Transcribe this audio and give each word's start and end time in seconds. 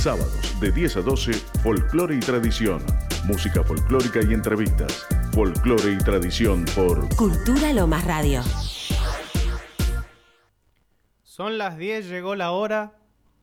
Sábados 0.00 0.58
de 0.62 0.72
10 0.72 0.96
a 0.96 1.00
12, 1.02 1.32
folclore 1.62 2.16
y 2.16 2.20
tradición. 2.20 2.82
Música 3.26 3.62
folclórica 3.62 4.20
y 4.26 4.32
entrevistas. 4.32 5.06
Folclore 5.34 5.92
y 5.92 5.98
tradición 5.98 6.64
por 6.74 7.14
Cultura 7.16 7.70
Lomas 7.74 8.06
Radio. 8.06 8.40
Son 11.22 11.58
las 11.58 11.76
10, 11.76 12.08
llegó 12.08 12.34
la 12.34 12.52
hora, 12.52 12.94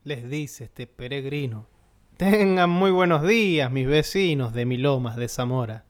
les 0.04 0.28
dice 0.28 0.64
este 0.64 0.88
peregrino. 0.88 1.68
Tengan 2.18 2.72
muy 2.72 2.90
buenos 2.90 3.22
días, 3.22 3.72
mis 3.72 3.86
vecinos 3.86 4.52
de 4.52 4.66
Milomas 4.66 5.16
de 5.16 5.28
Zamora. 5.28 5.86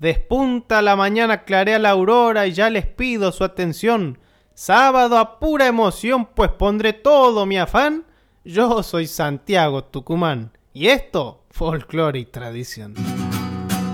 Despunta 0.00 0.82
la 0.82 0.96
mañana, 0.96 1.44
clarea 1.44 1.78
la 1.78 1.90
aurora 1.90 2.48
y 2.48 2.54
ya 2.54 2.70
les 2.70 2.86
pido 2.86 3.30
su 3.30 3.44
atención. 3.44 4.18
Sábado 4.52 5.16
a 5.16 5.38
pura 5.38 5.68
emoción, 5.68 6.26
pues 6.26 6.50
pondré 6.50 6.92
todo 6.92 7.46
mi 7.46 7.56
afán. 7.56 8.07
Yo 8.50 8.82
soy 8.82 9.06
Santiago 9.06 9.84
Tucumán 9.84 10.52
y 10.72 10.86
esto, 10.86 11.44
folclore 11.50 12.20
y 12.20 12.24
tradición. 12.24 12.94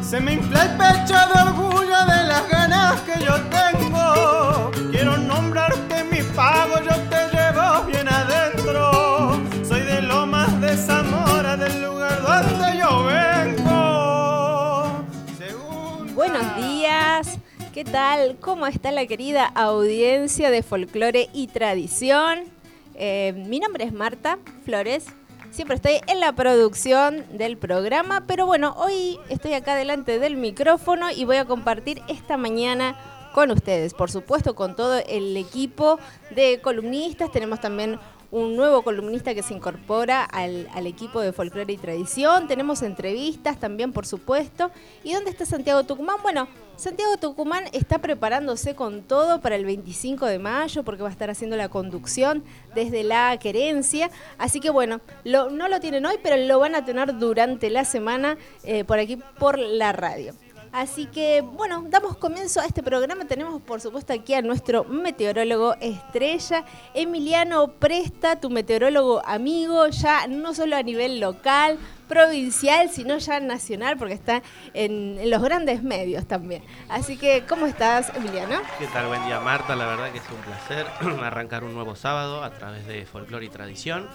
Se 0.00 0.20
me 0.20 0.34
infla 0.34 0.62
el 0.62 0.76
pecho 0.78 1.14
de 1.14 1.42
orgullo 1.42 1.98
de 2.06 2.22
las 2.28 2.48
ganas 2.48 3.00
que 3.00 3.24
yo 3.24 3.34
tengo. 3.50 4.70
Quiero 4.92 5.16
nombrarte 5.16 6.04
mi 6.04 6.22
pago, 6.36 6.76
yo 6.78 6.94
te 7.10 7.36
llevo 7.36 7.84
bien 7.86 8.06
adentro. 8.08 9.40
Soy 9.64 9.80
de 9.80 10.02
Lomas 10.02 10.60
de 10.60 10.76
Zamora, 10.76 11.56
del 11.56 11.82
lugar 11.82 12.22
donde 12.22 12.78
yo 12.78 13.06
vengo. 13.06 15.04
Según 15.36 16.14
Buenos 16.14 16.56
días, 16.58 17.40
¿qué 17.72 17.84
tal? 17.84 18.36
¿Cómo 18.38 18.68
está 18.68 18.92
la 18.92 19.04
querida 19.06 19.46
audiencia 19.46 20.52
de 20.52 20.62
folclore 20.62 21.28
y 21.32 21.48
tradición? 21.48 22.54
Eh, 22.94 23.32
mi 23.48 23.58
nombre 23.58 23.84
es 23.84 23.92
Marta 23.92 24.38
Flores, 24.64 25.06
siempre 25.50 25.76
estoy 25.76 26.00
en 26.06 26.20
la 26.20 26.32
producción 26.32 27.24
del 27.36 27.56
programa, 27.56 28.24
pero 28.26 28.46
bueno, 28.46 28.74
hoy 28.76 29.18
estoy 29.28 29.54
acá 29.54 29.74
delante 29.74 30.18
del 30.18 30.36
micrófono 30.36 31.10
y 31.10 31.24
voy 31.24 31.36
a 31.36 31.44
compartir 31.44 32.00
esta 32.08 32.36
mañana 32.36 32.96
con 33.34 33.50
ustedes, 33.50 33.94
por 33.94 34.12
supuesto 34.12 34.54
con 34.54 34.76
todo 34.76 34.96
el 35.08 35.36
equipo 35.36 35.98
de 36.30 36.60
columnistas, 36.60 37.32
tenemos 37.32 37.60
también 37.60 37.98
un 38.34 38.56
nuevo 38.56 38.82
columnista 38.82 39.32
que 39.32 39.44
se 39.44 39.54
incorpora 39.54 40.24
al, 40.24 40.68
al 40.74 40.88
equipo 40.88 41.20
de 41.20 41.32
Folclore 41.32 41.72
y 41.72 41.76
Tradición. 41.76 42.48
Tenemos 42.48 42.82
entrevistas 42.82 43.60
también, 43.60 43.92
por 43.92 44.06
supuesto. 44.06 44.72
¿Y 45.04 45.12
dónde 45.12 45.30
está 45.30 45.46
Santiago 45.46 45.84
Tucumán? 45.84 46.16
Bueno, 46.20 46.48
Santiago 46.76 47.16
Tucumán 47.16 47.64
está 47.72 48.00
preparándose 48.00 48.74
con 48.74 49.02
todo 49.02 49.40
para 49.40 49.54
el 49.54 49.64
25 49.64 50.26
de 50.26 50.40
mayo 50.40 50.82
porque 50.82 51.02
va 51.02 51.08
a 51.10 51.12
estar 51.12 51.30
haciendo 51.30 51.56
la 51.56 51.68
conducción 51.68 52.42
desde 52.74 53.04
la 53.04 53.38
querencia. 53.38 54.10
Así 54.36 54.58
que 54.58 54.70
bueno, 54.70 55.00
lo- 55.22 55.50
no 55.50 55.68
lo 55.68 55.78
tienen 55.78 56.04
hoy, 56.04 56.16
pero 56.20 56.36
lo 56.36 56.58
van 56.58 56.74
a 56.74 56.84
tener 56.84 57.16
durante 57.16 57.70
la 57.70 57.84
semana 57.84 58.36
eh, 58.64 58.82
por 58.82 58.98
aquí, 58.98 59.16
por 59.38 59.60
la 59.60 59.92
radio. 59.92 60.34
Así 60.74 61.06
que, 61.06 61.40
bueno, 61.40 61.84
damos 61.88 62.16
comienzo 62.16 62.58
a 62.58 62.66
este 62.66 62.82
programa. 62.82 63.26
Tenemos, 63.26 63.62
por 63.62 63.80
supuesto, 63.80 64.12
aquí 64.12 64.34
a 64.34 64.42
nuestro 64.42 64.82
meteorólogo 64.82 65.76
estrella, 65.80 66.64
Emiliano 66.94 67.68
Presta, 67.68 68.40
tu 68.40 68.50
meteorólogo 68.50 69.24
amigo, 69.24 69.86
ya 69.86 70.26
no 70.26 70.52
solo 70.52 70.74
a 70.74 70.82
nivel 70.82 71.20
local, 71.20 71.78
provincial, 72.08 72.90
sino 72.90 73.18
ya 73.18 73.40
nacional, 73.40 73.96
porque 73.96 74.14
está 74.14 74.42
en, 74.72 75.30
los 75.30 75.42
grandes 75.42 75.82
medios 75.82 76.26
también. 76.26 76.62
Así 76.88 77.16
que, 77.16 77.44
¿cómo 77.48 77.66
estás, 77.66 78.12
Emiliano? 78.14 78.60
¿Qué 78.78 78.86
tal? 78.86 79.06
Buen 79.06 79.24
día 79.26 79.40
Marta, 79.40 79.74
la 79.76 79.86
verdad 79.86 80.12
que 80.12 80.18
es 80.18 80.24
un 80.30 80.40
placer 80.40 80.86
arrancar 81.24 81.64
un 81.64 81.74
nuevo 81.74 81.96
sábado 81.96 82.42
a 82.42 82.50
través 82.50 82.86
de 82.86 83.06
Folclore 83.06 83.46
y 83.46 83.48
Tradición, 83.48 84.08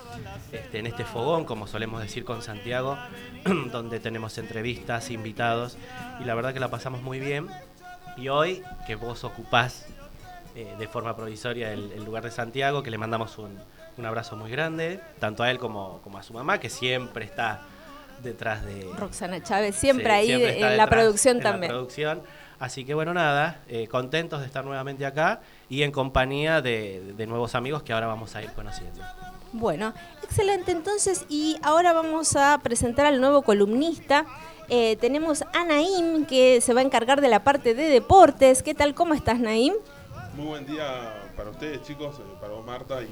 este, 0.52 0.80
en 0.80 0.88
este 0.88 1.04
fogón, 1.04 1.46
como 1.46 1.68
solemos 1.68 2.02
decir 2.02 2.24
con 2.24 2.42
Santiago, 2.42 2.98
donde 3.72 4.00
tenemos 4.00 4.38
entrevistas, 4.38 5.10
invitados, 5.12 5.78
y 6.20 6.26
la 6.26 6.36
verdad 6.36 6.54
que 6.54 6.60
la 6.60 6.70
pasamos 6.70 7.02
muy 7.02 7.20
bien. 7.20 7.48
Y 8.18 8.28
hoy, 8.28 8.62
que 8.86 8.96
vos 8.96 9.24
ocupás 9.24 9.86
eh, 10.56 10.76
de 10.78 10.88
forma 10.88 11.16
provisoria 11.16 11.72
el, 11.72 12.04
lugar 12.04 12.24
de 12.24 12.32
Santiago, 12.32 12.84
que 12.84 12.92
le 12.92 12.98
mandamos 12.98 13.38
un, 13.38 13.58
un 13.98 14.06
abrazo 14.06 14.36
muy 14.36 14.52
grande, 14.52 15.00
tanto 15.20 15.44
a 15.44 15.52
él 15.52 15.58
como 15.58 16.02
a 16.18 16.24
su 16.24 16.34
mamá, 16.34 16.60
que 16.60 16.70
siempre 16.70 17.24
está 17.24 17.62
detrás 18.24 18.66
de, 18.66 18.90
Roxana 18.98 19.42
Chávez, 19.42 19.76
siempre 19.76 20.06
Sí, 20.06 20.10
ahí 20.10 20.28
siempre 20.28 20.62
en 20.62 20.78
la 20.78 20.88
producción 20.88 21.38
en 21.38 21.44
la 21.44 21.52
también. 21.52 21.72
producción. 21.72 22.22
Así 22.60 22.84
que 22.84 22.94
bueno, 22.94 23.14
nada, 23.14 23.62
eh, 23.70 23.88
contentos 23.88 24.42
de 24.42 24.46
estar 24.46 24.66
nuevamente 24.66 25.06
acá 25.06 25.40
y 25.70 25.84
en 25.84 25.92
compañía 25.92 26.62
de, 26.62 27.14
de 27.16 27.26
nuevos 27.28 27.56
amigos 27.56 27.84
que 27.84 27.94
ahora 27.94 28.08
vamos 28.08 28.36
a 28.36 28.44
ir 28.44 28.52
conociendo. 28.52 29.02
Bueno, 29.54 29.94
excelente. 30.24 30.72
Entonces, 30.72 31.26
y 31.30 31.58
ahora 31.64 31.94
vamos 31.94 32.36
a 32.36 32.60
presentar 32.62 33.06
al 33.06 33.20
nuevo 33.22 33.42
columnista. 33.42 34.26
Eh, 34.68 34.98
tenemos 34.98 35.42
a 35.42 35.64
Naim, 35.64 36.26
que 36.26 36.62
se 36.62 36.74
va 36.74 36.82
a 36.82 36.84
encargar 36.84 37.22
de 37.22 37.30
la 37.30 37.44
parte 37.44 37.74
de 37.74 37.90
deportes. 37.90 38.62
¿Qué 38.62 38.76
tal? 38.76 38.94
¿Cómo 38.94 39.14
estás, 39.14 39.40
Naim? 39.40 39.74
Muy 40.36 40.46
buen 40.46 40.66
día 40.66 41.32
para 41.36 41.50
ustedes, 41.50 41.82
chicos, 41.84 42.18
eh, 42.20 42.24
para 42.40 42.54
vos, 42.54 42.66
Marta, 42.66 43.02
y, 43.02 43.06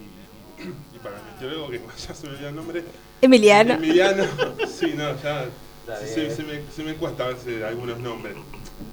y 0.63 0.99
para 0.99 1.15
mi 1.15 1.39
teólogo, 1.39 1.69
que 1.69 1.81
ya 2.07 2.13
se 2.13 2.27
me 2.27 2.33
olvidó 2.33 2.49
el 2.49 2.55
nombre. 2.55 2.83
Emiliano. 3.21 3.73
Emiliano. 3.75 4.23
Sí, 4.67 4.93
no, 4.95 5.21
ya 5.21 5.49
se, 5.95 6.35
se 6.35 6.43
me, 6.43 6.61
se 6.75 6.83
me 6.83 6.95
cuesta 6.95 7.25
a 7.25 7.27
veces 7.29 7.63
algunos 7.63 7.99
nombres. 7.99 8.35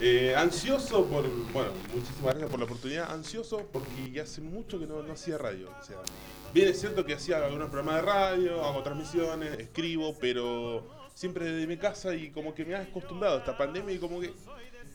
Eh, 0.00 0.34
ansioso 0.36 1.04
por, 1.06 1.28
bueno, 1.52 1.70
muchísimas 1.94 2.34
gracias 2.34 2.50
por 2.50 2.58
la 2.58 2.64
oportunidad. 2.64 3.12
Ansioso 3.12 3.62
porque 3.72 4.20
hace 4.20 4.40
mucho 4.40 4.78
que 4.78 4.86
no, 4.86 5.02
no 5.02 5.12
hacía 5.12 5.38
radio. 5.38 5.70
O 5.80 5.84
sea, 5.84 5.96
bien 6.52 6.68
es 6.68 6.80
cierto 6.80 7.04
que 7.04 7.14
hacía 7.14 7.44
algunos 7.44 7.68
programas 7.68 7.96
de 7.96 8.02
radio, 8.02 8.64
hago 8.64 8.82
transmisiones, 8.82 9.58
escribo, 9.58 10.16
pero 10.20 10.86
siempre 11.14 11.44
desde 11.44 11.66
mi 11.66 11.76
casa 11.76 12.14
y 12.14 12.30
como 12.30 12.54
que 12.54 12.64
me 12.64 12.74
ha 12.74 12.80
acostumbrado 12.80 13.36
a 13.36 13.38
esta 13.38 13.56
pandemia 13.56 13.94
y 13.94 13.98
como 13.98 14.20
que 14.20 14.32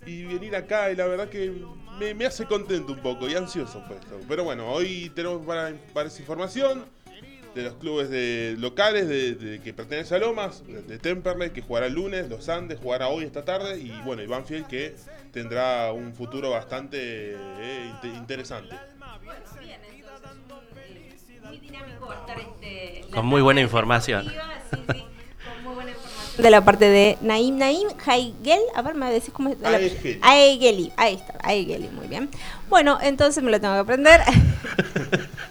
y 0.06 0.24
venir 0.24 0.56
acá 0.56 0.92
y 0.92 0.96
la 0.96 1.06
verdad 1.08 1.30
que 1.30 1.54
me, 2.00 2.14
me 2.14 2.26
hace 2.26 2.46
contento 2.46 2.94
un 2.94 3.00
poco 3.00 3.28
y 3.28 3.36
ansioso 3.36 3.84
pues 3.88 4.00
esto. 4.00 4.20
Pero 4.28 4.44
bueno, 4.44 4.72
hoy 4.72 5.12
tenemos 5.14 5.46
para, 5.46 5.74
para 5.94 6.08
esa 6.08 6.22
información 6.22 6.86
de 7.60 7.66
los 7.70 7.76
clubes 7.76 8.10
de, 8.10 8.56
locales 8.58 9.08
de, 9.08 9.36
de- 9.36 9.60
que 9.62 9.74
pertenecen 9.74 10.18
a 10.18 10.20
Lomas, 10.26 10.66
de, 10.66 10.82
de 10.82 10.98
Temperley, 11.00 11.52
que 11.52 11.62
jugará 11.62 11.86
el 11.88 11.94
lunes, 11.94 12.30
los 12.30 12.50
Andes 12.50 12.80
jugará 12.82 13.08
hoy 13.10 13.24
esta 13.26 13.46
tarde 13.46 13.80
y 13.80 13.92
bueno, 14.04 14.22
y 14.24 14.28
Banfield 14.28 14.68
que 14.68 14.96
tendrá 15.32 15.92
un 15.94 16.14
futuro 16.14 16.50
bastante 16.52 16.98
eh, 17.36 17.92
inte- 17.94 18.18
interesante. 18.18 18.76
Con 23.14 23.26
muy 23.26 23.42
buena 23.42 23.62
información. 23.62 24.26
De 26.38 26.50
la 26.50 26.64
parte 26.64 26.86
de 26.88 27.18
Naim. 27.22 27.58
Naim 27.58 27.88
Haigel. 28.06 28.62
A 28.76 28.82
ver, 28.82 28.96
me 28.96 29.12
decís 29.12 29.30
cómo 29.34 29.50
es. 29.50 29.58
Aegeli. 30.22 30.92
Ahí 30.96 31.16
está, 31.16 31.34
Aegeli, 31.44 31.90
muy 31.90 32.08
bien. 32.08 32.30
Bueno, 32.70 32.98
entonces 33.02 33.44
me 33.44 33.52
lo 33.52 33.60
tengo 33.60 33.74
que 33.74 33.80
aprender. 33.82 34.22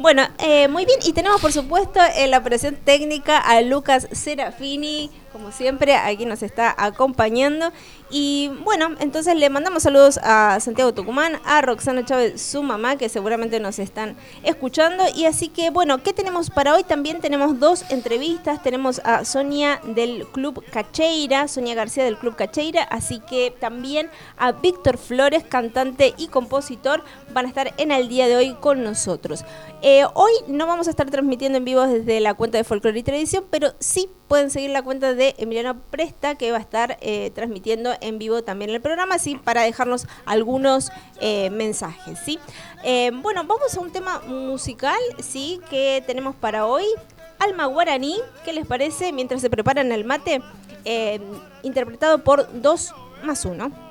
Bueno, 0.00 0.26
eh, 0.38 0.66
muy 0.68 0.86
bien, 0.86 0.98
y 1.04 1.12
tenemos 1.12 1.42
por 1.42 1.52
supuesto 1.52 2.00
en 2.16 2.30
la 2.30 2.38
operación 2.38 2.74
técnica 2.74 3.36
a 3.36 3.60
Lucas 3.60 4.08
Serafini, 4.12 5.10
como 5.32 5.52
siempre, 5.52 5.94
aquí 5.94 6.26
nos 6.26 6.42
está 6.42 6.74
acompañando. 6.76 7.72
Y 8.10 8.50
bueno, 8.64 8.96
entonces 8.98 9.36
le 9.36 9.48
mandamos 9.50 9.84
saludos 9.84 10.18
a 10.22 10.58
Santiago 10.60 10.92
Tucumán, 10.92 11.40
a 11.44 11.62
Roxana 11.62 12.04
Chávez, 12.04 12.42
su 12.42 12.62
mamá, 12.62 12.96
que 12.96 13.08
seguramente 13.08 13.60
nos 13.60 13.78
están 13.78 14.16
escuchando. 14.42 15.04
Y 15.14 15.26
así 15.26 15.48
que 15.48 15.70
bueno, 15.70 16.02
¿qué 16.02 16.12
tenemos 16.12 16.50
para 16.50 16.74
hoy? 16.74 16.82
También 16.82 17.20
tenemos 17.20 17.60
dos 17.60 17.84
entrevistas, 17.90 18.62
tenemos 18.62 19.00
a 19.04 19.24
Sonia 19.24 19.80
del 19.84 20.26
Club 20.32 20.64
Cacheira, 20.70 21.46
Sonia 21.46 21.74
García 21.74 22.04
del 22.04 22.18
Club 22.18 22.34
Cacheira, 22.34 22.82
así 22.82 23.20
que 23.20 23.54
también 23.58 24.10
a 24.36 24.52
Víctor 24.52 24.98
Flores, 24.98 25.44
cantante 25.44 26.14
y 26.16 26.28
compositor, 26.28 27.04
van 27.32 27.46
a 27.46 27.48
estar 27.48 27.72
en 27.76 27.92
el 27.92 28.08
día 28.08 28.26
de 28.26 28.36
hoy 28.36 28.56
con 28.60 28.82
nosotros. 28.82 29.44
Eh, 29.82 30.04
hoy 30.14 30.32
no 30.48 30.66
vamos 30.66 30.88
a 30.88 30.90
estar 30.90 31.08
transmitiendo 31.10 31.58
en 31.58 31.64
vivo 31.64 31.86
desde 31.86 32.20
la 32.20 32.34
cuenta 32.34 32.58
de 32.58 32.64
Folklore 32.64 32.98
y 32.98 33.02
Tradición, 33.02 33.44
pero 33.50 33.72
sí 33.78 34.10
pueden 34.28 34.50
seguir 34.50 34.70
la 34.70 34.82
cuenta 34.82 35.14
de 35.14 35.19
Emiliano 35.38 35.80
Presta, 35.90 36.34
que 36.34 36.52
va 36.52 36.58
a 36.58 36.60
estar 36.60 36.98
eh, 37.00 37.30
transmitiendo 37.34 37.92
en 38.00 38.18
vivo 38.18 38.42
también 38.42 38.70
el 38.70 38.80
programa, 38.80 39.18
sí, 39.18 39.36
para 39.36 39.62
dejarnos 39.62 40.06
algunos 40.24 40.90
eh, 41.20 41.50
mensajes, 41.50 42.18
¿sí? 42.24 42.38
Eh, 42.84 43.10
bueno, 43.12 43.44
vamos 43.44 43.76
a 43.76 43.80
un 43.80 43.92
tema 43.92 44.20
musical, 44.26 45.00
¿sí? 45.18 45.60
Que 45.70 46.02
tenemos 46.06 46.34
para 46.34 46.66
hoy. 46.66 46.84
Alma 47.38 47.66
Guaraní, 47.66 48.16
¿qué 48.44 48.52
les 48.52 48.66
parece? 48.66 49.12
Mientras 49.12 49.40
se 49.40 49.48
preparan 49.48 49.92
el 49.92 50.04
mate, 50.04 50.42
interpretado 51.62 52.22
por 52.22 52.48
2 52.60 52.94
más 53.22 53.44
1. 53.44 53.89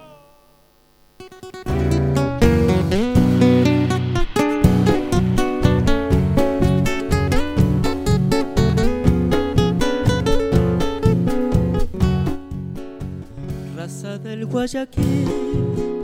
Del 14.17 14.47
Guayaquil, 14.47 15.29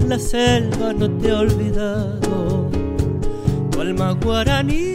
la 0.07 0.19
selva 0.19 0.93
no 0.93 1.09
te 1.17 1.31
ha 1.31 1.39
olvidado. 1.39 2.69
Tu 3.71 3.81
alma 3.81 4.11
guaraní 4.13 4.93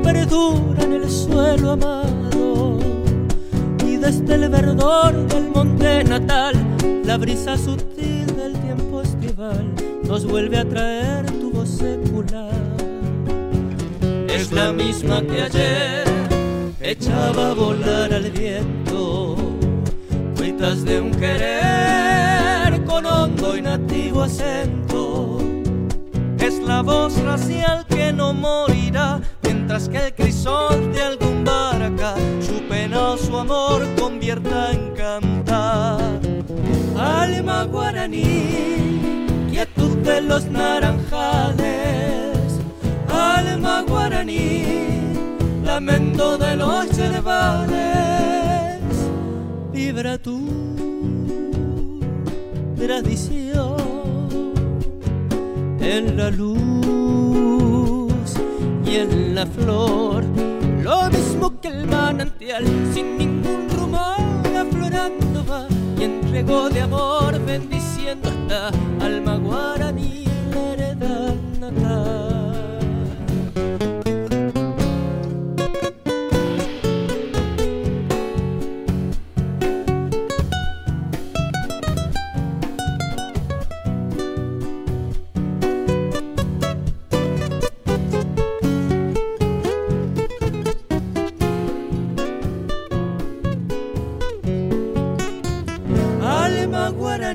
perdura 0.00 0.84
en 0.84 0.92
el 0.92 1.10
suelo 1.10 1.72
amado. 1.72 2.78
desde 3.98 4.34
el 4.34 4.48
verdor 4.48 5.26
del 5.26 5.50
monte 5.50 6.04
natal, 6.04 6.54
la 7.04 7.16
brisa 7.16 7.58
sutil 7.58 8.26
del 8.36 8.52
tiempo 8.60 9.02
estival 9.02 9.74
nos 10.04 10.24
vuelve 10.24 10.58
a 10.58 10.68
traer 10.68 11.26
tu 11.40 11.50
voz 11.50 11.68
secular. 11.68 12.52
Es 14.28 14.52
la 14.52 14.72
misma 14.72 15.20
que 15.22 15.42
ayer 15.42 16.04
echaba 16.80 17.50
a 17.50 17.54
volar 17.54 18.14
al 18.14 18.30
viento, 18.30 19.36
cuitas 20.36 20.84
de 20.84 21.00
un 21.00 21.10
querer 21.10 22.03
con 22.86 23.06
hondo 23.06 23.56
y 23.56 23.62
nativo 23.62 24.22
acento. 24.22 25.38
Es 26.38 26.58
la 26.60 26.82
voz 26.82 27.16
racial 27.22 27.86
que 27.86 28.12
no 28.12 28.34
morirá, 28.34 29.20
mientras 29.42 29.88
que 29.88 30.06
el 30.06 30.14
crisol 30.14 30.92
de 30.92 31.02
algún 31.02 31.44
barca 31.44 32.14
su 32.40 32.62
pena 32.68 33.12
o 33.12 33.16
su 33.16 33.36
amor 33.36 33.86
convierta 33.98 34.72
en 34.72 34.94
cantar. 34.94 36.20
Alma 36.96 37.64
guaraní, 37.64 39.46
quietud 39.50 39.96
de 39.98 40.20
los 40.20 40.44
naranjales, 40.46 42.60
alma 43.08 43.84
guaraní, 43.86 44.64
lamento 45.64 46.38
de 46.38 46.56
los 46.56 46.90
yerbales, 46.90 48.80
vibra 49.72 50.18
tu 50.18 50.83
tradición 52.76 53.76
en 55.80 56.16
la 56.16 56.30
luz 56.30 58.12
y 58.86 58.96
en 58.96 59.34
la 59.34 59.46
flor, 59.46 60.24
lo 60.82 61.10
mismo 61.10 61.60
que 61.60 61.68
el 61.68 61.86
manantial, 61.86 62.64
sin 62.92 63.18
ningún 63.18 63.68
rumor 63.68 64.16
aflorando 64.56 65.44
va 65.46 65.66
y 65.98 66.04
entregó 66.04 66.68
de 66.70 66.80
amor 66.82 67.38
bendiciendo 67.44 68.28
esta 68.28 68.68
alma 69.04 69.36
guaraní, 69.36 70.24
la 70.52 70.72
heredad 70.72 71.34
natal. 71.60 72.33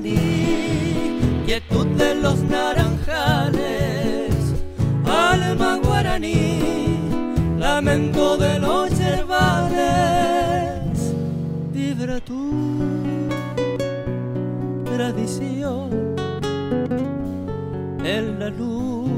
Guaraní, 0.00 1.44
quietud 1.44 1.86
de 1.96 2.14
los 2.14 2.38
naranjales, 2.42 4.34
alma 5.04 5.78
guaraní, 5.82 6.98
lamento 7.58 8.36
de 8.36 8.58
los 8.58 8.90
yerbales, 8.98 9.82
vibra 11.72 12.20
tu 12.20 12.88
tradición 14.84 15.90
en 18.04 18.38
la 18.38 18.48
luz 18.48 19.10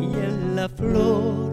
y 0.00 0.04
en 0.04 0.56
la 0.56 0.68
flor. 0.68 1.48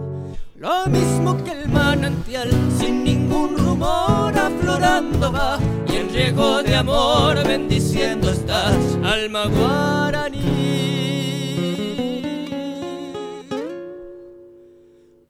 Lo 0.58 0.86
mismo 0.86 1.36
que 1.44 1.52
el 1.52 1.68
manantial, 1.68 2.50
sin 2.78 3.04
ningún 3.04 3.56
rumor, 3.56 4.36
aflorando 4.36 5.30
va 5.30 5.58
en 5.96 6.10
riego 6.10 6.62
de 6.62 6.76
amor 6.76 7.42
bendiciendo 7.44 8.30
estás, 8.30 8.76
alma 9.02 9.46
guaraní. 9.46 10.36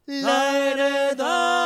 La 0.06 0.58
heredad 0.58 1.65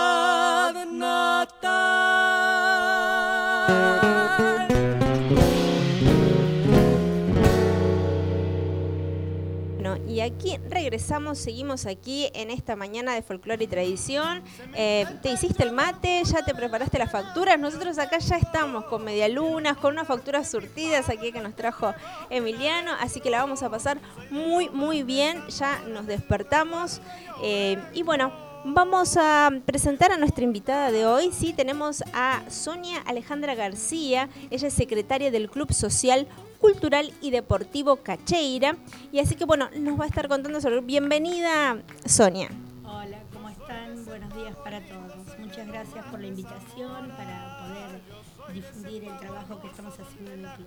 y 10.20 10.22
aquí 10.22 10.58
regresamos, 10.68 11.38
seguimos 11.38 11.86
aquí 11.86 12.28
en 12.34 12.50
esta 12.50 12.76
mañana 12.76 13.14
de 13.14 13.22
folclore 13.22 13.64
y 13.64 13.66
tradición. 13.66 14.42
Eh, 14.74 15.06
¿Te 15.22 15.32
hiciste 15.32 15.62
el 15.62 15.72
mate? 15.72 16.22
¿Ya 16.24 16.44
te 16.44 16.54
preparaste 16.54 16.98
las 16.98 17.10
facturas? 17.10 17.58
Nosotros 17.58 17.96
acá 17.96 18.18
ya 18.18 18.36
estamos 18.36 18.84
con 18.84 19.02
medialunas, 19.02 19.78
con 19.78 19.94
unas 19.94 20.06
facturas 20.06 20.50
surtidas 20.50 21.08
aquí 21.08 21.32
que 21.32 21.40
nos 21.40 21.56
trajo 21.56 21.94
Emiliano, 22.28 22.92
así 23.00 23.20
que 23.20 23.30
la 23.30 23.38
vamos 23.38 23.62
a 23.62 23.70
pasar 23.70 23.98
muy, 24.30 24.68
muy 24.68 25.04
bien. 25.04 25.42
Ya 25.58 25.78
nos 25.88 26.06
despertamos. 26.06 27.00
eh, 27.42 27.78
y 27.94 28.02
bueno, 28.02 28.30
vamos 28.66 29.16
a 29.16 29.50
presentar 29.64 30.12
a 30.12 30.18
nuestra 30.18 30.44
invitada 30.44 30.90
de 30.92 31.06
hoy. 31.06 31.30
Sí, 31.32 31.54
tenemos 31.54 32.04
a 32.12 32.42
Sonia 32.50 32.98
Alejandra 33.06 33.54
García. 33.54 34.28
Ella 34.50 34.68
es 34.68 34.74
secretaria 34.74 35.30
del 35.30 35.48
Club 35.48 35.72
Social 35.72 36.28
Cultural 36.60 37.12
y 37.20 37.30
Deportivo 37.30 37.96
Cacheira. 37.96 38.76
Y 39.10 39.18
así 39.18 39.34
que 39.34 39.44
bueno, 39.44 39.70
nos 39.76 39.98
va 39.98 40.04
a 40.04 40.08
estar 40.08 40.28
contando 40.28 40.60
sobre... 40.60 40.80
Bienvenida, 40.82 41.82
Sonia. 42.04 42.50
Hola, 42.84 43.22
¿cómo 43.32 43.48
están? 43.48 44.04
Buenos 44.04 44.34
días 44.34 44.54
para 44.56 44.80
todos. 44.86 45.38
Muchas 45.38 45.66
gracias 45.66 46.04
por 46.06 46.20
la 46.20 46.26
invitación 46.26 47.08
para 47.16 47.58
poder 47.60 48.54
difundir 48.54 49.04
el 49.04 49.18
trabajo 49.18 49.60
que 49.60 49.68
estamos 49.68 49.94
haciendo 49.98 50.32
en 50.32 50.44
el 50.44 50.50
club. 50.52 50.66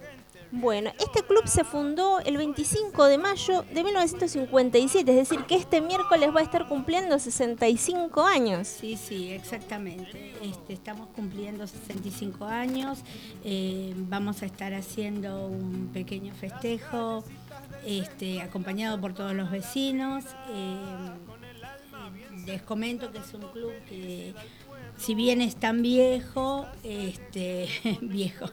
Bueno, 0.55 0.91
este 1.00 1.23
club 1.23 1.47
se 1.47 1.63
fundó 1.63 2.19
el 2.19 2.38
25 2.38 3.05
de 3.05 3.17
mayo 3.17 3.63
de 3.73 3.83
1957, 3.83 5.09
es 5.09 5.17
decir, 5.27 5.44
que 5.45 5.55
este 5.55 5.81
miércoles 5.81 6.29
va 6.33 6.41
a 6.41 6.44
estar 6.44 6.67
cumpliendo 6.67 7.17
65 7.17 8.21
años. 8.21 8.67
Sí, 8.67 8.95
sí, 8.95 9.31
exactamente. 9.31 10.35
Este, 10.44 10.73
estamos 10.73 11.07
cumpliendo 11.15 11.65
65 11.65 12.45
años. 12.45 13.00
eh, 13.44 13.95
vamos 13.97 14.44
a 14.44 14.45
estar 14.45 14.75
haciendo 14.75 15.47
un 15.47 15.89
pequeño 15.91 16.35
festejo 16.35 17.23
este, 17.83 18.39
acompañado 18.44 19.01
por 19.01 19.15
todos 19.15 19.33
los 19.33 19.50
vecinos. 19.50 20.23
eh, 20.51 20.77
les 22.45 22.61
comento 22.61 23.11
que 23.11 23.19
es 23.19 23.33
un 23.33 23.41
club 23.53 23.71
que 23.88 24.33
si 25.03 25.15
bien 25.15 25.41
es 25.41 25.57
tan 25.57 25.81
viejo, 25.81 26.65
este, 26.81 27.67
viejo, 28.01 28.45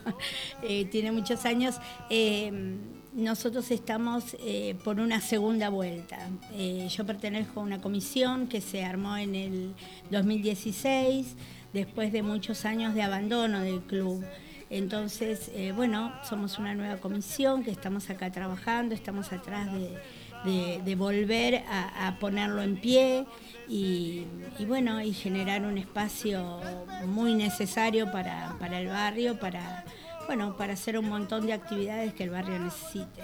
eh, 0.64 0.84
tiene 0.86 1.12
muchos 1.12 1.44
años, 1.44 1.76
eh, 2.10 2.76
nosotros 3.12 3.70
estamos 3.70 4.36
eh, 4.40 4.76
por 4.82 4.98
una 4.98 5.20
segunda 5.20 5.68
vuelta. 5.68 6.18
Eh, 6.54 6.88
yo 6.90 7.06
pertenezco 7.06 7.60
a 7.60 7.62
una 7.62 7.80
comisión 7.80 8.48
que 8.48 8.60
se 8.60 8.84
armó 8.84 9.16
en 9.16 9.36
el 9.36 9.74
2016, 10.10 11.36
después 11.72 12.12
de 12.12 12.22
muchos 12.22 12.64
años 12.64 12.94
de 12.94 13.02
abandono 13.02 13.60
del 13.60 13.82
club. 13.82 14.24
Entonces, 14.70 15.50
bueno, 15.74 16.12
somos 16.28 16.58
una 16.58 16.74
nueva 16.74 16.98
comisión 16.98 17.64
que 17.64 17.72
estamos 17.72 18.08
acá 18.08 18.30
trabajando, 18.30 18.94
estamos 18.94 19.32
atrás 19.32 19.72
de, 19.72 19.98
de- 20.44 20.94
volver 20.96 21.64
a, 21.68 22.16
ponerlo 22.18 22.62
en 22.62 22.76
pie 22.80 23.26
y, 23.68 24.26
bueno, 24.66 25.00
y 25.00 25.12
generar 25.12 25.62
un 25.62 25.78
espacio 25.78 26.60
muy 27.06 27.34
necesario 27.34 28.10
para, 28.10 28.56
para 28.58 28.80
el 28.80 28.88
barrio, 28.88 29.38
para, 29.38 29.84
bueno, 30.26 30.56
para 30.56 30.72
hacer 30.74 30.98
un 30.98 31.08
montón 31.08 31.46
de 31.46 31.52
actividades 31.52 32.12
que 32.14 32.24
el 32.24 32.30
barrio 32.30 32.58
necesite. 32.58 33.22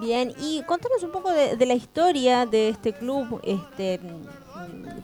Bien, 0.00 0.32
y 0.40 0.62
contanos 0.62 1.02
un 1.02 1.12
poco 1.12 1.30
de, 1.32 1.56
de 1.56 1.66
la 1.66 1.74
historia 1.74 2.46
de 2.46 2.70
este 2.70 2.94
club, 2.94 3.40
este, 3.44 4.00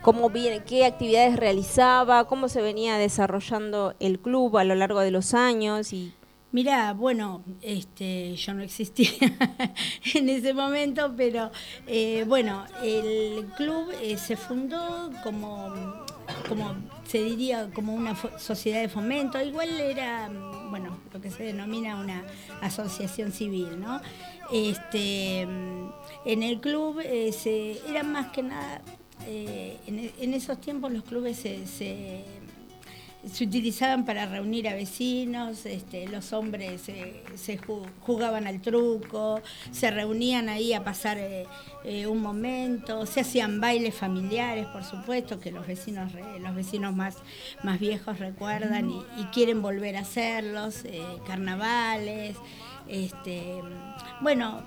cómo 0.00 0.30
viene, 0.30 0.62
qué 0.64 0.86
actividades 0.86 1.36
realizaba, 1.36 2.24
cómo 2.24 2.48
se 2.48 2.62
venía 2.62 2.96
desarrollando 2.96 3.94
el 4.00 4.18
club 4.18 4.56
a 4.56 4.64
lo 4.64 4.74
largo 4.74 5.00
de 5.00 5.10
los 5.10 5.34
años 5.34 5.92
y 5.92 6.12
Mira, 6.50 6.94
bueno, 6.94 7.44
este, 7.60 8.34
yo 8.36 8.54
no 8.54 8.62
existía 8.62 9.10
en 10.14 10.28
ese 10.30 10.54
momento, 10.54 11.12
pero 11.14 11.50
eh, 11.86 12.24
bueno, 12.26 12.64
el 12.82 13.46
club 13.56 13.90
eh, 14.00 14.16
se 14.16 14.36
fundó 14.36 15.10
como, 15.22 15.74
como 16.48 16.74
se 17.06 17.22
diría, 17.22 17.68
como 17.74 17.94
una 17.94 18.16
sociedad 18.38 18.80
de 18.80 18.88
fomento. 18.88 19.38
Igual 19.42 19.78
era, 19.78 20.30
mm, 20.30 20.70
bueno, 20.70 20.96
lo 21.12 21.20
que 21.20 21.30
se 21.30 21.42
denomina 21.42 21.96
una 22.00 22.24
asociación 22.62 23.30
civil, 23.32 23.78
¿no? 23.78 24.00
Este, 24.50 25.44
mm, 25.46 25.90
en 26.24 26.42
el 26.42 26.60
club 26.60 27.00
eh, 27.04 27.30
se, 27.32 27.78
era 27.90 28.02
más 28.02 28.28
que 28.28 28.42
nada, 28.42 28.80
eh, 29.26 29.76
en, 29.86 30.10
en 30.18 30.32
esos 30.34 30.58
tiempos 30.62 30.92
los 30.92 31.02
clubes 31.04 31.36
se- 31.36 31.66
se 31.66 32.24
se 33.26 33.44
utilizaban 33.44 34.04
para 34.04 34.26
reunir 34.26 34.68
a 34.68 34.74
vecinos, 34.74 35.66
este, 35.66 36.06
los 36.06 36.32
hombres 36.32 36.88
eh, 36.88 37.22
se 37.34 37.58
jugaban 38.00 38.46
al 38.46 38.60
truco, 38.60 39.42
se 39.72 39.90
reunían 39.90 40.48
ahí 40.48 40.72
a 40.72 40.84
pasar 40.84 41.18
eh, 41.18 41.46
eh, 41.84 42.06
un 42.06 42.22
momento, 42.22 43.06
se 43.06 43.20
hacían 43.20 43.60
bailes 43.60 43.94
familiares, 43.94 44.66
por 44.66 44.84
supuesto, 44.84 45.40
que 45.40 45.50
los 45.50 45.66
vecinos, 45.66 46.12
los 46.40 46.54
vecinos 46.54 46.94
más, 46.94 47.16
más 47.64 47.80
viejos 47.80 48.18
recuerdan 48.18 48.90
y, 48.90 49.04
quieren 49.32 49.60
volver 49.60 49.96
a 49.96 50.00
hacerlos, 50.00 50.84
carnavales, 51.26 52.36
este, 52.88 53.60
bueno, 54.22 54.62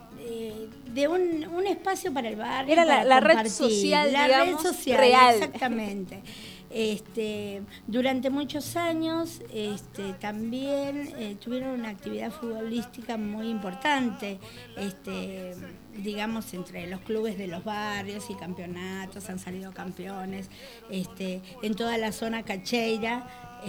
de 0.94 1.08
un, 1.08 1.66
espacio 1.68 2.14
para 2.14 2.30
el 2.30 2.36
barrio. 2.36 2.74
Era 2.74 3.04
la, 3.04 3.20
red 3.20 3.48
social, 3.48 4.14
la 4.14 4.28
red 4.28 4.58
social, 4.58 5.00
real. 5.00 5.36
Exactamente. 5.36 6.22
Este, 6.74 7.64
durante 7.88 8.30
muchos 8.30 8.78
años 8.78 9.42
este, 9.54 10.14
también 10.14 11.14
eh, 11.18 11.36
tuvieron 11.44 11.80
una 11.80 11.90
actividad 11.90 12.32
futbolística 12.32 13.18
muy 13.18 13.50
importante, 13.50 14.40
este, 14.78 15.54
digamos, 15.98 16.54
entre 16.54 16.88
los 16.88 17.02
clubes 17.02 17.38
de 17.38 17.48
los 17.48 17.64
barrios 17.64 18.30
y 18.30 18.36
campeonatos, 18.36 19.30
han 19.30 19.40
salido 19.40 19.74
campeones. 19.74 20.50
En 20.90 21.76
toda 21.76 21.98
la 21.98 22.12
zona 22.12 22.44
cacheira 22.44 23.60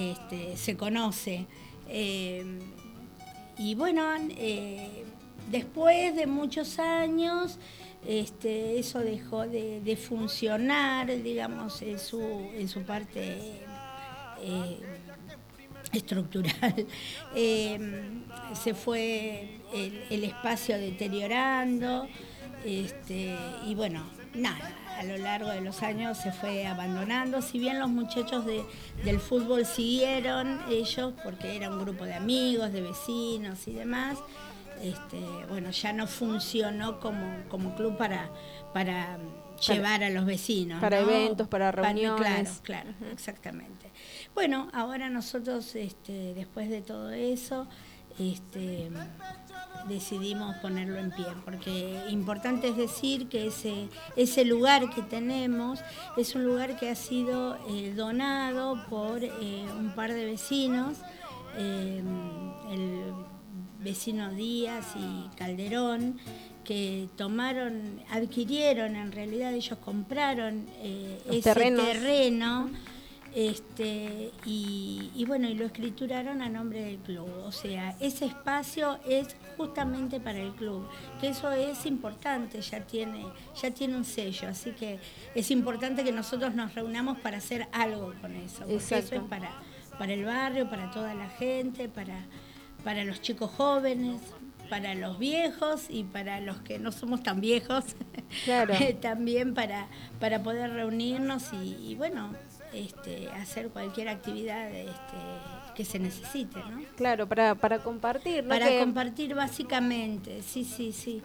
se 0.54 0.76
conoce. 0.76 1.46
Eh, 1.88 2.60
y 3.58 3.74
bueno, 3.74 4.02
eh, 4.30 5.04
después 5.50 6.16
de 6.16 6.26
muchos 6.26 6.78
años, 6.78 7.58
este, 8.06 8.78
eso 8.78 8.98
dejó 9.00 9.46
de, 9.46 9.96
funcionar, 9.96 11.06
digamos, 11.22 11.82
en 11.82 11.98
su, 11.98 12.20
en 12.54 12.68
su 12.68 12.82
parte 12.82 13.62
eh, 14.40 14.80
estructural. 15.92 16.86
Em, 17.34 18.24
se 18.54 18.74
fue 18.74 19.60
el, 19.72 20.24
espacio 20.24 20.76
deteriorando 20.78 22.08
este, 22.64 23.36
y 23.66 23.74
bueno, 23.74 24.04
nada, 24.34 24.70
a 24.98 25.04
lo 25.04 25.16
largo 25.16 25.48
de 25.48 25.60
los 25.60 25.82
años 25.82 26.18
se 26.18 26.32
fue 26.32 26.66
abandonando, 26.66 27.42
si 27.42 27.58
bien 27.58 27.78
los 27.78 27.88
muchachos 27.88 28.44
del 28.46 29.20
fútbol 29.20 29.66
siguieron 29.66 30.60
ellos, 30.70 31.14
porque 31.24 31.56
era 31.56 31.70
un 31.70 31.80
grupo 31.80 32.04
de 32.04 32.14
amigos, 32.14 32.72
de 32.72 32.82
vecinos 32.82 33.66
y 33.66 33.72
demás, 33.72 34.18
este, 34.82 35.20
bueno, 35.48 35.70
ya 35.70 35.92
no 35.92 36.06
funcionó 36.06 36.98
como, 37.00 37.74
club 37.76 37.96
para, 37.96 38.30
para, 38.72 39.18
llevar 39.66 40.02
a 40.02 40.10
los 40.10 40.26
vecinos. 40.26 40.80
Para 40.80 41.00
eventos, 41.00 41.46
para 41.46 41.70
reuniones. 41.70 42.60
claro, 42.64 42.90
claro, 42.92 43.12
exactamente. 43.12 43.90
Bueno, 44.34 44.68
ahora 44.72 45.08
nosotros, 45.08 45.74
este, 45.76 46.34
después 46.34 46.68
de 46.68 46.82
todo 46.82 47.10
eso, 47.10 47.68
este, 48.18 48.90
decidimos 49.88 50.56
ponerlo 50.56 50.98
en 50.98 51.10
pie, 51.10 51.26
porque 51.44 52.02
importante 52.10 52.68
es 52.68 52.76
decir 52.76 53.28
que 53.28 53.46
ese, 53.46 53.88
ese 54.16 54.44
lugar 54.44 54.90
que 54.90 55.02
tenemos 55.02 55.80
es 56.16 56.34
un 56.34 56.44
lugar 56.44 56.76
que 56.76 56.90
ha 56.90 56.94
sido 56.94 57.56
eh, 57.68 57.92
donado 57.94 58.84
por 58.88 59.22
eh, 59.22 59.30
un 59.76 59.92
par 59.94 60.12
de 60.12 60.24
vecinos. 60.24 60.98
Eh, 61.56 62.02
el 62.70 63.31
vecino 63.82 64.30
Díaz 64.32 64.94
y 64.96 65.34
Calderón, 65.36 66.18
que 66.64 67.08
tomaron, 67.16 68.00
adquirieron, 68.10 68.96
en 68.96 69.12
realidad 69.12 69.52
ellos 69.52 69.78
compraron 69.78 70.66
eh, 70.80 71.18
ese 71.30 71.54
terreno. 71.54 72.70
Este, 73.34 74.30
y, 74.44 75.24
bueno, 75.26 75.48
y 75.48 75.54
lo 75.54 75.64
escrituraron 75.64 76.42
a 76.42 76.50
nombre 76.50 76.84
del 76.84 76.98
club. 76.98 77.28
O 77.46 77.52
sea, 77.52 77.96
ese 77.98 78.26
espacio 78.26 78.98
es 79.08 79.36
justamente 79.56 80.20
para 80.20 80.38
el 80.38 80.52
club, 80.52 80.86
que 81.20 81.28
eso 81.28 81.50
es 81.50 81.86
importante, 81.86 82.60
ya 82.60 82.80
tiene, 82.80 83.24
ya 83.60 83.70
tiene 83.70 83.96
un 83.96 84.04
sello, 84.04 84.48
así 84.48 84.72
que 84.72 84.98
es 85.34 85.50
importante 85.50 86.04
que 86.04 86.12
nosotros 86.12 86.54
nos 86.54 86.74
reunamos 86.74 87.18
para 87.18 87.38
hacer 87.38 87.68
algo 87.72 88.12
con 88.20 88.34
eso, 88.36 88.60
porque 88.60 88.76
eso 88.76 88.96
es 88.96 89.22
para, 89.28 89.50
para 89.98 90.12
el 90.12 90.24
barrio, 90.24 90.68
para 90.68 90.90
toda 90.90 91.14
la 91.14 91.28
gente, 91.28 91.88
para, 91.88 92.26
para 92.84 93.04
los 93.04 93.20
chicos 93.20 93.50
jóvenes, 93.50 94.20
para 94.68 94.94
los 94.94 95.18
viejos 95.18 95.86
y 95.90 96.04
para 96.04 96.40
los 96.40 96.60
que 96.62 96.78
no 96.78 96.92
somos 96.92 97.22
tan 97.22 97.40
viejos, 97.40 97.84
claro. 98.44 98.74
también 99.00 99.54
para, 99.54 99.86
para 100.18 100.42
poder 100.42 100.72
reunirnos 100.72 101.52
y, 101.52 101.94
bueno, 101.96 102.30
este, 102.72 103.28
hacer 103.28 103.68
cualquier 103.68 104.08
actividad 104.08 104.72
este, 104.72 105.16
que 105.74 105.84
se 105.84 105.98
necesite, 105.98 106.58
¿no? 106.58 106.82
Claro, 106.96 107.28
para, 107.28 107.54
para 107.54 107.80
compartir, 107.80 108.46
Para 108.48 108.78
compartir 108.78 109.34
básicamente, 109.34 110.42
sí, 110.42 110.64
sí, 110.64 110.92
sí. 110.92 111.22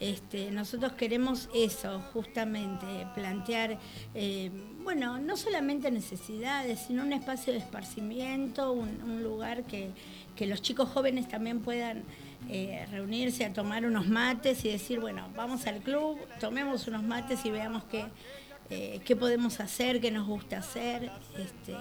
Este, 0.00 0.52
nosotros 0.52 0.92
queremos 0.92 1.48
eso, 1.54 2.00
justamente, 2.12 2.86
plantear, 3.14 3.78
eh, 4.14 4.50
bueno, 4.84 5.18
no 5.18 5.36
solamente 5.36 5.90
necesidades, 5.90 6.84
sino 6.86 7.02
un 7.02 7.12
espacio 7.12 7.52
de 7.52 7.58
esparcimiento, 7.58 8.72
un, 8.72 9.22
lugar 9.24 9.64
que, 9.64 9.90
los 10.46 10.62
chicos 10.62 10.88
jóvenes 10.88 11.28
también 11.28 11.60
puedan 11.60 12.04
eh, 12.48 12.86
reunirse 12.90 13.44
a 13.44 13.52
tomar 13.52 13.84
unos 13.84 14.06
mates 14.06 14.64
y 14.64 14.70
decir, 14.70 15.00
bueno, 15.00 15.28
vamos 15.36 15.66
al 15.66 15.80
club, 15.80 16.18
tomemos 16.40 16.86
unos 16.86 17.02
mates 17.02 17.44
y 17.44 17.50
veamos 17.50 17.84
qué, 17.84 18.04
eh, 18.70 19.00
qué 19.04 19.16
podemos 19.16 19.60
hacer, 19.60 20.00
qué 20.00 20.10
nos 20.10 20.26
gusta 20.26 20.58
hacer. 20.58 21.10
Este, 21.36 21.74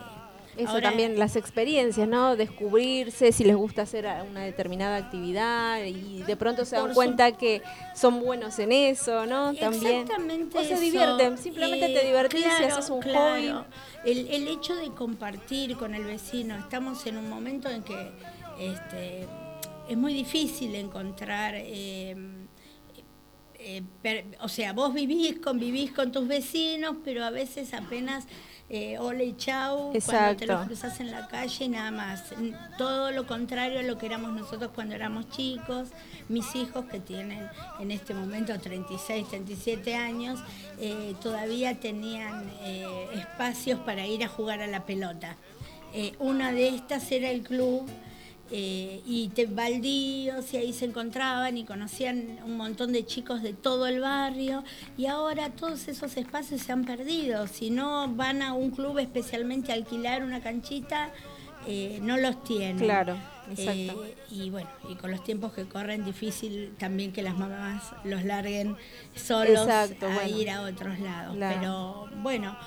eso 0.57 0.81
también, 0.81 1.19
las 1.19 1.35
experiencias, 1.35 2.07
¿no? 2.07 2.35
Descubrirse 2.35 3.31
si 3.31 3.43
les 3.43 3.55
gusta 3.55 3.83
hacer 3.83 4.07
una 4.29 4.41
determinada 4.41 4.97
actividad 4.97 5.83
y 5.83 6.23
de 6.23 6.35
pronto 6.35 6.65
se 6.65 6.75
dan 6.75 6.93
cuenta 6.93 7.31
que 7.33 7.61
son 7.95 8.19
buenos 8.21 8.57
en 8.57 8.71
eso, 8.71 9.25
¿no? 9.27 9.53
También. 9.53 10.01
Exactamente. 10.01 10.57
O 10.57 10.63
se 10.63 10.79
divierten, 10.79 11.37
simplemente 11.37 11.89
te 11.89 12.05
divertís 12.05 12.45
y 12.59 12.63
haces 12.63 12.89
un 12.89 13.01
hobby. 13.03 13.53
El, 14.03 14.27
el 14.29 14.47
hecho 14.47 14.75
de 14.75 14.89
compartir 14.89 15.77
con 15.77 15.93
el 15.93 16.03
vecino, 16.03 16.57
estamos 16.57 17.05
en 17.05 17.17
un 17.17 17.29
momento 17.29 17.69
en 17.69 17.83
que 17.83 18.11
este, 18.59 19.27
es 19.89 19.97
muy 19.97 20.13
difícil 20.13 20.75
encontrar. 20.75 21.53
Eh, 21.55 22.15
eh, 23.59 23.83
o 24.41 24.47
sea, 24.47 24.73
vos 24.73 24.93
vivís, 24.93 25.39
convivís 25.39 25.91
con 25.91 26.11
tus 26.11 26.27
vecinos, 26.27 26.97
pero 27.03 27.25
a 27.25 27.31
veces 27.31 27.73
apenas 27.73 28.25
eh, 28.69 28.97
hola 28.99 29.23
y 29.23 29.33
chau, 29.37 29.93
cuando 30.05 30.35
te 30.35 30.45
los 30.45 30.65
cruzas 30.65 30.99
en 30.99 31.09
la 31.09 31.29
calle 31.29 31.65
y 31.65 31.69
nada 31.69 31.89
más. 31.89 32.33
Todo 32.77 33.11
lo 33.11 33.25
contrario 33.25 33.79
a 33.79 33.83
lo 33.83 33.97
que 33.97 34.07
éramos 34.07 34.33
nosotros 34.33 34.71
cuando 34.75 34.93
éramos 34.93 35.29
chicos. 35.29 35.87
Mis 36.27 36.53
hijos, 36.53 36.85
que 36.85 36.99
tienen 36.99 37.47
en 37.79 37.91
este 37.91 38.13
momento 38.13 38.59
36, 38.59 39.29
37 39.29 39.95
años, 39.95 40.41
eh, 40.81 41.15
todavía 41.21 41.79
tenían 41.79 42.51
eh, 42.61 42.85
espacios 43.15 43.79
para 43.79 44.05
ir 44.05 44.25
a 44.25 44.27
jugar 44.27 44.61
a 44.61 44.67
la 44.67 44.85
pelota. 44.85 45.37
una 46.19 46.51
de 46.51 46.67
estas 46.67 47.09
era 47.13 47.29
el 47.31 47.43
club 47.43 47.89
eh, 48.51 49.01
y 49.05 49.29
te, 49.29 49.45
baldíos 49.45 50.53
y 50.53 50.57
ahí 50.57 50.73
se 50.73 50.85
encontraban 50.85 51.57
y 51.57 51.65
conocían 51.65 52.39
un 52.45 52.55
montón 52.55 52.93
de 52.93 53.05
chicos 53.05 53.43
de 53.43 53.53
todo 53.53 53.87
el 53.87 53.99
barrio 53.99 54.63
y 54.97 55.07
ahora 55.07 55.49
todos 55.49 55.87
esos 55.87 56.15
espacios 56.17 56.61
se 56.61 56.71
han 56.71 56.85
perdido. 56.85 57.47
Si 57.47 57.69
no 57.69 58.07
van 58.07 58.41
a 58.41 58.53
un 58.53 58.71
club 58.71 58.99
especialmente 58.99 59.71
a 59.71 59.75
alquilar 59.75 60.23
una 60.23 60.41
canchita, 60.41 61.11
eh, 61.67 61.99
no 62.01 62.15
los 62.17 62.41
tienen. 62.43 62.77
Claro, 62.77 63.17
exacto. 63.49 64.05
Eh, 64.05 64.15
y 64.31 64.49
bueno, 64.49 64.69
y 64.89 64.95
con 64.95 65.11
los 65.11 65.23
tiempos 65.23 65.51
que 65.51 65.65
corren, 65.65 66.05
difícil 66.05 66.73
también 66.77 67.11
que 67.11 67.21
las 67.21 67.37
mamás 67.37 67.83
los 68.05 68.23
larguen 68.23 68.77
solos 69.15 69.67
a 69.67 70.27
ir 70.27 70.49
a 70.49 70.61
otros 70.61 70.99
lados. 70.99 71.35
Pero 71.37 72.09
bueno 72.21 72.57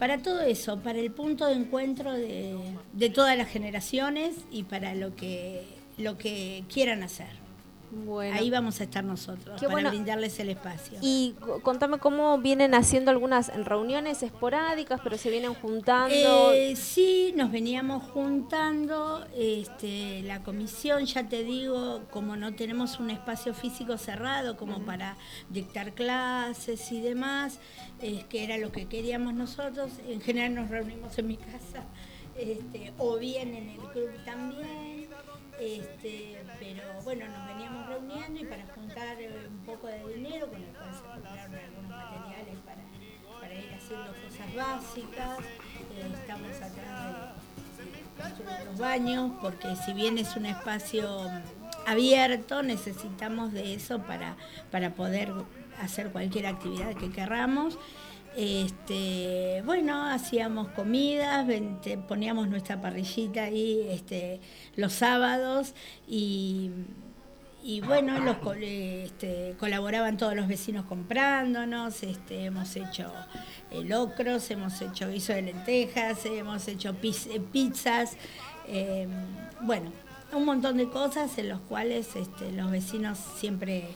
para 0.00 0.22
todo 0.22 0.40
eso, 0.40 0.78
para 0.78 0.98
el 0.98 1.10
punto 1.10 1.46
de 1.46 1.52
encuentro 1.52 2.14
de, 2.14 3.10
todas 3.14 3.36
las 3.36 3.48
generaciones 3.48 4.34
y 4.50 4.62
para 4.62 4.94
lo 4.94 5.14
que, 5.14 5.62
lo 5.98 6.16
que 6.16 6.64
quieran 6.72 7.02
hacer. 7.02 7.28
Ahí 8.32 8.50
vamos 8.50 8.80
a 8.80 8.84
estar 8.84 9.02
nosotros, 9.02 9.60
para 9.60 9.90
brindarles 9.90 10.38
el 10.38 10.50
espacio. 10.50 10.98
Y 11.00 11.34
contame 11.62 11.98
cómo 11.98 12.38
vienen 12.38 12.74
haciendo 12.74 13.10
algunas 13.10 13.48
reuniones 13.64 14.22
esporádicas, 14.22 15.00
pero 15.02 15.18
se 15.18 15.30
vienen 15.30 15.54
juntando. 15.54 16.52
Eh, 16.52 16.76
sí, 16.76 17.32
nos 17.36 17.50
veníamos 17.50 18.04
juntando. 18.10 19.26
Este, 19.36 20.22
la 20.22 20.42
comisión, 20.42 21.04
ya 21.04 21.28
te 21.28 21.42
digo, 21.42 22.02
como 22.10 22.36
no 22.36 22.54
tenemos 22.54 23.00
un 23.00 23.10
espacio 23.10 23.54
físico 23.54 23.98
cerrado 23.98 24.56
como 24.56 24.84
para 24.84 25.16
dictar 25.48 25.92
clases 25.92 26.92
y 26.92 27.00
demás, 27.00 27.58
es 28.00 28.24
que 28.24 28.44
era 28.44 28.56
lo 28.58 28.70
que 28.70 28.86
queríamos 28.86 29.34
nosotros. 29.34 29.90
En 30.08 30.20
general 30.20 30.54
nos 30.54 30.70
reunimos 30.70 31.18
en 31.18 31.26
mi 31.26 31.36
casa, 31.36 31.84
este, 32.36 32.92
o 32.98 33.18
bien 33.18 33.54
en 33.54 33.70
el 33.70 33.78
club 33.78 34.10
también. 34.24 35.08
Este, 35.60 36.39
pero 36.60 36.82
bueno, 37.02 37.26
nos 37.26 37.46
veníamos 37.46 37.86
reuniendo 37.88 38.38
y 38.38 38.44
para 38.44 38.66
juntar 38.74 39.18
eh, 39.18 39.48
un 39.48 39.64
poco 39.64 39.86
de 39.86 40.14
dinero, 40.14 40.46
con 40.48 40.62
el 40.62 40.68
cual 40.68 40.94
se 40.94 41.00
compraron 41.00 41.54
algunos 41.54 41.90
materiales 41.90 42.56
para, 42.66 43.54
ir 43.54 43.74
haciendo 43.74 44.12
cosas 44.22 44.54
básicas. 44.54 45.38
Eh, 45.96 46.12
estamos 46.14 46.48
de, 46.48 48.22
construir 48.22 48.66
los 48.66 48.78
baños, 48.78 49.32
porque 49.40 49.74
si 49.84 49.94
bien 49.94 50.18
es 50.18 50.36
un 50.36 50.44
espacio 50.44 51.30
abierto, 51.86 52.62
necesitamos 52.62 53.52
de 53.52 53.74
eso 53.74 54.02
para, 54.02 54.36
para 54.70 54.90
poder 54.90 55.32
hacer 55.80 56.10
cualquier 56.10 56.46
actividad 56.46 56.94
que 56.94 57.10
querramos. 57.10 57.78
Este, 58.36 59.62
bueno, 59.66 60.04
hacíamos 60.06 60.68
comidas, 60.68 61.46
poníamos 62.06 62.48
nuestra 62.48 62.80
parrillita 62.80 63.44
ahí 63.44 63.84
este, 63.90 64.40
los 64.76 64.92
sábados 64.92 65.74
y, 66.06 66.70
bueno, 67.86 68.20
los, 68.20 68.36
este, 68.60 69.56
colaboraban 69.58 70.16
todos 70.16 70.36
los 70.36 70.46
vecinos 70.46 70.86
comprándonos, 70.86 72.04
este, 72.04 72.44
hemos 72.44 72.76
hecho 72.76 73.12
eh, 73.72 73.82
locros, 73.82 74.48
hemos 74.52 74.80
hecho 74.80 75.08
guiso 75.08 75.32
de 75.32 75.42
lentejas, 75.42 76.24
hemos 76.24 76.68
hecho 76.68 76.90
eh, 76.90 77.40
pizzas, 77.52 78.16
eh, 78.68 79.08
bueno, 79.62 79.90
un 80.32 80.44
montón 80.44 80.76
de 80.76 80.88
cosas 80.88 81.36
en 81.38 81.48
los 81.48 81.60
cuales 81.62 82.14
este, 82.14 82.52
los 82.52 82.70
vecinos 82.70 83.18
siempre 83.36 83.88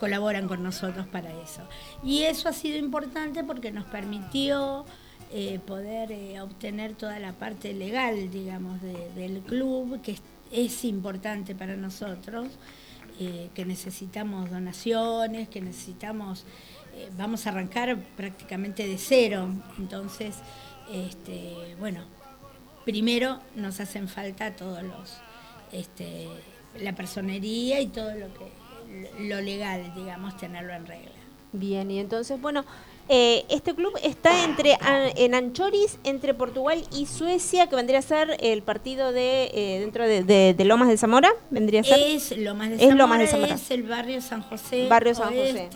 colaboran 0.00 0.48
con 0.48 0.62
nosotros 0.62 1.06
para 1.06 1.30
eso. 1.42 1.62
Y 2.02 2.22
eso 2.22 2.48
ha 2.48 2.54
sido 2.54 2.78
importante 2.78 3.44
porque 3.44 3.70
nos 3.70 3.84
permitió 3.84 4.86
eh, 5.30 5.60
poder 5.64 6.10
eh, 6.10 6.40
obtener 6.40 6.94
toda 6.94 7.18
la 7.18 7.34
parte 7.34 7.74
legal, 7.74 8.30
digamos, 8.30 8.80
del 8.80 9.40
club, 9.42 10.00
que 10.00 10.16
es, 10.50 10.84
importante 10.84 11.54
para 11.54 11.76
nosotros, 11.76 12.48
eh, 13.20 13.50
que 13.54 13.66
necesitamos 13.66 14.50
donaciones, 14.50 15.48
que 15.50 15.60
necesitamos, 15.60 16.44
vamos 17.16 17.46
a 17.46 17.50
arrancar 17.50 17.96
prácticamente 18.16 18.88
de 18.88 18.96
cero. 18.96 19.50
Entonces, 19.78 20.36
este, 20.90 21.76
bueno, 21.78 22.00
primero 22.86 23.38
nos 23.54 23.78
hacen 23.80 24.08
falta 24.08 24.56
todos 24.56 24.82
los, 24.82 25.18
este, 25.72 26.26
la 26.80 26.94
personería 26.94 27.80
y 27.80 27.88
todo 27.88 28.14
lo 28.14 28.32
que 28.34 28.59
lo 29.18 29.40
legal, 29.40 29.92
digamos, 29.94 30.36
tenerlo 30.36 30.72
en 30.72 30.86
regla. 30.86 31.10
Bien, 31.52 31.90
y 31.90 31.98
entonces, 31.98 32.40
bueno, 32.40 32.64
eh, 33.08 33.44
este 33.48 33.74
club 33.74 33.92
está 34.04 34.44
entre 34.44 34.78
en 35.16 35.34
Anchoris, 35.34 35.98
entre 36.04 36.32
Portugal 36.32 36.84
y 36.92 37.06
Suecia, 37.06 37.66
que 37.66 37.74
vendría 37.74 37.98
a 37.98 38.02
ser 38.02 38.36
el 38.40 38.62
partido 38.62 39.10
de 39.10 39.50
eh, 39.52 39.80
dentro 39.80 40.06
de, 40.06 40.64
Lomas 40.64 40.88
de 40.88 40.96
Zamora, 40.96 41.32
vendría 41.50 41.80
a 41.80 41.84
ser. 41.84 41.98
Es 41.98 42.36
Lomas 42.38 42.70
de 42.70 42.78
Zamora, 42.78 42.92
es, 42.92 42.98
Lomas 42.98 43.18
de 43.18 43.26
Zamora. 43.26 43.54
es 43.54 43.70
el 43.72 43.82
barrio 43.82 44.20
San 44.20 44.42
José. 44.42 44.86
Barrio 44.88 45.14
San 45.16 45.34
José. 45.34 45.68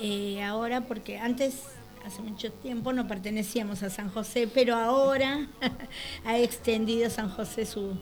Eh, 0.00 0.42
ahora, 0.44 0.82
porque 0.82 1.18
antes 1.18 1.64
hace 2.04 2.22
mucho 2.22 2.52
tiempo 2.52 2.92
no 2.92 3.08
pertenecíamos 3.08 3.82
a 3.82 3.90
San 3.90 4.08
José, 4.08 4.48
pero 4.52 4.76
ahora 4.76 5.48
ha 6.24 6.38
extendido 6.38 7.10
San 7.10 7.30
José 7.30 7.66
su, 7.66 7.96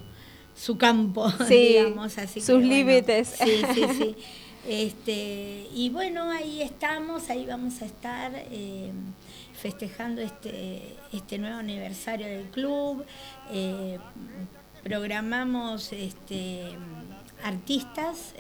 su 0.55 0.77
campo, 0.77 1.31
digamos. 1.49 2.19
Así 2.19 2.41
sus 2.41 2.63
límites. 2.63 3.37
sí, 3.43 3.63
sí, 3.75 3.85
sí. 3.97 4.17
Este, 4.69 5.67
y 5.75 5.89
bueno, 5.89 6.31
ahí 6.31 6.61
estamos, 6.61 7.31
ahí 7.31 7.47
vamos 7.47 7.81
a 7.81 7.87
estar 7.87 8.31
eh, 8.35 8.93
festejando 9.55 10.21
este, 10.21 10.97
este 11.13 11.39
nuevo 11.39 11.59
aniversario 11.59 12.27
del 12.27 12.45
club. 12.51 13.05
Eh, 13.51 13.99
programamos 14.83 15.93
este, 15.93 16.77
artistas. 17.45 18.35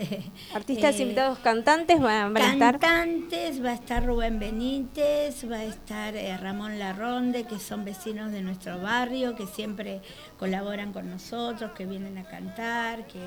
Artistas 0.54 0.98
eh, 0.98 1.02
invitados, 1.02 1.38
cantantes 1.38 2.00
van, 2.00 2.36
a 2.36 2.52
estar. 2.52 2.78
Cantantes, 2.78 3.64
va 3.64 3.70
a 3.70 3.74
estar 3.74 4.04
Rubén 4.04 4.38
Benítez, 4.38 5.50
va 5.50 5.56
a 5.56 5.64
estar 5.64 6.16
eh, 6.16 6.36
Ramón 6.36 6.78
Larronde, 6.78 7.44
que 7.44 7.58
son 7.58 7.84
vecinos 7.84 8.32
de 8.32 8.42
nuestro 8.42 8.80
barrio, 8.80 9.34
que 9.34 9.46
siempre 9.46 10.00
colaboran 10.38 10.92
con 10.92 11.10
nosotros, 11.10 11.72
que 11.72 11.86
vienen 11.86 12.18
a 12.18 12.24
cantar, 12.24 13.06
que 13.06 13.18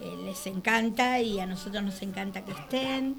eh, 0.00 0.16
les 0.24 0.46
encanta 0.46 1.20
y 1.20 1.38
a 1.38 1.46
nosotros 1.46 1.82
nos 1.82 2.02
encanta 2.02 2.44
que 2.44 2.52
estén. 2.52 3.16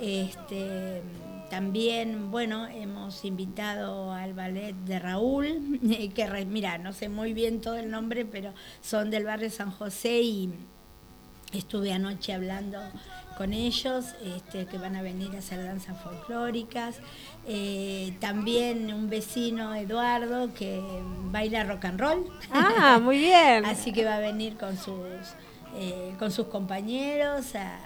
Este, 0.00 1.02
también, 1.48 2.30
bueno, 2.30 2.66
hemos 2.66 3.24
invitado 3.24 4.12
al 4.12 4.34
ballet 4.34 4.74
de 4.74 4.98
Raúl, 4.98 5.80
que 6.14 6.46
mira, 6.46 6.78
no 6.78 6.92
sé 6.92 7.08
muy 7.08 7.32
bien 7.32 7.60
todo 7.60 7.76
el 7.76 7.90
nombre, 7.90 8.24
pero 8.26 8.52
son 8.82 9.10
del 9.10 9.24
barrio 9.24 9.50
San 9.50 9.70
José 9.70 10.20
y 10.20 10.50
Estuve 11.52 11.92
anoche 11.92 12.34
hablando 12.34 12.78
con 13.38 13.52
ellos, 13.52 14.04
este, 14.22 14.66
que 14.66 14.78
van 14.78 14.96
a 14.96 15.02
venir 15.02 15.30
a 15.34 15.38
hacer 15.38 15.64
danzas 15.64 15.96
folclóricas. 16.02 16.96
Eh, 17.46 18.14
también 18.20 18.92
un 18.92 19.08
vecino, 19.08 19.74
Eduardo, 19.74 20.52
que 20.52 20.82
baila 21.30 21.64
rock 21.64 21.86
and 21.86 22.00
roll. 22.00 22.26
Ah, 22.52 22.98
muy 23.00 23.18
bien. 23.18 23.64
Así 23.66 23.92
que 23.92 24.04
va 24.04 24.16
a 24.16 24.20
venir 24.20 24.56
con 24.56 24.76
sus, 24.76 25.06
eh, 25.76 26.14
con 26.18 26.32
sus 26.32 26.48
compañeros 26.48 27.54
a, 27.54 27.78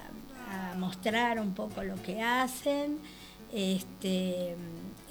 a, 0.51 0.75
mostrar 0.77 1.38
un 1.38 1.55
poco 1.55 1.85
lo 1.85 2.01
que 2.03 2.20
hacen. 2.20 2.98
Este, 3.53 4.57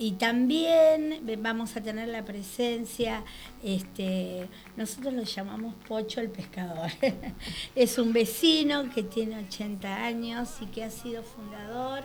y 0.02 0.14
también 0.14 1.22
vamos 1.44 1.78
a 1.78 1.82
tener 1.82 2.08
la 2.08 2.26
presencia, 2.26 3.24
este, 3.64 4.48
nosotros 4.76 5.14
lo 5.14 5.22
llamamos 5.22 5.76
Pocho 5.88 6.22
el 6.22 6.32
Pescador. 6.32 6.90
es 7.76 8.00
un 8.00 8.12
vecino 8.12 8.90
que 8.90 9.04
tiene 9.04 9.38
80 9.46 10.04
años 10.04 10.50
y 10.60 10.66
que 10.66 10.84
ha 10.84 10.90
sido 10.90 11.22
fundador 11.22 12.02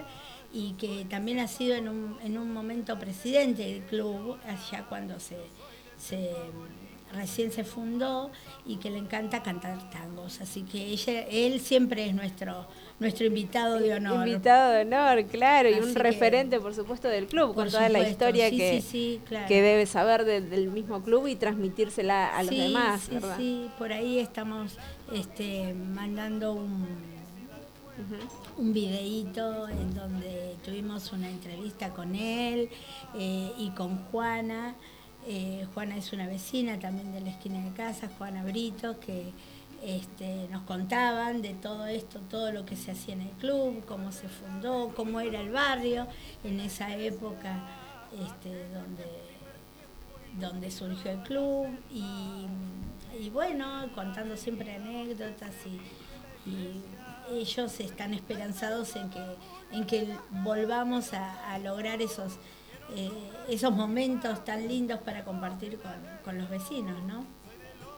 y 0.53 0.73
que 0.73 1.07
también 1.09 1.39
ha 1.39 1.49
sido 1.49 1.75
en 1.75 1.89
un, 1.89 2.19
en 2.23 2.37
un 2.37 2.53
momento 2.53 2.99
presidente 2.99 3.63
del 3.63 3.81
club, 3.85 4.37
allá 4.47 4.85
cuando 4.91 5.19
se, 5.19 5.39
se 5.97 6.33
recién 7.13 7.53
se 7.53 7.65
fundó 7.65 8.31
y 8.67 8.77
que 8.77 8.91
le 8.91 8.99
encanta 8.99 9.43
cantar 9.43 9.91
tangos. 9.91 10.41
Así 10.41 10.63
que 10.63 10.85
ella, 10.85 11.23
él 11.23 11.61
siempre 11.61 12.07
es 12.07 12.15
nuestro 12.15 12.67
nuestro 12.99 13.27
invitado 13.27 13.79
de 13.79 13.95
honor. 13.95 14.27
Invitado 14.27 14.73
de 14.73 14.83
honor, 14.83 15.25
claro, 15.27 15.69
y 15.69 15.75
un 15.75 15.95
referente, 15.95 16.59
por 16.61 16.75
supuesto, 16.75 17.09
del 17.09 17.27
club, 17.27 17.55
con 17.55 17.69
toda 17.69 17.89
la 17.89 18.09
historia 18.09 18.51
que, 18.51 18.83
que 19.49 19.63
debe 19.63 19.87
saber 19.87 20.25
del 20.25 20.69
mismo 20.71 21.03
club 21.03 21.27
y 21.27 21.37
transmitírsela 21.37 22.37
a 22.37 22.43
los 22.43 22.57
demás. 22.57 23.09
¿verdad? 23.09 23.37
Sí, 23.37 23.71
por 23.79 23.93
ahí 23.93 24.19
estamos 24.19 24.79
este, 25.13 25.75
mandando 25.75 26.55
un, 26.55 26.87
un 28.57 28.73
videíto 28.73 29.69
en 29.69 29.95
donde 29.95 30.57
tuvimos 30.65 31.13
una 31.13 31.29
entrevista 31.29 31.91
con 31.91 32.15
él 32.15 32.71
eh, 33.19 33.53
y 33.59 33.71
con 33.71 33.99
Juana. 34.07 34.75
Eh, 35.27 35.67
Juana 35.75 35.97
es 35.97 36.13
una 36.13 36.27
vecina 36.27 36.79
también 36.79 37.13
de 37.13 37.21
la 37.21 37.31
esquina 37.31 37.63
de 37.63 37.73
casa, 37.73 38.09
Juana 38.17 38.45
Brito, 38.45 39.01
que 39.01 39.33
este, 39.83 40.49
nos 40.51 40.63
contaban 40.63 41.43
de 41.43 41.55
todo 41.55 41.87
esto, 41.87 42.21
todo 42.31 42.53
lo 42.53 42.65
que 42.65 42.77
se 42.77 42.93
hacía 42.93 43.15
en 43.15 43.23
el 43.23 43.31
club, 43.33 43.85
cómo 43.87 44.13
se 44.13 44.29
fundó, 44.29 44.93
cómo 44.95 45.21
era 45.21 45.41
el 45.41 45.51
barrio 45.51 46.07
en 46.45 46.61
esa 46.61 46.97
época 46.97 47.63
este, 48.13 48.69
donde, 48.71 49.05
donde 50.41 50.71
surgió 50.71 51.11
el 51.11 51.21
club. 51.21 51.67
Y, 51.91 53.31
bueno, 53.31 53.89
contando 53.95 54.37
siempre 54.37 54.75
anécdotas 54.75 55.55
y, 55.67 55.81
ellos 57.29 57.81
están 57.81 58.15
esperanzados 58.15 58.95
en 58.95 59.11
que, 59.11 59.25
en 59.73 59.85
que 59.85 60.17
volvamos 60.45 61.13
a, 61.13 61.59
lograr 61.59 62.01
esos, 62.01 62.35
eh, 62.95 63.11
esos 63.49 63.73
momentos 63.73 64.45
tan 64.45 64.67
lindos 64.67 65.01
para 65.01 65.25
compartir 65.25 65.79
con, 65.79 65.93
con 66.25 66.39
los 66.39 66.49
vecinos, 66.49 67.03
¿no? 67.05 67.25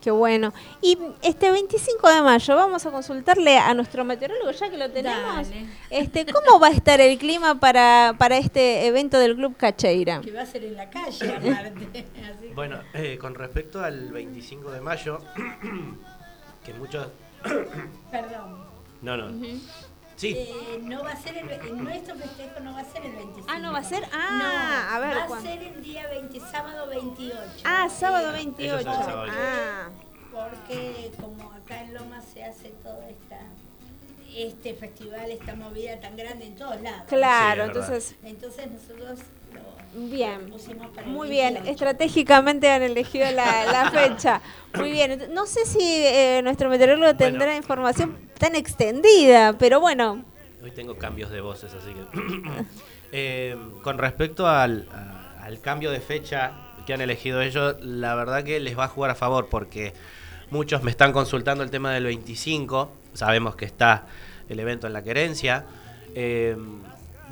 Qué 0.01 0.11
bueno. 0.11 0.53
Y 0.81 0.97
este 1.23 1.51
25 1.51 2.09
de 2.09 2.23
mayo 2.23 2.55
vamos 2.55 2.87
a 2.87 2.91
consultarle 2.91 3.59
a 3.59 3.75
nuestro 3.75 4.05
meteorólogo, 4.05 4.51
ya 4.53 4.71
que 4.71 4.77
lo 4.77 4.91
tenemos. 4.91 5.49
Este, 5.91 6.25
¿Cómo 6.27 6.61
va 6.61 6.69
a 6.69 6.71
estar 6.71 7.01
el 7.01 7.19
clima 7.19 7.59
para, 7.59 8.15
para 8.17 8.39
este 8.39 8.87
evento 8.87 9.19
del 9.19 9.35
Club 9.35 9.57
Cacheira? 9.57 10.21
Que 10.21 10.31
va 10.31 10.43
a 10.43 10.47
ser 10.47 10.65
en 10.65 10.77
la 10.77 10.89
calle, 10.89 11.35
aparte. 11.37 12.07
Bueno, 12.55 12.81
eh, 12.95 13.19
con 13.21 13.35
respecto 13.35 13.83
al 13.83 14.13
25 14.13 14.71
de 14.71 14.81
mayo, 14.81 15.19
que 16.65 16.75
muchos... 16.75 17.09
Perdón. 18.11 18.67
No, 19.03 19.17
no. 19.17 19.31
Sí. 20.19 20.35
Eh, 20.37 20.81
no 20.83 21.05
va 21.05 21.13
a 21.13 21.17
ser 21.17 21.37
el, 21.37 21.85
nuestro 21.85 22.17
festejo 22.17 22.59
no 22.61 22.73
va 22.73 22.81
a 22.81 22.85
ser 22.85 23.07
el 23.07 23.13
25. 23.13 23.47
Ah, 23.49 23.59
no 23.61 23.73
va 23.73 23.79
a 23.79 23.85
ser. 23.85 24.03
Ah, 24.13 24.97
a 24.97 24.99
ver. 24.99 25.17
Va 25.17 25.39
a 25.39 25.41
ser 25.41 25.63
el 25.63 25.81
día 25.81 26.09
20, 26.09 26.41
sábado 26.41 26.89
28. 26.89 27.39
Ah, 27.65 27.89
sábado 27.89 28.33
28. 28.33 28.85
ah. 28.91 29.91
Porque 30.33 31.13
como 31.21 31.53
acá 31.53 31.83
en 31.83 31.95
Loma 31.95 32.21
se 32.21 32.43
hace 32.43 32.71
todo 32.83 33.01
esta 33.09 33.39
este 34.35 34.75
festival, 34.75 35.31
esta 35.31 35.55
movida 35.55 36.01
tan 36.01 36.17
grande 36.17 36.47
en 36.47 36.57
todos 36.57 36.81
lados. 36.81 37.03
Claro, 37.07 37.65
entonces. 37.65 38.17
Entonces 38.25 38.69
nosotros 38.71 39.21
Bien, 39.95 40.53
muy 41.07 41.29
bien. 41.29 41.57
Estratégicamente 41.67 42.71
han 42.71 42.83
elegido 42.83 43.31
la, 43.31 43.91
fecha. 43.93 44.41
Muy 44.75 44.91
bien. 44.91 45.33
No 45.33 45.47
sé 45.47 45.65
si 45.65 45.81
eh, 45.83 46.41
nuestro 46.43 46.69
meteorólogo 46.69 47.17
tendrá 47.17 47.57
información 47.57 48.17
tan 48.39 48.55
extendida, 48.55 49.57
pero 49.59 49.81
bueno. 49.81 50.25
Hoy 50.63 50.71
tengo 50.73 50.97
cambios 50.97 51.31
de 51.31 51.41
voces, 51.41 51.73
así 51.75 51.93
que. 51.93 52.65
Eh, 53.11 53.57
con 53.83 53.97
respecto 53.97 54.47
al, 54.47 54.87
cambio 55.63 55.91
de 55.91 55.99
fecha 55.99 56.53
que 56.85 56.93
han 56.93 57.01
elegido 57.01 57.41
ellos, 57.41 57.77
la 57.81 58.15
verdad 58.15 58.45
que 58.45 58.61
les 58.61 58.79
va 58.79 58.85
a 58.85 58.89
jugar 58.89 59.11
a 59.11 59.15
favor 59.15 59.49
porque 59.49 59.95
muchos 60.51 60.83
me 60.83 60.91
están 60.91 61.13
consultando 61.13 61.65
el 61.65 61.71
tema 61.71 61.91
del 61.93 62.05
25, 62.05 62.93
sabemos 63.15 63.57
que 63.57 63.65
está 63.65 64.05
el 64.51 64.61
evento 64.61 64.87
en 64.87 64.93
la 64.93 65.03
querencia, 65.03 65.65
eh, 66.15 66.55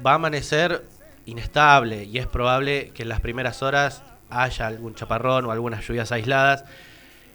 va 0.05 0.13
a 0.13 0.15
amanecer 0.15 0.83
inestable 1.27 2.05
y 2.05 2.19
es 2.19 2.27
probable 2.27 2.91
que 2.95 3.03
en 3.03 3.09
las 3.09 3.21
primeras 3.21 3.63
horas 3.63 4.03
haya 4.31 4.67
algún 4.67 4.95
chaparrón 4.95 5.45
o 5.45 5.51
algunas 5.51 5.87
lluvias 5.87 6.13
aisladas. 6.13 6.65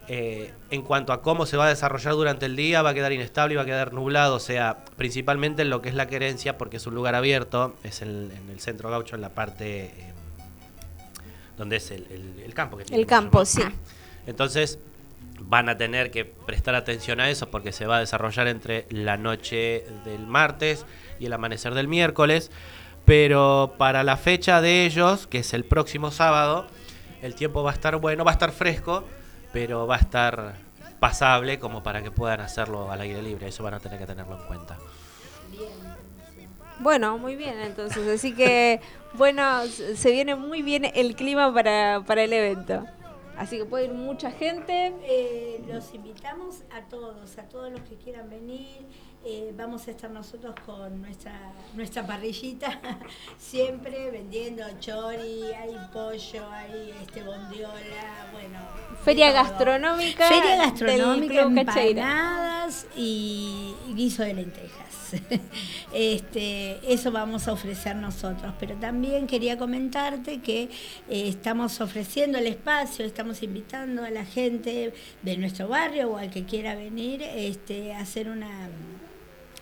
Eh, 0.07 0.51
en 0.71 0.81
cuanto 0.81 1.13
a 1.13 1.21
cómo 1.21 1.45
se 1.45 1.57
va 1.57 1.67
a 1.67 1.69
desarrollar 1.69 2.13
durante 2.13 2.45
el 2.45 2.55
día, 2.55 2.81
va 2.81 2.89
a 2.89 2.93
quedar 2.93 3.13
inestable 3.13 3.53
y 3.53 3.55
va 3.55 3.63
a 3.63 3.65
quedar 3.65 3.93
nublado, 3.93 4.35
o 4.35 4.39
sea, 4.39 4.83
principalmente 4.97 5.61
en 5.61 5.69
lo 5.69 5.81
que 5.81 5.89
es 5.89 5.95
la 5.95 6.07
querencia, 6.07 6.57
porque 6.57 6.77
es 6.77 6.87
un 6.87 6.95
lugar 6.95 7.15
abierto, 7.15 7.75
es 7.83 8.01
en, 8.01 8.31
el 8.51 8.59
centro 8.59 8.89
gaucho, 8.89 9.15
en 9.15 9.21
la 9.21 9.29
parte 9.29 9.85
eh, 9.85 10.13
donde 11.55 11.77
es 11.77 11.91
el, 11.91 12.53
campo. 12.53 12.77
Que 12.77 12.95
el 12.95 13.05
campo, 13.05 13.45
sí. 13.45 13.61
Entonces, 14.25 14.79
van 15.39 15.69
a 15.69 15.77
tener 15.77 16.11
que 16.11 16.25
prestar 16.25 16.75
atención 16.75 17.19
a 17.19 17.29
eso 17.29 17.49
porque 17.49 17.71
se 17.71 17.85
va 17.85 17.97
a 17.97 17.99
desarrollar 17.99 18.47
entre 18.47 18.87
la 18.89 19.17
noche 19.17 19.85
del 20.03 20.25
martes 20.27 20.85
y 21.19 21.27
el 21.27 21.33
amanecer 21.33 21.73
del 21.73 21.87
miércoles. 21.87 22.51
Pero 23.11 23.73
para 23.77 24.05
la 24.05 24.15
fecha 24.15 24.61
de 24.61 24.85
ellos, 24.85 25.27
que 25.27 25.39
es 25.39 25.53
el 25.53 25.65
próximo 25.65 26.11
sábado, 26.11 26.65
el 27.21 27.35
tiempo 27.35 27.61
va 27.61 27.71
a 27.71 27.73
estar 27.73 27.97
bueno, 27.97 28.23
va 28.23 28.31
a 28.31 28.35
estar 28.35 28.53
fresco, 28.53 29.03
pero 29.51 29.85
va 29.85 29.97
a 29.97 29.99
estar 29.99 30.55
pasable 31.01 31.59
como 31.59 31.83
para 31.83 32.01
que 32.01 32.09
puedan 32.09 32.39
hacerlo 32.39 32.89
al 32.89 33.01
aire 33.01 33.21
libre. 33.21 33.49
Eso 33.49 33.63
van 33.63 33.73
a 33.73 33.81
tener 33.81 33.99
que 33.99 34.05
tenerlo 34.05 34.39
en 34.39 34.47
cuenta. 34.47 34.77
Bueno, 36.79 37.17
muy 37.17 37.35
bien, 37.35 37.59
entonces. 37.59 38.07
Así 38.07 38.33
que, 38.33 38.79
bueno, 39.15 39.65
se 39.67 40.11
viene 40.11 40.35
muy 40.35 40.61
bien 40.61 40.85
el 40.85 41.13
clima 41.17 41.53
para, 41.53 42.05
para 42.07 42.23
el 42.23 42.31
evento. 42.31 42.85
Así 43.35 43.57
que 43.57 43.65
puede 43.65 43.87
ir 43.87 43.91
mucha 43.91 44.31
gente. 44.31 44.93
Eh, 45.03 45.61
los 45.67 45.93
invitamos 45.93 46.63
a 46.71 46.87
todos, 46.87 47.37
a 47.37 47.43
todos 47.49 47.73
los 47.73 47.81
que 47.81 47.97
quieran 47.97 48.29
venir. 48.29 48.87
Eh, 49.23 49.53
vamos 49.55 49.87
a 49.87 49.91
estar 49.91 50.09
nosotros 50.09 50.55
con 50.65 50.99
nuestra 50.99 51.31
nuestra 51.75 52.05
parrillita 52.07 52.79
siempre 53.37 54.09
vendiendo 54.09 54.63
chori, 54.79 55.43
hay 55.53 55.77
pollo, 55.93 56.49
hay 56.51 56.91
este 57.03 57.21
bondiola, 57.21 58.27
bueno. 58.33 58.57
Feria 59.03 59.31
gastronómica. 59.31 60.27
Feria 60.27 60.55
gastronómica, 60.57 61.41
empanadas 61.41 62.87
y 62.95 63.75
guiso 63.93 64.23
de 64.23 64.33
lentejas. 64.33 65.13
este, 65.93 66.79
eso 66.91 67.11
vamos 67.11 67.47
a 67.47 67.53
ofrecer 67.53 67.95
nosotros, 67.95 68.53
pero 68.59 68.75
también 68.77 69.27
quería 69.27 69.55
comentarte 69.57 70.41
que 70.41 70.63
eh, 70.63 70.69
estamos 71.09 71.79
ofreciendo 71.79 72.39
el 72.39 72.47
espacio, 72.47 73.05
estamos 73.05 73.43
invitando 73.43 74.03
a 74.03 74.09
la 74.09 74.25
gente 74.25 74.93
de 75.21 75.37
nuestro 75.37 75.67
barrio 75.67 76.11
o 76.11 76.17
al 76.17 76.31
que 76.31 76.45
quiera 76.45 76.73
venir 76.73 77.21
este, 77.21 77.93
a 77.93 77.99
hacer 77.99 78.29
una 78.29 78.69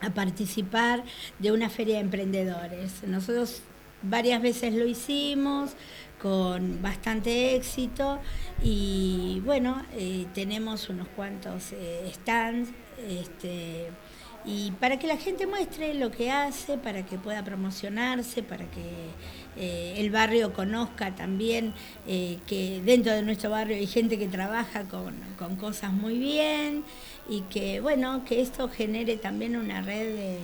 a 0.02 0.10
participar 0.12 1.04
de 1.40 1.52
una 1.52 1.70
feria 1.70 1.96
de 1.96 2.02
emprendedores. 2.02 3.04
Nosotros 3.04 3.62
varias 4.02 4.42
veces 4.42 4.74
lo 4.74 4.86
hicimos 4.86 5.72
con 6.22 6.82
bastante 6.82 7.56
éxito 7.56 8.20
y 8.62 9.42
bueno, 9.46 9.84
eh, 9.94 10.26
tenemos 10.34 10.90
unos 10.90 11.08
cuantos 11.10 11.72
eh, 11.72 12.12
stands 12.14 12.70
este, 13.08 13.88
y 14.46 14.72
para 14.80 15.00
que 15.00 15.08
la 15.08 15.18
gente 15.18 15.48
muestre 15.48 15.94
lo 15.94 16.12
que 16.12 16.32
hace, 16.32 16.78
para 16.78 17.06
que 17.06 17.18
pueda 17.18 17.44
promocionarse, 17.44 18.44
para 18.44 18.66
que 18.66 18.82
eh, 19.58 19.96
el 19.98 20.10
barrio 20.12 20.54
conozca 20.54 21.16
también 21.16 21.74
que 22.06 22.82
dentro 22.84 23.14
de 23.14 23.22
nuestro 23.22 23.50
barrio 23.50 23.76
hay 23.78 23.88
gente 23.88 24.18
que 24.18 24.28
trabaja 24.28 24.84
con, 24.84 25.16
con 25.38 25.56
cosas 25.56 25.94
muy 25.94 26.18
bien 26.18 26.84
y 27.30 27.42
que 27.42 27.80
bueno 27.80 28.24
que 28.26 28.42
esto 28.42 28.68
genere 28.70 29.18
también 29.18 29.56
una 29.56 29.82
red 29.82 30.16
de 30.16 30.38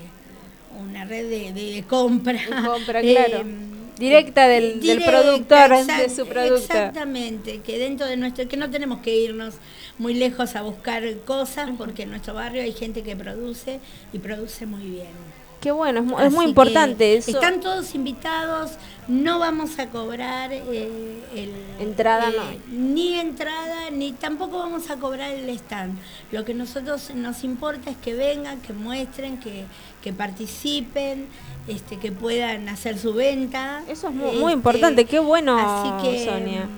una 0.79 1.05
red 1.05 1.53
de, 1.53 1.83
compra, 1.87 2.39
compra 2.65 3.01
claro. 3.01 3.39
Em, 3.39 3.75
directa 3.97 4.47
del, 4.47 4.81
del 4.81 5.01
productor 5.03 5.85
de 5.85 6.09
su 6.09 6.27
producto. 6.27 6.55
exactamente 6.57 7.61
que 7.61 7.79
dentro 7.79 8.05
de 8.05 8.17
nuestro 8.17 8.47
que 8.47 8.57
no 8.57 8.69
tenemos 8.69 8.99
que 8.99 9.15
irnos 9.15 9.55
muy 9.97 10.13
lejos 10.13 10.55
a 10.55 10.61
buscar 10.61 11.03
cosas 11.25 11.69
porque 11.77 12.03
en 12.03 12.09
nuestro 12.09 12.33
barrio 12.33 12.61
hay 12.61 12.73
gente 12.73 13.03
que 13.03 13.15
produce 13.15 13.79
y 14.11 14.19
produce 14.19 14.65
muy 14.65 14.83
bien 14.83 15.34
Qué 15.65 15.71
bueno, 15.71 16.05
es, 16.21 16.31
muy 16.31 16.45
importante 16.45 17.17
eso. 17.17 17.31
Están 17.31 17.59
todos 17.59 17.95
invitados, 17.95 18.73
no 19.07 19.39
vamos 19.39 19.79
a 19.79 19.87
cobrar 19.87 20.53
eh, 20.53 21.23
el, 21.33 21.51
entrada, 21.79 22.29
eh, 22.29 22.59
ni 22.69 23.15
entrada, 23.15 23.89
ni 23.89 24.11
tampoco 24.11 24.59
vamos 24.59 24.91
a 24.91 24.97
cobrar 24.97 25.31
el 25.31 25.49
stand. 25.49 25.97
Lo 26.31 26.45
que 26.45 26.53
nosotros 26.53 27.09
nos 27.15 27.43
importa 27.43 27.89
es 27.89 27.97
que 27.97 28.13
vengan, 28.13 28.61
que 28.61 28.73
muestren, 28.73 29.39
que, 29.39 29.65
que 30.03 30.13
participen, 30.13 31.25
este, 31.67 31.97
que 31.97 32.11
puedan 32.11 32.69
hacer 32.69 32.99
su 32.99 33.15
venta. 33.15 33.81
Eso 33.89 34.09
es 34.09 34.13
muy, 34.13 34.35
este, 34.35 34.51
importante, 34.51 35.05
qué 35.05 35.17
bueno, 35.17 35.57
así 35.57 36.07
que, 36.07 36.25
Sonia. 36.25 36.69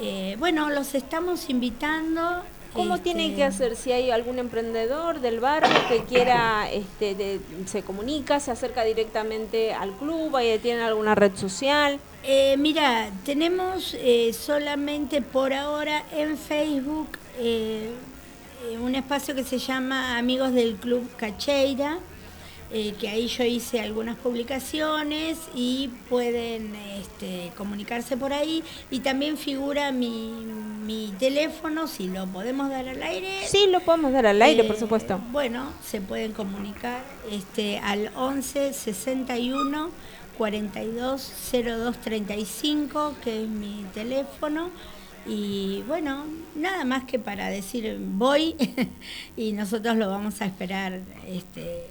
Eh, 0.00 0.36
bueno, 0.38 0.70
los 0.70 0.94
estamos 0.94 1.50
invitando 1.50 2.44
¿Cómo 2.72 2.98
tiene 2.98 3.20
tienen 3.20 3.36
que 3.36 3.46
este, 3.46 3.64
hacer? 3.64 3.76
Si 3.76 3.92
hay 3.92 4.10
algún 4.10 4.38
emprendedor 4.38 5.20
del 5.20 5.40
barrio 5.40 5.76
que 5.88 6.04
quiera, 6.04 6.70
este, 6.70 7.40
se 7.66 7.82
comunica, 7.82 8.38
se 8.40 8.50
acerca 8.50 8.84
directamente 8.84 9.72
al 9.74 9.92
club, 9.92 10.36
tienen 10.62 10.82
alguna 10.82 11.14
red 11.14 11.34
social. 11.34 11.98
Eh, 12.22 12.56
mira, 12.58 13.10
tenemos 13.24 13.94
eh, 13.98 14.32
solamente 14.32 15.22
por 15.22 15.52
ahora 15.52 16.04
en 16.12 16.36
Facebook 16.36 17.08
eh, 17.38 17.90
un 18.80 18.94
espacio 18.94 19.34
que 19.34 19.42
se 19.42 19.58
llama 19.58 20.18
Amigos 20.18 20.52
del 20.52 20.76
Club 20.76 21.08
Cacheira 21.16 21.98
eh, 22.72 22.94
que 23.00 23.08
ahí 23.08 23.26
yo 23.26 23.42
hice 23.42 23.80
algunas 23.80 24.16
publicaciones 24.16 25.38
y 25.54 25.88
pueden 26.08 26.74
este, 27.00 27.50
comunicarse 27.56 28.16
por 28.16 28.32
ahí. 28.32 28.62
Y 28.90 29.00
también 29.00 29.36
figura 29.36 29.90
mi, 29.90 30.30
mi, 30.86 31.12
teléfono, 31.18 31.88
si 31.88 32.06
lo 32.06 32.26
podemos 32.28 32.70
dar 32.70 32.88
al 32.88 33.02
aire. 33.02 33.46
Sí, 33.46 33.66
lo 33.70 33.80
podemos 33.80 34.12
dar 34.12 34.26
al 34.26 34.40
aire, 34.40 34.62
por 34.64 34.76
eh, 34.76 34.80
supuesto. 34.80 35.20
Bueno, 35.32 35.72
se 35.84 36.00
pueden 36.00 36.32
comunicar 36.32 37.02
este, 37.30 37.78
al 37.78 38.12
11 38.14 38.72
61 38.72 39.90
42 40.38 41.32
02 41.52 41.96
35, 41.98 43.14
que 43.22 43.42
es 43.42 43.48
mi 43.48 43.84
teléfono. 43.92 44.70
Y 45.26 45.82
bueno, 45.86 46.24
nada 46.54 46.84
más 46.84 47.04
que 47.04 47.18
para 47.18 47.50
decir 47.50 47.98
voy 48.00 48.54
y 49.36 49.52
nosotros 49.52 49.96
lo 49.96 50.08
vamos 50.08 50.40
a 50.40 50.46
esperar 50.46 51.00
este, 51.26 51.89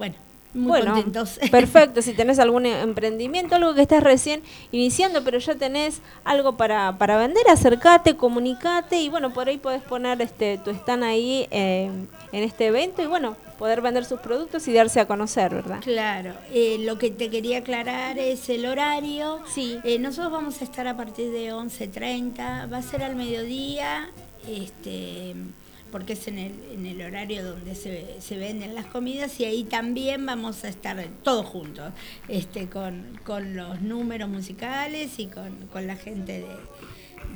bueno, 0.00 0.14
muy 0.54 0.80
contentos. 0.80 1.38
Perfecto, 1.50 2.00
si 2.00 2.14
tenés 2.14 2.38
algún 2.38 2.64
emprendimiento, 2.64 3.54
algo 3.54 3.74
que 3.74 3.82
estás 3.82 4.02
recién 4.02 4.42
iniciando, 4.72 5.22
pero 5.22 5.38
ya 5.38 5.56
tenés 5.56 6.00
algo 6.24 6.56
para, 6.56 6.96
para 6.96 7.18
vender, 7.18 7.46
acércate, 7.50 8.16
comunicate 8.16 8.98
y 8.98 9.10
bueno, 9.10 9.30
por 9.34 9.48
ahí 9.48 9.58
podés 9.58 9.82
poner 9.82 10.22
este 10.22 10.56
tu 10.56 10.70
stand 10.70 11.04
ahí 11.04 11.46
eh, 11.50 11.90
en 12.32 12.42
este 12.42 12.68
evento 12.68 13.02
y 13.02 13.06
bueno, 13.06 13.36
poder 13.58 13.82
vender 13.82 14.06
sus 14.06 14.20
productos 14.20 14.66
y 14.68 14.72
darse 14.72 15.00
a 15.00 15.06
conocer, 15.06 15.54
¿verdad? 15.54 15.80
Claro, 15.82 16.32
eh, 16.50 16.78
lo 16.80 16.98
que 16.98 17.10
te 17.10 17.28
quería 17.28 17.58
aclarar 17.58 18.18
es 18.18 18.48
el 18.48 18.64
horario. 18.64 19.40
Sí. 19.46 19.78
Eh, 19.84 19.98
nosotros 19.98 20.32
vamos 20.32 20.62
a 20.62 20.64
estar 20.64 20.88
a 20.88 20.96
partir 20.96 21.30
de 21.30 21.52
11.30, 21.52 22.72
va 22.72 22.78
a 22.78 22.82
ser 22.82 23.02
al 23.02 23.16
mediodía. 23.16 24.10
Este, 24.48 25.34
porque 25.90 26.14
es 26.14 26.28
en 26.28 26.38
el, 26.38 26.52
en 26.72 26.86
el 26.86 27.00
horario 27.02 27.44
donde 27.44 27.74
se, 27.74 28.20
se, 28.20 28.38
venden 28.38 28.74
las 28.74 28.86
comidas 28.86 29.38
y 29.40 29.44
ahí 29.44 29.64
también 29.64 30.24
vamos 30.24 30.64
a 30.64 30.68
estar 30.68 31.02
todos 31.22 31.46
juntos, 31.46 31.92
este, 32.28 32.68
con, 32.68 33.18
con 33.24 33.56
los 33.56 33.80
números 33.80 34.28
musicales 34.28 35.18
y 35.18 35.26
con, 35.26 35.68
con 35.72 35.86
la 35.86 35.96
gente 35.96 36.44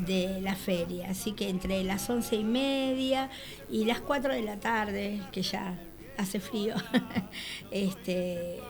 de, 0.07 0.15
de, 0.15 0.41
la 0.41 0.55
feria. 0.55 1.11
Así 1.11 1.33
que 1.33 1.49
entre 1.49 1.83
las 1.85 2.09
once 2.09 2.37
y 2.37 2.45
media 2.45 3.31
y 3.71 3.85
las 3.85 4.01
cuatro 4.01 4.33
de 4.33 4.43
la 4.43 4.57
tarde, 4.57 5.21
que 5.33 5.43
ya 5.43 5.79
hace 6.17 6.41
frío, 6.41 6.75
este 7.71 8.61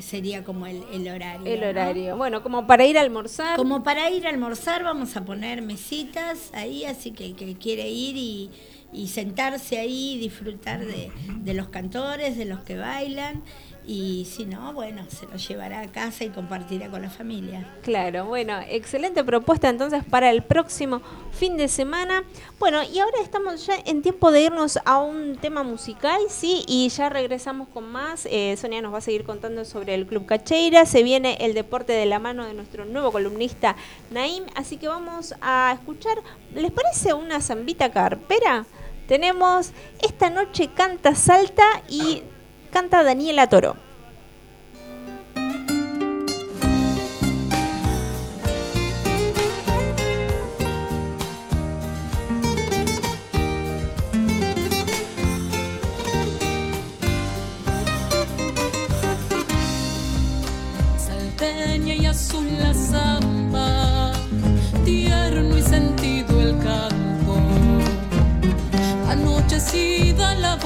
sería 0.00 0.42
como 0.42 0.66
el, 0.66 0.82
el 0.92 1.06
horario. 1.08 1.46
El 1.46 1.64
horario. 1.64 2.16
Bueno, 2.16 2.42
como 2.42 2.66
para 2.66 2.86
ir 2.86 2.96
a 2.96 3.02
almorzar. 3.02 3.56
Como 3.56 3.82
para 3.82 4.08
ir 4.10 4.26
a 4.26 4.30
almorzar 4.30 4.82
vamos 4.82 5.16
a 5.16 5.24
poner 5.24 5.60
mesitas 5.60 6.50
ahí, 6.54 6.84
así 6.84 7.10
que 7.10 7.26
el 7.26 7.36
que 7.36 7.54
quiere 7.56 7.88
ir 7.90 8.16
y 8.16 8.50
y 8.92 9.08
sentarse 9.08 9.78
ahí 9.78 10.18
disfrutar 10.18 10.84
de, 10.84 11.10
de 11.38 11.54
los 11.54 11.68
cantores, 11.68 12.36
de 12.36 12.44
los 12.44 12.60
que 12.60 12.76
bailan 12.76 13.42
y 13.84 14.28
si 14.30 14.44
no, 14.44 14.72
bueno, 14.72 15.04
se 15.08 15.26
lo 15.26 15.36
llevará 15.36 15.80
a 15.80 15.88
casa 15.88 16.24
y 16.24 16.28
compartirá 16.28 16.88
con 16.88 17.02
la 17.02 17.10
familia. 17.10 17.66
Claro, 17.82 18.26
bueno, 18.26 18.60
excelente 18.68 19.24
propuesta 19.24 19.68
entonces 19.68 20.04
para 20.04 20.30
el 20.30 20.42
próximo 20.42 21.02
fin 21.32 21.56
de 21.56 21.66
semana. 21.66 22.22
Bueno, 22.60 22.82
y 22.84 23.00
ahora 23.00 23.16
estamos 23.22 23.66
ya 23.66 23.74
en 23.84 24.02
tiempo 24.02 24.30
de 24.30 24.42
irnos 24.42 24.78
a 24.84 24.98
un 24.98 25.36
tema 25.36 25.64
musical, 25.64 26.20
¿sí? 26.28 26.64
Y 26.68 26.88
ya 26.90 27.08
regresamos 27.08 27.68
con 27.68 27.90
más. 27.90 28.28
Eh, 28.30 28.56
Sonia 28.56 28.82
nos 28.82 28.94
va 28.94 28.98
a 28.98 29.02
seguir 29.02 29.24
contando 29.24 29.64
sobre 29.64 29.94
el 29.94 30.06
Club 30.06 30.26
Cacheira. 30.26 30.86
Se 30.86 31.02
viene 31.02 31.38
el 31.40 31.54
deporte 31.54 31.92
de 31.92 32.06
la 32.06 32.20
mano 32.20 32.46
de 32.46 32.54
nuestro 32.54 32.84
nuevo 32.84 33.10
columnista 33.10 33.74
Naim. 34.12 34.44
Así 34.54 34.76
que 34.76 34.86
vamos 34.86 35.34
a 35.40 35.72
escuchar, 35.74 36.18
¿les 36.54 36.70
parece 36.70 37.14
una 37.14 37.40
zambita 37.40 37.90
carpera? 37.90 38.64
Tenemos 39.06 39.72
Esta 40.00 40.30
noche 40.30 40.68
canta 40.74 41.14
salta 41.14 41.64
y 41.88 42.22
canta 42.72 43.02
Daniela 43.02 43.48
Toro. 43.48 43.76
Salteña 60.96 61.94
y 61.94 62.06
azul 62.06 62.46
la 62.58 62.72
anochecida 69.62 70.34
la 70.34 70.56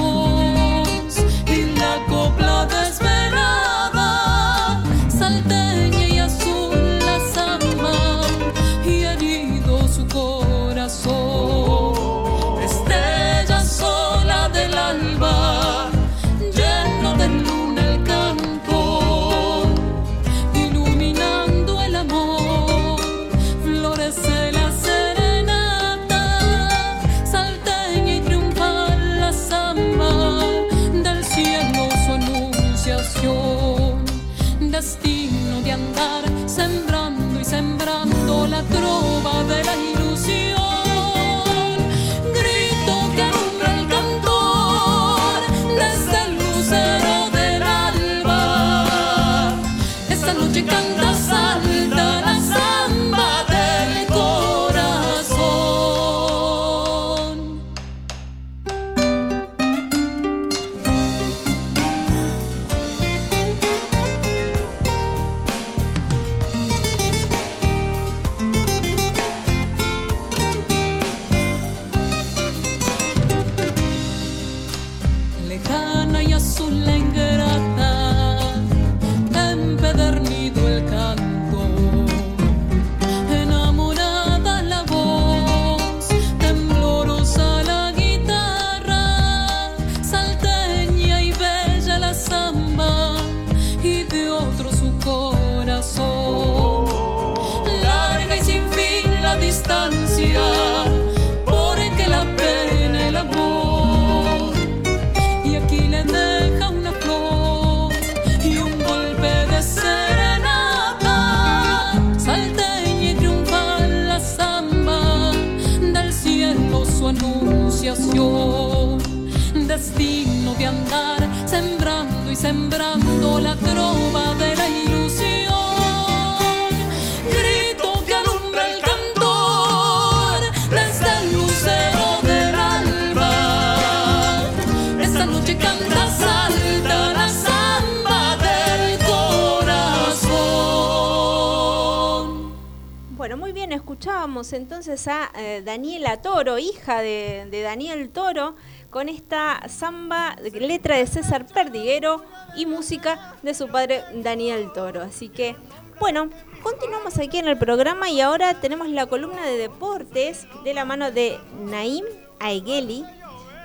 samba, 149.77 150.37
letra 150.43 150.97
de 150.97 151.07
César 151.07 151.47
Perdiguero 151.47 152.25
y 152.57 152.67
música 152.67 153.35
de 153.43 153.55
su 153.55 153.69
padre 153.69 154.03
Daniel 154.15 154.73
Toro. 154.73 155.03
Así 155.03 155.29
que, 155.29 155.55
bueno, 156.01 156.31
continuamos 156.63 157.19
aquí 157.19 157.39
en 157.39 157.49
el 157.49 157.59
programa 157.59 158.09
y 158.09 158.21
ahora 158.21 158.59
tenemos 158.61 158.89
la 158.89 159.07
columna 159.07 159.45
de 159.45 159.59
deportes 159.59 160.47
de 160.65 160.75
la 160.75 160.85
mano 160.85 161.11
de 161.11 161.39
Naim 161.67 162.05
Aigeli, 162.41 163.05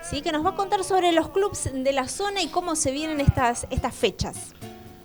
¿sí? 0.03 0.21
que 0.21 0.31
nos 0.31 0.45
va 0.45 0.49
a 0.51 0.55
contar 0.55 0.83
sobre 0.83 1.13
los 1.13 1.29
clubes 1.29 1.69
de 1.73 1.93
la 1.93 2.07
zona 2.07 2.41
y 2.41 2.47
cómo 2.47 2.75
se 2.75 2.91
vienen 2.91 3.21
estas, 3.21 3.65
estas 3.69 3.95
fechas. 3.95 4.53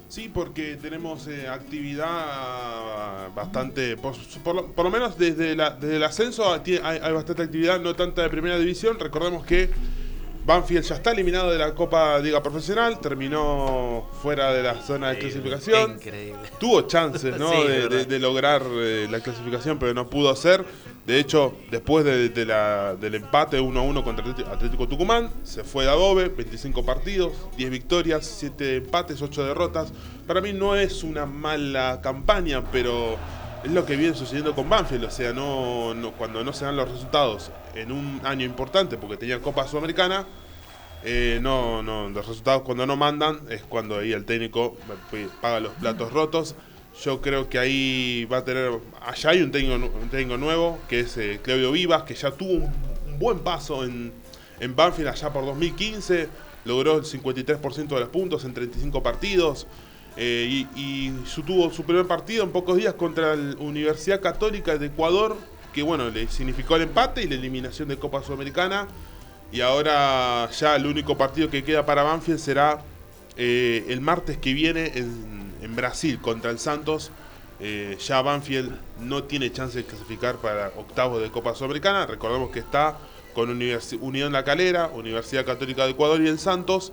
Sí, 0.08 0.30
porque 0.32 0.76
tenemos 0.76 1.26
eh, 1.26 1.48
actividad 1.48 3.32
bastante, 3.34 3.96
por, 3.96 4.14
lo, 4.54 4.90
menos 4.90 5.18
desde, 5.18 5.54
desde 5.56 5.96
el 5.96 6.02
ascenso 6.02 6.52
hay, 6.52 6.80
hay 6.82 7.12
bastante 7.12 7.42
actividad, 7.42 7.80
no 7.80 7.94
tanta 7.94 8.22
de 8.22 8.28
primera 8.28 8.56
división. 8.56 8.98
Recordemos 8.98 9.44
que 9.44 9.68
Banfield 10.46 10.84
ya 10.84 10.94
está 10.94 11.10
eliminado 11.10 11.50
de 11.50 11.58
la 11.58 11.74
Copa 11.74 12.18
Liga 12.20 12.40
Profesional, 12.40 13.00
terminó 13.00 14.08
fuera 14.22 14.52
de 14.52 14.62
la 14.62 14.80
zona 14.80 15.10
de 15.10 15.18
clasificación. 15.18 15.92
Increíble. 15.94 16.38
Tuvo 16.60 16.82
chances 16.82 17.36
¿no? 17.38 17.50
Sí, 17.50 17.66
de, 17.66 17.88
de- 17.88 18.04
de 18.04 18.18
lograr 18.20 18.62
eh, 18.64 19.08
la 19.10 19.18
clasificación, 19.20 19.78
pero 19.78 19.92
no 19.92 20.08
pudo 20.08 20.30
hacer. 20.30 20.64
De 21.04 21.18
hecho, 21.18 21.56
después 21.70 22.04
de, 22.04 22.28
de 22.28 22.44
la- 22.46 22.94
del 22.94 23.16
empate 23.16 23.58
1 23.60 23.78
a 23.80 23.82
1 23.82 24.04
contra 24.04 24.24
Atlético 24.52 24.86
Tucumán, 24.86 25.30
se 25.42 25.64
fue 25.64 25.84
de 25.84 25.90
Adobe, 25.90 26.28
25 26.28 26.84
partidos, 26.84 27.32
10 27.56 27.70
victorias, 27.70 28.24
7 28.26 28.76
empates, 28.76 29.20
8 29.22 29.44
derrotas. 29.46 29.92
Para 30.28 30.40
mí 30.40 30.52
no 30.52 30.76
es 30.76 31.02
una 31.02 31.26
mala 31.26 32.00
campaña, 32.02 32.62
pero 32.70 33.16
es 33.66 33.72
lo 33.72 33.84
que 33.84 33.96
viene 33.96 34.14
sucediendo 34.14 34.54
con 34.54 34.68
Banfield. 34.68 35.04
O 35.04 35.10
sea, 35.10 35.32
no, 35.32 35.92
cuando 36.16 36.44
no 36.44 36.52
se 36.52 36.64
dan 36.64 36.76
los 36.76 36.88
resultados 36.88 37.50
en 37.74 37.90
un 37.90 38.20
año 38.22 38.46
importante, 38.46 38.96
porque 38.96 39.16
tenía 39.16 39.40
Copa 39.40 39.66
Sudamericana, 39.66 40.24
eh, 41.02 41.40
no, 41.42 41.82
los 41.82 42.26
resultados 42.26 42.62
cuando 42.62 42.86
no 42.86 42.96
mandan 42.96 43.40
es 43.50 43.62
cuando 43.62 43.98
ahí 43.98 44.12
el 44.12 44.24
técnico 44.24 44.76
eh, 45.12 45.28
paga 45.40 45.58
los 45.58 45.72
platos 45.74 46.12
rotos. 46.12 46.54
Yo 47.02 47.20
creo 47.20 47.48
que 47.48 47.58
ahí 47.58 48.24
va 48.26 48.38
a 48.38 48.44
tener, 48.44 48.70
allá 49.04 49.30
hay 49.30 49.42
un 49.42 49.50
técnico, 49.50 50.38
nuevo, 50.38 50.78
que 50.88 51.00
es 51.00 51.16
eh, 51.16 51.40
Claudio 51.42 51.72
Vivas, 51.72 52.04
que 52.04 52.14
ya 52.14 52.30
tuvo 52.30 52.52
un, 52.52 52.72
un 53.08 53.18
buen 53.18 53.40
paso 53.40 53.84
en, 53.84 54.12
en 54.60 54.76
Banfield 54.76 55.08
allá 55.08 55.32
por 55.32 55.44
2015, 55.44 56.28
logró 56.64 56.96
el 56.98 57.02
53% 57.02 57.88
de 57.88 58.00
los 58.00 58.08
puntos 58.10 58.44
en 58.44 58.54
35 58.54 59.02
partidos. 59.02 59.66
Eh, 60.16 60.66
y 60.74 60.80
y 60.80 61.12
su, 61.26 61.42
tuvo 61.42 61.70
su 61.70 61.84
primer 61.84 62.06
partido 62.06 62.44
en 62.44 62.50
pocos 62.50 62.76
días 62.76 62.94
contra 62.94 63.36
la 63.36 63.56
Universidad 63.58 64.20
Católica 64.20 64.76
de 64.78 64.86
Ecuador, 64.86 65.36
que 65.72 65.82
bueno, 65.82 66.08
le 66.10 66.28
significó 66.28 66.76
el 66.76 66.82
empate 66.82 67.22
y 67.22 67.28
la 67.28 67.34
eliminación 67.34 67.88
de 67.88 67.98
Copa 67.98 68.22
Sudamericana. 68.22 68.88
Y 69.52 69.60
ahora 69.60 70.50
ya 70.50 70.74
el 70.74 70.86
único 70.86 71.16
partido 71.16 71.48
que 71.48 71.62
queda 71.62 71.86
para 71.86 72.02
Banfield 72.02 72.40
será 72.40 72.82
eh, 73.36 73.84
el 73.88 74.00
martes 74.00 74.38
que 74.38 74.52
viene 74.54 74.92
en, 74.96 75.76
Brasil 75.76 76.18
contra 76.20 76.50
el 76.50 76.58
Santos. 76.58 77.10
Eh, 77.60 77.96
ya 78.00 78.22
Banfield 78.22 78.72
no 79.00 79.24
tiene 79.24 79.52
chance 79.52 79.76
de 79.78 79.84
clasificar 79.84 80.36
para 80.36 80.68
octavos 80.76 81.20
de 81.22 81.30
Copa 81.30 81.54
Sudamericana. 81.54 82.06
Recordemos 82.06 82.50
que 82.50 82.60
está 82.60 82.98
con 83.34 83.50
Universi- 83.50 83.98
Unión 84.00 84.32
La 84.32 84.44
Calera, 84.44 84.88
Universidad 84.94 85.44
Católica 85.44 85.84
de 85.84 85.90
Ecuador 85.90 86.20
y 86.22 86.28
el 86.28 86.38
Santos, 86.38 86.92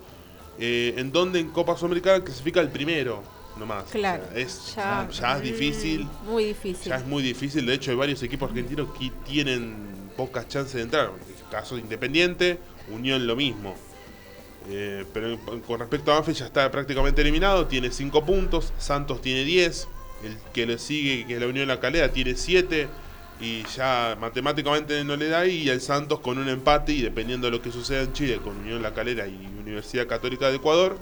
eh, 0.60 0.94
en 0.98 1.12
donde 1.12 1.40
en 1.40 1.50
Copa 1.50 1.76
Sudamericana 1.78 2.24
clasifica 2.24 2.62
el 2.62 2.70
primero, 2.70 3.24
nomás. 3.58 3.86
O 3.86 3.88
sea, 3.90 4.00
Claro. 4.00 4.24
es, 4.36 4.76
Ya. 4.76 5.08
es 5.38 5.42
difícil. 5.42 6.08
Muy 6.26 6.46
difícil. 6.46 6.90
Ya 6.90 6.96
es 6.98 7.06
muy 7.06 7.24
difícil, 7.24 7.66
de 7.66 7.74
hecho 7.74 7.92
hay 7.92 7.98
varios 7.98 8.22
equipos 8.24 8.50
argentinos 8.50 8.88
que 8.98 9.12
tienen 9.26 9.76
pocas 10.18 10.48
chances 10.48 10.76
de 10.76 10.82
entrar. 10.84 11.12
Caso 11.52 11.76
de 11.76 11.82
Independiente, 11.82 12.58
Unión 12.92 13.26
lo 13.28 13.36
mismo. 13.36 13.76
Eh, 14.70 15.06
pero 15.14 15.32
en- 15.34 15.60
con 15.62 15.80
respecto 15.80 16.12
a 16.12 16.16
Banfield 16.16 16.38
ya 16.40 16.46
está 16.46 16.72
prácticamente 16.72 17.22
eliminado, 17.22 17.68
tiene 17.68 17.92
5 17.92 18.26
puntos, 18.26 18.72
Santos 18.78 19.22
tiene 19.22 19.44
10, 19.44 19.88
el 20.24 20.38
que 20.54 20.66
le 20.66 20.78
sigue, 20.80 21.26
que 21.28 21.34
es 21.36 21.40
la 21.42 21.48
Unión 21.48 21.68
La 21.68 21.80
Calera, 21.82 22.12
tiene 22.14 22.36
7 22.36 22.88
y 23.44 23.64
ya 23.76 24.18
matemáticamente 24.20 25.04
no 25.04 25.18
le 25.18 25.28
da 25.28 25.46
y 25.46 25.68
el 25.68 25.82
Santos 25.82 26.22
con 26.22 26.38
un 26.38 26.48
empate 26.48 26.94
y 26.94 27.02
dependiendo 27.02 27.48
de 27.48 27.52
lo 27.52 27.62
que 27.62 27.72
suceda 27.72 28.02
en 28.02 28.14
Chile 28.14 28.40
con 28.42 28.58
Unión 28.58 28.82
La 28.82 28.94
Calera 28.94 29.28
y 29.28 29.36
Universidad 29.60 30.08
Católica 30.08 30.50
de 30.50 30.56
Ecuador, 30.56 30.98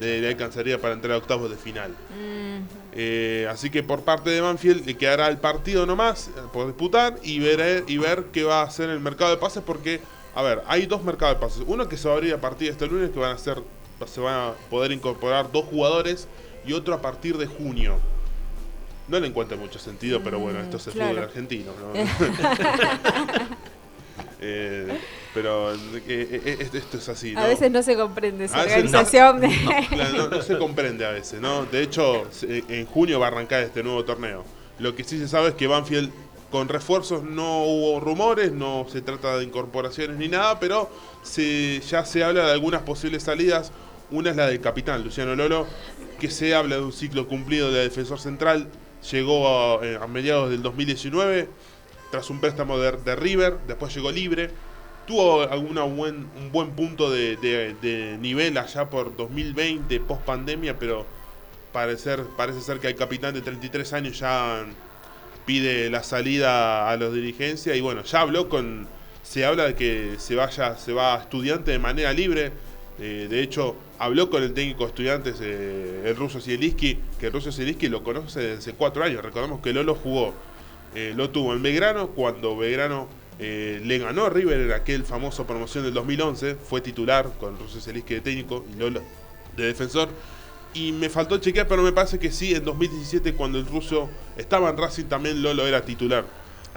le, 0.00 0.26
alcanzaría 0.26 0.80
para 0.80 0.94
entrar 0.94 1.14
a 1.14 1.18
octavos 1.18 1.48
de 1.48 1.56
final. 1.56 1.92
Mm, 2.10 2.56
Eh, 2.98 3.46
así 3.50 3.70
que 3.70 3.82
por 3.82 4.02
parte 4.02 4.30
de 4.30 4.40
Banfield 4.40 4.86
le 4.86 4.96
quedará 4.96 5.28
el 5.28 5.36
partido 5.36 5.84
nomás 5.86 6.28
eh, 6.28 6.40
por 6.52 6.66
disputar 6.66 7.18
y 7.22 7.38
ver, 7.38 7.84
y 7.86 7.98
ver 7.98 8.26
qué 8.32 8.42
va 8.42 8.62
a 8.62 8.64
hacer 8.64 8.88
el 8.90 9.00
mercado 9.00 9.30
de 9.30 9.36
pases 9.36 9.62
porque, 9.64 10.00
a 10.34 10.42
ver, 10.42 10.62
hay 10.66 10.86
dos 10.86 11.04
mercados 11.04 11.36
de 11.36 11.40
pases. 11.40 11.62
Uno 11.66 11.88
que 11.88 11.98
se 11.98 12.08
va 12.08 12.14
a 12.14 12.16
abrir 12.16 12.34
a 12.34 12.40
partir 12.40 12.68
de 12.68 12.72
este 12.72 12.86
lunes 12.86 13.10
que 13.10 13.18
van 13.18 13.32
a 13.32 13.38
ser, 13.38 13.62
se 14.06 14.20
van 14.20 14.34
a 14.34 14.52
poder 14.70 14.92
incorporar 14.92 15.52
dos 15.52 15.66
jugadores 15.66 16.26
y 16.66 16.72
otro 16.72 16.94
a 16.94 17.02
partir 17.02 17.36
de 17.36 17.46
junio. 17.46 18.00
No 19.08 19.20
le 19.20 19.28
encuentro 19.28 19.56
mucho 19.56 19.78
sentido, 19.78 20.20
pero 20.22 20.38
bueno, 20.38 20.60
esto 20.60 20.78
es 20.78 20.86
el 20.88 20.92
claro. 20.94 21.10
fútbol 21.10 21.24
argentino. 21.24 21.72
¿no? 21.80 21.92
Eh, 24.38 24.86
pero 25.32 25.72
eh, 25.72 25.78
eh, 26.06 26.68
esto, 26.72 26.98
es 26.98 27.08
así. 27.08 27.34
A 27.34 27.40
¿no? 27.40 27.46
veces 27.48 27.70
no 27.70 27.82
se 27.82 27.96
comprende 27.96 28.44
esa 28.44 28.56
A 28.60 28.66
no. 28.66 28.72
organización. 28.72 29.40
de- 29.40 29.48
No, 29.48 29.88
claro, 29.88 30.28
no, 30.28 30.42
se 30.42 30.58
comprende 30.58 31.06
a 31.06 31.10
veces, 31.10 31.40
¿no? 31.40 31.64
De 31.64 31.82
hecho, 31.82 32.26
en 32.42 32.86
junio 32.86 33.18
va 33.18 33.26
a 33.26 33.28
arrancar 33.30 33.62
este 33.62 33.82
nuevo 33.82 34.04
torneo. 34.04 34.44
Lo 34.78 34.94
que 34.94 35.04
sí 35.04 35.18
se 35.18 35.26
sabe 35.26 35.48
es 35.48 35.54
que 35.54 35.66
Banfield 35.66 36.10
con 36.50 36.68
refuerzos 36.68 37.24
no 37.24 37.64
hubo 37.64 37.98
rumores, 38.00 38.52
no 38.52 38.86
se 38.90 39.00
trata 39.00 39.38
de 39.38 39.44
incorporaciones 39.44 40.16
ni 40.18 40.28
nada, 40.28 40.60
pero 40.60 40.90
se, 41.22 41.80
ya 41.80 42.04
se 42.04 42.22
habla 42.22 42.46
de 42.46 42.52
algunas 42.52 42.82
posibles 42.82 43.22
salidas. 43.22 43.72
Una 44.10 44.30
es 44.30 44.36
la 44.36 44.46
del 44.46 44.60
capitán 44.60 45.02
Luciano 45.02 45.34
Lolo, 45.34 45.66
que 46.20 46.30
se 46.30 46.54
habla 46.54 46.76
de 46.76 46.82
un 46.82 46.92
ciclo 46.92 47.26
cumplido 47.26 47.72
de 47.72 47.80
defensor 47.82 48.20
central. 48.20 48.68
Llegó 49.10 49.48
a, 49.48 49.84
eh, 49.84 49.98
a 50.00 50.06
mediados 50.06 50.50
del 50.50 50.62
2019 50.62 51.48
tras 52.10 52.30
un 52.30 52.40
préstamo 52.40 52.78
de, 52.78 53.16
River, 53.16 53.58
después 53.66 53.94
llegó 53.94 54.10
libre. 54.10 54.50
Tuvo 55.06 55.42
alguna 55.42 55.82
buen, 55.82 56.28
un 56.36 56.50
buen 56.50 56.70
punto 56.70 57.10
de, 57.10 58.18
nivel 58.20 58.58
allá 58.58 58.90
por 58.90 59.16
2020, 59.16 60.00
post 60.00 60.22
pandemia, 60.22 60.78
pero 60.78 61.06
parecer, 61.72 62.24
parece 62.36 62.60
ser 62.60 62.80
que 62.80 62.88
el 62.88 62.96
capitán 62.96 63.34
de 63.34 63.42
33 63.42 63.92
años 63.92 64.18
ya 64.18 64.64
pide 65.44 65.90
la 65.90 66.02
salida 66.02 66.90
a 66.90 66.96
los 66.96 67.14
dirigencias 67.14 67.76
y 67.76 67.80
bueno, 67.80 68.02
ya 68.02 68.20
habló 68.22 68.48
con, 68.48 68.88
se 69.22 69.44
habla 69.44 69.64
de 69.64 69.74
que 69.74 70.16
se 70.18 70.34
vaya, 70.34 70.76
se 70.76 70.92
va 70.92 71.16
estudiante 71.16 71.70
de 71.70 71.78
manera 71.78 72.12
libre. 72.12 72.52
Eh, 72.98 73.26
de 73.28 73.42
hecho, 73.42 73.76
habló 73.98 74.30
con 74.30 74.42
el 74.42 74.54
técnico 74.54 74.86
estudiantes, 74.86 75.36
eh, 75.40 76.02
el 76.06 76.16
ruso 76.16 76.40
Zielinski, 76.40 76.98
que 77.20 77.26
el 77.26 77.32
ruso 77.32 77.52
Zielinski 77.52 77.88
lo 77.88 78.02
conoce 78.02 78.40
desde 78.40 78.72
cuatro 78.72 79.04
años. 79.04 79.22
Recordemos 79.22 79.60
que 79.60 79.72
Lolo 79.72 79.94
jugó, 79.94 80.32
eh, 80.94 81.12
lo 81.14 81.30
tuvo 81.30 81.52
en 81.52 81.62
Belgrano, 81.62 82.08
cuando 82.08 82.56
Belgrano 82.56 83.08
le 83.38 83.98
ganó 83.98 84.24
a 84.24 84.30
River 84.30 84.60
en 84.60 84.72
aquel 84.72 85.04
famoso 85.04 85.46
promoción 85.46 85.84
del 85.84 85.92
2011, 85.92 86.54
fue 86.54 86.80
titular 86.80 87.30
con 87.38 87.52
el 87.52 87.60
ruso 87.60 87.80
Zielinski 87.80 88.14
de 88.14 88.20
técnico 88.22 88.64
y 88.72 88.78
Lolo 88.78 89.02
de 89.56 89.66
defensor. 89.66 90.08
Y 90.72 90.92
me 90.92 91.08
faltó 91.10 91.38
chequear, 91.38 91.68
pero 91.68 91.82
me 91.82 91.92
parece 91.92 92.18
que 92.18 92.30
sí, 92.30 92.54
en 92.54 92.64
2017 92.64 93.34
cuando 93.34 93.58
el 93.58 93.66
ruso 93.66 94.08
estaba 94.36 94.70
en 94.70 94.76
Racing 94.76 95.04
también 95.04 95.42
Lolo 95.42 95.66
era 95.66 95.84
titular. 95.84 96.24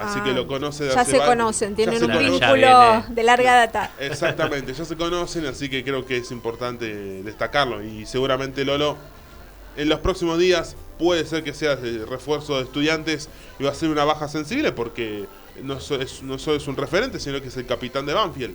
Así 0.00 0.18
Ah, 0.20 0.24
que 0.24 0.32
lo 0.32 0.46
conoce 0.46 0.84
de 0.84 0.94
ya 0.94 1.00
hace 1.02 1.12
se 1.12 1.18
conocen, 1.18 1.74
tienen 1.76 2.02
un 2.02 2.18
vínculo 2.18 3.04
de 3.08 3.22
larga 3.22 3.54
data. 3.54 3.90
Exactamente, 3.98 4.72
ya 4.72 4.84
se 4.84 4.96
conocen, 4.96 5.46
así 5.46 5.68
que 5.68 5.84
creo 5.84 6.06
que 6.06 6.16
es 6.16 6.30
importante 6.30 7.22
destacarlo. 7.22 7.82
Y 7.82 8.06
seguramente 8.06 8.64
Lolo 8.64 8.96
en 9.76 9.88
los 9.88 10.00
próximos 10.00 10.38
días 10.38 10.74
puede 10.98 11.24
ser 11.26 11.44
que 11.44 11.52
sea 11.54 11.72
el 11.74 12.06
refuerzo 12.06 12.56
de 12.56 12.62
estudiantes 12.64 13.28
y 13.58 13.64
va 13.64 13.70
a 13.70 13.74
ser 13.74 13.90
una 13.90 14.04
baja 14.04 14.26
sensible 14.28 14.72
porque 14.72 15.26
no, 15.62 15.80
so- 15.80 16.00
es, 16.00 16.22
no 16.22 16.38
solo 16.38 16.56
es 16.56 16.66
un 16.66 16.76
referente, 16.76 17.20
sino 17.20 17.40
que 17.40 17.48
es 17.48 17.56
el 17.56 17.66
capitán 17.66 18.06
de 18.06 18.14
Banfield. 18.14 18.54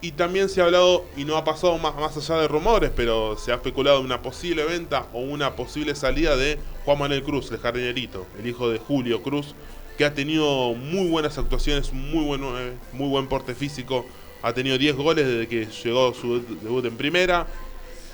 Y 0.00 0.12
también 0.12 0.48
se 0.48 0.60
ha 0.60 0.64
hablado, 0.66 1.04
y 1.16 1.24
no 1.24 1.36
ha 1.36 1.42
pasado 1.42 1.76
más, 1.78 1.96
más 1.96 2.16
allá 2.16 2.40
de 2.42 2.46
rumores, 2.46 2.92
pero 2.94 3.36
se 3.36 3.50
ha 3.50 3.56
especulado 3.56 4.00
una 4.00 4.22
posible 4.22 4.64
venta 4.64 5.06
o 5.12 5.18
una 5.18 5.56
posible 5.56 5.96
salida 5.96 6.36
de 6.36 6.56
Juan 6.84 7.00
Manuel 7.00 7.24
Cruz, 7.24 7.50
el 7.50 7.58
jardinerito, 7.58 8.24
el 8.38 8.46
hijo 8.46 8.70
de 8.70 8.78
Julio 8.78 9.24
Cruz, 9.24 9.56
que 9.98 10.04
ha 10.04 10.14
tenido 10.14 10.74
muy 10.74 11.08
buenas 11.08 11.36
actuaciones, 11.38 11.92
muy 11.92 12.24
buen, 12.24 12.42
eh, 12.44 12.72
muy 12.92 13.08
buen 13.08 13.26
porte 13.26 13.54
físico, 13.54 14.06
ha 14.42 14.52
tenido 14.52 14.78
10 14.78 14.94
goles 14.96 15.26
desde 15.26 15.48
que 15.48 15.66
llegó 15.66 16.14
su 16.14 16.40
debut 16.62 16.84
en 16.84 16.96
primera, 16.96 17.46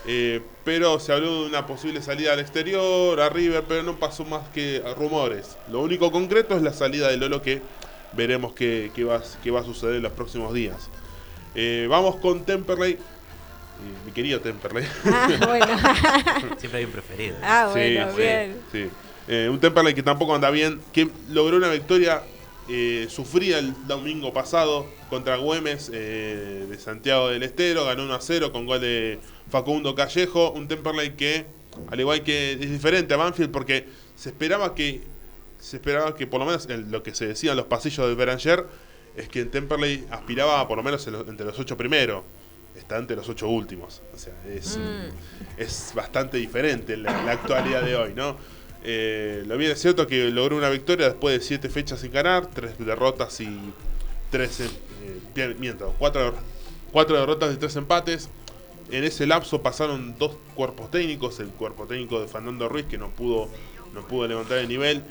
eh, 0.06 0.40
pero 0.64 0.98
se 0.98 1.12
habló 1.12 1.42
de 1.42 1.48
una 1.50 1.66
posible 1.66 2.00
salida 2.00 2.32
al 2.32 2.40
exterior, 2.40 3.20
a 3.20 3.28
River, 3.28 3.64
pero 3.68 3.82
no 3.82 3.98
pasó 3.98 4.24
más 4.24 4.48
que 4.48 4.82
rumores. 4.96 5.58
Lo 5.70 5.80
único 5.82 6.10
concreto 6.10 6.56
es 6.56 6.62
la 6.62 6.72
salida 6.72 7.08
de 7.08 7.18
Lolo 7.18 7.42
que 7.42 7.60
veremos 8.12 8.54
qué, 8.54 8.90
qué 8.94 9.04
va, 9.04 9.22
qué 9.42 9.50
va 9.50 9.60
a 9.60 9.64
suceder 9.64 9.96
en 9.96 10.02
los 10.02 10.12
próximos 10.12 10.54
días. 10.54 10.88
Eh, 11.54 11.86
vamos 11.90 12.16
con 12.16 12.44
Temperley, 12.46 12.92
eh, 12.94 12.98
mi 14.06 14.12
querido 14.12 14.40
Temperley. 14.40 14.86
Ah, 15.04 15.28
bueno. 15.46 15.66
Siempre 16.58 16.78
hay 16.78 16.84
un 16.86 16.92
preferido. 16.92 17.36
Ah, 17.42 17.68
Sí, 17.74 17.78
bueno, 17.80 18.10
sí, 18.12 18.16
bien. 18.16 18.56
sí. 18.72 18.88
Eh, 19.28 19.48
un 19.50 19.58
Temperley 19.58 19.94
que 19.94 20.02
tampoco 20.02 20.34
anda 20.34 20.50
bien, 20.50 20.80
que 20.92 21.08
logró 21.30 21.56
una 21.56 21.70
victoria 21.70 22.22
eh, 22.68 23.06
sufrida 23.08 23.58
el 23.58 23.74
domingo 23.86 24.32
pasado 24.32 24.86
contra 25.10 25.36
Güemes 25.36 25.90
eh, 25.92 26.66
de 26.68 26.78
Santiago 26.78 27.28
del 27.28 27.42
Estero, 27.42 27.84
ganó 27.84 28.04
1 28.04 28.14
a 28.14 28.20
0 28.20 28.52
con 28.52 28.66
gol 28.66 28.80
de 28.80 29.18
Facundo 29.50 29.94
Callejo, 29.94 30.50
un 30.52 30.68
Temperley 30.68 31.14
que, 31.14 31.46
al 31.90 32.00
igual 32.00 32.22
que 32.22 32.52
es 32.52 32.70
diferente 32.70 33.14
a 33.14 33.16
Banfield, 33.16 33.50
porque 33.50 33.86
se 34.14 34.30
esperaba 34.30 34.74
que, 34.74 35.02
se 35.58 35.76
esperaba 35.76 36.14
que 36.14 36.26
por 36.26 36.40
lo 36.40 36.46
menos 36.46 36.68
en 36.68 36.90
lo 36.90 37.02
que 37.02 37.14
se 37.14 37.26
decía 37.26 37.52
en 37.52 37.56
los 37.56 37.66
pasillos 37.66 38.06
del 38.06 38.16
Beranger, 38.16 38.66
es 39.16 39.28
que 39.28 39.40
en 39.40 39.50
Temperley 39.50 40.06
aspiraba 40.10 40.60
a 40.60 40.68
por 40.68 40.76
lo 40.76 40.82
menos 40.82 41.06
en 41.06 41.14
entre 41.14 41.46
los 41.46 41.58
ocho 41.58 41.76
primeros. 41.76 42.24
Está 42.76 42.98
entre 42.98 43.14
los 43.14 43.28
ocho 43.28 43.48
últimos. 43.48 44.02
O 44.12 44.18
sea, 44.18 44.34
es, 44.52 44.76
Mm. 44.76 45.60
es 45.60 45.92
bastante 45.94 46.38
diferente 46.38 46.96
la, 46.96 47.22
la 47.22 47.32
actualidad 47.32 47.82
de 47.82 47.94
hoy, 47.94 48.14
¿no? 48.14 48.36
Eh, 48.84 49.42
lo 49.46 49.56
bien 49.56 49.72
es 49.72 49.80
cierto 49.80 50.06
que 50.06 50.30
logró 50.30 50.56
una 50.56 50.68
victoria 50.68 51.06
después 51.06 51.38
de 51.38 51.44
siete 51.44 51.68
fechas 51.70 52.00
sin 52.00 52.12
ganar, 52.12 52.50
tres 52.50 52.78
derrotas 52.78 53.40
y 53.40 53.48
tres, 54.30 54.60
em- 54.60 54.70
eh, 55.34 55.56
miento, 55.58 55.94
cuatro, 55.98 56.34
cuatro 56.92 57.18
derrotas 57.18 57.54
y 57.54 57.56
tres 57.56 57.74
empates. 57.76 58.28
En 58.90 59.02
ese 59.04 59.26
lapso 59.26 59.62
pasaron 59.62 60.16
dos 60.18 60.36
cuerpos 60.54 60.90
técnicos, 60.90 61.40
el 61.40 61.48
cuerpo 61.48 61.86
técnico 61.86 62.20
de 62.20 62.28
Fernando 62.28 62.68
Ruiz 62.68 62.84
que 62.84 62.98
no 62.98 63.08
pudo, 63.10 63.48
no 63.94 64.06
pudo 64.06 64.28
levantar 64.28 64.58
el 64.58 64.68
nivel 64.68 65.02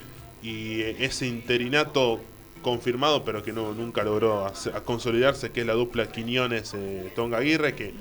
y 0.43 0.81
eh, 0.81 0.97
ese 0.99 1.25
interinato 1.25 2.19
confirmado 2.61 3.25
pero 3.25 3.43
que 3.43 3.51
no, 3.51 3.73
nunca 3.73 4.03
logró 4.03 4.51
consolidarse 4.85 5.51
que 5.51 5.61
es 5.61 5.67
la 5.67 5.73
dupla 5.73 6.11
Quiñones 6.11 6.73
eh, 6.75 7.11
Aguirre 7.35 7.75
que 7.75 7.93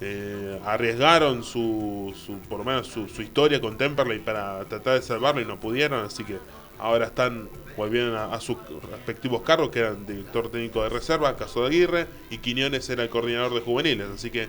eh, 0.00 0.60
arriesgaron 0.64 1.42
su, 1.44 2.14
su- 2.26 2.38
por 2.48 2.58
lo 2.58 2.64
menos 2.64 2.86
su, 2.88 3.08
su 3.08 3.22
historia 3.22 3.60
con 3.60 3.76
Temperley 3.78 4.18
para 4.18 4.64
tratar 4.64 4.94
de 4.94 5.02
salvarlo 5.02 5.40
y 5.40 5.44
no 5.44 5.58
pudieron, 5.60 6.04
así 6.04 6.24
que 6.24 6.38
ahora 6.78 7.06
están 7.06 7.48
volvieron 7.76 8.14
a, 8.16 8.32
a 8.34 8.40
sus 8.40 8.56
respectivos 8.90 9.42
cargos, 9.42 9.70
que 9.70 9.80
eran 9.80 10.06
director 10.06 10.50
técnico 10.50 10.82
de 10.82 10.88
reserva, 10.88 11.36
caso 11.36 11.62
de 11.62 11.68
Aguirre, 11.68 12.06
y 12.30 12.38
Quiñones 12.38 12.88
era 12.90 13.02
el 13.02 13.08
coordinador 13.08 13.54
de 13.54 13.60
juveniles, 13.60 14.08
así 14.14 14.30
que 14.30 14.48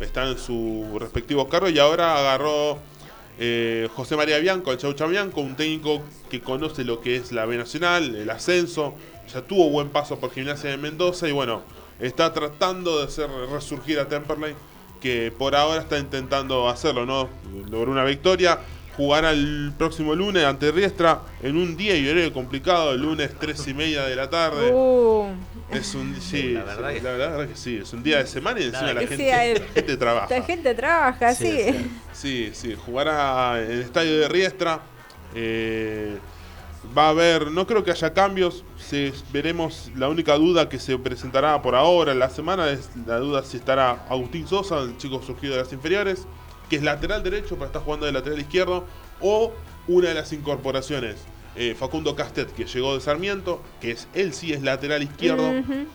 están 0.00 0.28
en 0.28 0.38
sus 0.38 0.86
respectivos 1.00 1.46
cargos. 1.48 1.70
Y 1.72 1.78
ahora 1.78 2.18
agarró 2.18 2.78
eh, 3.38 3.88
José 3.94 4.16
María 4.16 4.38
Bianco, 4.38 4.72
el 4.72 4.78
Chaucha 4.78 5.06
Bianco, 5.06 5.40
un 5.40 5.54
técnico 5.56 6.02
que 6.30 6.40
conoce 6.40 6.84
lo 6.84 7.00
que 7.00 7.16
es 7.16 7.30
la 7.32 7.46
B 7.46 7.56
Nacional, 7.56 8.14
el 8.16 8.30
ascenso, 8.30 8.94
ya 9.32 9.42
tuvo 9.42 9.70
buen 9.70 9.88
paso 9.90 10.18
por 10.18 10.32
Gimnasia 10.32 10.70
de 10.70 10.76
Mendoza 10.78 11.28
y 11.28 11.32
bueno, 11.32 11.62
está 12.00 12.32
tratando 12.32 12.98
de 12.98 13.04
hacer 13.04 13.30
resurgir 13.52 13.98
a 14.00 14.08
Temperley, 14.08 14.54
que 15.04 15.30
por 15.30 15.54
ahora 15.54 15.82
está 15.82 15.98
intentando 15.98 16.66
hacerlo, 16.66 17.04
¿no? 17.04 17.28
Logró 17.70 17.92
una 17.92 18.04
victoria, 18.04 18.58
jugará 18.96 19.32
el 19.32 19.70
próximo 19.76 20.14
lunes 20.14 20.42
ante 20.46 20.72
Riestra 20.72 21.20
en 21.42 21.58
un 21.58 21.76
día 21.76 21.94
y 21.94 22.08
horario 22.08 22.32
complicado, 22.32 22.92
el 22.92 23.02
lunes 23.02 23.30
3 23.38 23.68
y 23.68 23.74
media 23.74 24.04
de 24.06 24.16
la 24.16 24.30
tarde. 24.30 24.70
Uh, 24.72 25.26
Es 25.70 25.80
Es 25.88 25.94
un, 25.94 26.18
sí, 26.22 26.52
La 26.54 26.64
verdad 26.64 26.88
sí, 26.88 26.94
que- 26.96 27.02
la 27.02 27.10
verdad 27.12 27.48
que 27.48 27.54
sí, 27.54 27.76
es 27.82 27.92
un 27.92 28.02
día 28.02 28.16
de 28.18 28.26
semana 28.26 28.60
y 28.60 28.64
encima 28.64 28.94
la 28.94 29.06
gente, 29.06 29.32
hay- 29.34 29.54
la 29.58 29.60
gente 29.74 29.96
trabaja. 29.98 30.42
Gente 30.42 30.74
trabaja. 30.74 31.34
Sí, 31.34 31.58
sí. 31.66 31.90
Sí, 32.14 32.50
sí, 32.54 32.74
jugará 32.82 33.60
en 33.62 33.70
el 33.72 33.80
estadio 33.82 34.18
de 34.20 34.28
Riestra. 34.28 34.80
eh, 35.34 36.16
va 36.96 37.06
a 37.06 37.08
haber, 37.10 37.50
no 37.50 37.66
creo 37.66 37.84
que 37.84 37.90
haya 37.90 38.12
cambios. 38.12 38.64
Se, 38.76 39.12
veremos 39.32 39.90
la 39.96 40.08
única 40.08 40.34
duda 40.36 40.68
que 40.68 40.78
se 40.78 40.98
presentará 40.98 41.60
por 41.62 41.74
ahora 41.74 42.12
en 42.12 42.18
la 42.18 42.30
semana 42.30 42.70
es 42.70 42.90
la 43.06 43.18
duda 43.18 43.42
si 43.42 43.56
estará 43.56 44.06
Agustín 44.08 44.46
Sosa, 44.46 44.80
el 44.80 44.96
chico 44.98 45.22
surgido 45.22 45.54
de 45.54 45.62
las 45.62 45.72
inferiores, 45.72 46.26
que 46.68 46.76
es 46.76 46.82
lateral 46.82 47.22
derecho, 47.22 47.54
pero 47.56 47.66
está 47.66 47.80
jugando 47.80 48.06
de 48.06 48.12
lateral 48.12 48.40
izquierdo, 48.40 48.84
o 49.20 49.52
una 49.86 50.08
de 50.08 50.14
las 50.14 50.32
incorporaciones. 50.32 51.16
eh, 51.56 51.74
Facundo 51.78 52.16
Castet, 52.16 52.52
que 52.52 52.64
llegó 52.64 52.94
de 52.94 53.00
Sarmiento, 53.00 53.62
que 53.80 53.92
es 53.92 54.08
él 54.14 54.32
sí 54.32 54.52
es 54.52 54.62
lateral 54.62 55.02
izquierdo, 55.02 55.52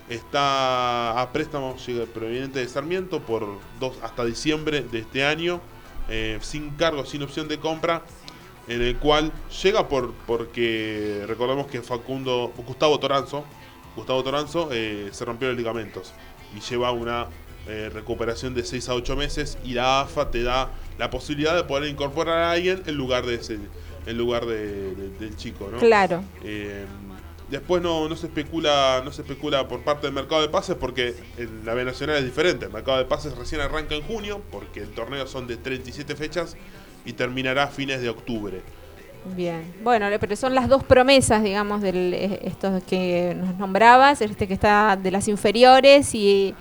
está 0.09 1.19
a 1.19 1.31
préstamo 1.33 1.75
llega 1.85 2.05
proveniente 2.05 2.59
de 2.59 2.67
Sarmiento 2.67 3.19
por 3.19 3.59
dos 3.79 3.97
hasta 4.01 4.23
diciembre 4.25 4.81
de 4.81 4.99
este 4.99 5.25
año, 5.25 5.59
eh, 6.07 6.37
sin 6.41 6.71
cargo, 6.71 7.05
sin 7.05 7.23
opción 7.23 7.47
de 7.47 7.59
compra, 7.59 8.03
en 8.69 8.81
el 8.81 8.95
cual 8.97 9.31
llega 9.63 9.87
por 9.89 10.13
porque 10.25 11.23
recordemos 11.27 11.67
que 11.67 11.81
Facundo 11.81 12.53
Gustavo 12.65 12.99
Toranzo, 12.99 13.43
Gustavo 13.95 14.23
Toranzo 14.23 14.69
eh, 14.71 15.09
se 15.11 15.25
rompió 15.25 15.49
los 15.49 15.57
ligamentos 15.57 16.13
y 16.55 16.61
lleva 16.61 16.91
una 16.91 17.27
eh, 17.67 17.89
recuperación 17.93 18.53
de 18.53 18.63
6 18.63 18.89
a 18.89 18.93
8 18.95 19.15
meses 19.15 19.57
y 19.63 19.73
la 19.73 20.01
AFA 20.01 20.31
te 20.31 20.43
da 20.43 20.69
la 20.97 21.09
posibilidad 21.09 21.55
de 21.55 21.63
poder 21.65 21.89
incorporar 21.89 22.37
a 22.39 22.51
alguien 22.51 22.81
en 22.85 22.95
lugar 22.95 23.25
de 23.25 23.35
ese 23.35 23.59
en 24.05 24.17
lugar 24.17 24.45
de- 24.45 24.95
de- 24.95 25.09
del 25.19 25.35
chico, 25.35 25.69
¿no? 25.71 25.77
Claro. 25.77 26.23
Eh, 26.43 26.85
después 27.49 27.81
no, 27.83 28.07
no 28.07 28.15
se 28.15 28.27
especula 28.27 29.01
no 29.03 29.11
se 29.11 29.21
especula 29.23 29.67
por 29.67 29.81
parte 29.81 30.07
del 30.07 30.13
mercado 30.15 30.41
de 30.41 30.49
pases 30.49 30.75
porque 30.79 31.15
en 31.37 31.65
la 31.65 31.73
B 31.73 31.83
Nacional 31.85 32.15
es 32.17 32.25
diferente. 32.25 32.65
El 32.65 32.71
mercado 32.71 32.97
de 32.97 33.05
pases 33.05 33.35
recién 33.37 33.61
arranca 33.61 33.95
en 33.95 34.03
junio 34.03 34.41
porque 34.51 34.79
el 34.81 34.89
torneo 34.89 35.27
son 35.27 35.47
de 35.47 35.57
37 35.57 36.15
fechas 36.15 36.55
y 37.09 37.13
terminará 37.13 37.63
a 37.63 37.67
fines 37.67 38.01
de 38.01 38.09
octubre. 38.09 38.61
Bien. 39.35 39.73
Bueno, 39.83 40.05
pero 40.19 40.35
son 40.35 40.55
las 40.55 40.69
dos 40.69 40.83
promesas, 40.83 41.43
digamos, 41.43 41.81
de 41.81 42.39
estos 42.43 42.83
que 42.83 43.35
nos 43.37 43.57
nombrabas, 43.57 44.21
este 44.21 44.47
que 44.47 44.53
está 44.53 44.95
de 44.95 45.11
las 45.11 45.27
inferiores 45.27 46.15
y 46.15 46.55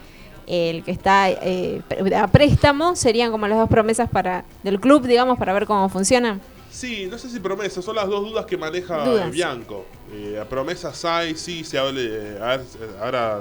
el 0.46 0.82
que 0.82 0.90
está 0.90 1.30
eh, 1.30 1.82
a 2.16 2.26
préstamo, 2.26 2.96
serían 2.96 3.30
como 3.30 3.46
las 3.46 3.58
dos 3.58 3.68
promesas 3.68 4.08
para 4.10 4.44
del 4.62 4.80
club, 4.80 5.06
digamos, 5.06 5.38
para 5.38 5.52
ver 5.52 5.66
cómo 5.66 5.88
funcionan. 5.88 6.40
Sí, 6.70 7.08
no 7.10 7.18
sé 7.18 7.28
si 7.28 7.40
promesas, 7.40 7.84
son 7.84 7.96
las 7.96 8.06
dos 8.06 8.22
dudas 8.28 8.46
que 8.46 8.56
maneja 8.56 9.04
Dudas. 9.04 9.30
Bianco. 9.30 9.86
Eh, 10.12 10.42
promesas 10.48 11.04
hay, 11.04 11.36
sí, 11.36 11.64
se 11.64 11.78
hable, 11.78 12.02
eh, 12.04 12.38
eh, 12.40 12.60
ahora 13.00 13.40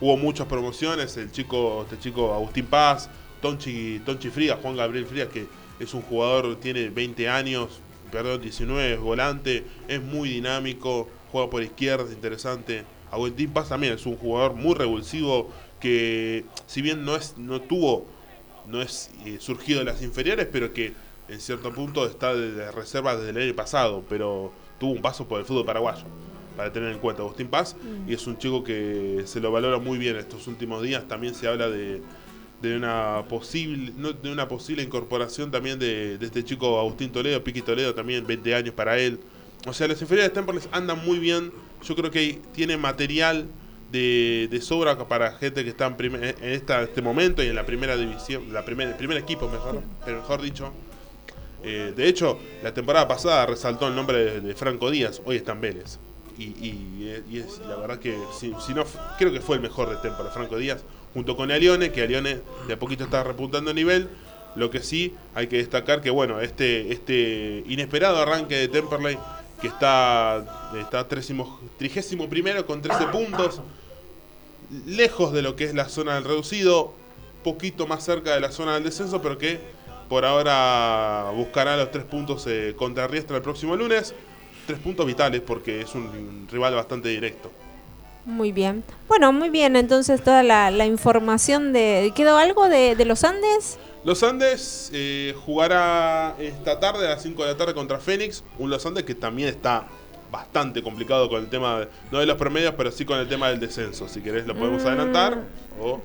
hubo 0.00 0.16
muchas 0.16 0.46
promociones, 0.46 1.16
el 1.16 1.30
chico, 1.32 1.82
este 1.82 1.98
chico 1.98 2.32
Agustín 2.34 2.66
Paz, 2.66 3.08
Tonchi, 3.40 4.00
Tonchi 4.04 4.30
Frías, 4.30 4.58
Juan 4.60 4.76
Gabriel 4.76 5.06
Frías, 5.06 5.28
que 5.28 5.46
es 5.80 5.94
un 5.94 6.02
jugador, 6.02 6.56
tiene 6.56 6.88
20 6.88 7.28
años, 7.28 7.80
perdón, 8.10 8.40
19, 8.40 8.94
es 8.94 9.00
volante, 9.00 9.64
es 9.88 10.02
muy 10.02 10.28
dinámico, 10.28 11.08
juega 11.32 11.50
por 11.50 11.62
izquierda, 11.62 12.04
es 12.04 12.12
interesante. 12.12 12.84
Agustín 13.10 13.50
Paz 13.50 13.68
también 13.68 13.94
es 13.94 14.06
un 14.06 14.16
jugador 14.16 14.54
muy 14.54 14.74
revulsivo 14.74 15.50
que 15.80 16.44
si 16.66 16.82
bien 16.82 17.04
no 17.04 17.16
es 17.16 17.36
no 17.36 17.60
tuvo 17.60 18.06
no 18.66 18.82
es 18.82 19.10
eh, 19.24 19.36
surgido 19.38 19.80
de 19.80 19.84
las 19.84 20.02
inferiores, 20.02 20.48
pero 20.50 20.72
que 20.72 20.92
en 21.28 21.40
cierto 21.40 21.72
punto 21.72 22.06
está 22.06 22.34
de, 22.34 22.52
de 22.52 22.72
reserva 22.72 23.16
desde 23.16 23.30
el 23.30 23.48
año 23.48 23.54
pasado, 23.54 24.04
pero 24.08 24.52
tuvo 24.78 24.92
un 24.92 25.02
paso 25.02 25.26
por 25.28 25.38
el 25.38 25.46
fútbol 25.46 25.64
paraguayo, 25.64 26.04
para 26.56 26.72
tener 26.72 26.92
en 26.92 26.98
cuenta 26.98 27.22
Agustín 27.22 27.48
Paz, 27.48 27.76
y 28.06 28.14
es 28.14 28.26
un 28.26 28.38
chico 28.38 28.64
que 28.64 29.22
se 29.26 29.40
lo 29.40 29.52
valora 29.52 29.78
muy 29.78 29.98
bien 29.98 30.16
estos 30.16 30.46
últimos 30.46 30.82
días, 30.82 31.06
también 31.06 31.34
se 31.34 31.46
habla 31.48 31.68
de, 31.68 32.02
de 32.62 32.76
una 32.76 33.24
posible 33.28 33.92
no, 33.96 34.12
de 34.12 34.32
una 34.32 34.48
posible 34.48 34.82
incorporación 34.82 35.50
también 35.50 35.78
de, 35.78 36.18
de 36.18 36.26
este 36.26 36.42
chico 36.44 36.78
Agustín 36.80 37.10
Toledo, 37.12 37.42
Piqui 37.44 37.62
Toledo 37.62 37.94
también, 37.94 38.26
20 38.26 38.54
años 38.54 38.74
para 38.74 38.98
él. 38.98 39.20
O 39.66 39.72
sea, 39.72 39.88
las 39.88 40.00
inferiores 40.00 40.30
de 40.30 40.34
Temperley 40.34 40.62
andan 40.72 41.04
muy 41.04 41.18
bien, 41.18 41.52
yo 41.82 41.94
creo 41.96 42.10
que 42.10 42.38
tiene 42.54 42.76
material 42.76 43.46
de, 43.92 44.48
de 44.50 44.60
sobra 44.60 44.96
para 45.06 45.32
gente 45.32 45.62
que 45.64 45.70
está 45.70 45.86
en, 45.86 45.96
primer- 45.96 46.36
en 46.40 46.50
esta, 46.52 46.82
este 46.82 47.02
momento 47.02 47.42
y 47.42 47.48
en 47.48 47.54
la 47.56 47.66
primera 47.66 47.96
división, 47.96 48.52
la 48.52 48.64
primera, 48.64 48.90
el 48.90 48.96
primer 48.96 49.16
equipo 49.18 49.48
mejor, 49.48 49.82
mejor 50.06 50.40
dicho. 50.42 50.72
Eh, 51.62 51.92
de 51.96 52.08
hecho, 52.08 52.38
la 52.62 52.72
temporada 52.74 53.08
pasada 53.08 53.44
resaltó 53.46 53.88
el 53.88 53.94
nombre 53.96 54.18
de, 54.24 54.40
de 54.40 54.54
Franco 54.54 54.90
Díaz, 54.90 55.20
hoy 55.24 55.36
está 55.36 55.52
en 55.52 55.60
Vélez. 55.60 55.98
Y, 56.38 56.44
y- 56.44 57.22
y 57.30 57.38
es 57.38 57.60
la 57.66 57.76
verdad 57.76 57.98
que, 57.98 58.16
si, 58.38 58.52
si 58.64 58.74
no, 58.74 58.84
creo 59.18 59.32
que 59.32 59.40
fue 59.40 59.56
el 59.56 59.62
mejor 59.62 59.88
de 59.90 59.96
Tempora, 59.96 60.30
Franco 60.30 60.58
Díaz, 60.58 60.84
junto 61.16 61.34
con 61.34 61.50
Alione, 61.50 61.92
que 61.92 62.02
Alione 62.02 62.42
de 62.68 62.74
a 62.74 62.78
poquito 62.78 63.04
está 63.04 63.24
repuntando 63.24 63.72
nivel. 63.72 64.10
Lo 64.54 64.68
que 64.68 64.82
sí 64.82 65.14
hay 65.34 65.46
que 65.46 65.56
destacar 65.56 66.02
que, 66.02 66.10
bueno, 66.10 66.42
este, 66.42 66.92
este 66.92 67.64
inesperado 67.66 68.18
arranque 68.18 68.54
de 68.54 68.68
Temperley, 68.68 69.18
que 69.62 69.68
está, 69.68 70.70
está 70.78 71.08
trigésimo 71.08 72.28
primero 72.28 72.66
con 72.66 72.82
13 72.82 73.06
puntos, 73.06 73.62
lejos 74.84 75.32
de 75.32 75.40
lo 75.40 75.56
que 75.56 75.64
es 75.64 75.74
la 75.74 75.88
zona 75.88 76.16
del 76.16 76.24
reducido, 76.24 76.92
poquito 77.42 77.86
más 77.86 78.04
cerca 78.04 78.34
de 78.34 78.40
la 78.40 78.52
zona 78.52 78.74
del 78.74 78.84
descenso, 78.84 79.22
pero 79.22 79.38
que 79.38 79.58
por 80.10 80.26
ahora 80.26 81.30
buscará 81.34 81.78
los 81.78 81.90
tres 81.92 82.04
puntos 82.04 82.46
eh, 82.46 82.74
contra 82.76 83.06
Riestra 83.06 83.38
el 83.38 83.42
próximo 83.42 83.74
lunes. 83.74 84.14
Tres 84.66 84.78
puntos 84.80 85.06
vitales 85.06 85.40
porque 85.40 85.80
es 85.80 85.94
un 85.94 86.46
rival 86.50 86.74
bastante 86.74 87.08
directo. 87.08 87.50
Muy 88.26 88.52
bien. 88.52 88.84
Bueno, 89.08 89.32
muy 89.32 89.48
bien. 89.50 89.76
Entonces, 89.76 90.22
toda 90.22 90.42
la, 90.42 90.70
la 90.70 90.84
información 90.84 91.72
de. 91.72 92.12
¿Quedó 92.14 92.36
algo 92.36 92.68
de, 92.68 92.94
de 92.96 93.04
los 93.06 93.24
Andes? 93.24 93.78
Los 94.04 94.22
Andes 94.22 94.90
eh, 94.92 95.34
jugará 95.46 96.34
esta 96.38 96.78
tarde 96.80 97.06
a 97.06 97.10
las 97.10 97.22
5 97.22 97.42
de 97.44 97.52
la 97.52 97.56
tarde 97.56 97.72
contra 97.72 97.98
Fénix. 97.98 98.44
Un 98.58 98.68
Los 98.70 98.84
Andes 98.84 99.04
que 99.04 99.14
también 99.14 99.48
está 99.48 99.86
bastante 100.30 100.82
complicado 100.82 101.28
con 101.28 101.40
el 101.40 101.48
tema, 101.48 101.80
de- 101.80 101.88
no 102.10 102.18
de 102.18 102.26
los 102.26 102.36
promedios, 102.36 102.74
pero 102.76 102.90
sí 102.90 103.04
con 103.04 103.18
el 103.18 103.28
tema 103.28 103.48
del 103.48 103.60
descenso. 103.60 104.08
Si 104.08 104.20
querés 104.20 104.44
lo 104.46 104.54
podemos 104.56 104.82
Mm. 104.82 104.86
adelantar. 104.88 105.42
O, 105.80 106.00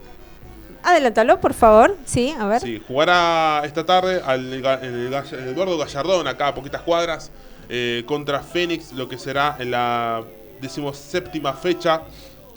Adelántalo, 0.84 1.39
por 1.39 1.53
favor. 1.53 1.95
Sí, 2.05 2.34
a 2.39 2.45
ver. 2.47 2.61
sí, 2.61 2.82
jugará 2.88 3.61
esta 3.65 3.86
tarde 3.86 4.22
al, 4.26 4.61
ga- 4.63 4.80
en 4.82 4.93
el, 4.95 5.11
Gall- 5.11 5.32
en 5.34 5.43
el 5.43 5.49
Eduardo 5.49 5.78
Gallardón, 5.78 6.28
acá 6.28 6.47
a 6.49 6.55
poquitas 6.55 6.82
cuadras, 6.82 7.32
eh, 7.69 8.03
contra 8.07 8.39
Fénix, 8.41 8.91
lo 8.93 9.07
que 9.07 9.17
será 9.19 9.55
en 9.59 9.72
la 9.72 10.24
decimoséptima 10.62 11.53
fecha. 11.53 12.03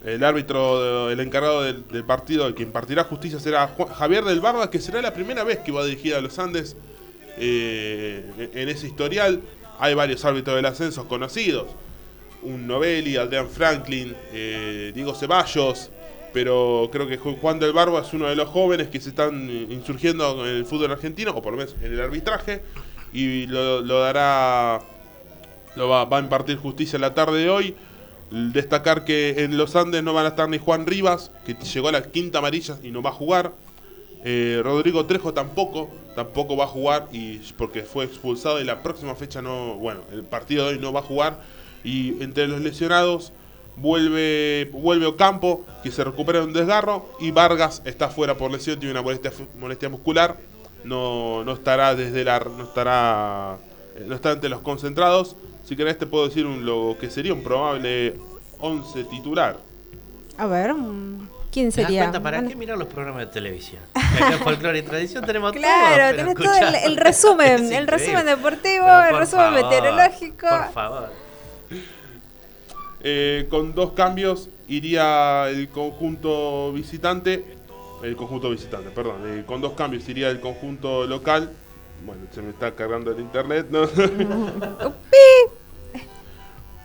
El 0.04 0.22
árbitro, 0.22 1.10
el 1.10 1.18
encargado 1.20 1.62
del, 1.62 2.04
partido, 2.04 2.46
el 2.46 2.54
que 2.54 2.62
impartirá 2.62 3.04
justicia 3.04 3.40
será 3.40 3.74
Javier 3.96 4.22
del 4.24 4.40
Barba, 4.40 4.68
que 4.70 4.78
será 4.78 5.00
la 5.00 5.14
primera 5.14 5.44
vez 5.44 5.60
que 5.60 5.72
va 5.72 5.80
a 5.80 5.84
dirigir 5.86 6.14
a 6.14 6.20
los 6.20 6.38
Andes 6.38 6.76
eh, 7.38 8.50
en- 8.52 8.68
ese 8.68 8.86
historial. 8.86 9.40
Hay 9.78 9.94
varios 9.94 10.24
árbitros 10.24 10.56
del 10.56 10.66
ascenso 10.66 11.08
conocidos. 11.08 11.68
Un 12.42 12.66
Novelli, 12.66 13.16
Adrián 13.16 13.48
Franklin, 13.48 14.14
eh, 14.32 14.92
Diego 14.94 15.14
Ceballos. 15.14 15.90
Pero 16.34 16.88
creo 16.92 17.06
que 17.06 17.18
Ju- 17.18 17.38
Juan 17.40 17.58
del 17.60 17.72
Barba 17.72 18.00
es 18.00 18.12
uno 18.12 18.26
de 18.28 18.34
los 18.36 18.48
jóvenes 18.48 18.88
que 18.88 19.00
se 19.00 19.08
están 19.10 19.48
eh, 19.48 19.66
insurgiendo 19.70 20.44
en 20.46 20.56
el 20.56 20.66
fútbol 20.66 20.90
argentino, 20.90 21.30
o 21.30 21.40
por 21.40 21.52
lo 21.54 21.58
menos 21.58 21.74
en 21.80 21.92
el 21.92 22.00
arbitraje. 22.00 22.62
Y 23.12 23.46
lo, 23.46 23.80
lo 23.80 24.00
dará 24.00 24.80
lo 25.76 25.88
va, 25.88 26.04
va 26.04 26.18
a 26.18 26.20
impartir 26.20 26.56
justicia 26.58 26.96
en 26.96 27.02
la 27.02 27.14
tarde 27.14 27.38
de 27.38 27.48
hoy. 27.50 27.74
Destacar 28.34 29.04
que 29.04 29.44
en 29.44 29.56
los 29.56 29.76
Andes 29.76 30.02
no 30.02 30.12
van 30.12 30.26
a 30.26 30.30
estar 30.30 30.48
ni 30.48 30.58
Juan 30.58 30.86
Rivas, 30.86 31.30
que 31.46 31.54
llegó 31.54 31.88
a 31.88 31.92
la 31.92 32.02
quinta 32.02 32.38
amarilla 32.38 32.78
y 32.82 32.90
no 32.90 33.00
va 33.00 33.10
a 33.10 33.12
jugar. 33.12 33.52
Eh, 34.24 34.60
Rodrigo 34.64 35.06
Trejo 35.06 35.32
tampoco, 35.32 35.88
tampoco 36.16 36.56
va 36.56 36.64
a 36.64 36.66
jugar 36.66 37.08
y 37.12 37.38
porque 37.56 37.82
fue 37.82 38.04
expulsado 38.04 38.60
y 38.60 38.64
la 38.64 38.82
próxima 38.82 39.14
fecha 39.14 39.40
no, 39.40 39.76
bueno, 39.76 40.00
el 40.12 40.24
partido 40.24 40.66
de 40.66 40.74
hoy 40.74 40.80
no 40.80 40.92
va 40.92 40.98
a 41.00 41.04
jugar. 41.04 41.42
Y 41.84 42.20
entre 42.22 42.48
los 42.48 42.60
lesionados 42.60 43.32
vuelve, 43.76 44.68
vuelve 44.72 45.06
Ocampo, 45.06 45.64
que 45.84 45.92
se 45.92 46.02
recupera 46.02 46.40
de 46.40 46.46
un 46.46 46.52
desgarro, 46.52 47.08
y 47.20 47.30
Vargas 47.30 47.82
está 47.84 48.08
fuera 48.08 48.36
por 48.36 48.50
lesión, 48.50 48.80
tiene 48.80 48.98
una 48.98 49.02
molestia, 49.02 49.88
muscular, 49.88 50.38
no, 50.82 51.44
no 51.44 51.52
estará 51.52 51.94
desde 51.94 52.24
la, 52.24 52.40
no 52.40 52.64
estará, 52.64 53.58
eh, 53.94 54.04
no 54.08 54.16
está 54.16 54.32
entre 54.32 54.50
los 54.50 54.60
concentrados. 54.60 55.36
Si 55.64 55.76
querés 55.76 55.98
te 55.98 56.06
puedo 56.06 56.28
decir 56.28 56.46
un, 56.46 56.64
lo 56.66 56.96
que 57.00 57.10
sería 57.10 57.32
un 57.32 57.42
probable 57.42 58.14
11 58.60 59.04
titular. 59.04 59.56
A 60.36 60.46
ver, 60.46 60.74
¿quién 61.50 61.70
¿Te 61.70 61.80
das 61.80 61.86
sería? 61.88 62.02
cuenta 62.02 62.22
para 62.22 62.38
Bueno, 62.38 62.50
qué 62.50 62.56
mirar 62.56 62.76
los 62.76 62.88
programas 62.88 63.20
de 63.20 63.26
televisión? 63.32 63.80
Acá 63.94 64.32
en 64.34 64.38
Folclore 64.40 64.78
y 64.78 64.82
Tradición 64.82 65.24
tenemos 65.24 65.52
todo. 65.52 65.62
Claro, 65.62 66.16
tenés 66.16 66.34
todo 66.34 66.54
el, 66.84 66.96
resumen, 66.96 67.64
Es 67.64 67.70
el 67.72 67.86
resumen 67.86 68.26
deportivo, 68.26 68.86
el 68.86 69.16
resumen 69.16 69.54
favor, 69.54 69.62
meteorológico. 69.64 70.46
Por 70.48 70.72
favor. 70.72 71.08
Eh, 73.06 73.46
con 73.50 73.74
dos 73.74 73.92
cambios 73.92 74.48
iría 74.68 75.48
el 75.48 75.68
conjunto 75.68 76.72
visitante. 76.72 77.44
El 78.02 78.16
conjunto 78.16 78.50
visitante, 78.50 78.90
perdón. 78.90 79.16
eh, 79.24 79.44
con 79.46 79.60
dos 79.62 79.72
cambios 79.72 80.06
iría 80.08 80.28
el 80.30 80.40
conjunto 80.40 81.06
local. 81.06 81.50
Bueno, 82.04 82.22
se 82.32 82.42
me 82.42 82.50
está 82.50 82.74
cargando 82.74 83.10
el 83.12 83.20
internet, 83.20 83.66
¿no? 83.70 83.88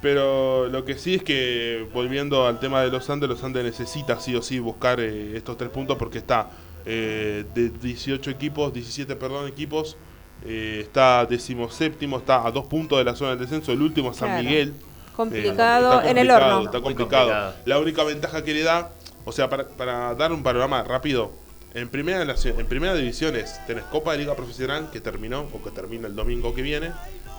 Pero 0.02 0.68
lo 0.68 0.86
que 0.86 0.98
sí 0.98 1.16
es 1.16 1.24
que, 1.24 1.86
volviendo 1.94 2.48
al 2.48 2.60
tema 2.60 2.82
de 2.82 2.90
los 2.90 3.10
Andes, 3.10 3.28
los 3.30 3.44
Andes 3.44 3.66
necesita 3.66 4.18
sí 4.20 4.34
o 4.34 4.42
sí 4.42 4.60
buscar 4.60 5.02
eh, 5.02 5.36
estos 5.36 5.58
tres 5.58 5.70
puntos 5.70 5.98
porque 5.98 6.20
está 6.20 6.52
eh, 6.86 7.44
de 7.54 7.70
18 7.70 8.32
equipos, 8.32 8.74
17, 8.74 9.18
perdón, 9.18 9.50
equipos, 9.50 9.98
eh, 10.46 10.80
está 10.84 11.26
decimoséptimo, 11.26 12.18
está 12.18 12.48
a 12.48 12.52
dos 12.52 12.66
puntos 12.68 12.98
de 12.98 13.04
la 13.04 13.14
zona 13.14 13.32
del 13.32 13.40
descenso, 13.40 13.74
el 13.74 13.82
último 13.82 14.12
es 14.12 14.18
San 14.18 14.30
Claro. 14.30 14.44
Miguel. 14.44 14.74
Complicado 15.18 15.98
está 15.98 16.12
en 16.12 16.18
el 16.18 16.32
horno. 16.32 16.64
Está 16.64 16.80
complicado. 16.80 17.54
La 17.66 17.78
única 17.78 18.06
ventaja 18.06 18.42
que 18.42 18.54
le 18.54 18.64
da, 18.64 18.92
o 19.26 19.34
sea, 19.34 19.50
para, 19.50 19.68
para 19.68 20.16
dar 20.16 20.32
un 20.32 20.44
panorama 20.44 20.82
rápido, 20.84 21.34
en 21.74 21.90
primera, 21.90 22.24
en 22.24 22.68
primera 22.68 22.96
división 22.96 23.36
es, 23.36 23.66
tenés 23.68 23.84
Copa 23.86 24.14
de 24.14 24.20
Liga 24.20 24.36
Profesional 24.36 24.90
que 24.92 25.02
terminó, 25.02 25.42
o 25.54 25.64
que 25.64 25.72
termina 25.72 26.08
el 26.08 26.16
domingo 26.16 26.54
que 26.56 26.62
viene, 26.62 26.92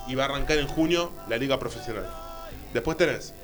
y 0.09 0.14
va 0.14 0.24
a 0.24 0.26
arrancar 0.26 0.59
en 0.59 0.66
junio 0.66 1.12
la 1.28 1.37
Liga 1.37 1.59
Profesional. 1.59 2.07
Después 2.72 2.97
tenés 2.97 3.35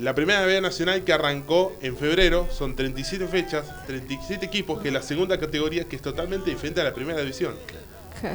la 0.00 0.14
primera 0.14 0.44
B 0.44 0.60
Nacional 0.60 1.04
que 1.04 1.12
arrancó 1.12 1.76
en 1.80 1.96
febrero, 1.96 2.48
son 2.50 2.74
37 2.74 3.28
fechas, 3.28 3.64
37 3.86 4.44
equipos, 4.46 4.80
que 4.80 4.88
es 4.88 4.94
la 4.94 5.02
segunda 5.02 5.38
categoría 5.38 5.84
que 5.84 5.96
es 5.96 6.02
totalmente 6.02 6.50
diferente 6.50 6.80
a 6.80 6.84
la 6.84 6.94
primera 6.94 7.20
división. 7.20 7.54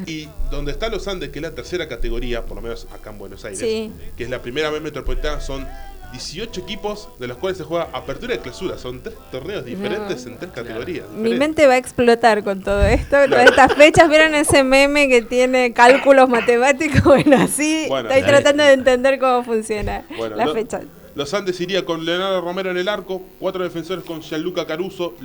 Y 0.05 0.29
donde 0.51 0.71
está 0.71 0.87
los 0.89 1.07
Andes, 1.07 1.29
que 1.29 1.39
es 1.39 1.43
la 1.43 1.55
tercera 1.55 1.87
categoría, 1.87 2.45
por 2.45 2.57
lo 2.57 2.61
menos 2.61 2.87
acá 2.93 3.09
en 3.09 3.17
Buenos 3.17 3.43
Aires, 3.43 3.59
Sí. 3.59 3.91
que 4.15 4.23
es 4.25 4.29
la 4.29 4.41
primera 4.41 4.69
B 4.69 4.79
metropolitana, 4.81 5.41
son 5.41 5.67
18 6.11 6.61
equipos 6.61 7.09
de 7.19 7.27
los 7.27 7.37
cuales 7.37 7.57
se 7.57 7.63
juega 7.63 7.89
apertura 7.93 8.35
y 8.35 8.39
clausura. 8.39 8.77
Son 8.77 9.01
tres 9.01 9.15
torneos 9.31 9.63
diferentes 9.65 10.25
en 10.25 10.37
tres 10.37 10.51
categorías. 10.51 11.07
Mi 11.09 11.35
mente 11.35 11.67
va 11.67 11.73
a 11.73 11.77
explotar 11.77 12.43
con 12.43 12.61
todo 12.63 12.81
esto, 12.81 13.17
todas 13.29 13.45
estas 13.45 13.73
fechas. 13.75 14.09
¿Vieron 14.09 14.33
ese 14.35 14.63
meme 14.63 15.07
que 15.07 15.21
tiene 15.21 15.73
cálculos 15.73 16.27
matemáticos? 16.29 17.01
Bueno, 17.03 17.37
así 17.37 17.85
Bueno, 17.87 18.09
estoy 18.09 18.27
tratando 18.27 18.63
de 18.63 18.73
entender 18.73 19.19
cómo 19.19 19.43
funciona 19.43 20.05
Bueno, 20.17 20.35
la 20.35 20.45
lo- 20.45 20.53
fecha. 20.53 20.81
Los 21.15 21.33
Andes 21.33 21.59
iría 21.59 21.83
con 21.85 22.05
Leonardo 22.05 22.39
Romero 22.41 22.71
en 22.71 22.77
el 22.77 22.87
arco, 22.87 23.21
cuatro 23.39 23.63
defensores 23.63 24.03
con 24.05 24.21
Gianluca 24.21 24.65
Caruso, 24.65 25.15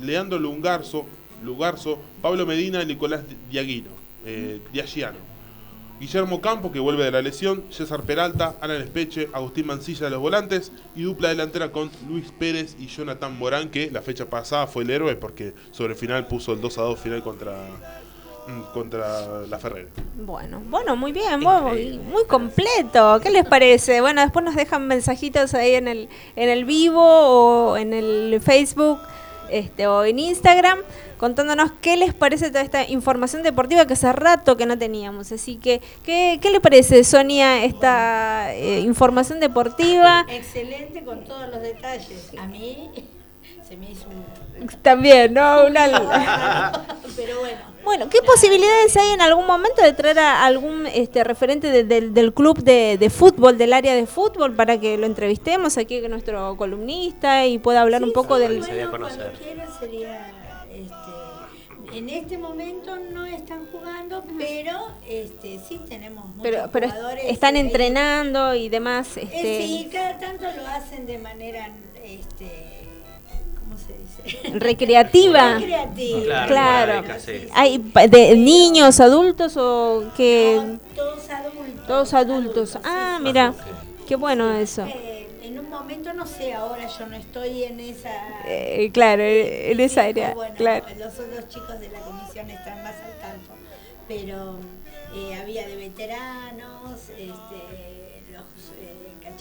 Leandro 0.00 0.38
Lungarzo, 0.38 1.04
Lugarzo, 1.42 1.98
Pablo 2.22 2.46
Medina 2.46 2.82
y 2.82 2.86
Nicolás 2.86 3.22
Diaguino, 3.50 3.90
eh, 4.24 4.60
Diagiano. 4.72 5.16
Guillermo 6.02 6.40
Campo, 6.40 6.72
que 6.72 6.80
vuelve 6.80 7.04
de 7.04 7.12
la 7.12 7.22
lesión, 7.22 7.62
César 7.70 8.02
Peralta, 8.02 8.56
Alan 8.60 8.82
Espeche, 8.82 9.28
Agustín 9.32 9.68
Mancilla 9.68 10.06
de 10.06 10.10
los 10.10 10.18
volantes 10.18 10.72
y 10.96 11.02
dupla 11.02 11.28
delantera 11.28 11.70
con 11.70 11.92
Luis 12.08 12.32
Pérez 12.36 12.74
y 12.80 12.88
Jonathan 12.88 13.38
Morán, 13.38 13.68
que 13.68 13.88
la 13.88 14.02
fecha 14.02 14.28
pasada 14.28 14.66
fue 14.66 14.82
el 14.82 14.90
héroe 14.90 15.14
porque 15.14 15.54
sobre 15.70 15.92
el 15.92 15.98
final 16.00 16.26
puso 16.26 16.54
el 16.54 16.60
2 16.60 16.78
a 16.78 16.82
2 16.82 16.98
final 16.98 17.22
contra, 17.22 17.52
mm, 17.52 18.72
contra 18.74 19.46
la 19.46 19.58
Ferrera. 19.60 19.90
Bueno, 20.16 20.60
bueno, 20.68 20.96
muy 20.96 21.12
bien, 21.12 21.38
muy, 21.38 22.00
muy 22.00 22.24
completo. 22.26 23.20
¿Qué 23.22 23.30
les 23.30 23.44
parece? 23.44 24.00
Bueno, 24.00 24.22
después 24.22 24.44
nos 24.44 24.56
dejan 24.56 24.88
mensajitos 24.88 25.54
ahí 25.54 25.76
en 25.76 25.86
el, 25.86 26.08
en 26.34 26.48
el 26.48 26.64
vivo 26.64 27.00
o 27.00 27.76
en 27.76 27.94
el 27.94 28.40
Facebook 28.44 28.98
este, 29.52 29.86
o 29.86 30.04
en 30.04 30.18
Instagram 30.18 30.78
contándonos 31.18 31.70
qué 31.80 31.96
les 31.96 32.14
parece 32.14 32.48
toda 32.48 32.62
esta 32.62 32.88
información 32.88 33.44
deportiva 33.44 33.86
que 33.86 33.92
hace 33.92 34.12
rato 34.12 34.56
que 34.56 34.66
no 34.66 34.76
teníamos. 34.76 35.30
Así 35.30 35.56
que, 35.56 35.80
¿qué, 36.04 36.40
qué 36.42 36.50
le 36.50 36.60
parece, 36.60 37.04
Sonia, 37.04 37.64
esta 37.64 38.52
eh, 38.54 38.80
información 38.80 39.38
deportiva? 39.38 40.26
Excelente 40.28 41.04
con 41.04 41.22
todos 41.24 41.48
los 41.50 41.62
detalles. 41.62 42.32
A 42.38 42.46
mí 42.46 42.90
se 43.72 43.76
me 43.78 43.90
hizo 43.90 44.06
un... 44.08 44.68
También, 44.82 45.32
¿no? 45.32 45.64
Una... 45.66 46.84
Pero 47.16 47.40
bueno. 47.40 47.58
Bueno, 47.84 48.08
¿qué 48.10 48.20
posibilidades 48.22 48.96
hay 48.96 49.10
en 49.12 49.20
algún 49.22 49.46
momento 49.46 49.82
de 49.82 49.92
traer 49.92 50.18
a 50.20 50.44
algún 50.44 50.86
este, 50.86 51.24
referente 51.24 51.68
de- 51.68 51.84
del- 51.84 52.12
del 52.14 52.32
club 52.34 52.58
de, 52.62 52.96
de 52.98 53.10
fútbol, 53.10 53.56
del 53.58 53.72
área 53.72 53.94
de 53.94 54.06
fútbol, 54.06 54.54
para 54.54 54.78
que 54.78 54.96
lo 54.98 55.06
entrevistemos 55.06 55.78
aquí 55.78 56.00
con 56.00 56.10
nuestro 56.12 56.56
columnista 56.56 57.44
y 57.46 57.58
pueda 57.58 57.80
hablar 57.80 58.04
un 58.04 58.12
poco 58.12 58.38
del... 58.38 58.58
Bueno, 58.60 58.90
conocer. 58.90 59.16
cuando 59.32 59.38
quieran 59.38 59.68
sería... 59.80 60.32
Este, 60.70 61.98
en 61.98 62.08
este 62.08 62.38
momento 62.38 62.96
no 62.96 63.24
están 63.26 63.66
jugando, 63.72 64.22
pero 64.38 64.78
este, 65.08 65.58
sí 65.66 65.80
tenemos 65.88 66.24
muchos 66.26 66.42
Pero, 66.42 66.70
pero 66.72 66.88
jugadores. 66.88 67.24
están 67.26 67.54
ahí. 67.56 67.62
entrenando 67.62 68.54
y 68.54 68.68
demás. 68.68 69.16
Eh, 69.16 69.22
Este, 69.22 69.62
sí, 69.66 69.88
cada 69.92 70.18
tanto 70.18 70.44
lo 70.56 70.66
hacen 70.68 71.04
de 71.06 71.18
manera... 71.18 71.68
Este. 72.04 72.78
recreativa. 74.54 75.54
Recreativa. 75.58 76.46
Claro, 76.46 77.02
Claro. 77.04 77.20
sí. 77.20 77.48
¿Hay 77.54 77.78
pa- 77.78 78.06
de 78.06 78.36
niños, 78.36 79.00
adultos 79.00 79.56
o 79.56 80.04
que 80.16 80.60
No, 80.62 80.78
todos 80.94 81.28
adultos. 81.30 81.86
todos 81.86 82.14
adultos? 82.14 82.78
Ah, 82.84 83.14
sí, 83.18 83.24
mira, 83.24 83.50
ok. 83.50 84.06
qué 84.06 84.16
bueno 84.16 84.52
eso. 84.54 84.84
Eh, 84.86 85.28
en 85.42 85.58
un 85.58 85.68
momento, 85.68 86.12
no 86.12 86.26
sé, 86.26 86.52
ahora 86.54 86.86
yo 86.98 87.06
no 87.06 87.16
estoy 87.16 87.64
en 87.64 87.80
esa... 87.80 88.12
Eh, 88.46 88.90
claro, 88.92 89.22
en 89.24 89.80
esa 89.80 90.04
área, 90.04 90.34
bueno, 90.34 90.54
claro. 90.56 90.86
Los 90.98 91.14
otros 91.18 91.48
chicos 91.48 91.80
de 91.80 91.88
la 91.88 92.00
comisión 92.00 92.48
están 92.50 92.82
más 92.82 92.94
al 92.94 93.18
tanto, 93.20 93.50
pero 94.06 94.58
eh, 95.14 95.34
había 95.34 95.66
de 95.66 95.76
veteranos, 95.76 97.00
este, 97.10 98.01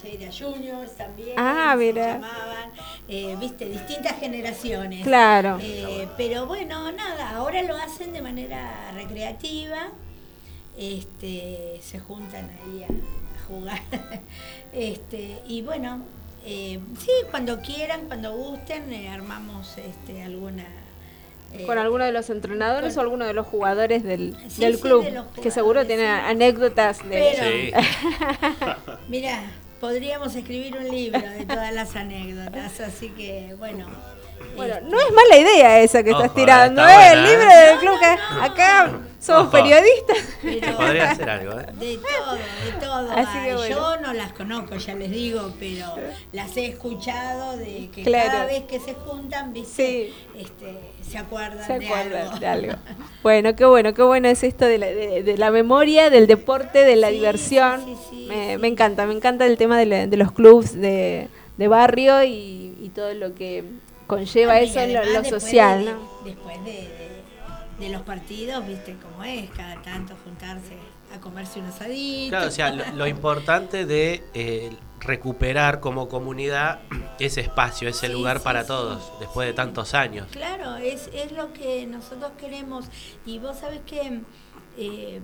Cacheira 0.02 0.32
Juniors 0.32 0.96
también, 0.96 1.36
Ah, 1.38 1.72
se 1.78 1.78
mira. 1.86 2.14
llamaban, 2.14 2.72
eh, 3.08 3.36
viste, 3.40 3.66
distintas 3.66 4.20
generaciones. 4.20 5.04
Claro. 5.04 5.60
Eh, 5.62 6.08
pero 6.18 6.46
bueno, 6.48 6.92
nada, 6.92 7.32
ahora 7.36 7.62
lo 7.64 7.76
hacen 7.76 8.12
de 8.14 8.22
manera 8.22 8.92
recreativa, 8.96 9.90
este, 10.78 11.80
se 11.84 12.00
juntan 12.00 12.50
ahí 12.50 12.84
a, 12.84 12.88
a 12.88 13.48
jugar. 13.48 13.80
este, 14.74 15.40
y 15.48 15.62
bueno, 15.62 16.02
eh, 16.46 16.80
sí, 17.00 17.12
cuando 17.30 17.62
quieran, 17.62 18.08
cuando 18.08 18.34
gusten, 18.36 18.92
eh, 18.94 19.10
armamos 19.10 19.78
este, 19.78 20.24
alguna... 20.24 20.66
¿Con 21.66 21.78
alguno 21.78 22.06
de 22.06 22.14
los 22.14 22.30
entrenadores 22.30 22.94
con- 22.96 23.00
o 23.00 23.02
alguno 23.04 23.26
de 23.26 23.34
los 23.34 23.46
jugadores 23.46 24.04
del, 24.04 24.38
Sí, 24.48 24.62
del 24.62 24.78
sí, 24.78 24.82
club? 24.82 25.04
de 25.04 25.12
los 25.12 25.26
que 25.28 25.52
seguro 25.52 25.82
jugadores, 25.82 25.88
tiene 25.88 26.04
sí. 26.06 26.22
anécdotas 26.26 27.00
de... 27.10 27.36
Pero- 27.36 27.44
Sí. 27.44 28.68
Mira, 29.10 29.42
podríamos 29.82 30.36
escribir 30.36 30.78
un 30.78 30.88
libro 30.88 31.20
de 31.20 31.46
todas 31.46 31.74
las 31.74 31.96
anécdotas, 31.96 32.80
así 32.80 33.10
que 33.10 33.56
bueno. 33.58 33.88
Bueno, 34.56 34.76
no 34.84 35.00
es 35.00 35.14
mala 35.14 35.38
idea 35.38 35.80
esa 35.82 36.04
que 36.04 36.12
Ojo, 36.12 36.22
estás 36.22 36.36
tirando, 36.36 36.82
está 36.82 37.10
¿eh? 37.10 37.14
El 37.14 37.24
libro 37.24 37.50
¿eh? 37.50 37.56
del 37.58 37.76
No, 37.76 37.80
club, 37.82 37.94
no, 37.94 38.00
que 38.00 38.36
no. 38.36 38.44
acá 38.44 38.92
somos 39.20 39.42
Ojo. 39.44 39.52
periodistas. 39.52 40.18
pero- 40.42 40.78
Podría 40.78 41.12
hacer 41.12 41.30
algo, 41.30 41.60
¿eh? 41.60 41.66
De 41.80 41.98
todo, 41.98 42.34
de 42.36 42.72
todo. 42.86 43.12
Así 43.12 43.32
que 43.34 43.40
hay. 43.52 43.54
bueno. 43.56 43.76
Yo 43.76 43.98
no 44.02 44.14
las 44.14 44.34
conozco, 44.34 44.76
ya 44.76 44.96
les 44.96 45.12
digo, 45.12 45.52
pero 45.60 45.86
las 46.34 46.56
he 46.58 46.66
escuchado 46.66 47.58
de 47.58 47.90
que 47.94 48.04
Claro. 48.04 48.32
cada 48.32 48.46
vez 48.46 48.64
que 48.64 48.80
se 48.80 48.94
juntan, 48.96 49.54
¿viste? 49.54 49.72
Sí. 49.84 50.14
Este, 50.40 50.78
se 51.08 51.18
acuerdan, 51.18 51.66
Se 51.66 51.78
de, 51.80 51.86
acuerdan 51.86 52.22
algo. 52.28 52.40
de 52.40 52.48
algo. 52.48 52.74
Bueno, 53.24 53.56
qué 53.56 53.66
bueno, 53.66 53.94
qué 53.94 54.02
bueno 54.04 54.28
es 54.28 54.44
esto 54.44 54.66
de 54.66 54.78
la, 54.78 54.88
de, 54.88 55.24
de 55.24 55.38
la 55.38 55.52
memoria, 55.52 56.10
del 56.10 56.26
deporte, 56.28 56.84
de 56.84 56.96
la 56.96 57.08
Sí, 57.10 57.14
diversión. 57.16 57.84
sí, 57.86 57.96
sí, 58.10 58.26
me, 58.28 58.54
sí. 58.54 58.58
me 58.58 58.68
encanta, 58.68 59.06
me 59.06 59.14
encanta 59.14 59.46
el 59.46 59.58
tema 59.58 59.78
de, 59.78 59.86
la- 59.86 60.08
de 60.08 60.18
los 60.18 60.32
clubs 60.32 60.74
de, 60.74 61.28
de 61.58 61.68
barrio 61.68 62.24
y, 62.24 62.76
y 62.82 62.92
todo 62.96 63.14
lo 63.14 63.36
que 63.36 63.64
conlleva 64.16 64.60
eso 64.60 64.80
en 64.82 64.94
lo, 64.94 65.24
social, 65.24 65.86
de- 65.86 65.92
¿no? 65.94 66.00
Después 66.26 66.58
de, 66.66 66.72
de- 66.72 67.22
de 67.80 67.90
los 67.90 68.02
partidos, 68.02 68.68
viste 68.68 68.96
cómo 69.02 69.24
es, 69.24 69.50
cada 69.52 69.82
tanto 69.82 70.14
juntarse 70.24 70.76
a 71.16 71.20
comerse 71.20 71.60
un 71.60 71.68
asadito. 71.68 72.30
Claro, 72.32 72.48
o 72.48 72.52
sea, 72.52 72.72
lo, 72.72 72.86
lo 72.96 73.08
importante 73.08 73.86
de 73.86 74.22
eh, 74.34 74.72
recuperar 75.00 75.80
como 75.80 76.08
comunidad 76.10 76.80
ese 77.20 77.42
espacio, 77.42 77.88
ese 77.90 78.08
Sí, 78.08 78.14
lugar 78.14 78.38
sí, 78.40 78.44
para 78.44 78.62
sí. 78.62 78.68
todos, 78.68 79.12
después 79.20 79.48
de 79.48 79.54
tantos 79.54 79.94
años. 79.94 80.28
Claro, 80.32 80.76
es, 80.76 81.10
es 81.14 81.32
lo 81.32 81.54
que 81.54 81.88
nosotros 81.88 82.32
queremos. 82.38 82.86
Y 83.26 83.40
vos 83.40 83.58
sabés 83.60 83.80
que, 83.86 84.20
eh, 84.78 85.20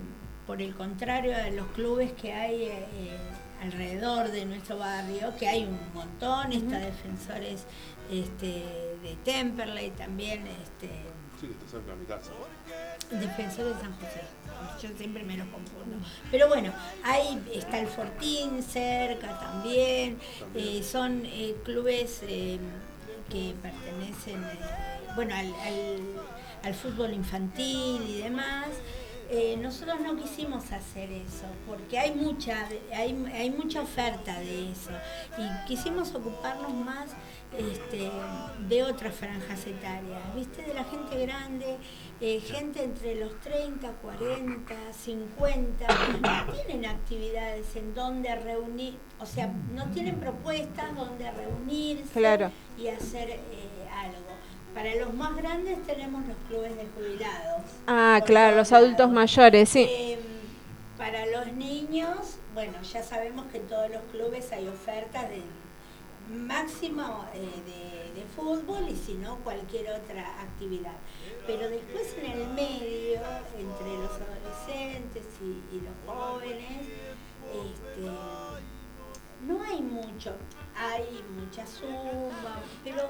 por 0.47 0.61
el 0.61 0.73
contrario 0.75 1.35
a 1.35 1.49
los 1.51 1.67
clubes 1.67 2.11
que 2.13 2.31
hay 2.33 2.63
eh, 2.63 2.85
alrededor 3.61 4.31
de 4.31 4.45
nuestro 4.45 4.77
barrio, 4.77 5.31
que 5.37 5.47
hay 5.47 5.63
un 5.65 5.77
montón, 5.93 6.53
está 6.53 6.79
Defensores 6.79 7.65
este, 8.11 8.47
de 9.03 9.17
Temperley 9.23 9.91
también, 9.91 10.45
este, 10.47 10.89
Sí, 11.39 11.45
que 11.47 11.53
está 11.53 11.67
cerca 11.69 11.91
de 11.91 11.97
mi 11.97 12.05
casa. 12.05 12.31
Defensores 13.11 13.75
de 13.75 13.81
San 13.81 13.93
José. 13.93 14.21
Yo 14.81 14.97
siempre 14.97 15.23
me 15.23 15.37
los 15.37 15.47
confundo. 15.49 15.97
Pero 16.31 16.47
bueno, 16.47 16.73
ahí 17.03 17.41
está 17.53 17.79
el 17.79 17.87
Fortín 17.87 18.63
cerca 18.63 19.39
también. 19.39 20.17
Eh, 20.55 20.81
son 20.83 21.23
eh, 21.25 21.55
clubes 21.63 22.21
eh, 22.23 22.59
que 23.29 23.53
pertenecen 23.61 24.43
bueno, 25.15 25.35
al, 25.35 25.53
al- 25.53 26.21
al 26.63 26.73
fútbol 26.73 27.13
infantil 27.13 28.01
y 28.07 28.21
demás. 28.21 28.69
nosotros 29.61 29.99
no 29.99 30.15
quisimos 30.15 30.71
hacer 30.71 31.11
eso, 31.11 31.45
porque 31.67 31.99
hay 31.99 32.13
mucha, 32.15 32.67
hay, 32.95 33.25
hay 33.33 33.49
mucha 33.51 33.81
oferta 33.81 34.39
de 34.39 34.71
eso. 34.71 34.91
Y 35.37 35.67
quisimos 35.67 36.15
ocuparnos 36.15 36.73
más 36.73 37.09
este, 37.55 38.11
de 38.67 38.83
otras 38.83 39.15
franjas 39.15 39.65
etarias, 39.65 40.35
¿viste? 40.35 40.63
De 40.63 40.73
la 40.73 40.83
gente 40.83 41.25
grande, 41.25 41.77
eh, 42.19 42.39
gente 42.41 42.83
entre 42.83 43.15
los 43.15 43.39
30, 43.41 43.89
40, 44.01 44.75
50, 44.91 45.87
no 46.21 46.53
tienen 46.53 46.85
actividades 46.85 47.75
en 47.75 47.93
donde 47.93 48.35
reunir, 48.35 48.97
o 49.19 49.25
sea, 49.25 49.51
no 49.73 49.85
tienen 49.91 50.19
propuestas 50.19 50.95
donde 50.95 51.29
reunirse 51.31 52.51
y 52.77 52.87
hacer 52.89 53.29
eh, 53.29 53.39
algo. 53.91 54.17
Para 54.73 54.93
los 54.95 55.13
más 55.13 55.35
grandes 55.35 55.81
tenemos 55.87 56.25
los 56.27 56.37
clubes 56.47 56.75
de 56.75 56.85
jubilados. 56.95 57.61
Ah, 57.87 58.21
claro, 58.25 58.57
los 58.57 58.71
adultos 58.71 59.09
mayores, 59.09 59.69
sí. 59.69 59.87
Em, 59.89 60.19
para 60.97 61.25
los 61.25 61.53
niños, 61.53 62.37
bueno, 62.53 62.79
ya 62.81 63.01
sabemos 63.01 63.45
que 63.51 63.57
en 63.57 63.67
todos 63.67 63.89
los 63.89 64.01
clubes 64.11 64.51
hay 64.51 64.67
ofertas 64.67 65.29
de 65.29 65.41
máximo 66.29 67.25
eh, 67.33 67.49
de, 67.65 67.87
fútbol 68.35 68.87
y 68.87 68.95
si 68.95 69.15
no 69.15 69.37
cualquier 69.37 69.89
otra 69.89 70.41
actividad. 70.41 70.97
Pero 71.47 71.69
después 71.69 72.15
en 72.21 72.31
el 72.33 72.47
medio, 72.49 73.19
entre 73.57 73.97
los 73.97 74.11
adolescentes 74.11 75.25
y, 75.41 75.79
los 75.79 75.95
jóvenes, 76.05 76.87
este, 77.51 78.11
no 79.47 79.63
hay 79.63 79.81
mucho. 79.81 80.35
Hay 80.75 81.23
mucha 81.35 81.65
suma, 81.65 82.61
pero 82.83 83.01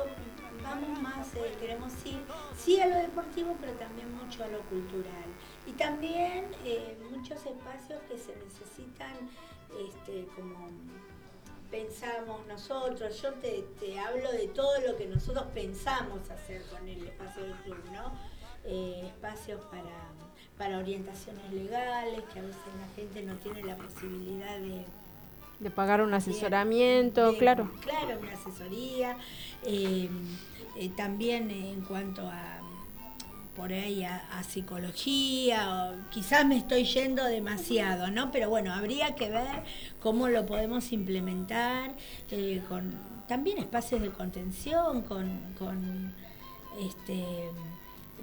vamos 0.63 1.01
más, 1.01 1.34
eh, 1.36 1.55
queremos 1.59 1.91
ir, 2.05 2.22
sí 2.57 2.80
a 2.80 2.88
lo 2.88 2.95
deportivo, 2.95 3.57
pero 3.59 3.74
también 3.74 4.13
mucho 4.15 4.43
a 4.43 4.47
lo 4.47 4.61
cultural. 4.61 5.30
Y 5.65 5.74
también 5.74 6.45
eh, 6.63 6.97
muchos 7.11 7.45
espacios 7.45 8.01
que 8.09 8.18
se 8.18 8.36
necesitan 8.38 9.30
este, 9.86 10.28
como 10.36 10.70
pensamos 11.70 12.45
nosotros, 12.47 13.22
yo 13.22 13.34
te, 13.34 13.99
hablo 13.99 14.32
de 14.32 14.47
todo 14.47 14.80
lo 14.86 14.97
que 14.97 15.05
nosotros 15.07 15.45
pensamos 15.53 16.30
hacer 16.30 16.61
con 16.63 16.88
el 16.88 17.05
espacio 17.07 17.43
del 17.43 17.53
club, 17.55 17.84
¿no? 17.93 18.11
Eh, 18.65 19.03
espacios 19.05 19.61
para, 19.65 20.09
para 20.57 20.80
orientaciones 20.80 21.51
legales, 21.51 22.22
que 22.34 22.39
a 22.39 22.43
veces 22.43 22.61
la 22.80 22.95
gente 22.95 23.24
no 23.24 23.36
tiene 23.36 23.63
la 23.63 23.76
posibilidad 23.76 24.57
de... 24.59 24.86
De 25.59 25.72
pagar 25.72 26.01
un 26.01 26.13
asesoramiento, 26.13 27.36
claro. 27.38 27.72
Claro, 27.82 28.20
una 28.20 28.34
asesoría. 28.34 29.18
Eh, 29.63 30.07
eh, 30.76 30.89
también 30.95 31.49
en 31.49 31.82
cuanto 31.82 32.22
a 32.22 32.59
por 33.58 33.74
ahí 33.74 34.03
a, 34.03 34.43
psicología, 34.43 35.89
o 35.91 36.10
quizás 36.12 36.45
me 36.45 36.58
estoy 36.58 36.86
yendo 36.86 37.24
demasiado, 37.26 38.12
¿no? 38.12 38.32
Pero 38.32 38.49
bueno, 38.49 38.72
habría 38.72 39.16
que 39.16 39.30
ver 39.30 39.64
cómo 39.99 40.30
lo 40.30 40.45
podemos 40.45 40.91
implementar 40.93 41.95
eh, 42.30 42.62
con 42.70 42.93
también 43.28 43.58
espacios 43.58 44.01
de 44.01 44.12
contención, 44.12 45.01
con, 45.01 45.39
con 45.58 46.14
este 46.80 47.26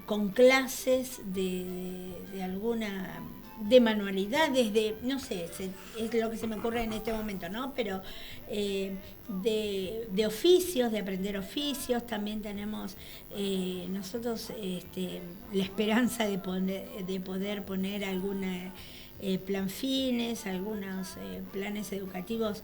con 0.05 0.29
clases 0.29 1.19
de, 1.33 2.15
de 2.31 2.43
alguna 2.43 3.19
de 3.59 3.79
manualidades, 3.79 4.73
de, 4.73 4.95
no 5.01 5.19
sé, 5.19 5.49
es 5.97 6.13
lo 6.13 6.29
que 6.29 6.37
se 6.37 6.47
me 6.47 6.57
ocurre 6.57 6.83
en 6.83 6.93
este 6.93 7.13
momento, 7.13 7.49
¿no? 7.49 7.73
Pero 7.73 8.01
eh, 8.49 8.95
de, 9.27 10.25
oficios, 10.27 10.91
de 10.91 10.99
aprender 10.99 11.37
oficios, 11.37 12.05
también 12.05 12.41
tenemos 12.41 12.97
eh, 13.35 13.87
nosotros 13.89 14.51
este, 14.61 15.21
la 15.53 15.63
esperanza 15.63 16.25
de, 16.25 16.37
poner, 16.37 16.87
de 17.05 17.19
poder 17.19 17.63
poner 17.63 18.03
alguna... 18.05 18.73
Eh, 19.21 19.39
plan 19.39 19.69
fines, 19.69 20.45
algunos 20.45 21.15
planes 21.53 21.93
educativos 21.93 22.63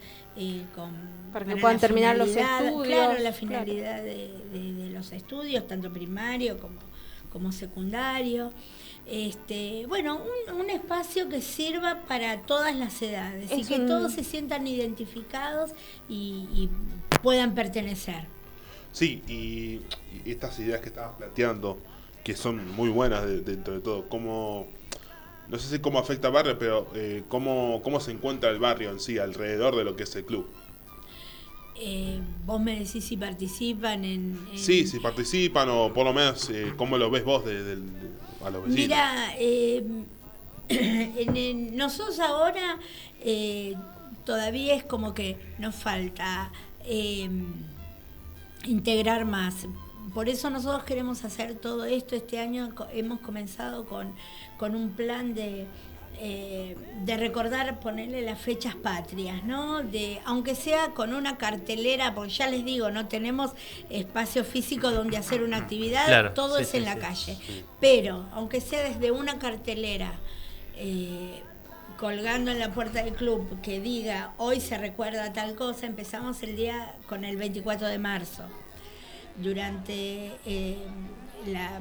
con 0.75 0.91
para 1.31 1.45
que 1.45 1.55
puedan 1.55 1.79
terminar 1.79 2.17
los 2.17 2.27
estudios. 2.27 2.87
Claro, 2.87 3.19
la 3.23 3.31
finalidad 3.31 4.03
de, 4.03 4.33
de, 4.51 4.89
los 4.91 5.13
estudios, 5.13 5.65
tanto 5.65 5.93
primario 5.93 6.59
como, 6.59 6.79
como 7.31 7.53
secundario. 7.53 8.51
Este, 9.05 9.85
bueno, 9.87 10.21
un, 10.57 10.69
espacio 10.69 11.27
que 11.27 11.41
sirva 11.41 12.01
para 12.07 12.41
todas 12.43 12.75
las 12.75 13.01
edades 13.01 13.51
y 13.51 13.65
que 13.65 13.79
todos 13.79 14.13
se 14.13 14.23
sientan 14.23 14.67
identificados 14.67 15.71
y, 16.07 16.69
puedan 17.21 17.53
pertenecer. 17.53 18.25
Sí, 18.91 19.21
y, 19.27 19.81
estas 20.29 20.57
ideas 20.59 20.81
que 20.81 20.89
estabas 20.89 21.15
planteando, 21.17 21.77
que 22.23 22.35
son 22.35 22.73
muy 22.75 22.89
buenas 22.89 23.25
dentro 23.45 23.73
de 23.73 23.81
todo, 23.81 24.07
cómo, 24.07 24.67
no 25.49 25.57
sé 25.57 25.75
si 25.75 25.79
cómo 25.79 25.99
afecta 25.99 26.27
al 26.27 26.33
barrio, 26.33 26.57
pero 26.57 26.87
eh, 26.95 27.23
cómo, 27.27 27.81
cómo 27.83 27.99
se 27.99 28.11
encuentra 28.11 28.49
el 28.49 28.59
barrio 28.59 28.91
en 28.91 28.99
sí 28.99 29.17
alrededor 29.17 29.75
de 29.75 29.83
lo 29.83 29.95
que 29.95 30.03
es 30.03 30.15
el 30.15 30.25
club. 30.25 30.47
Eh, 31.83 32.19
vos 32.45 32.61
me 32.61 32.77
decís 32.77 33.03
si 33.05 33.17
participan 33.17 34.05
en, 34.05 34.39
Sí, 34.53 34.85
si 34.85 34.99
participan 34.99 35.67
o 35.69 35.91
por 35.91 36.05
lo 36.05 36.13
menos 36.13 36.47
eh, 36.51 36.73
cómo 36.77 36.95
lo 36.97 37.09
ves 37.09 37.23
vos 37.23 37.43
de, 37.43 37.79
Mira, 38.67 39.33
eh, 39.37 39.83
nosotros 41.73 42.19
ahora 42.19 42.79
todavía 44.25 44.75
es 44.75 44.83
como 44.83 45.13
que 45.13 45.37
nos 45.57 45.75
falta 45.75 46.51
integrar 48.65 49.25
más. 49.25 49.67
Por 50.13 50.27
eso 50.27 50.49
nosotros 50.49 50.83
queremos 50.83 51.23
hacer 51.23 51.55
todo 51.55 51.85
esto. 51.85 52.15
Este 52.15 52.39
año 52.39 52.73
hemos 52.91 53.19
comenzado 53.21 53.85
con, 53.85 54.13
con 54.57 54.75
un 54.75 54.89
plan 54.89 55.33
de 55.33 55.67
eh, 56.23 56.77
de 57.03 57.17
recordar, 57.17 57.79
ponerle 57.79 58.21
las 58.21 58.39
fechas 58.39 58.75
patrias, 58.75 59.43
¿no? 59.43 59.81
De, 59.81 60.21
aunque 60.23 60.53
sea 60.53 60.89
con 60.89 61.15
una 61.15 61.39
cartelera, 61.39 62.13
porque 62.13 62.31
ya 62.31 62.47
les 62.47 62.63
digo, 62.63 62.91
no 62.91 63.07
tenemos 63.07 63.53
espacio 63.89 64.43
físico 64.43 64.91
donde 64.91 65.17
hacer 65.17 65.41
una 65.41 65.57
actividad, 65.57 66.33
todo 66.35 66.59
es 66.59 66.75
en 66.75 66.85
la 66.85 66.97
calle. 66.97 67.39
Pero, 67.79 68.27
aunque 68.33 68.61
sea 68.61 68.83
desde 68.83 69.09
una 69.09 69.39
cartelera, 69.39 70.13
eh, 70.75 71.41
colgando 71.97 72.51
en 72.51 72.59
la 72.59 72.71
puerta 72.71 73.03
del 73.03 73.15
club, 73.15 73.59
que 73.63 73.79
diga, 73.79 74.35
hoy 74.37 74.61
se 74.61 74.77
recuerda 74.77 75.33
tal 75.33 75.55
cosa, 75.55 75.87
empezamos 75.87 76.43
el 76.43 76.55
día 76.55 76.93
con 77.09 77.25
el 77.25 77.35
24 77.35 77.87
de 77.87 77.97
marzo. 77.97 78.43
Durante 79.37 80.33
eh, 80.45 80.77
la 81.47 81.79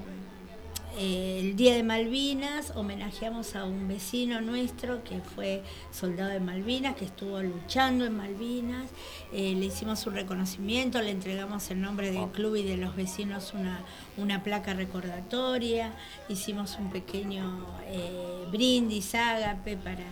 el 0.98 1.56
día 1.56 1.74
de 1.74 1.82
Malvinas 1.82 2.72
homenajeamos 2.74 3.54
a 3.54 3.64
un 3.64 3.88
vecino 3.88 4.40
nuestro 4.40 5.02
que 5.04 5.20
fue 5.20 5.62
soldado 5.90 6.30
de 6.30 6.40
Malvinas, 6.40 6.96
que 6.96 7.04
estuvo 7.04 7.40
luchando 7.42 8.04
en 8.04 8.16
Malvinas. 8.16 8.90
Eh, 9.32 9.54
le 9.54 9.66
hicimos 9.66 10.06
un 10.06 10.14
reconocimiento, 10.14 11.00
le 11.00 11.10
entregamos 11.10 11.70
el 11.70 11.80
nombre 11.80 12.10
del 12.10 12.28
club 12.28 12.56
y 12.56 12.62
de 12.62 12.76
los 12.76 12.96
vecinos 12.96 13.52
una, 13.54 13.84
una 14.16 14.42
placa 14.42 14.74
recordatoria. 14.74 15.92
Hicimos 16.28 16.76
un 16.78 16.90
pequeño 16.90 17.66
eh, 17.86 18.46
brindis 18.50 19.14
ágape 19.14 19.76
para 19.76 20.04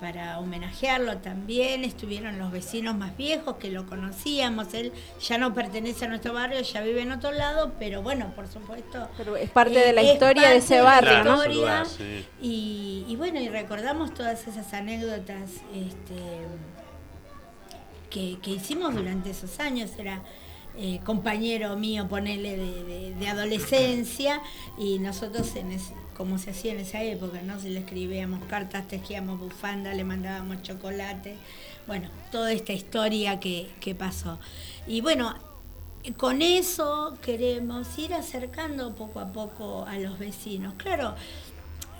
para 0.00 0.38
homenajearlo 0.38 1.18
también. 1.18 1.84
Estuvieron 1.84 2.38
los 2.38 2.50
vecinos 2.50 2.96
más 2.96 3.16
viejos 3.16 3.56
que 3.56 3.70
lo 3.70 3.86
conocíamos. 3.86 4.72
Él 4.74 4.92
ya 5.20 5.38
no 5.38 5.54
pertenece 5.54 6.04
a 6.04 6.08
nuestro 6.08 6.32
barrio, 6.32 6.60
ya 6.60 6.80
vive 6.80 7.02
en 7.02 7.12
otro 7.12 7.32
lado, 7.32 7.72
pero 7.78 8.02
bueno, 8.02 8.32
por 8.34 8.48
supuesto. 8.48 9.08
Pero 9.16 9.36
es 9.36 9.50
parte 9.50 9.78
de 9.78 9.92
la 9.92 10.02
historia 10.02 10.50
de 10.50 10.56
ese 10.56 10.80
barrio, 10.80 11.24
¿no? 11.24 11.44
y, 12.40 13.04
y, 13.08 13.16
bueno, 13.16 13.40
y 13.40 13.48
recordamos 13.48 14.14
todas 14.14 14.46
esas 14.46 14.72
anécdotas 14.74 15.50
este, 15.74 16.46
que, 18.10 18.38
que 18.40 18.50
hicimos 18.50 18.94
durante 18.94 19.30
esos 19.30 19.58
años. 19.60 19.90
Era 19.98 20.22
eh, 20.80 21.00
compañero 21.02 21.74
mío, 21.76 22.06
ponele, 22.08 22.56
de, 23.18 23.28
adolescencia, 23.28 24.40
y 24.78 25.00
nosotros, 25.00 25.56
en 25.56 25.72
como 26.18 26.36
se 26.36 26.50
hacía 26.50 26.72
en 26.72 26.80
esa 26.80 27.00
época, 27.04 27.40
¿no? 27.42 27.60
Si 27.60 27.70
le 27.70 27.78
escribíamos 27.78 28.44
cartas, 28.46 28.88
tejíamos 28.88 29.38
bufanda, 29.38 29.94
le 29.94 30.02
mandábamos 30.02 30.62
chocolate, 30.62 31.36
bueno, 31.86 32.10
toda 32.32 32.52
esta 32.52 32.72
historia 32.72 33.38
que, 33.38 33.96
pasó. 33.96 34.40
Y 34.88 35.00
bueno, 35.00 35.36
con 36.16 36.42
eso 36.42 37.16
queremos 37.22 37.96
ir 37.98 38.14
acercando 38.14 38.96
poco 38.96 39.20
a 39.20 39.32
poco 39.32 39.86
a 39.86 39.96
los 39.98 40.18
vecinos. 40.18 40.74
Claro, 40.76 41.14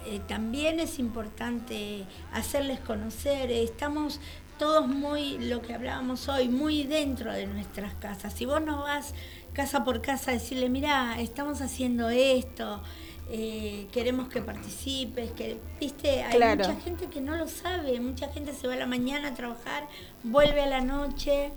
eh, 0.06 0.20
también 0.26 0.80
es 0.80 0.98
importante 0.98 2.04
hacerles 2.32 2.80
conocer, 2.80 3.52
estamos 3.52 4.20
todos 4.58 4.88
muy, 4.88 5.38
lo 5.38 5.62
que 5.62 5.74
hablábamos 5.74 6.28
hoy, 6.28 6.48
muy 6.48 6.82
dentro 6.82 7.32
de 7.32 7.46
nuestras 7.46 7.94
casas. 7.94 8.34
Si 8.34 8.44
vos 8.44 8.60
no 8.60 8.82
vas 8.82 9.14
casa 9.52 9.84
por 9.84 10.02
casa 10.02 10.32
a 10.32 10.34
decirle, 10.34 10.68
mira, 10.68 11.20
estamos 11.20 11.60
haciendo 11.60 12.10
esto, 12.10 12.82
eh, 13.30 13.86
queremos 13.92 14.28
que 14.28 14.40
participes, 14.40 15.30
que, 15.32 15.58
viste, 15.78 16.22
hay 16.22 16.38
mucha 16.56 16.76
gente 16.76 17.06
que 17.06 17.20
no 17.20 17.36
lo 17.36 17.46
sabe, 17.46 18.00
mucha 18.00 18.28
gente 18.28 18.52
se 18.54 18.66
va 18.66 18.74
a 18.74 18.76
la 18.76 18.86
mañana 18.86 19.28
a 19.28 19.34
trabajar, 19.34 19.86
vuelve 20.22 20.62
a 20.62 20.66
la 20.66 20.80
noche, 20.80 21.52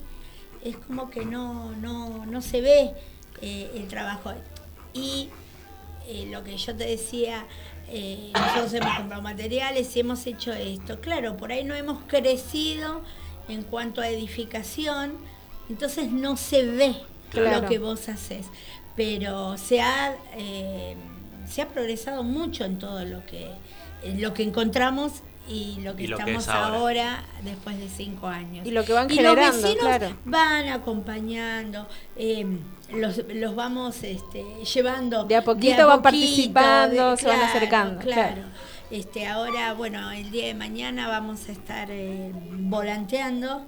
es 0.63 0.76
como 0.78 1.09
que 1.09 1.26
no, 1.26 1.72
no, 1.74 2.26
no 2.26 2.41
se 2.41 2.61
ve 2.61 2.93
eh, 3.41 3.72
el 3.76 3.88
trabajo. 3.88 4.34
Y 4.93 5.30
eh, 6.07 6.28
lo 6.30 6.43
que 6.43 6.57
yo 6.57 6.76
te 6.76 6.86
decía, 6.86 7.45
nosotros 8.34 8.74
hemos 8.74 8.95
comprado 8.97 9.22
materiales 9.22 9.95
y 9.95 9.99
hemos 9.99 10.26
hecho 10.28 10.53
esto. 10.53 10.99
Claro, 11.01 11.36
por 11.38 11.51
ahí 11.51 11.63
no 11.63 11.76
hemos 11.76 12.03
crecido 12.03 13.01
en 13.49 13.63
cuanto 13.63 14.01
a 14.01 14.07
edificación, 14.07 15.13
entonces 15.69 16.11
no 16.11 16.38
se 16.38 16.65
ve 16.65 16.95
Claro. 17.32 17.61
lo 17.61 17.67
que 17.69 17.80
vos 17.80 18.09
haces, 18.09 18.45
pero 18.95 19.57
se 19.57 19.82
ha, 19.82 20.15
se 21.52 21.62
ha 21.62 21.68
progresado 21.68 22.24
mucho 22.24 22.64
en 22.66 22.80
todo 22.80 23.04
lo 23.06 23.26
que, 23.26 23.49
en 24.04 24.22
lo 24.22 24.34
que 24.34 24.43
encontramos 24.43 25.22
y 25.47 25.82
lo 25.82 25.95
que 25.95 26.04
Y 26.04 26.08
lo 26.08 26.18
que 26.18 26.24
estamos 26.24 26.43
es 26.43 26.49
ahora. 26.49 26.78
ahora. 26.78 27.24
después 27.43 27.78
de 27.78 27.89
cinco 27.89 28.28
años. 28.28 28.66
Y 28.66 28.72
lo 28.72 28.86
que 28.86 28.93
van 28.93 29.10
Y 29.12 29.16
generando, 29.16 29.41
los 29.47 29.62
vecinos 29.62 29.84
claro. 29.84 30.18
van 30.24 30.68
acompañando, 30.70 31.88
eh, 32.16 32.45
los, 32.93 33.22
los 33.34 33.56
vamos 33.56 34.04
este, 34.04 34.43
llevando. 34.74 35.26
De 35.26 35.36
a 35.36 35.43
poquito 35.43 35.88
van 35.88 36.02
participando, 36.02 37.18
se 37.18 37.28
van 37.28 37.41
acercando, 37.41 37.99
Claro. 38.02 38.34
claro. 38.34 38.47
Este, 38.91 39.26
ahora, 39.26 39.74
bueno, 39.74 40.12
el 40.12 40.32
día 40.32 40.47
de 40.47 40.54
mañana 40.54 41.08
vamos 41.08 41.47
a 41.49 41.54
estar 41.54 41.88
eh, 41.89 42.32
volanteando. 42.60 43.66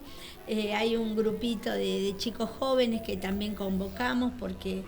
Eh, 0.48 0.74
hay 0.76 0.98
un 0.98 1.16
grupito 1.16 1.72
de, 1.72 2.02
de 2.02 2.18
chicos 2.18 2.50
jóvenes 2.60 3.02
que 3.02 3.16
también 3.16 3.56
convocamos 3.56 4.34
porque 4.38 4.84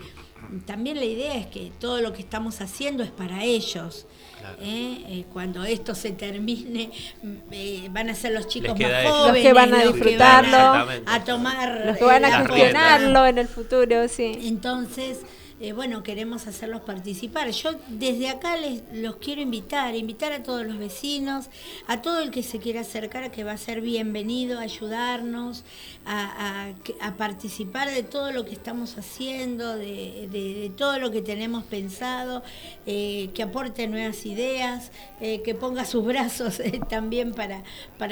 también 0.66 0.98
la 0.98 1.06
idea 1.06 1.36
es 1.36 1.48
que 1.48 1.72
todo 1.80 2.02
lo 2.02 2.14
que 2.14 2.22
estamos 2.22 2.62
haciendo 2.62 3.04
es 3.04 3.12
para 3.12 3.44
ellos. 3.44 4.06
Claro. 4.40 4.58
¿eh? 4.62 5.04
Eh, 5.08 5.26
cuando 5.34 5.64
esto 5.64 5.96
se 5.96 6.12
termine, 6.12 6.92
mm, 7.24 7.34
eh, 7.52 7.90
van 7.92 8.10
a 8.10 8.16
ser 8.16 8.34
los 8.34 8.48
chicos 8.48 8.80
más 8.80 8.92
a 8.92 9.10
jóvenes, 9.10 9.34
Los 9.34 9.38
que 9.44 9.54
van 9.54 9.74
a 9.74 9.84
disfrutarlo. 9.84 10.58
Exactamente. 10.58 11.12
a 11.12 11.24
tomar 11.24 11.82
Los 11.86 11.98
que 11.98 12.04
van 12.04 12.24
eh, 12.24 12.28
a 12.28 12.46
gestionarlo 12.46 13.26
en 13.26 13.38
el 13.38 13.48
futuro, 13.48 14.08
sí. 14.08 14.38
entonces, 14.42 15.20
eh, 15.66 15.74
bueno, 15.74 16.04
queremos 16.04 16.46
hacerlos 16.46 16.82
participar. 16.82 17.50
Yo 17.50 17.72
desde 17.88 18.30
acá 18.30 18.56
les 18.56 18.84
los 18.94 19.16
quiero 19.16 19.42
invitar, 19.42 19.96
invitar 19.96 20.32
a 20.32 20.44
todos 20.44 20.64
los 20.64 20.78
vecinos, 20.78 21.50
a 21.88 22.04
todo 22.04 22.20
el 22.22 22.30
que 22.30 22.44
se 22.44 22.60
quiera 22.60 22.82
acercar, 22.82 23.32
que 23.32 23.44
va 23.44 23.54
a 23.54 23.58
ser 23.58 23.82
bienvenido, 23.82 24.60
a 24.60 24.62
ayudarnos, 24.62 25.64
a, 26.06 26.72
participar 27.18 27.90
de 27.90 28.04
todo 28.04 28.32
lo 28.32 28.46
que 28.46 28.52
estamos 28.52 29.00
haciendo, 29.00 29.76
de, 29.76 30.72
todo 30.78 31.00
lo 31.00 31.10
que 31.10 31.24
tenemos 31.24 31.64
pensado, 31.64 32.44
eh, 32.86 33.32
que 33.34 33.42
aporte 33.42 33.88
nuevas 33.88 34.24
ideas, 34.28 34.92
eh, 35.20 35.42
que 35.42 35.56
ponga 35.56 35.84
sus 35.86 36.06
brazos 36.14 36.62
también 36.90 37.34
para 37.34 37.64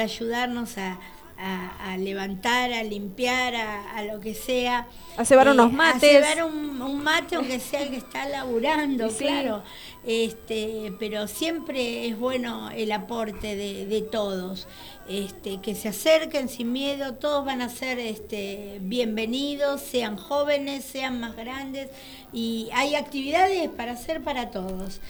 ayudarnos 0.04 0.80
a, 0.80 1.00
a- 1.44 1.92
a 1.94 1.98
levantar, 1.98 2.72
a 2.74 2.84
limpiar, 2.84 3.54
a, 3.56 3.98
a 3.98 4.04
lo 4.04 4.20
que 4.20 4.34
sea. 4.34 4.88
A 5.18 5.26
cebar 5.26 5.50
unos 5.50 5.68
A 5.68 5.76
mates. 5.76 6.10
cebar 6.12 6.44
un, 6.46 6.82
un 6.82 7.04
mate, 7.04 7.36
aunque 7.36 7.60
sea 7.60 7.82
el 7.82 7.90
que 7.90 7.98
está 7.98 8.28
laburando, 8.30 9.10
sí. 9.10 9.26
claro. 9.26 9.64
Este, 10.06 10.94
pero 11.00 11.28
siempre 11.28 12.08
es 12.08 12.18
bueno 12.20 12.70
el 12.72 12.92
aporte 12.92 13.56
de, 13.56 13.86
de 13.86 14.02
todos. 14.02 14.68
Este, 15.08 15.60
que 15.62 15.76
se 15.76 15.90
acerquen 15.90 16.48
sin 16.48 16.72
miedo, 16.72 17.16
todos 17.16 17.44
van 17.46 17.62
a 17.62 17.68
ser 17.70 18.00
este, 18.00 18.78
bienvenidos, 18.82 19.82
sean 19.82 20.16
jóvenes, 20.18 20.86
sean 20.86 21.20
más 21.20 21.36
grandes, 21.36 21.90
y 22.32 22.70
hay 22.74 22.96
actividades 22.96 23.70
para 23.70 23.94
hacer 23.94 24.22
para 24.24 24.50
todos. 24.50 25.02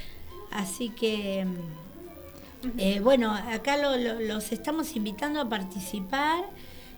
Así 0.51 0.89
que, 0.89 1.45
eh, 2.78 2.99
bueno, 3.01 3.34
acá 3.34 3.78
lo- 3.78 3.97
lo- 3.97 4.20
los 4.20 4.51
estamos 4.51 4.95
invitando 4.95 5.41
a 5.41 5.49
participar 5.49 6.43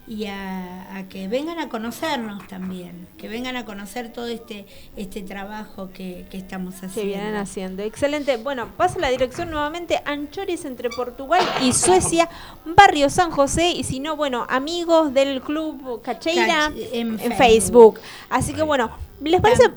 y 0.08 0.28
a, 0.28 0.96
a 0.98 1.08
que 1.10 1.28
vengan 1.28 1.58
a 1.58 1.68
conocernos 1.68 2.46
también, 2.48 3.08
que 3.18 3.28
vengan 3.28 3.56
a 3.58 3.66
conocer 3.66 4.14
todo 4.14 4.28
este, 4.28 4.68
este 4.96 5.24
trabajo 5.24 5.90
que, 5.92 6.28
que 6.30 6.38
estamos 6.38 6.76
haciendo. 6.76 7.02
que 7.02 7.08
vienen 7.08 7.36
haciendo. 7.36 7.82
Excelente. 7.82 8.38
Bueno, 8.38 8.70
pasa 8.78 9.00
la 9.00 9.10
dirección 9.10 9.50
nuevamente, 9.50 10.00
Anchores 10.06 10.64
entre 10.66 10.92
Portugal 10.92 11.42
y 11.64 11.74
Suecia, 11.74 12.30
Barrio 12.66 13.10
San 13.10 13.32
José, 13.32 13.72
y 13.72 13.84
si 13.84 14.00
no, 14.00 14.16
bueno, 14.16 14.46
amigos 14.48 15.12
del 15.12 15.42
Club 15.42 16.02
Cacheira 16.04 16.70
Cach- 16.70 16.90
en 16.92 17.08
en, 17.08 17.20
Facebook. 17.20 17.38
Facebook. 17.38 18.00
Así 18.30 18.54
que 18.54 18.62
bueno, 18.62 18.92
¿les 19.22 19.42
parece? 19.42 19.72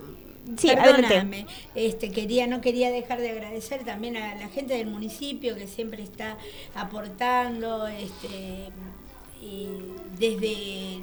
Sí. 0.57 0.69
Perdóname, 0.69 1.47
este, 1.75 2.11
quería, 2.11 2.47
no 2.47 2.61
quería 2.61 2.91
dejar 2.91 3.21
de 3.21 3.31
agradecer 3.31 3.85
también 3.85 4.17
a 4.17 4.35
la 4.37 4.49
gente 4.49 4.75
del 4.75 4.87
municipio 4.87 5.57
que 5.57 5.67
siempre 5.67 6.03
está 6.03 6.39
aportando, 6.75 7.87
este, 7.87 8.71
y 9.41 9.69
desde 10.19 11.01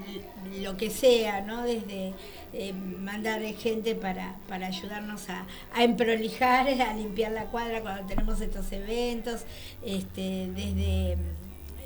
lo 0.62 0.76
que 0.78 0.90
sea, 0.90 1.42
¿no? 1.42 1.64
Desde 1.64 2.14
eh, 2.54 2.74
mandar 2.74 3.42
gente 3.56 3.96
para, 3.96 4.36
para 4.48 4.68
ayudarnos 4.68 5.30
a, 5.30 5.46
a 5.74 5.84
emprolijar, 5.84 6.68
a 6.82 6.94
limpiar 6.94 7.32
la 7.32 7.46
cuadra 7.46 7.82
cuando 7.82 8.06
tenemos 8.08 8.42
estos 8.42 8.72
eventos, 8.72 9.46
este, 9.84 10.50
desde 10.54 11.18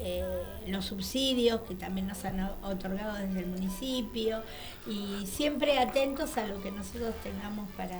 eh, 0.02 0.24
los 0.68 0.86
subsidios 0.86 1.62
que 1.62 1.76
también 1.76 2.08
nos 2.08 2.24
han 2.24 2.39
otorgado 2.64 3.16
desde 3.16 3.41
el 3.41 3.47
municipio 3.47 4.41
y 4.88 5.26
siempre 5.26 5.78
atentos 5.78 6.38
a 6.38 6.47
lo 6.47 6.62
que 6.62 6.72
nosotros 6.72 7.14
tengamos 7.22 7.70
para, 7.76 8.00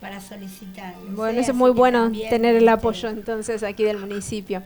para 0.00 0.20
solicitar. 0.20 0.94
no 1.06 1.16
Bueno, 1.16 1.40
eso 1.40 1.52
es 1.52 1.56
muy 1.56 1.70
bueno 1.70 2.02
también, 2.04 2.28
tener 2.28 2.54
el 2.54 2.64
este, 2.64 2.70
apoyo 2.70 3.08
entonces 3.08 3.62
aquí 3.62 3.84
del 3.84 3.98
municipio. 3.98 4.62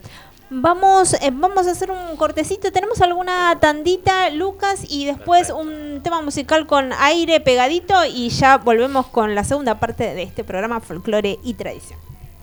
Vamos, 0.50 1.14
eh, 1.14 1.30
vamos 1.32 1.66
a 1.66 1.70
hacer 1.70 1.90
un 1.90 2.16
cortecito. 2.16 2.70
Tenemos 2.72 3.00
alguna 3.00 3.58
tandita, 3.58 4.28
Lucas, 4.30 4.84
y 4.86 5.06
después 5.06 5.48
Perfecto. 5.48 5.62
un 5.62 6.02
tema 6.02 6.20
musical 6.20 6.66
con 6.66 6.90
aire 6.98 7.40
pegadito 7.40 7.94
y 8.04 8.28
ya 8.28 8.58
volvemos 8.58 9.06
con 9.06 9.34
la 9.34 9.44
segunda 9.44 9.80
parte 9.80 10.14
de 10.14 10.22
este 10.22 10.44
programa 10.44 10.80
Folclore 10.80 11.38
y 11.42 11.54
Tradición. 11.54 11.98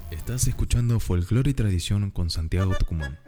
Estás 0.09 0.47
escuchando 0.47 0.99
Folclore 0.99 1.51
y 1.51 1.53
Tradición 1.53 2.09
con 2.09 2.29
Santiago 2.31 2.73
Tucumán. 2.79 3.19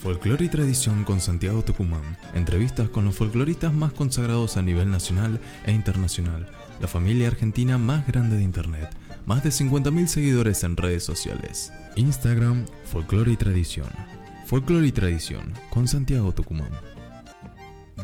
Folclore 0.00 0.46
y 0.46 0.48
Tradición 0.48 1.04
con 1.04 1.20
Santiago 1.20 1.62
Tucumán. 1.62 2.16
Entrevistas 2.32 2.88
con 2.88 3.04
los 3.04 3.16
folcloristas 3.16 3.74
más 3.74 3.92
consagrados 3.92 4.56
a 4.56 4.62
nivel 4.62 4.90
nacional 4.90 5.38
e 5.66 5.72
internacional. 5.72 6.48
La 6.80 6.88
familia 6.88 7.28
argentina 7.28 7.76
más 7.76 8.06
grande 8.06 8.36
de 8.36 8.42
Internet. 8.42 8.88
Más 9.26 9.44
de 9.44 9.50
50.000 9.50 10.06
seguidores 10.06 10.64
en 10.64 10.78
redes 10.78 11.04
sociales. 11.04 11.70
Instagram, 11.96 12.64
Folclore 12.90 13.32
y 13.32 13.36
Tradición. 13.36 13.88
Folclore 14.46 14.86
y 14.86 14.92
Tradición 14.92 15.52
con 15.68 15.86
Santiago 15.86 16.32
Tucumán. 16.32 16.70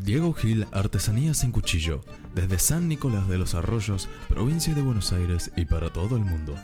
Diego 0.03 0.35
Gil, 0.35 0.67
Artesanías 0.73 1.45
en 1.45 1.53
Cuchillo, 1.53 2.05
desde 2.35 2.59
San 2.59 2.89
Nicolás 2.89 3.27
de 3.27 3.39
los 3.39 3.55
Arroyos, 3.55 4.11
provincia 4.29 4.75
de 4.75 4.83
Buenos 4.83 5.15
Aires 5.15 5.51
y 5.57 5.65
para 5.65 5.91
todo 5.91 6.17
el 6.17 6.27
mundo. 6.27 6.57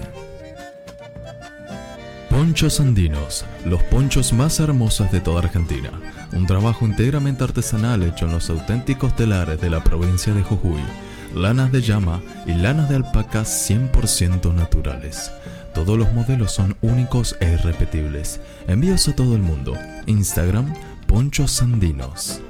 Ponchos 2.32 2.80
Andinos, 2.80 3.44
los 3.66 3.82
ponchos 3.84 4.32
más 4.32 4.58
hermosos 4.58 5.12
de 5.12 5.20
toda 5.20 5.40
Argentina. 5.40 5.90
Un 6.32 6.46
trabajo 6.46 6.86
íntegramente 6.86 7.44
artesanal 7.44 8.02
hecho 8.02 8.24
en 8.24 8.32
los 8.32 8.48
auténticos 8.48 9.14
telares 9.14 9.60
de 9.60 9.68
la 9.68 9.84
provincia 9.84 10.32
de 10.32 10.42
Jujuy. 10.42 10.80
Lanas 11.34 11.72
de 11.72 11.80
llama 11.80 12.20
y 12.46 12.52
lanas 12.52 12.88
de 12.88 12.96
alpaca 12.96 13.42
100% 13.42 14.54
naturales. 14.54 15.32
Todos 15.74 15.98
los 15.98 16.12
modelos 16.12 16.52
son 16.52 16.76
únicos 16.82 17.36
e 17.40 17.52
irrepetibles. 17.52 18.40
Envíos 18.68 19.08
a 19.08 19.16
todo 19.16 19.34
el 19.34 19.42
mundo. 19.42 19.74
Instagram, 20.06 20.74
Ponchos 21.06 21.62
Andinos. 21.62 22.40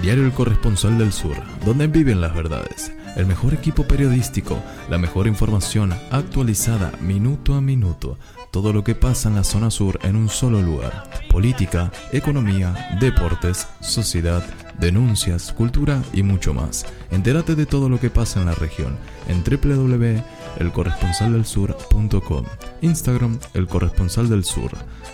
Diario 0.00 0.24
El 0.24 0.32
Corresponsal 0.32 0.98
del 0.98 1.12
Sur, 1.12 1.36
donde 1.64 1.86
viven 1.86 2.20
las 2.20 2.34
verdades. 2.34 2.92
el 3.16 3.26
mejor 3.26 3.54
equipo 3.54 3.84
periodístico, 3.84 4.58
la 4.90 4.98
mejor 4.98 5.26
información 5.28 5.94
actualizada 6.10 6.92
minuto 7.00 7.54
a 7.54 7.60
minuto. 7.60 8.18
Todo 8.50 8.72
lo 8.72 8.82
que 8.82 8.94
pasa 8.94 9.28
en 9.28 9.36
la 9.36 9.44
zona 9.44 9.70
sur 9.70 9.98
en 10.02 10.16
un 10.16 10.28
solo 10.28 10.60
lugar. 10.60 11.04
Política, 11.30 11.92
economía, 12.12 12.96
deportes, 13.00 13.68
sociedad, 13.80 14.44
denuncias, 14.78 15.52
cultura 15.52 16.02
y 16.12 16.22
mucho 16.22 16.54
más. 16.54 16.86
Entérate 17.10 17.54
de 17.54 17.66
todo 17.66 17.88
lo 17.88 18.00
que 18.00 18.10
pasa 18.10 18.40
en 18.40 18.46
la 18.46 18.54
región 18.54 18.96
en 19.28 19.44
www.elcorresponsaldelsur.com. 19.44 22.44
Instagram 22.82 23.38
El 23.54 23.66
Corresponsal 23.66 24.28
del 24.28 24.44
Sur. 24.44 24.72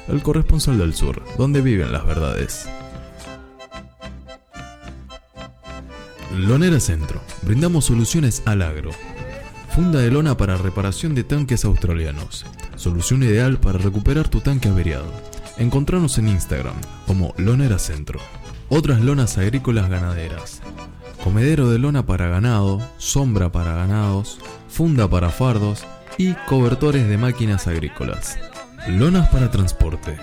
El 0.09 0.23
Corresponsal 0.23 0.79
del 0.79 0.95
Sur, 0.95 1.23
donde 1.39 1.61
viven 1.61 1.93
las 1.93 2.05
verdades. 2.07 2.69
Lonera 6.37 6.81
Centro. 6.81 7.21
Brindamos 7.43 7.87
soluciones 7.87 8.43
al 8.47 8.63
agro. 8.63 8.91
Funda 9.75 10.01
de 10.01 10.11
lona 10.11 10.37
para 10.37 10.57
reparación 10.57 11.15
de 11.15 11.25
tanques 11.25 11.65
australianos. 11.65 12.47
Solución 12.77 13.23
ideal 13.23 13.59
para 13.59 13.79
recuperar 13.79 14.29
tu 14.29 14.41
tanque 14.41 14.69
averiado. 14.69 15.13
Encontranos 15.59 16.19
en 16.19 16.29
Instagram 16.29 16.75
como 17.07 17.35
Lonera 17.37 17.79
Centro. 17.79 18.21
Otras 18.73 19.01
lonas 19.01 19.37
agrícolas 19.37 19.91
ganaderas. 19.91 20.63
Comedero 21.25 21.69
de 21.71 21.81
lona 21.81 22.07
para 22.07 22.29
ganado, 22.29 22.81
sombra 22.99 23.51
para 23.51 23.75
ganados, 23.75 24.39
funda 24.69 25.11
para 25.11 25.31
fardos 25.31 25.85
y 26.19 26.35
cobertores 26.47 27.09
de 27.09 27.19
máquinas 27.19 27.67
agrícolas. 27.67 28.39
Lonas 28.87 29.29
para 29.31 29.51
transporte. 29.51 30.17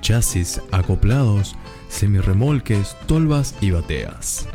Chasis 0.00 0.62
acoplados, 0.70 1.56
semirremolques, 1.88 2.96
tolvas 3.08 3.56
y 3.60 3.72
bateas. 3.72 4.46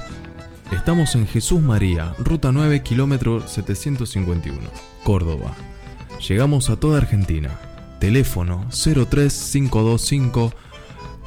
Estamos 0.71 1.13
en 1.15 1.27
Jesús 1.27 1.61
María, 1.61 2.15
ruta 2.19 2.53
9, 2.53 2.81
kilómetro 2.81 3.45
751, 3.45 4.57
Córdoba. 5.03 5.53
Llegamos 6.25 6.69
a 6.69 6.77
toda 6.77 6.99
Argentina. 6.99 7.59
Teléfono 7.99 8.65
03525 8.69 10.53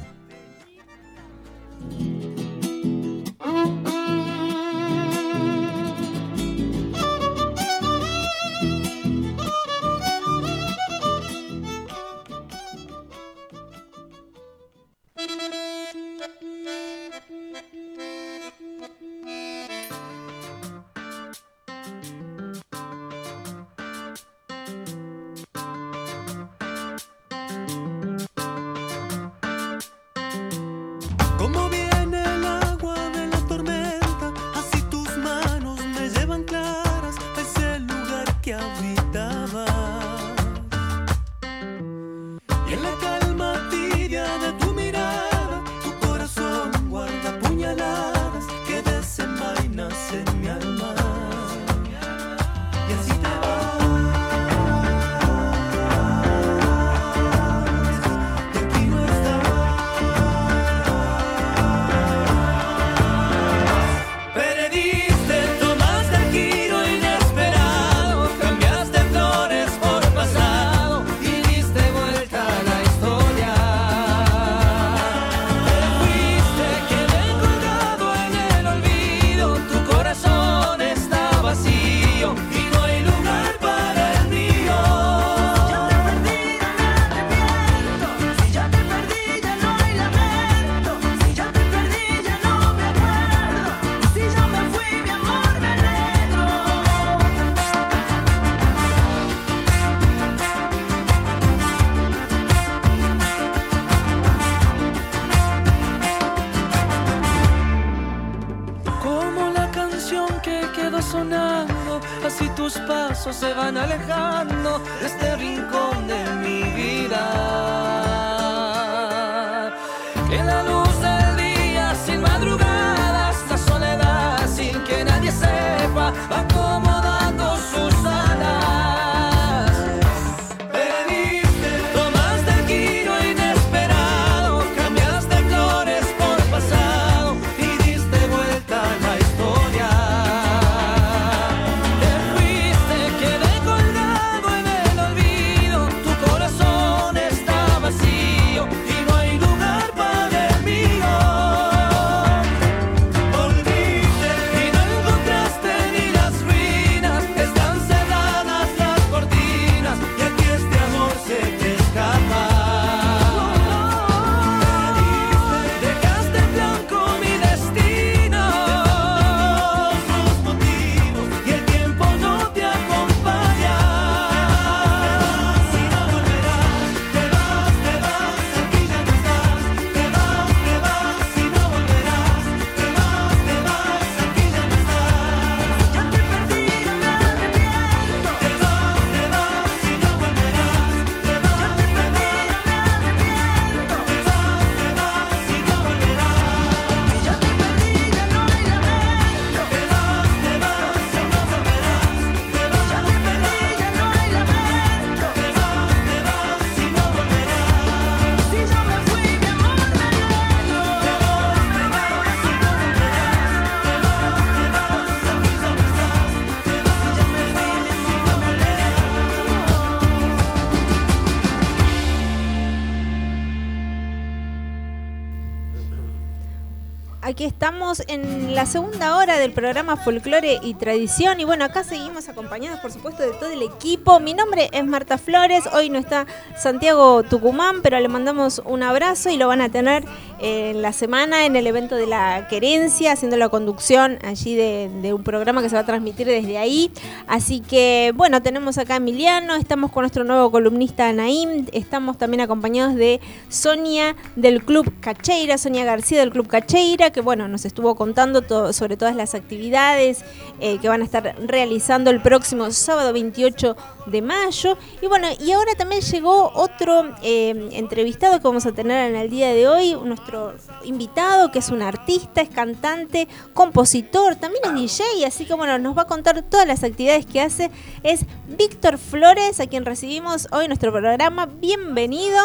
Aquí 227.33 227.45
estamos 227.45 228.03
en 228.09 228.55
la 228.55 228.66
segunda 228.66 229.16
hora 229.16 229.39
del 229.39 229.53
programa 229.53 229.97
Folclore 229.97 230.61
y 230.62 230.74
Tradición. 230.74 231.41
Y 231.41 231.45
bueno, 231.45 231.64
acá 231.64 231.83
seguimos 231.83 232.28
acompañados, 232.28 232.78
por 232.80 232.93
supuesto, 232.93 233.22
de 233.22 233.30
todo 233.30 233.51
el 233.51 233.62
equipo. 233.62 234.20
Mi 234.20 234.35
nombre 234.35 234.68
es 234.70 234.85
Marta 234.85 235.16
Flores. 235.16 235.64
Hoy 235.72 235.89
no 235.89 235.99
está 235.99 236.26
Santiago 236.59 237.22
Tucumán, 237.22 237.80
pero 237.83 237.99
le 238.01 238.09
mandamos 238.09 238.61
un 238.66 238.83
abrazo 238.83 239.30
y 239.30 239.39
lo 239.39 239.49
van 239.49 239.62
a 239.62 239.70
tener 239.70 240.05
en 240.41 240.83
la 240.83 240.93
semana 240.93 241.47
en 241.47 241.57
el 241.57 241.66
evento 241.66 241.95
de 241.95 242.07
la 242.07 242.49
querencia, 242.49 243.12
haciendo 243.12 243.37
la 243.37 243.49
conducción 243.49 244.18
allí 244.24 244.55
de, 244.57 245.14
un 245.14 245.22
programa 245.22 245.62
que 245.62 245.68
se 245.68 245.74
va 245.76 245.83
a 245.83 245.87
transmitir 245.87 246.26
desde 246.26 246.59
ahí. 246.59 246.91
Así 247.28 247.61
que, 247.61 248.12
bueno, 248.14 248.43
tenemos 248.43 248.76
acá 248.76 248.95
a 248.95 248.97
Emiliano, 248.97 249.55
estamos 249.55 249.91
con 249.91 250.03
nuestro 250.03 250.24
nuevo 250.24 250.51
columnista 250.51 251.11
Naim, 251.12 251.66
estamos 251.72 252.18
también 252.18 252.43
acompañados 252.43 252.95
de 252.95 253.20
Sonia 253.49 254.16
del 254.37 254.64
Club 254.64 254.93
Cacheira, 255.01 255.57
Sonia 255.57 255.85
García 255.85 256.18
del 256.20 256.30
Club 256.30 256.49
Cacheira, 256.49 257.11
que 257.11 257.22
bueno, 257.23 257.49
nos 257.49 257.64
estuvo 257.64 257.95
contando 257.95 258.43
todo, 258.43 258.73
sobre 258.73 258.97
todas 258.97 259.16
las 259.16 259.35
actividades 259.35 260.25
eh, 260.61 260.79
que 260.79 260.89
van 260.89 261.03
a 261.03 261.05
estar 261.05 261.35
realizando 261.47 262.11
el 262.11 262.20
próximo 262.20 262.70
sábado 262.70 263.12
28 263.12 263.77
de 264.07 264.23
mayo. 264.23 264.77
Y 265.01 265.07
bueno, 265.07 265.29
y 265.41 265.53
ahora 265.53 265.73
también 265.77 266.03
llegó 266.03 266.53
otro 266.55 267.14
eh, 267.23 267.68
entrevistado 267.73 268.39
que 268.39 268.45
vamos 268.45 268.66
a 268.66 268.73
tener 268.73 269.11
en 269.11 269.16
el 269.16 269.31
día 269.31 269.53
de 269.53 269.68
hoy, 269.68 269.97
nuestro 270.05 270.55
invitado, 270.85 271.51
que 271.51 271.61
es 271.61 271.70
un 271.70 271.83
artista, 271.83 272.41
es 272.41 272.49
cantante, 272.49 273.29
compositor, 273.55 274.37
también 274.37 274.62
es 274.64 274.99
DJ, 274.99 275.27
así 275.27 275.45
que 275.45 275.55
bueno, 275.55 275.79
nos 275.79 275.97
va 275.97 276.03
a 276.03 276.07
contar 276.07 276.43
todas 276.43 276.66
las 276.66 276.85
actividades 276.85 277.27
que 277.27 277.41
hace. 277.41 277.70
Es 278.03 278.27
Víctor 278.47 278.99
Flores, 278.99 279.61
a 279.61 279.66
quien 279.66 279.85
recibimos 279.85 280.49
hoy 280.53 280.68
nuestro 280.68 280.93
programa. 280.93 281.47
Bienvenido. 281.47 282.39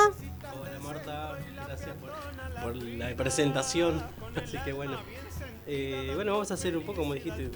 Hola 0.53 0.79
Marta, 0.83 1.37
gracias 1.67 1.95
por 2.61 2.75
la 2.75 3.15
presentación. 3.15 4.16
Así 4.35 4.57
que 4.59 4.73
bueno, 4.73 4.97
eh, 5.65 6.11
bueno, 6.15 6.33
vamos 6.33 6.51
a 6.51 6.53
hacer 6.55 6.77
un 6.77 6.83
poco 6.83 6.99
como 7.01 7.13
dijiste. 7.13 7.49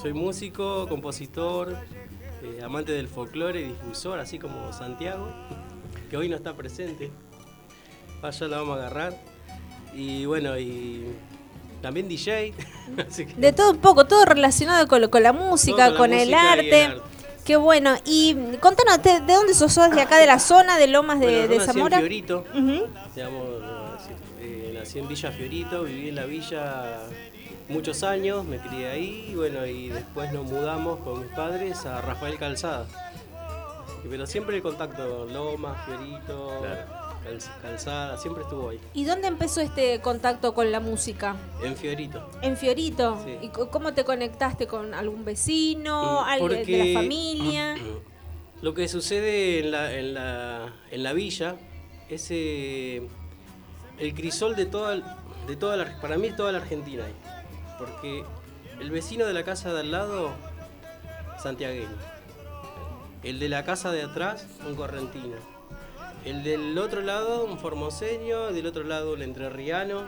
Soy 0.00 0.12
músico, 0.12 0.86
compositor, 0.88 1.76
eh, 2.42 2.60
amante 2.64 2.92
del 2.92 3.08
folclore, 3.08 3.64
difusor, 3.64 4.18
así 4.20 4.38
como 4.38 4.72
Santiago, 4.72 5.28
que 6.10 6.16
hoy 6.16 6.28
no 6.28 6.36
está 6.36 6.54
presente. 6.54 7.10
Allá 8.22 8.48
la 8.48 8.56
vamos 8.58 8.76
a 8.76 8.80
agarrar. 8.80 9.14
Y 9.94 10.24
bueno, 10.26 10.58
y 10.58 11.06
también 11.82 12.08
DJ. 12.08 12.54
así 13.08 13.26
que- 13.26 13.34
De 13.34 13.52
todo 13.52 13.72
un 13.72 13.78
poco, 13.78 14.06
todo 14.06 14.24
relacionado 14.24 14.86
con, 14.88 15.00
la 15.22 15.32
música, 15.32 15.94
con, 15.96 16.10
la 16.10 16.22
el, 16.22 16.28
música 16.30 16.44
y 16.44 16.58
arte. 16.58 16.84
el 16.84 16.90
arte. 16.92 17.02
Qué 17.44 17.56
bueno. 17.56 17.96
Y 18.04 18.34
contanos, 18.60 19.02
¿de, 19.02 19.20
de 19.20 19.32
dónde 19.34 19.54
sos? 19.54 19.72
¿Sos 19.72 19.90
de 19.90 20.00
acá 20.02 20.18
de 20.18 20.26
la 20.26 20.38
zona 20.38 20.78
de 20.78 20.86
Lomas 20.86 21.18
de, 21.18 21.46
Bueno, 21.48 21.64
Zamora? 21.64 21.96
en 21.96 22.02
Fiorito, 22.02 22.44
Ujú. 22.54 22.86
digamos, 23.16 23.42
nací, 24.80 24.98
en 24.98 25.08
Villa 25.08 25.30
Fiorito, 25.32 25.84
viví 25.84 26.08
en 26.08 26.14
la 26.16 26.24
villa 26.24 27.00
muchos 27.68 28.02
años, 28.02 28.44
me 28.44 28.58
crié 28.58 28.88
ahí, 28.88 29.28
y 29.30 29.34
bueno, 29.34 29.64
y 29.66 29.88
después 29.88 30.32
nos 30.32 30.44
mudamos 30.46 31.00
con 31.00 31.20
mis 31.20 31.30
padres 31.32 31.84
a 31.86 32.00
Rafael 32.00 32.36
Calzada. 32.38 32.86
Así 32.86 34.02
que- 34.02 34.08
Pero 34.08 34.26
siempre 34.26 34.56
el 34.56 34.62
contacto, 34.62 35.26
Lomas, 35.26 35.84
Fiorito, 35.86 36.62
Cal- 37.22 37.38
Calzada, 37.62 38.16
siempre 38.16 38.42
estuvo 38.44 38.70
ahí, 38.70 38.80
¿Y 38.94 39.04
dónde 39.04 39.28
empezó 39.28 39.60
este 39.60 40.00
contacto 40.00 40.54
con 40.54 40.72
la 40.72 40.80
música? 40.80 41.36
en 41.62 41.76
Fiorito. 41.76 42.28
En 42.42 42.56
Fiorito. 42.56 43.22
Sí. 43.24 43.36
¿Y 43.42 43.48
cómo 43.50 43.92
te 43.92 44.04
conectaste 44.04 44.66
con 44.66 44.94
algún 44.94 45.24
vecino, 45.24 46.22
Mm, 46.22 46.28
alguien 46.28 46.66
de 46.66 46.92
la 46.94 47.00
familia? 47.00 47.76
Lo 48.62 48.74
que 48.74 48.88
sucede 48.88 49.60
en 49.60 49.70
la, 49.70 49.92
en 49.94 50.14
la, 50.14 50.72
en 50.90 51.02
la 51.02 51.12
villa 51.14 51.56
es 52.10 52.26
eh, 52.30 53.06
el 54.00 54.14
crisol 54.14 54.56
de 54.56 54.66
toda, 54.66 54.96
de 55.46 55.56
toda 55.56 55.76
la, 55.76 56.00
para 56.00 56.16
mí 56.16 56.30
toda 56.30 56.52
la 56.52 56.58
Argentina 56.58 57.04
ahí. 57.04 57.14
Porque 57.78 58.24
el 58.80 58.90
vecino 58.90 59.26
de 59.26 59.34
la 59.34 59.44
casa 59.44 59.72
de 59.72 59.80
al 59.80 59.90
lado, 59.90 60.30
santiagueño. 61.42 61.88
El 63.22 63.38
de 63.38 63.48
la 63.50 63.64
casa 63.64 63.92
de 63.92 64.02
atrás, 64.02 64.46
un 64.66 64.74
correntino. 64.74 65.36
El 66.24 66.42
del 66.42 66.76
otro 66.78 67.02
lado, 67.02 67.44
un 67.44 67.58
formoseño. 67.58 68.52
Del 68.52 68.66
otro 68.66 68.84
lado, 68.84 69.12
un 69.12 69.22
entrerriano. 69.22 70.04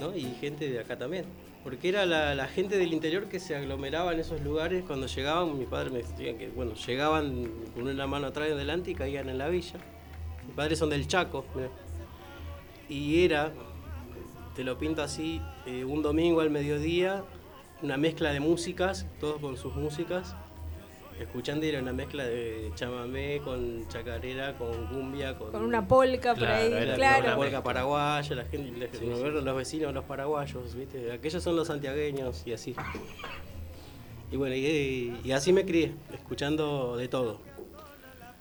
¿no? 0.00 0.14
Y 0.16 0.22
gente 0.40 0.68
de 0.68 0.80
acá 0.80 0.98
también. 0.98 1.24
Porque 1.62 1.88
era 1.88 2.06
la, 2.06 2.46
gente 2.46 2.78
del 2.78 2.92
interior 2.92 3.28
que 3.28 3.40
se 3.40 3.56
aglomeraba 3.56 4.12
en 4.12 4.20
esos 4.20 4.40
lugares 4.40 4.84
cuando 4.84 5.06
llegaban. 5.06 5.58
Mis 5.58 5.68
padres 5.68 5.92
me 5.92 5.98
decían 5.98 6.38
que, 6.38 6.48
bueno, 6.48 6.74
llegaban 6.74 7.48
con 7.74 7.88
una 7.88 8.06
mano 8.06 8.28
atrás 8.28 8.48
y 8.48 8.52
adelante 8.52 8.90
y 8.90 8.94
caían 8.94 9.28
en 9.28 9.38
la 9.38 9.48
villa. 9.48 9.78
Mis 10.46 10.54
padres 10.54 10.78
son 10.78 10.90
del 10.90 11.06
Chaco. 11.06 11.44
Y 12.88 13.24
era, 13.24 13.52
te 14.54 14.64
lo 14.64 14.78
pinto 14.78 15.02
así, 15.02 15.40
eh, 15.66 15.84
un 15.84 16.02
domingo 16.02 16.40
al 16.40 16.50
mediodía, 16.50 17.24
una 17.82 17.96
mezcla 17.96 18.32
de 18.32 18.40
músicas, 18.40 19.06
todos 19.20 19.40
con 19.40 19.56
sus 19.56 19.74
músicas. 19.74 20.34
Escuchando 21.18 21.64
era 21.64 21.80
una 21.80 21.94
mezcla 21.94 22.24
de 22.24 22.70
chamamé 22.74 23.40
con 23.42 23.88
chacarera, 23.88 24.52
con 24.58 24.86
cumbia, 24.88 25.36
con, 25.38 25.50
Con 25.50 25.62
una 25.64 25.88
polca 25.88 26.34
por 26.34 26.46
ahí, 26.46 26.70
era 26.74 26.94
claro. 26.94 27.24
Una 27.28 27.36
polca 27.36 27.62
paraguaya, 27.62 28.36
la 28.36 28.44
gente, 28.44 28.86
la- 29.00 29.40
los 29.40 29.56
vecinos, 29.56 29.94
los 29.94 30.04
paraguayos, 30.04 30.74
¿viste? 30.74 31.10
Aquellos 31.10 31.42
son 31.42 31.56
los 31.56 31.68
santiagueños 31.68 32.42
y 32.46 32.52
así. 32.52 32.74
Y 34.30 34.36
bueno, 34.36 34.54
y, 34.56 35.18
y 35.24 35.32
así 35.32 35.54
me 35.54 35.64
crié, 35.64 35.94
escuchando 36.12 36.98
de 36.98 37.08
todo. 37.08 37.40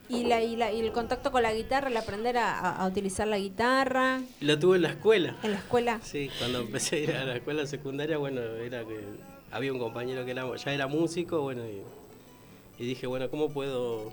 Y, 0.07 0.23
la, 0.25 0.41
y, 0.43 0.55
la- 0.55 0.71
y 0.71 0.79
el 0.81 0.91
contacto 0.91 1.31
con 1.31 1.41
la 1.43 1.53
guitarra, 1.53 1.89
el 1.89 1.97
aprender 1.97 2.37
a, 2.37 2.85
utilizar 2.87 3.27
la 3.27 3.37
guitarra 3.39 4.21
Lo 4.39 4.59
tuve 4.59 4.75
en 4.77 4.83
la 4.83 4.89
escuela. 4.89 5.35
en 5.43 5.51
la 5.51 5.57
escuela. 5.57 5.99
Sí, 6.03 6.29
cuando 6.39 6.59
empecé 6.59 6.97
a 6.97 6.99
ir 6.99 7.11
a 7.15 7.25
la 7.25 7.35
escuela 7.37 7.65
secundaria, 7.65 8.17
bueno, 8.17 8.41
era 8.41 8.83
que 8.85 8.99
había 9.51 9.73
un 9.73 9.79
compañero 9.79 10.23
que 10.25 10.31
era, 10.31 10.45
ya 10.55 10.73
era 10.73 10.87
músico, 10.87 11.41
bueno, 11.41 11.63
y, 11.65 11.81
y 12.83 12.85
dije, 12.87 13.07
bueno, 13.07 13.29
¿cómo 13.31 13.49
puedo 13.49 14.11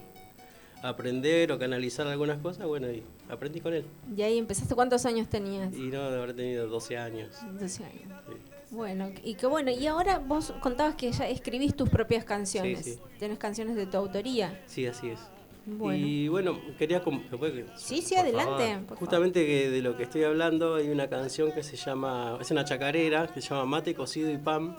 aprender 0.82 1.53
o 1.53 1.59
canalizar 1.59 2.07
algunas 2.07 2.38
cosas? 2.38 2.66
Bueno, 2.66 2.90
y 2.90 3.03
aprendí 3.28 3.61
con 3.61 3.74
él. 3.74 3.84
Y 4.16 4.22
ahí 4.22 4.38
empezaste, 4.38 4.74
¿cuántos 4.74 5.05
años 5.07 5.28
tenías? 5.28 5.74
Y 5.74 5.88
no, 5.88 6.11
de 6.11 6.16
haber 6.16 6.34
tenido 6.34 6.68
12 6.68 6.97
años. 6.97 7.36
12 7.61 7.84
años. 7.84 8.03
Sí. 8.28 8.34
Bueno, 8.70 9.11
y 9.22 9.34
qué 9.34 9.47
bueno. 9.47 9.70
Y 9.70 9.86
ahora 9.86 10.18
vos 10.18 10.55
contabas 10.61 10.95
que 10.95 11.12
ya 11.12 11.28
escribís 11.28 11.76
tus 11.76 11.90
propias 11.90 12.24
canciones. 12.24 12.84
Sí, 12.84 12.95
sí. 12.95 13.01
Tenés 13.18 13.38
canciones 13.38 13.76
de 13.76 13.84
tu 13.86 13.99
autoría. 13.99 14.62
Sí, 14.66 14.86
así 14.86 15.11
es. 15.11 15.20
Bueno. 15.65 16.07
Y 16.07 16.29
bueno, 16.29 16.59
quería... 16.79 17.01
com- 17.03 17.23
¿se 17.31 17.37
puede 17.37 17.53
que- 17.53 17.67
Sí, 17.77 18.03
sí, 18.03 18.15
por 18.15 18.25
adelante, 18.25 18.85
por 18.89 18.99
Justamente 18.99 19.47
que 19.47 19.71
de 19.71 19.81
lo 19.83 19.97
que 19.97 20.03
estoy 20.05 20.25
hablando 20.25 20.75
hay 20.75 20.89
una 20.91 21.09
canción 21.09 21.53
que 21.53 21.63
se 21.63 21.77
llama... 21.77 22.39
Es 22.41 22.51
una 22.51 22.65
chacarera 22.65 23.27
que 23.29 23.41
se 23.41 23.49
llama 23.51 23.65
Mate, 23.67 23.95
Cocido 23.95 24.31
y 24.31 24.39
Pan. 24.39 24.77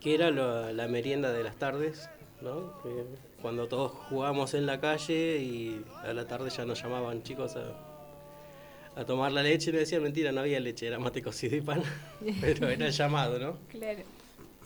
Que 0.00 0.14
era 0.14 0.30
lo- 0.30 0.72
la 0.72 0.86
merienda 0.88 1.32
de 1.32 1.42
las 1.42 1.56
tardes, 1.56 2.08
¿no? 2.40 2.80
Que 2.82 3.04
cuando 3.42 3.66
todos 3.68 3.92
jugábamos 4.08 4.54
en 4.54 4.66
la 4.66 4.80
calle 4.80 5.38
y 5.38 5.84
a 6.04 6.12
la 6.12 6.26
tarde 6.26 6.50
ya 6.50 6.64
nos 6.64 6.82
llamaban 6.82 7.22
chicos 7.22 7.56
a, 7.56 9.00
a 9.00 9.04
tomar 9.04 9.32
la 9.32 9.42
leche 9.42 9.70
y 9.70 9.72
le 9.72 9.80
decían 9.80 10.02
mentira, 10.02 10.30
no 10.30 10.40
había 10.40 10.60
leche, 10.60 10.86
era 10.86 10.98
mate 10.98 11.22
cocido 11.22 11.56
y 11.56 11.60
pan. 11.60 11.82
Pero 12.40 12.68
era 12.68 12.86
el 12.86 12.92
llamado, 12.92 13.38
¿no? 13.38 13.56
Claro. 13.68 14.00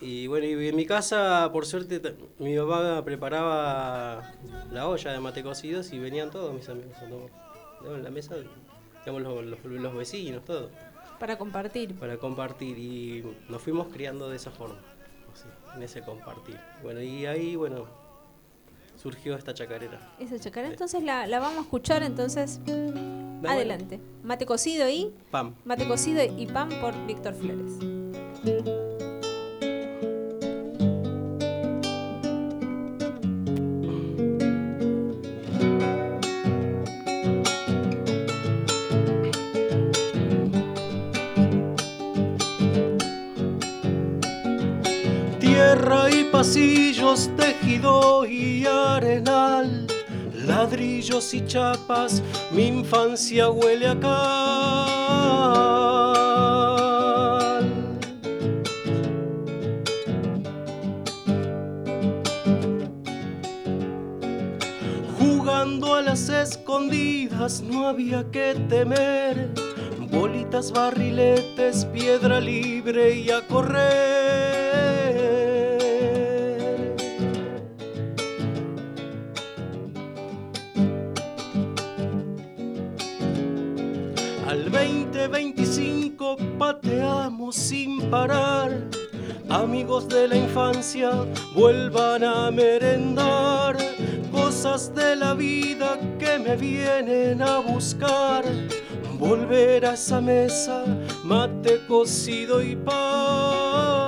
Y 0.02 0.26
bueno, 0.26 0.46
y 0.46 0.66
en 0.68 0.74
mi 0.76 0.84
casa, 0.84 1.48
por 1.52 1.64
suerte, 1.64 2.02
mi 2.40 2.56
mamá 2.56 3.04
preparaba 3.04 4.32
la 4.72 4.88
olla 4.88 5.12
de 5.12 5.20
mate 5.20 5.42
cocidos 5.44 5.92
y 5.92 5.98
venían 6.00 6.30
todos 6.30 6.52
mis 6.52 6.68
amigos 6.68 6.96
a 6.98 7.08
tomar. 7.08 7.30
¿no? 7.84 7.94
En 7.94 8.02
la 8.02 8.10
mesa, 8.10 8.34
digamos, 9.06 9.22
los, 9.22 9.44
los- 9.44 9.64
los 9.64 9.94
vecinos, 9.94 10.44
todo, 10.44 10.70
Para 11.20 11.38
compartir. 11.38 11.94
para 11.94 12.16
compartir. 12.16 12.76
Y 12.78 13.24
nos 13.48 13.62
fuimos 13.62 13.86
criando 13.92 14.28
de 14.28 14.36
esa 14.36 14.50
forma, 14.50 14.78
así, 15.32 15.46
en 15.76 15.82
ese 15.84 16.02
compartir. 16.02 16.58
Bueno, 16.82 17.00
y 17.00 17.26
ahí, 17.26 17.54
bueno, 17.54 17.86
surgió 19.00 19.36
esta 19.36 19.54
chacarera. 19.54 20.00
Esa 20.18 20.36
chacarera. 20.38 20.72
Entonces 20.72 21.02
la, 21.04 21.26
la 21.28 21.38
vamos 21.38 21.58
a 21.58 21.62
escuchar, 21.62 22.02
entonces. 22.02 22.60
Adelante. 23.46 24.00
Mate 24.24 24.46
cocido 24.46 24.88
y. 24.88 25.12
Pam. 25.30 25.54
Mate 25.64 25.86
cocido 25.86 26.22
y 26.24 26.46
pan 26.46 26.68
por 26.80 26.94
Víctor 27.06 27.34
Flores. 27.34 28.81
Pasillos, 46.42 47.30
tejido 47.36 48.26
y 48.26 48.66
arenal, 48.66 49.86
ladrillos 50.44 51.32
y 51.34 51.46
chapas, 51.46 52.20
mi 52.50 52.66
infancia 52.66 53.48
huele 53.48 53.86
a 53.86 54.00
cal. 54.00 55.22
Jugando 65.16 65.94
a 65.94 66.02
las 66.02 66.28
escondidas 66.28 67.60
no 67.60 67.86
había 67.86 68.28
que 68.32 68.56
temer, 68.68 69.48
bolitas, 70.10 70.72
barriletes, 70.72 71.84
piedra 71.84 72.40
libre 72.40 73.14
y 73.14 73.30
a 73.30 73.46
correr. 73.46 74.31
Amigos 89.62 90.08
de 90.08 90.26
la 90.26 90.36
infancia, 90.36 91.24
vuelvan 91.54 92.24
a 92.24 92.50
merendar 92.50 93.76
cosas 94.32 94.92
de 94.92 95.14
la 95.14 95.34
vida 95.34 96.00
que 96.18 96.36
me 96.40 96.56
vienen 96.56 97.40
a 97.40 97.60
buscar. 97.60 98.44
Volver 99.20 99.86
a 99.86 99.94
esa 99.94 100.20
mesa, 100.20 100.84
mate 101.22 101.80
cocido 101.86 102.60
y 102.60 102.74
pan. 102.74 104.01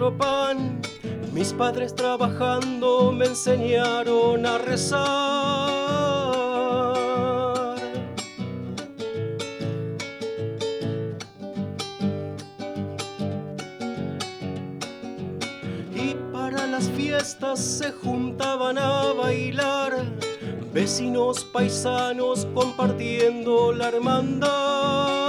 Pan. 0.00 0.80
Mis 1.32 1.52
padres 1.52 1.94
trabajando 1.94 3.12
me 3.12 3.26
enseñaron 3.26 4.44
a 4.46 4.58
rezar. 4.58 5.04
Y 15.94 16.14
para 16.32 16.66
las 16.66 16.88
fiestas 16.90 17.60
se 17.60 17.92
juntaban 17.92 18.78
a 18.78 19.12
bailar. 19.12 20.04
Vecinos 20.72 21.44
paisanos 21.44 22.46
compartiendo 22.54 23.72
la 23.72 23.88
hermandad. 23.88 25.23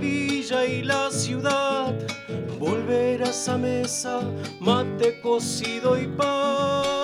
Villa 0.00 0.64
y 0.66 0.82
la 0.82 1.10
ciudad. 1.10 1.94
Volver 2.58 3.22
a 3.22 3.30
esa 3.30 3.56
mesa, 3.56 4.20
mate 4.58 5.20
cocido 5.20 5.96
y 5.96 6.06
pan. 6.06 6.99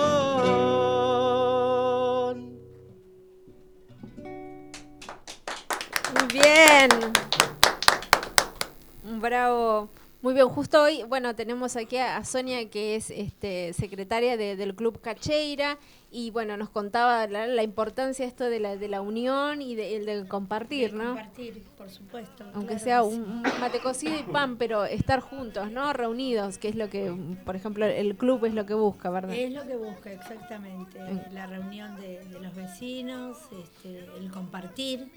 Bien, 10.37 10.49
justo 10.49 10.81
hoy, 10.81 11.03
bueno, 11.03 11.35
tenemos 11.35 11.75
aquí 11.75 11.97
a, 11.97 12.17
a 12.17 12.23
Sonia, 12.25 12.69
que 12.69 12.95
es 12.95 13.09
este, 13.11 13.73
secretaria 13.73 14.37
de- 14.37 14.55
del 14.55 14.75
Club 14.75 14.99
Cacheira, 15.01 15.77
y 16.11 16.31
bueno, 16.31 16.55
nos 16.57 16.69
contaba 16.69 17.27
la, 17.27 17.47
la 17.47 17.63
importancia 17.63 18.25
esto 18.25 18.45
de 18.45 18.59
la, 18.59 18.77
de 18.77 18.87
la 18.87 19.01
unión 19.01 19.61
y 19.61 19.75
de- 19.75 19.95
el 19.97 20.05
del 20.05 20.27
compartir, 20.27 20.91
De 20.91 20.97
¿no? 20.97 21.05
Compartir, 21.15 21.63
por 21.77 21.89
supuesto. 21.89 22.45
Aunque 22.53 22.75
claro 22.75 22.83
sea 22.83 23.03
un, 23.03 23.41
mate 23.59 23.79
cocido 23.79 24.17
y 24.17 24.23
pan, 24.23 24.57
pero 24.57 24.85
estar 24.85 25.19
juntos, 25.19 25.71
¿no? 25.71 25.91
Reunidos, 25.93 26.57
que 26.57 26.69
es 26.69 26.75
lo 26.75 26.89
que, 26.89 27.13
por 27.45 27.55
ejemplo, 27.55 27.85
el 27.85 28.15
club 28.15 28.45
es 28.45 28.53
lo 28.53 28.65
que 28.65 28.73
busca, 28.73 29.09
¿verdad? 29.09 29.35
Es 29.35 29.51
lo 29.53 29.65
que 29.67 29.75
busca 29.75 30.11
exactamente, 30.11 30.99
la 31.33 31.47
reunión 31.47 31.95
de, 31.99 32.23
de 32.25 32.39
los 32.39 32.55
vecinos, 32.55 33.37
este, 33.61 34.05
el 34.17 34.31
compartir. 34.31 35.11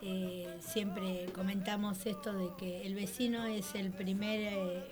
Eh, 0.00 0.46
siempre 0.60 1.26
comentamos 1.34 2.06
esto 2.06 2.32
de 2.32 2.50
que 2.56 2.86
el 2.86 2.94
vecino 2.94 3.46
es 3.46 3.74
el 3.74 3.90
primer, 3.90 4.40
eh, 4.40 4.84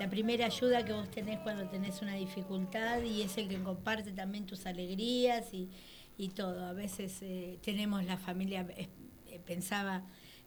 la 0.00 0.08
primera 0.08 0.46
ayuda 0.46 0.84
que 0.84 0.92
vos 0.92 1.10
tenés 1.10 1.38
cuando 1.40 1.68
tenés 1.68 2.00
una 2.00 2.14
dificultad 2.14 3.02
y 3.02 3.22
es 3.22 3.36
el 3.36 3.48
que 3.48 3.62
comparte 3.62 4.12
también 4.12 4.46
tus 4.46 4.64
alegrías 4.64 5.52
y, 5.52 5.68
y 6.16 6.28
todo. 6.28 6.64
A 6.66 6.72
veces 6.72 7.18
eh, 7.22 7.58
tenemos 7.62 8.04
la 8.04 8.16
familia, 8.16 8.66
eh, 8.76 8.88
eh, 9.28 9.40
pensaba 9.44 10.02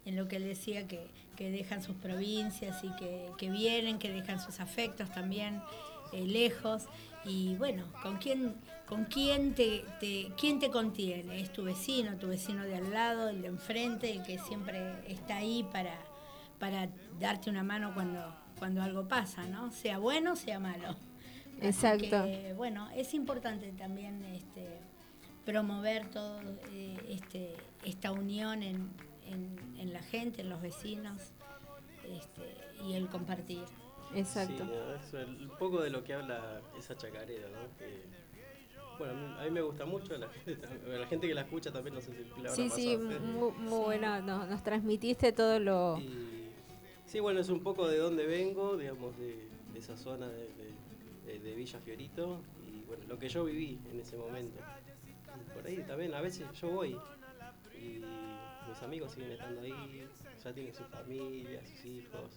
en 0.05 0.15
lo 0.15 0.27
que 0.27 0.37
él 0.37 0.43
decía, 0.43 0.87
que, 0.87 1.07
que 1.35 1.51
dejan 1.51 1.81
sus 1.81 1.95
provincias 1.95 2.83
y 2.83 2.89
que, 2.95 3.29
que 3.37 3.49
vienen, 3.49 3.97
que 3.97 4.11
dejan 4.11 4.39
sus 4.39 4.59
afectos 4.59 5.09
también 5.11 5.61
lejos. 6.13 6.83
Y 7.25 7.55
bueno, 7.55 7.83
¿con 8.03 8.17
quién, 8.17 8.55
con 8.87 9.05
quién 9.05 9.55
te, 9.55 9.83
te- 9.99 10.31
quién 10.37 10.59
te 10.59 10.69
contiene? 10.69 11.39
Es 11.41 11.51
tu 11.51 11.63
vecino, 11.63 12.17
tu 12.17 12.27
vecino 12.27 12.63
de 12.63 12.75
al 12.75 12.91
lado, 12.91 13.29
el 13.29 13.41
de 13.41 13.47
enfrente, 13.47 14.11
el 14.11 14.23
que 14.23 14.37
siempre 14.39 14.93
está 15.11 15.37
ahí 15.37 15.63
para, 15.71 15.95
para 16.59 16.89
darte 17.19 17.49
una 17.49 17.63
mano 17.63 17.93
cuando, 17.93 18.35
cuando 18.59 18.81
algo 18.83 19.07
pasa, 19.07 19.45
¿no? 19.47 19.71
Sea 19.71 19.97
bueno, 19.97 20.35
sea 20.35 20.59
malo. 20.59 20.95
Exacto. 21.61 22.23
que, 22.25 22.53
bueno, 22.55 22.89
es 22.95 23.13
importante 23.13 23.71
también 23.71 24.23
este, 24.25 24.67
promover 25.45 26.09
todo 26.09 26.39
eh, 26.71 26.97
este, 27.09 27.55
esta 27.83 28.11
unión 28.11 28.61
en, 28.61 28.89
en- 29.25 29.75
en 29.79 29.93
la 29.93 30.01
gente, 30.03 30.41
en 30.41 30.49
los 30.49 30.61
vecinos 30.61 31.21
este, 32.07 32.55
y 32.87 32.93
el 32.93 33.07
compartir. 33.07 33.63
Exacto. 34.13 34.57
Sí, 34.57 34.63
no, 34.63 34.93
es 34.95 35.13
el- 35.13 35.49
un 35.49 35.57
poco 35.57 35.81
de 35.81 35.89
lo 35.89 36.03
que 36.03 36.13
habla 36.13 36.61
esa 36.77 36.95
chacarera, 36.95 37.47
¿no? 37.49 37.75
Que, 37.77 38.03
bueno, 38.97 39.13
a 39.39 39.43
mí, 39.43 39.49
me 39.51 39.61
gusta 39.61 39.85
mucho, 39.85 40.17
la 40.17 40.27
gente, 40.29 40.57
la 40.99 41.07
gente 41.07 41.27
que 41.27 41.33
la 41.33 41.41
escucha 41.41 41.71
también, 41.71 41.95
no 41.95 42.01
sé 42.01 42.11
si 42.13 42.23
Sí, 42.55 42.69
sí, 42.69 42.97
muy, 42.97 43.51
muy 43.51 43.83
bueno. 43.83 44.21
no- 44.21 44.45
nos 44.45 44.63
transmitiste 44.63 45.31
todo 45.31 45.59
lo... 45.59 46.01
Sí, 47.05 47.19
bueno, 47.19 47.39
es 47.39 47.49
un 47.49 47.61
poco 47.61 47.87
de 47.87 47.97
dónde 47.97 48.25
vengo, 48.25 48.77
digamos, 48.77 49.17
de, 49.19 49.47
de 49.73 49.79
esa 49.79 49.95
zona 49.95 50.27
de, 50.27 50.47
de- 50.53 51.31
de- 51.33 51.39
de 51.39 51.55
Villa 51.55 51.79
Fiorito 51.79 52.41
y 52.67 52.83
bueno, 52.85 53.03
lo 53.07 53.19
que 53.19 53.29
yo 53.29 53.45
viví 53.45 53.79
en 53.91 53.99
ese 53.99 54.17
momento. 54.17 54.59
Y 55.39 55.53
por 55.53 55.65
ahí 55.67 55.77
también, 55.87 56.13
a 56.13 56.21
veces 56.21 56.47
yo 56.59 56.69
voy 56.69 56.97
y 57.73 57.99
mis 58.67 58.81
amigos 58.83 59.11
siguen 59.11 59.31
estando 59.31 59.61
ahí, 59.61 60.07
ya 60.43 60.53
tienen 60.53 60.73
su 60.73 60.83
familia, 60.85 61.61
sus 61.65 61.85
hijos, 61.85 62.31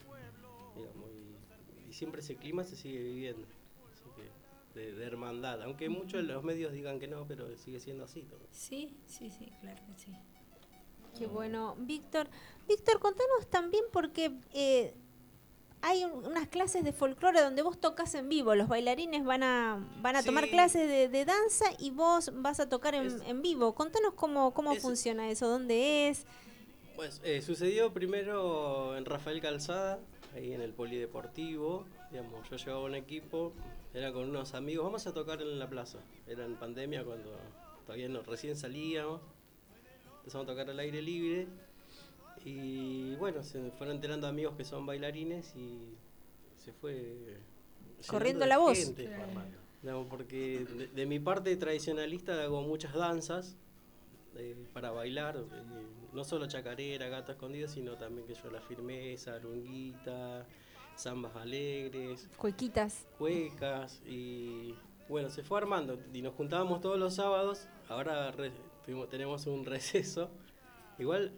digamos, 0.77 1.09
y, 1.87 1.91
y 1.91 1.93
siempre 1.93 2.21
ese 2.21 2.37
clima 2.37 2.63
se 2.65 2.77
sigue 2.77 3.03
viviendo. 3.03 3.47
De, 4.79 4.93
de 4.93 5.05
hermandad, 5.05 5.61
aunque 5.63 5.89
muchos 5.89 6.25
de 6.25 6.33
los 6.33 6.45
medios 6.45 6.73
digan 6.73 7.01
que 7.01 7.09
no, 7.09 7.27
pero 7.27 7.49
sigue 7.57 7.81
siendo 7.81 8.05
así. 8.05 8.23
también. 8.23 8.49
Sí, 8.53 8.97
sí, 9.07 9.29
sí, 9.29 9.51
claro 9.61 9.83
que 9.87 9.95
sí. 10.01 10.13
Qué 11.19 11.27
bueno. 11.27 11.75
Víctor, 11.81 12.29
Víctor, 12.69 13.01
contanos 13.01 13.49
también 13.51 13.83
porque 13.93 14.31
eh, 14.55 14.95
hay 15.83 16.05
un- 16.05 16.25
unas 16.25 16.47
clases 16.47 16.85
de 16.85 16.93
folclore 16.93 17.41
donde 17.41 17.63
vos 17.63 17.81
tocas 17.81 18.15
en 18.15 18.29
vivo. 18.29 18.55
Los 18.55 18.69
bailarines 18.69 19.25
van 19.25 19.43
a, 19.43 19.85
van 20.01 20.15
a 20.15 20.23
tomar 20.23 20.49
clases 20.49 20.87
de, 20.89 21.09
de 21.09 21.25
danza 21.25 21.65
y 21.81 21.91
vos 21.91 22.31
vas 22.35 22.61
a 22.61 22.69
tocar 22.69 22.95
en, 22.95 23.21
en 23.23 23.43
vivo. 23.43 23.75
Contanos 23.75 24.15
cómo, 24.15 24.55
cómo 24.55 24.75
Es- 24.75 24.83
funciona 24.83 25.29
eso, 25.29 25.49
dónde 25.49 26.09
es. 26.09 26.25
Pues 26.95 27.21
eh, 27.25 27.43
sucedió 27.43 27.93
primero 27.93 28.97
en 28.97 29.05
Rafael 29.05 29.41
Calzada, 29.41 29.99
ahí 30.37 30.53
en 30.53 30.61
el 30.61 30.73
polideportivo. 30.73 31.85
Digamos, 32.13 32.49
yo 32.49 32.57
llevaba 32.57 32.85
un 32.85 32.95
equipo, 32.95 33.53
era 33.95 34.13
con 34.13 34.29
unos 34.29 34.55
amigos, 34.55 34.85
vamos 34.85 35.07
a 35.07 35.13
tocar 35.13 35.41
en 35.43 35.59
la 35.59 35.69
plaza. 35.69 35.99
Era 36.27 36.45
en 36.45 36.57
pandemia 36.57 37.05
cuando 37.05 37.37
todavía 37.87 38.09
no, 38.09 38.23
recién 38.23 38.57
salíamos. 38.57 39.21
Empezamos 40.19 40.47
a 40.47 40.51
tocar 40.51 40.71
al 40.71 40.79
aire 40.79 41.01
libre. 41.03 41.47
Y 42.45 43.15
bueno, 43.17 43.43
se 43.43 43.71
fueron 43.73 43.97
enterando 43.97 44.27
amigos 44.27 44.55
que 44.57 44.65
son 44.65 44.87
bailarines 44.87 45.55
y 45.57 45.95
se 46.65 46.73
fue. 46.73 47.37
Corriendo 48.07 48.47
la 48.47 48.59
voz. 48.59 48.79
gente, 48.79 49.07
Claro. 49.07 49.33
digamos, 49.83 50.07
porque 50.09 50.65
de, 50.65 50.87
de 50.89 51.07
mi 51.07 51.19
parte 51.19 51.57
tradicionalista 51.57 52.43
hago 52.45 52.63
muchas 52.63 52.93
danzas 52.95 53.57
eh, 54.37 54.55
para 54.73 54.93
bailar, 54.93 55.37
eh, 55.37 55.43
no 56.13 56.23
solo 56.25 56.47
chacarera, 56.47 57.09
gato 57.09 57.33
escondido, 57.33 57.67
sino 57.67 57.97
también 57.97 58.27
que 58.27 58.35
yo 58.35 58.51
la 58.53 58.61
firmeza, 58.61 59.35
arunguita, 59.35 60.47
zambas 60.99 61.35
alegres, 61.37 62.29
Cuequitas. 62.37 63.07
cuecas 63.19 64.03
y 64.07 64.75
bueno, 65.09 65.31
se 65.31 65.43
fue 65.43 65.59
armando 65.59 65.99
y 66.13 66.23
nos 66.23 66.35
juntábamos 66.35 66.81
todos 66.81 66.99
los 66.99 67.15
sábados, 67.15 67.69
ahora 67.89 68.31
re- 68.33 68.53
tuvimos- 68.85 69.09
tenemos 69.09 69.47
un 69.47 69.65
receso, 69.65 70.31
igual 70.99 71.33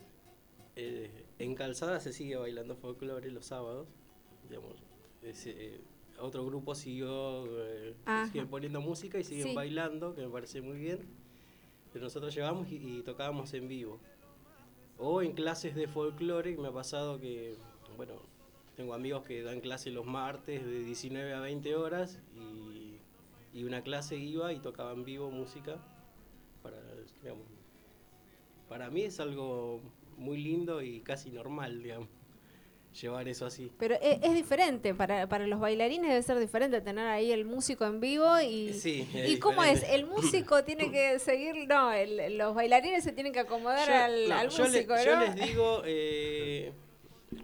eh, 0.77 1.27
en 1.39 1.55
Calzada 1.55 2.01
se 2.01 2.13
sigue 2.13 2.37
bailando 2.37 2.75
folclore 2.77 3.31
los 3.31 3.47
sábados, 3.47 3.87
digamos, 4.49 4.77
ese, 5.23 5.51
eh, 5.75 5.81
otro 6.19 6.45
grupo 6.47 6.75
siguió, 6.75 7.45
eh, 7.65 7.95
Ajá. 8.07 8.27
siguen 8.27 8.49
poniendo 8.49 8.81
música 8.81 9.19
y 9.19 9.25
siguen 9.25 9.49
Sí. 9.49 9.55
bailando, 9.55 10.15
que 10.15 10.23
me 10.23 10.29
parece 10.29 10.61
muy 10.61 10.79
bien. 10.79 10.99
Pero 11.93 12.05
nosotros 12.05 12.35
llevamos 12.35 12.71
y, 12.71 12.77
y 12.77 13.03
tocábamos 13.03 13.53
en 13.55 13.67
vivo. 13.69 13.99
O 14.99 15.23
en 15.23 15.33
clases 15.33 15.75
de 15.75 15.89
folclore, 15.89 16.55
que 16.55 16.61
me 16.61 16.69
ha 16.69 16.73
pasado 16.73 17.19
que, 17.19 17.57
bueno, 17.97 18.15
tengo 18.81 18.95
amigos 18.95 19.25
que 19.27 19.43
dan 19.43 19.61
clases 19.61 19.93
los 19.93 20.07
martes 20.07 20.65
de 20.65 20.83
19 20.85 21.35
a 21.35 21.41
20 21.41 21.77
horas 21.77 22.19
y, 22.35 22.95
y 23.53 23.65
una 23.65 23.83
clase 23.83 24.17
iba 24.17 24.55
y 24.55 24.59
tocaba 24.59 24.93
en 24.93 25.05
vivo 25.05 25.31
música. 25.31 25.77
Para, 26.63 26.79
digamos, 27.23 27.45
para 28.71 28.89
mí 28.89 29.03
es 29.03 29.21
algo 29.21 29.83
muy 30.17 30.39
lindo 30.43 30.81
y 30.81 31.01
casi 31.01 31.29
normal, 31.31 31.83
digamos, 31.83 32.09
llevar 32.99 33.29
eso 33.29 33.45
así. 33.45 33.71
Pero 33.79 33.97
e- 33.97 34.19
es, 34.23 34.33
diferente, 34.33 34.95
para, 34.95 35.29
para 35.29 35.47
los 35.47 35.61
bailarines 35.61 36.09
debe 36.09 36.23
ser 36.23 36.39
diferente 36.39 36.81
tener 36.81 37.07
ahí 37.07 37.33
el 37.33 37.45
músico 37.45 37.85
en 37.85 38.01
vivo 38.01 38.41
y... 38.41 38.73
Sí, 38.73 39.07
¿Y 39.27 39.39
cómo 39.41 39.63
es? 39.63 39.83
¿El 39.91 40.07
músico 40.07 40.65
tiene 40.65 40.91
que 40.91 41.19
seguir? 41.19 41.69
No, 41.69 41.93
el- 41.93 42.39
los 42.39 42.55
bailarines 42.55 43.05
se 43.05 43.13
tienen 43.13 43.35
que 43.35 43.41
acomodar 43.41 43.87
Yo- 43.87 43.95
al, 43.95 44.29
no, 44.31 44.35
al 44.37 44.49
yo 44.49 44.63
le- 44.63 44.69
músico, 44.71 44.95
yo 45.05 45.17
¿no? 45.17 45.21
les 45.27 45.35
digo, 45.37 45.83
eh, 45.85 46.73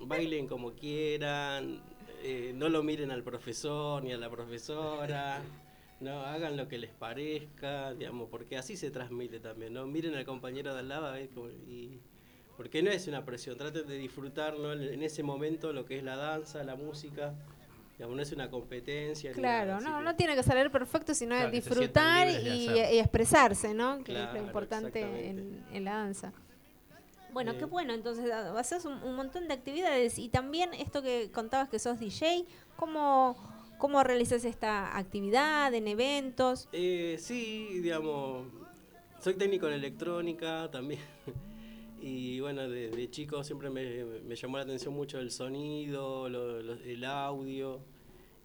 bailen 0.07 0.47
como 0.47 0.73
quieran, 0.73 1.81
eh, 2.23 2.53
no 2.55 2.69
lo 2.69 2.83
miren 2.83 3.11
al 3.11 3.23
profesor 3.23 4.03
ni 4.03 4.13
a 4.13 4.17
la 4.19 4.31
profesora, 4.31 5.43
no 6.01 6.21
hagan 6.23 6.57
lo 6.57 6.69
que 6.69 6.79
les 6.79 6.91
parezca, 6.91 7.95
digamos, 7.95 8.29
porque 8.31 8.57
así 8.57 8.77
se 8.77 8.91
transmite 8.91 9.41
también, 9.41 9.73
¿no? 9.73 9.87
Miren 9.87 10.15
al 10.15 10.25
compañero 10.25 10.75
de 10.75 10.81
al 10.81 10.89
lado 10.89 11.19
y 11.19 12.01
porque 12.57 12.83
no 12.83 12.91
es 12.91 13.07
una 13.07 13.25
presión, 13.25 13.57
traten 13.59 13.87
de 13.87 13.99
disfrutar 13.99 14.59
¿no? 14.59 14.73
en 14.73 15.03
ese 15.03 15.23
momento 15.23 15.73
lo 15.73 15.85
que 15.85 15.99
es 15.99 16.03
la 16.03 16.17
danza, 16.17 16.65
la 16.65 16.75
música, 16.75 17.35
digamos, 17.99 18.17
no 18.17 18.23
es 18.23 18.33
una 18.33 18.51
competencia. 18.51 19.33
Claro, 19.33 19.79
nada, 19.79 19.91
no, 19.91 19.99
que- 19.99 20.05
no 20.05 20.17
tiene 20.17 20.35
que 20.35 20.43
salir 20.43 20.71
perfecto, 20.71 21.15
sino 21.15 21.35
Claro, 21.35 21.51
disfrutar 21.51 22.29
y, 22.29 22.99
expresarse, 22.99 23.75
¿no? 23.75 24.03
Que 24.03 24.23
es 24.23 24.33
lo 24.33 24.39
importante 24.39 25.29
en, 25.29 25.65
en 25.71 25.85
la 25.85 25.97
danza. 25.97 26.33
Bueno, 27.37 27.53
Eh. 27.53 27.57
qué 27.59 27.67
bueno, 27.67 27.93
entonces 27.93 28.31
ah, 28.33 28.59
haces 28.59 28.87
un, 28.87 28.95
un 29.03 29.15
montón 29.15 29.47
de 29.47 29.53
actividades 29.53 30.19
y 30.19 30.31
también 30.31 30.73
esto 30.73 31.03
que 31.03 31.31
contabas 31.31 31.69
que 31.69 31.79
sos 31.79 32.01
DJ, 32.01 32.47
¿cómo, 32.77 33.37
cómo 33.77 34.03
realizas 34.03 34.47
esta 34.47 34.97
actividad 34.97 35.75
en 35.75 35.87
eventos? 35.87 36.67
Eh, 36.73 37.17
sí, 37.21 37.79
digamos, 37.83 38.47
soy 39.21 39.35
técnico 39.35 39.67
en 39.69 39.75
electrónica 39.75 40.71
también. 40.73 41.01
Y 42.01 42.41
bueno, 42.41 42.69
de, 42.71 42.89
de 42.91 43.11
chico 43.11 43.45
siempre 43.45 43.69
me, 43.69 44.05
me 44.25 44.35
llamó 44.37 44.57
la 44.57 44.63
atención 44.65 44.95
mucho 44.95 45.19
el 45.19 45.31
sonido, 45.31 46.29
lo- 46.31 46.63
lo- 46.63 46.75
el 46.75 47.05
audio. 47.05 47.81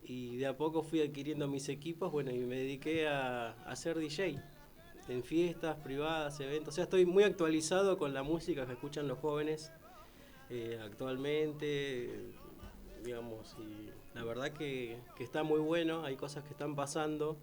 Y 0.03 0.35
de 0.35 0.47
a 0.47 0.57
poco 0.57 0.81
fui 0.83 0.99
adquiriendo 1.01 1.47
mis 1.47 1.69
equipos, 1.69 2.11
bueno, 2.11 2.31
y 2.31 2.39
me 2.39 2.55
dediqué 2.57 3.07
a, 3.07 3.51
a 3.65 3.75
ser 3.77 3.97
DJ 3.99 4.41
en 5.07 5.23
fiestas 5.23 5.77
privadas, 5.77 6.39
eventos. 6.39 6.69
O 6.69 6.75
sea, 6.75 6.85
estoy 6.85 7.05
muy 7.05 7.23
actualizado 7.23 7.97
con 7.97 8.13
la 8.13 8.23
música 8.23 8.65
que 8.65 8.73
escuchan 8.73 9.07
los 9.07 9.19
jóvenes 9.19 9.71
eh, 10.49 10.79
actualmente, 10.83 12.31
digamos, 13.03 13.55
y 13.59 13.89
la 14.13 14.23
verdad 14.23 14.51
que, 14.51 14.97
que 15.15 15.23
está 15.23 15.43
muy 15.43 15.59
bueno, 15.59 16.03
hay 16.03 16.15
cosas 16.15 16.43
que 16.43 16.51
están 16.51 16.75
pasando 16.75 17.37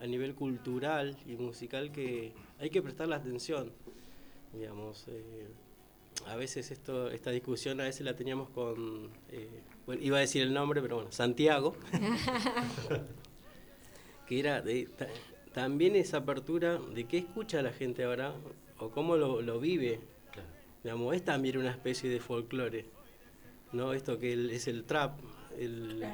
a 0.00 0.06
nivel 0.06 0.34
cultural 0.34 1.16
y 1.26 1.36
musical 1.36 1.92
que 1.92 2.32
hay 2.58 2.70
que 2.70 2.82
prestarle 2.82 3.14
atención. 3.14 3.72
Digamos, 4.52 5.06
eh, 5.08 5.48
a 6.26 6.36
veces 6.36 6.70
esto, 6.70 7.10
esta 7.10 7.30
discusión 7.30 7.80
a 7.80 7.84
veces 7.84 8.02
la 8.02 8.14
teníamos 8.14 8.48
con, 8.50 9.10
eh, 9.30 9.62
bueno, 9.86 10.02
iba 10.02 10.18
a 10.18 10.20
decir 10.20 10.42
el 10.42 10.54
nombre, 10.54 10.80
pero 10.80 10.96
bueno, 10.96 11.12
Santiago, 11.12 11.76
que 14.26 14.38
era 14.38 14.62
de, 14.62 14.88
también 15.54 15.96
esa 15.96 16.18
apertura 16.18 16.78
de 16.94 17.04
qué 17.04 17.18
escucha 17.18 17.62
la 17.62 17.72
gente 17.72 18.04
ahora 18.04 18.34
o 18.78 18.90
cómo 18.90 19.16
lo, 19.16 19.40
lo 19.40 19.60
vive. 19.60 20.00
Digamos, 20.82 21.14
es 21.16 21.24
también 21.24 21.56
una 21.56 21.70
especie 21.70 22.10
de 22.10 22.20
folclore, 22.20 22.84
¿no? 23.72 23.92
Esto 23.94 24.18
que 24.18 24.32
el- 24.34 24.50
es 24.50 24.68
el 24.68 24.84
trap, 24.84 25.18
el, 25.58 26.04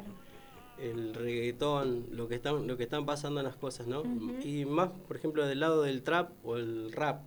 el 0.79 1.15
reggaetón, 1.15 2.07
lo 2.13 2.29
que 2.29 2.37
están, 2.37 2.67
lo 2.69 2.77
que 2.77 2.85
están 2.85 3.05
pasando 3.07 3.41
en 3.41 3.47
las 3.47 3.57
cosas, 3.57 3.87
¿no? 3.89 4.03
Y 4.45 4.65
más, 4.67 4.91
por 5.09 5.17
ejemplo, 5.17 5.47
del 5.47 5.59
lado 5.61 5.83
del 5.83 6.03
trap 6.03 6.31
o 6.45 6.57
el 6.57 6.93
rap, 6.93 7.23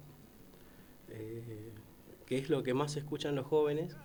eh, 1.10 1.72
que 2.26 2.38
es 2.38 2.50
lo 2.50 2.64
que 2.64 2.74
más 2.74 2.96
escuchan 2.96 3.36
los 3.36 3.46
jóvenes, 3.46 3.96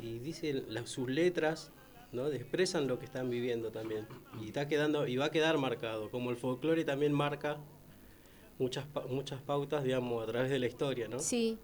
y 0.00 0.18
dice 0.18 0.64
la- 0.68 0.86
sus 0.86 1.08
letras, 1.08 1.70
¿no? 2.16 2.26
expresan 2.28 2.88
lo 2.88 2.98
que 2.98 3.04
están 3.04 3.30
viviendo 3.30 3.70
también. 3.70 4.08
Y 4.42 4.46
está 4.46 4.66
quedando, 4.66 5.06
y 5.06 5.16
va 5.16 5.26
a 5.26 5.30
quedar 5.30 5.58
marcado, 5.58 6.10
como 6.10 6.30
el 6.30 6.36
folclore 6.36 6.84
también 6.84 7.12
marca 7.12 7.58
muchas 8.58 8.86
muchas 9.10 9.40
pautas, 9.42 9.84
digamos, 9.84 10.22
a 10.22 10.26
través 10.26 10.50
de 10.50 10.58
la 10.58 10.66
historia, 10.66 11.08
¿no? 11.08 11.18
Sí. 11.18 11.58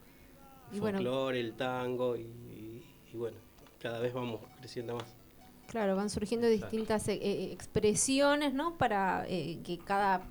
El 0.70 0.76
Y 0.76 0.80
bueno, 0.80 0.98
folclore, 0.98 1.40
el 1.40 1.54
tango, 1.54 2.16
y, 2.16 2.84
y 3.12 3.16
bueno, 3.16 3.38
cada 3.80 3.98
vez 4.00 4.12
vamos 4.12 4.40
creciendo 4.58 4.94
más. 4.96 5.16
claro, 5.66 5.96
van 5.96 6.10
surgiendo 6.10 6.46
distintas 6.48 7.08
eh, 7.08 7.14
eh, 7.22 7.52
expresiones, 7.52 8.52
¿no? 8.54 8.76
Para 8.78 9.24
eh, 9.28 9.58
que 9.64 9.78
cada 9.78 10.22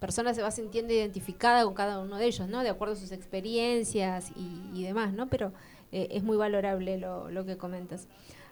persona 0.00 0.34
se 0.34 0.42
va 0.42 0.50
sintiendo 0.50 0.92
identificada 0.92 1.64
con 1.64 1.74
cada 1.74 1.98
uno 2.00 2.16
de 2.18 2.26
ellos, 2.26 2.48
¿no? 2.48 2.62
De 2.62 2.68
acuerdo 2.68 2.94
a 2.94 2.96
sus 2.96 3.10
experiencias 3.12 4.30
y, 4.36 4.62
y 4.74 4.82
demás, 4.84 5.12
¿no? 5.14 5.28
Pero 5.28 5.52
eh, 5.92 6.08
es 6.10 6.22
muy 6.22 6.36
valorable 6.36 6.98
lo, 6.98 7.30
lo 7.30 7.44
que 7.44 7.56
comentas. 7.56 8.06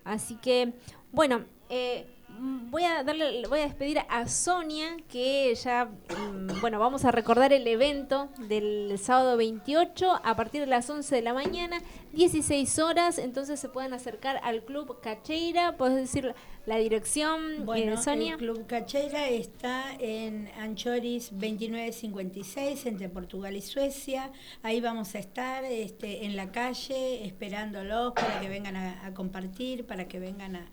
Así 0.05 0.37
que, 0.37 0.73
bueno, 1.13 1.45
eh, 1.69 2.07
voy 2.39 2.85
a 2.85 3.03
darle, 3.03 3.47
voy 3.49 3.61
a 3.61 3.65
despedir 3.65 4.01
a 4.09 4.27
Sonia, 4.27 4.97
que 5.09 5.55
ya, 5.55 5.87
mm, 5.87 6.61
bueno, 6.61 6.79
vamos 6.79 7.05
a 7.05 7.11
recordar 7.11 7.53
el 7.53 7.67
evento 7.67 8.29
del 8.49 8.99
sábado 8.99 9.37
28 9.37 10.21
a 10.23 10.37
partir 10.37 10.61
de 10.61 10.67
las 10.67 10.89
11 10.89 11.15
de 11.15 11.23
la 11.23 11.35
mañana, 11.35 11.81
16 12.13 12.79
horas, 12.79 13.19
entonces 13.19 13.59
se 13.59 13.69
pueden 13.69 13.95
acercar 13.95 14.39
al 14.43 14.63
Club 14.65 15.01
Cacheira, 15.01 15.77
puedes 15.77 15.97
decir 15.97 16.35
la 16.67 16.77
dirección, 16.77 17.65
Bueno, 17.65 17.95
eh, 17.95 17.97
Sonia. 17.97 18.33
el 18.35 18.39
Club 18.39 18.67
Cacheira 18.67 19.29
está 19.29 19.85
en 19.99 20.49
Anchoris 20.59 21.31
2956, 21.31 22.87
entre 22.87 23.09
Portugal 23.09 23.57
y 23.57 23.63
Suecia. 23.63 24.31
Ahí 24.63 24.81
vamos 24.81 25.15
a 25.15 25.19
estar 25.19 25.65
este, 25.65 26.27
en 26.27 26.37
la 26.37 26.53
calle 26.53 27.25
esperándolos 27.27 28.13
para 28.13 28.41
que 28.41 28.49
vengan 28.49 28.77
a, 28.77 29.07
a 29.07 29.15
compartir, 29.15 29.87
para 29.87 30.07
que 30.07 30.21
vengan 30.21 30.57
a, 30.57 30.71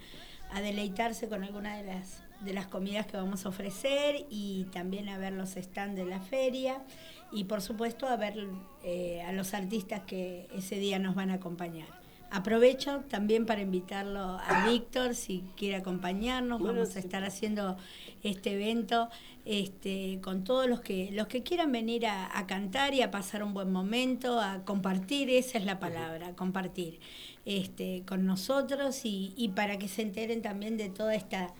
a 0.51 0.61
deleitarse 0.61 1.29
con 1.29 1.43
alguna 1.43 1.77
de 1.77 1.83
las, 1.83 2.21
de 2.41 2.53
las 2.53 2.67
comidas 2.67 3.05
que 3.07 3.15
vamos 3.17 3.45
a 3.45 3.49
ofrecer 3.49 4.25
y 4.29 4.65
también 4.73 5.07
a 5.09 5.17
ver 5.17 5.33
los 5.33 5.51
stands 5.51 5.95
de 5.95 6.05
la 6.05 6.19
feria 6.19 6.83
y 7.31 7.45
por 7.45 7.61
supuesto 7.61 8.07
a 8.07 8.15
ver 8.15 8.47
eh, 8.83 9.21
a 9.21 9.31
los 9.31 9.53
artistas 9.53 10.01
que 10.05 10.47
ese 10.55 10.75
día 10.75 10.99
nos 10.99 11.15
van 11.15 11.31
a 11.31 11.35
acompañar. 11.35 11.87
Aprovecho 12.31 13.03
también 13.09 13.47
para 13.47 13.61
invitarlo 13.61 14.19
a 14.19 14.67
Víctor 14.69 15.15
si 15.15 15.43
quiere 15.57 15.77
acompañarnos. 15.77 16.61
Vamos 16.61 16.95
a 16.95 16.99
estar 16.99 17.23
haciendo 17.23 17.75
este 18.21 18.53
evento 18.53 19.09
este, 19.45 20.19
con 20.21 20.43
todos 20.43 20.69
los 20.69 20.79
que 20.81 21.09
los 21.11 21.25
que 21.25 21.41
quieran 21.41 21.71
venir 21.71 22.05
a, 22.05 22.37
a 22.37 22.45
cantar 22.45 22.93
y 22.93 23.01
a 23.01 23.09
pasar 23.09 23.41
un 23.41 23.55
buen 23.55 23.71
momento, 23.71 24.39
a 24.39 24.63
compartir, 24.63 25.31
esa 25.31 25.57
es 25.57 25.65
la 25.65 25.79
palabra, 25.79 26.35
compartir 26.35 26.99
este, 27.45 28.03
con 28.05 28.27
nosotros 28.27 29.05
y, 29.05 29.33
y 29.35 29.49
para 29.49 29.79
que 29.79 29.87
se 29.87 30.03
enteren 30.03 30.43
también 30.43 30.77
de 30.77 30.89
toda 30.89 31.15
esta 31.15 31.55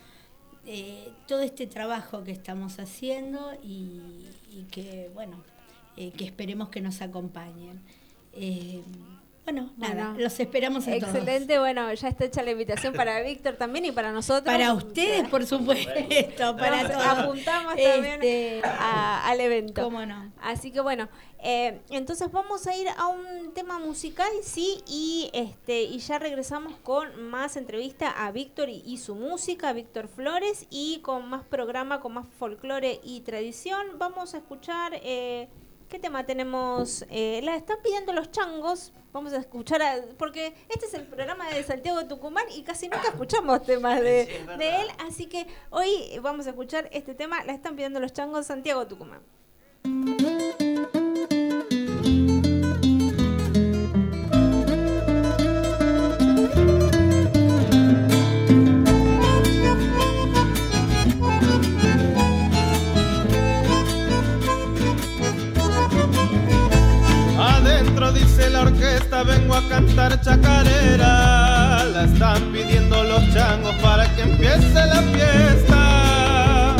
eh, 0.67 1.11
todo 1.27 1.41
este 1.41 1.65
trabajo 1.65 2.23
que 2.23 2.31
estamos 2.31 2.77
haciendo 2.77 3.53
y, 3.63 4.01
y 4.51 4.67
que 4.69 5.09
bueno 5.15 5.41
eh, 5.97 6.11
que 6.11 6.25
esperemos 6.25 6.69
que 6.69 6.81
nos 6.81 7.01
acompañen. 7.01 7.81
Eh, 8.33 8.81
bueno, 9.45 9.71
nada, 9.77 10.09
Bueno. 10.11 10.19
los 10.19 10.39
esperamos 10.39 10.87
a 10.87 10.91
todos. 10.99 11.15
Excelente, 11.15 11.57
bueno, 11.57 11.91
ya 11.91 12.07
está 12.07 12.25
hecha 12.25 12.43
la 12.43 12.51
invitación 12.51 12.93
para 12.93 13.19
Víctor 13.23 13.55
también 13.55 13.83
y 13.85 13.91
para 13.91 14.11
nosotros. 14.11 14.43
Para 14.45 14.73
ustedes, 14.73 15.27
por 15.27 15.43
supuesto, 15.43 15.91
para 16.55 16.83
Nos 16.83 16.91
todos. 16.91 17.05
Apuntamos 17.07 17.75
también 17.75 18.13
Este, 18.21 18.61
a- 18.63 19.27
al 19.27 19.41
evento. 19.41 19.81
¿Cómo 19.81 20.05
no? 20.05 20.31
Así 20.39 20.69
que 20.69 20.81
bueno, 20.81 21.09
eh, 21.41 21.81
entonces 21.89 22.31
vamos 22.31 22.67
a 22.67 22.75
ir 22.77 22.87
a 22.95 23.07
un 23.07 23.51
tema 23.55 23.79
musical, 23.79 24.29
sí, 24.43 24.83
y 24.87 25.31
este 25.33 25.81
y 25.81 25.97
ya 25.97 26.19
regresamos 26.19 26.75
con 26.83 27.19
más 27.31 27.57
entrevista 27.57 28.11
a 28.27 28.31
Víctor 28.31 28.69
y, 28.69 28.83
y 28.85 28.97
su 28.99 29.15
música, 29.15 29.73
Víctor 29.73 30.09
Flores, 30.09 30.67
y 30.69 30.99
con 30.99 31.27
más 31.27 31.43
programa, 31.43 32.01
con 32.01 32.13
más 32.13 32.27
folclore 32.37 32.99
y 33.03 33.21
tradición. 33.21 33.97
Vamos 33.97 34.35
a 34.35 34.37
escuchar, 34.37 34.91
eh, 35.01 35.47
¿qué 35.89 35.99
tema 35.99 36.25
tenemos? 36.25 37.03
Eh, 37.09 37.41
la 37.43 37.55
están 37.55 37.77
pidiendo 37.83 38.13
los 38.13 38.31
changos. 38.31 38.93
Vamos 39.11 39.33
a 39.33 39.37
escuchar, 39.37 39.81
a- 39.81 40.01
porque 40.17 40.53
este 40.69 40.85
es 40.85 40.93
el 40.93 41.07
programa 41.07 41.49
de 41.49 41.63
Santiago 41.63 41.97
de 41.99 42.05
Tucumán 42.05 42.45
y 42.55 42.61
casi 42.63 42.87
nunca 42.87 43.07
escuchamos 43.07 43.63
temas 43.63 43.99
de, 43.99 44.25
Sí, 44.25 44.31
es 44.33 44.45
verdad. 44.45 44.57
de 44.59 44.81
él, 44.81 44.87
así 44.99 45.25
que 45.25 45.47
hoy 45.71 46.19
vamos 46.21 46.45
a 46.45 46.51
escuchar 46.51 46.87
este 46.91 47.15
tema, 47.15 47.43
la 47.43 47.53
están 47.53 47.75
pidiendo 47.75 47.99
los 47.99 48.13
changos 48.13 48.45
Santiago 48.45 48.85
Tucumán. 48.87 49.21
Fiesta 68.99 69.23
vengo 69.23 69.55
a 69.55 69.61
cantar 69.69 70.21
chacarera. 70.21 71.85
La 71.85 72.03
están 72.03 72.51
pidiendo 72.51 73.03
los 73.03 73.33
changos 73.33 73.75
para 73.81 74.05
que 74.15 74.21
empiece 74.23 74.73
la 74.73 75.01
fiesta. 75.13 76.75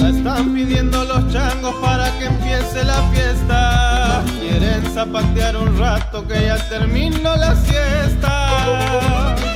La 0.00 0.08
están 0.08 0.54
pidiendo 0.54 1.04
los 1.04 1.32
changos 1.32 1.74
para 1.82 2.10
que 2.18 2.26
empiece 2.26 2.84
la 2.84 3.02
fiesta. 3.12 4.22
Quieren 4.40 4.82
zapatear 4.94 5.56
un 5.56 5.78
rato 5.78 6.26
que 6.26 6.46
ya 6.46 6.56
terminó 6.68 7.36
la 7.36 7.54
siesta. 7.56 9.51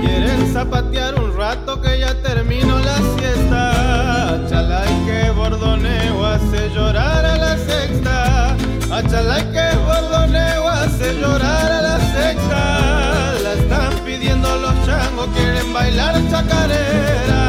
Quieren 0.00 0.52
zapatear 0.52 1.18
un 1.18 1.36
rato 1.36 1.80
que 1.80 1.98
ya 1.98 2.14
terminó 2.22 2.78
la 2.78 2.96
siesta. 3.16 4.34
Achalay 4.34 5.04
que 5.06 5.30
bordoneo 5.30 6.26
hace 6.26 6.70
llorar 6.74 7.24
a 7.24 7.36
la 7.36 7.56
sexta. 7.56 8.56
Achalay 8.92 9.44
que 9.52 9.76
bordoneo 9.86 10.68
hace 10.68 11.14
llorar 11.14 11.72
a 11.72 11.82
la 11.82 11.98
sexta. 11.98 13.34
La 13.42 13.52
están 13.54 13.92
pidiendo 14.04 14.56
los 14.56 14.74
changos, 14.86 15.28
quieren 15.34 15.72
bailar 15.72 16.14
chacarera. 16.30 17.43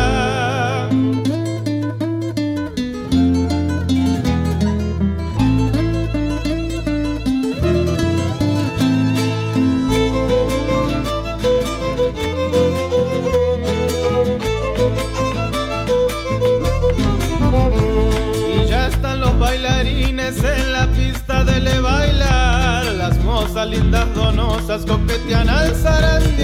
Mozas 23.66 23.80
lindas 23.80 24.14
donosas 24.14 24.86
coquetean 24.86 25.50
al 25.50 25.74
zarandear. 25.74 26.44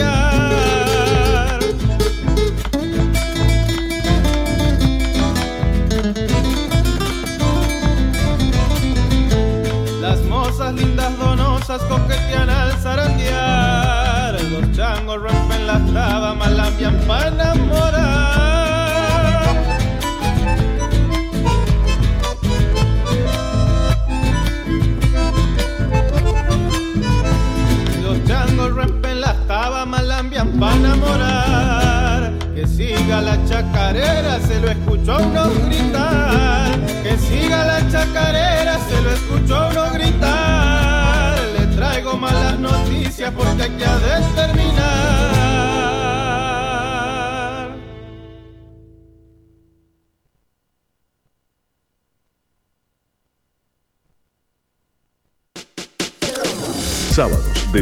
Las 10.02 10.20
mozas 10.22 10.74
lindas 10.74 11.16
donosas 11.20 11.84
coquetean 11.84 12.50
al 12.50 12.72
zarandear. 12.82 14.42
Los 14.42 14.72
changos 14.76 15.22
rompen 15.22 15.68
las 15.68 15.94
tabas, 15.94 16.36
malambian 16.38 16.98
para 17.08 17.28
enamorar. 17.28 18.31
Siga 33.12 33.22
la 33.22 33.46
chacarera, 33.46 34.40
se 34.40 34.60
lo 34.62 34.70
escuchó 34.70 35.18
uno 35.18 35.50
gritar. 35.66 36.80
Que 37.04 37.18
siga 37.18 37.66
la 37.66 37.92
chacarera, 37.92 38.80
se 38.88 39.02
lo 39.02 39.12
escuchó 39.12 39.68
uno 39.70 39.92
gritar. 39.92 41.38
Le 41.60 41.68
traigo 41.76 42.18
malas 42.18 42.58
noticias 42.58 43.34
porque 43.36 43.64
hay 43.64 43.70
que 43.72 43.86
ha 43.86 44.34
terminar. 44.36 46.01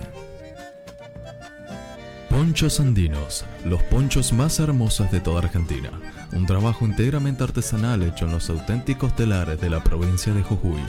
Ponchos 2.29 2.79
Andinos, 2.79 3.45
los 3.65 3.81
ponchos 3.83 4.33
más 4.33 4.59
hermosos 4.59 5.11
de 5.11 5.19
toda 5.19 5.39
Argentina. 5.39 5.91
Un 6.33 6.45
trabajo 6.45 6.85
íntegramente 6.85 7.43
artesanal 7.43 8.03
hecho 8.03 8.25
en 8.25 8.31
los 8.31 8.49
auténticos 8.49 9.15
telares 9.15 9.59
de 9.59 9.69
la 9.69 9.83
provincia 9.83 10.33
de 10.33 10.41
Jujuy. 10.41 10.79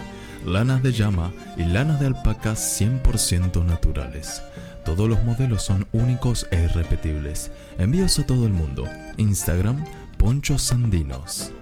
Lanas 0.46 0.82
de 0.82 0.92
llama 0.92 1.32
y 1.56 1.64
lanas 1.64 2.00
de 2.00 2.06
alpaca 2.06 2.52
100% 2.52 3.64
naturales. 3.64 4.42
Todos 4.84 5.08
los 5.08 5.22
modelos 5.24 5.62
son 5.62 5.86
únicos 5.92 6.46
e 6.50 6.62
irrepetibles. 6.62 7.50
Envíos 7.78 8.18
a 8.18 8.26
todo 8.26 8.46
el 8.46 8.52
mundo. 8.52 8.88
Instagram, 9.16 9.84
Ponchos 10.18 10.72
Andinos. 10.72 11.52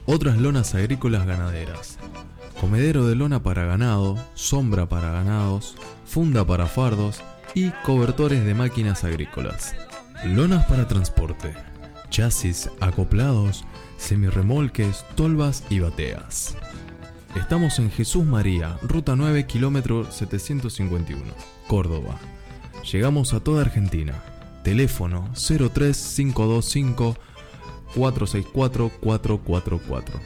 Otras 0.07 0.39
lonas 0.39 0.75
agrícolas 0.75 1.27
ganaderas. 1.27 1.99
comedero 2.61 3.07
de 3.07 3.15
lona 3.17 3.43
para 3.43 3.65
ganado, 3.65 4.17
sombra 4.35 4.89
para 4.89 5.11
ganados, 5.11 5.77
funda 6.07 6.45
para 6.47 6.67
fardos 6.67 7.23
y 7.55 7.71
cobertores 7.85 8.45
de 8.45 8.55
máquinas 8.55 9.05
agrícolas. 9.05 9.75
Lonas 10.25 10.65
para 10.67 10.89
transporte, 10.89 11.55
chasis 12.09 12.71
acoplados, 12.81 13.65
semirremolques, 13.99 15.05
tolvas 15.17 15.65
y 15.69 15.81
bateas. 15.81 16.57
Estamos 17.37 17.79
en 17.79 17.91
Jesús 17.91 18.25
María, 18.25 18.79
ruta 18.83 19.15
9, 19.15 19.47
kilómetro 19.47 20.11
751, 20.11 21.23
Córdoba. 21.69 22.19
Llegamos 22.91 23.35
a 23.35 23.41
toda 23.41 23.61
Argentina. 23.61 24.15
Teléfono 24.63 25.31
03525 25.35 27.15
464 27.95 28.91
444. 29.01 30.19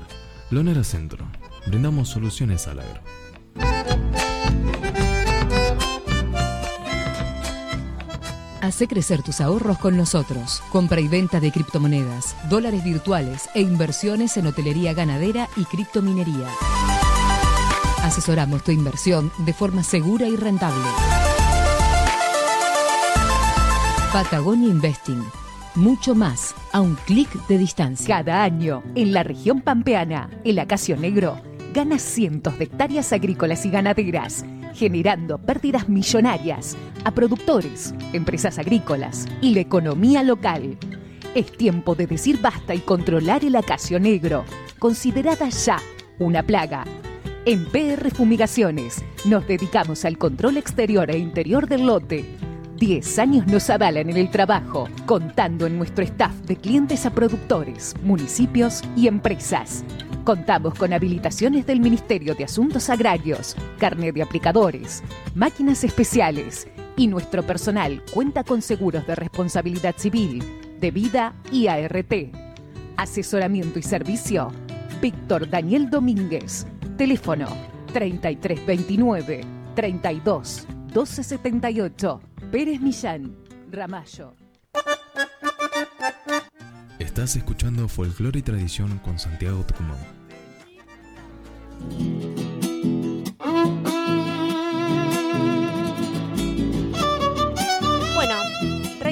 Lonera 0.51 0.83
Centro. 0.83 1.25
Brindamos 1.65 2.09
soluciones 2.09 2.67
al 2.67 2.81
agro. 2.81 2.99
Hace 8.61 8.87
crecer 8.87 9.23
tus 9.23 9.41
ahorros 9.41 9.79
con 9.79 9.97
nosotros. 9.97 10.61
Compra 10.71 11.01
y 11.01 11.07
venta 11.07 11.39
de 11.39 11.51
criptomonedas, 11.51 12.35
dólares 12.47 12.83
virtuales 12.83 13.49
e 13.55 13.61
inversiones 13.61 14.37
en 14.37 14.45
hotelería 14.45 14.93
ganadera 14.93 15.49
y 15.57 15.65
criptominería. 15.65 16.47
Asesoramos 18.03 18.63
tu 18.63 18.71
inversión 18.71 19.31
de 19.39 19.53
forma 19.53 19.83
segura 19.83 20.27
y 20.27 20.35
rentable. 20.35 20.83
Patagonia 24.13 24.69
Investing. 24.69 25.23
Mucho 25.73 26.13
más 26.13 26.53
a 26.71 26.81
un 26.81 26.95
clic 27.07 27.29
de 27.47 27.57
distancia. 27.57 28.17
Cada 28.17 28.43
año, 28.43 28.83
en 28.93 29.11
la 29.11 29.23
región 29.23 29.61
pampeana, 29.61 30.29
el 30.43 30.59
acacio 30.59 30.97
negro 30.97 31.39
gana 31.73 31.97
cientos 31.97 32.59
de 32.59 32.65
hectáreas 32.65 33.11
agrícolas 33.11 33.65
y 33.65 33.71
ganaderas, 33.71 34.45
generando 34.73 35.37
pérdidas 35.37 35.89
millonarias 35.89 36.77
a 37.03 37.11
productores, 37.11 37.93
empresas 38.13 38.57
agrícolas 38.59 39.27
y 39.41 39.53
la 39.53 39.61
economía 39.61 40.23
local. 40.23 40.77
Es 41.35 41.51
tiempo 41.51 41.95
de 41.95 42.07
decir 42.07 42.41
basta 42.41 42.75
y 42.75 42.79
controlar 42.79 43.45
el 43.45 43.55
acacio 43.55 43.99
negro, 43.99 44.43
considerada 44.79 45.49
ya 45.49 45.79
una 46.19 46.43
plaga. 46.43 46.85
En 47.45 47.65
PR 47.65 48.11
Fumigaciones 48.11 49.03
nos 49.25 49.47
dedicamos 49.47 50.05
al 50.05 50.17
control 50.17 50.57
exterior 50.57 51.09
e 51.09 51.17
interior 51.17 51.67
del 51.67 51.87
lote. 51.87 52.25
10 52.77 53.19
años 53.19 53.47
nos 53.47 53.69
avalan 53.69 54.09
en 54.09 54.17
el 54.17 54.29
trabajo, 54.29 54.89
contando 55.05 55.65
en 55.67 55.77
nuestro 55.77 56.03
staff 56.03 56.33
de 56.47 56.55
clientes 56.55 57.05
a 57.05 57.11
productores, 57.11 57.95
municipios 58.03 58.81
y 58.95 59.07
empresas. 59.07 59.83
Contamos 60.23 60.75
con 60.75 60.93
habilitaciones 60.93 61.65
del 61.65 61.79
Ministerio 61.79 62.35
de 62.35 62.43
Asuntos 62.43 62.91
Agrarios, 62.91 63.55
carnet 63.79 64.13
de 64.13 64.21
aplicadores, 64.21 65.01
máquinas 65.33 65.83
especiales 65.83 66.67
y 66.95 67.07
nuestro 67.07 67.41
personal 67.41 68.03
cuenta 68.13 68.43
con 68.43 68.61
seguros 68.61 69.07
de 69.07 69.15
responsabilidad 69.15 69.95
civil, 69.97 70.43
de 70.79 70.91
vida 70.91 71.33
y 71.51 71.67
ART. 71.67 72.13
Asesoramiento 72.97 73.79
y 73.79 73.81
servicio. 73.81 74.51
Víctor 75.01 75.49
Daniel 75.49 75.89
Domínguez. 75.89 76.67
Teléfono 76.97 77.47
3329 77.91 79.41
32 79.75 80.67
1278. 80.93 82.21
Pérez 82.51 82.79
Millán. 82.79 83.35
Ramallo. 83.71 84.35
Estás 87.11 87.35
escuchando 87.35 87.89
Folclore 87.89 88.39
y 88.39 88.41
Tradición 88.41 88.97
con 88.99 89.19
Santiago 89.19 89.65
Tucumán. 89.65 89.97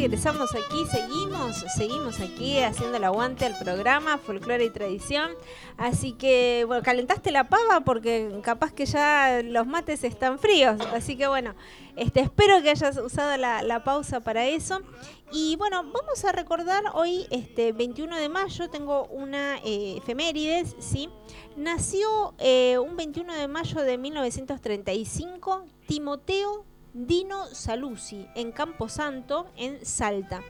Regresamos 0.01 0.55
aquí, 0.55 0.85
seguimos, 0.89 1.65
seguimos 1.75 2.21
aquí 2.21 2.57
haciendo 2.59 2.95
el 2.95 3.03
aguante 3.03 3.45
al 3.45 3.59
programa 3.59 4.17
Folclore 4.17 4.63
y 4.63 4.69
Tradición. 4.69 5.31
Así 5.75 6.13
que, 6.13 6.63
bueno, 6.65 6.81
calentaste 6.83 7.31
la 7.31 7.49
pava 7.49 7.81
porque 7.81 8.39
capaz 8.41 8.71
que 8.71 8.85
ya 8.85 9.41
los 9.43 9.67
mates 9.67 10.05
están 10.05 10.39
fríos. 10.39 10.79
Así 10.93 11.17
que, 11.17 11.27
bueno, 11.27 11.53
este, 11.97 12.21
espero 12.21 12.61
que 12.61 12.69
hayas 12.69 12.97
usado 12.97 13.35
la, 13.35 13.83
pausa 13.83 14.21
para 14.21 14.47
eso. 14.47 14.79
Y 15.33 15.57
bueno, 15.57 15.83
vamos 15.83 16.23
a 16.23 16.31
recordar 16.31 16.81
hoy, 16.93 17.27
este 17.29 17.73
21 17.73 18.15
de 18.15 18.29
mayo, 18.29 18.69
tengo 18.69 19.03
una 19.07 19.57
eh, 19.65 19.97
efemérides, 19.97 20.77
¿sí? 20.79 21.09
Nació 21.57 22.35
eh, 22.37 22.77
un 22.77 22.95
21 22.95 23.33
de 23.33 23.49
mayo 23.49 23.81
de 23.81 23.97
1935 23.97 25.65
Timoteo 25.87 26.63
Dino 27.07 27.45
Saluzzi 27.53 28.27
en 28.35 28.51
Camposanto, 28.51 29.49
en 29.55 29.85
Salta. 29.85 30.41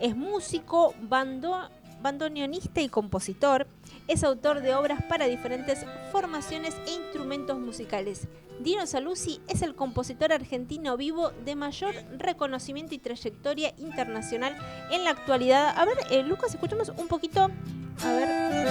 Es 0.00 0.16
músico, 0.16 0.94
bando, 1.02 1.68
bandoneonista 2.00 2.80
y 2.80 2.88
compositor. 2.88 3.66
Es 4.08 4.24
autor 4.24 4.62
de 4.62 4.74
obras 4.74 5.02
para 5.04 5.26
diferentes 5.26 5.84
formaciones 6.10 6.74
e 6.86 6.92
instrumentos 6.92 7.58
musicales. 7.58 8.28
Dino 8.60 8.86
Saluzzi 8.86 9.42
es 9.46 9.60
el 9.60 9.74
compositor 9.74 10.32
argentino 10.32 10.96
vivo 10.96 11.32
de 11.44 11.54
mayor 11.54 11.94
reconocimiento 12.16 12.94
y 12.94 12.98
trayectoria 12.98 13.74
internacional 13.76 14.56
en 14.90 15.04
la 15.04 15.10
actualidad. 15.10 15.78
A 15.78 15.84
ver, 15.84 15.98
eh, 16.10 16.22
Lucas, 16.22 16.54
escuchamos 16.54 16.90
un 16.96 17.08
poquito. 17.08 17.50
A 18.02 18.12
ver. 18.12 18.68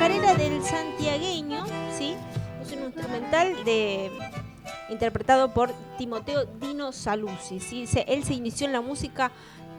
Chacarera 0.00 0.34
del 0.34 0.62
Santiagueño, 0.62 1.62
¿sí? 1.92 2.14
Es 2.62 2.72
un 2.72 2.84
instrumental 2.84 3.64
de 3.66 4.10
interpretado 4.88 5.52
por 5.52 5.74
Timoteo 5.98 6.46
Dino 6.58 6.90
Saluzzi. 6.90 7.60
¿sí? 7.60 7.84
Él 8.06 8.24
se 8.24 8.32
inició 8.32 8.66
en 8.66 8.72
la 8.72 8.80
música 8.80 9.30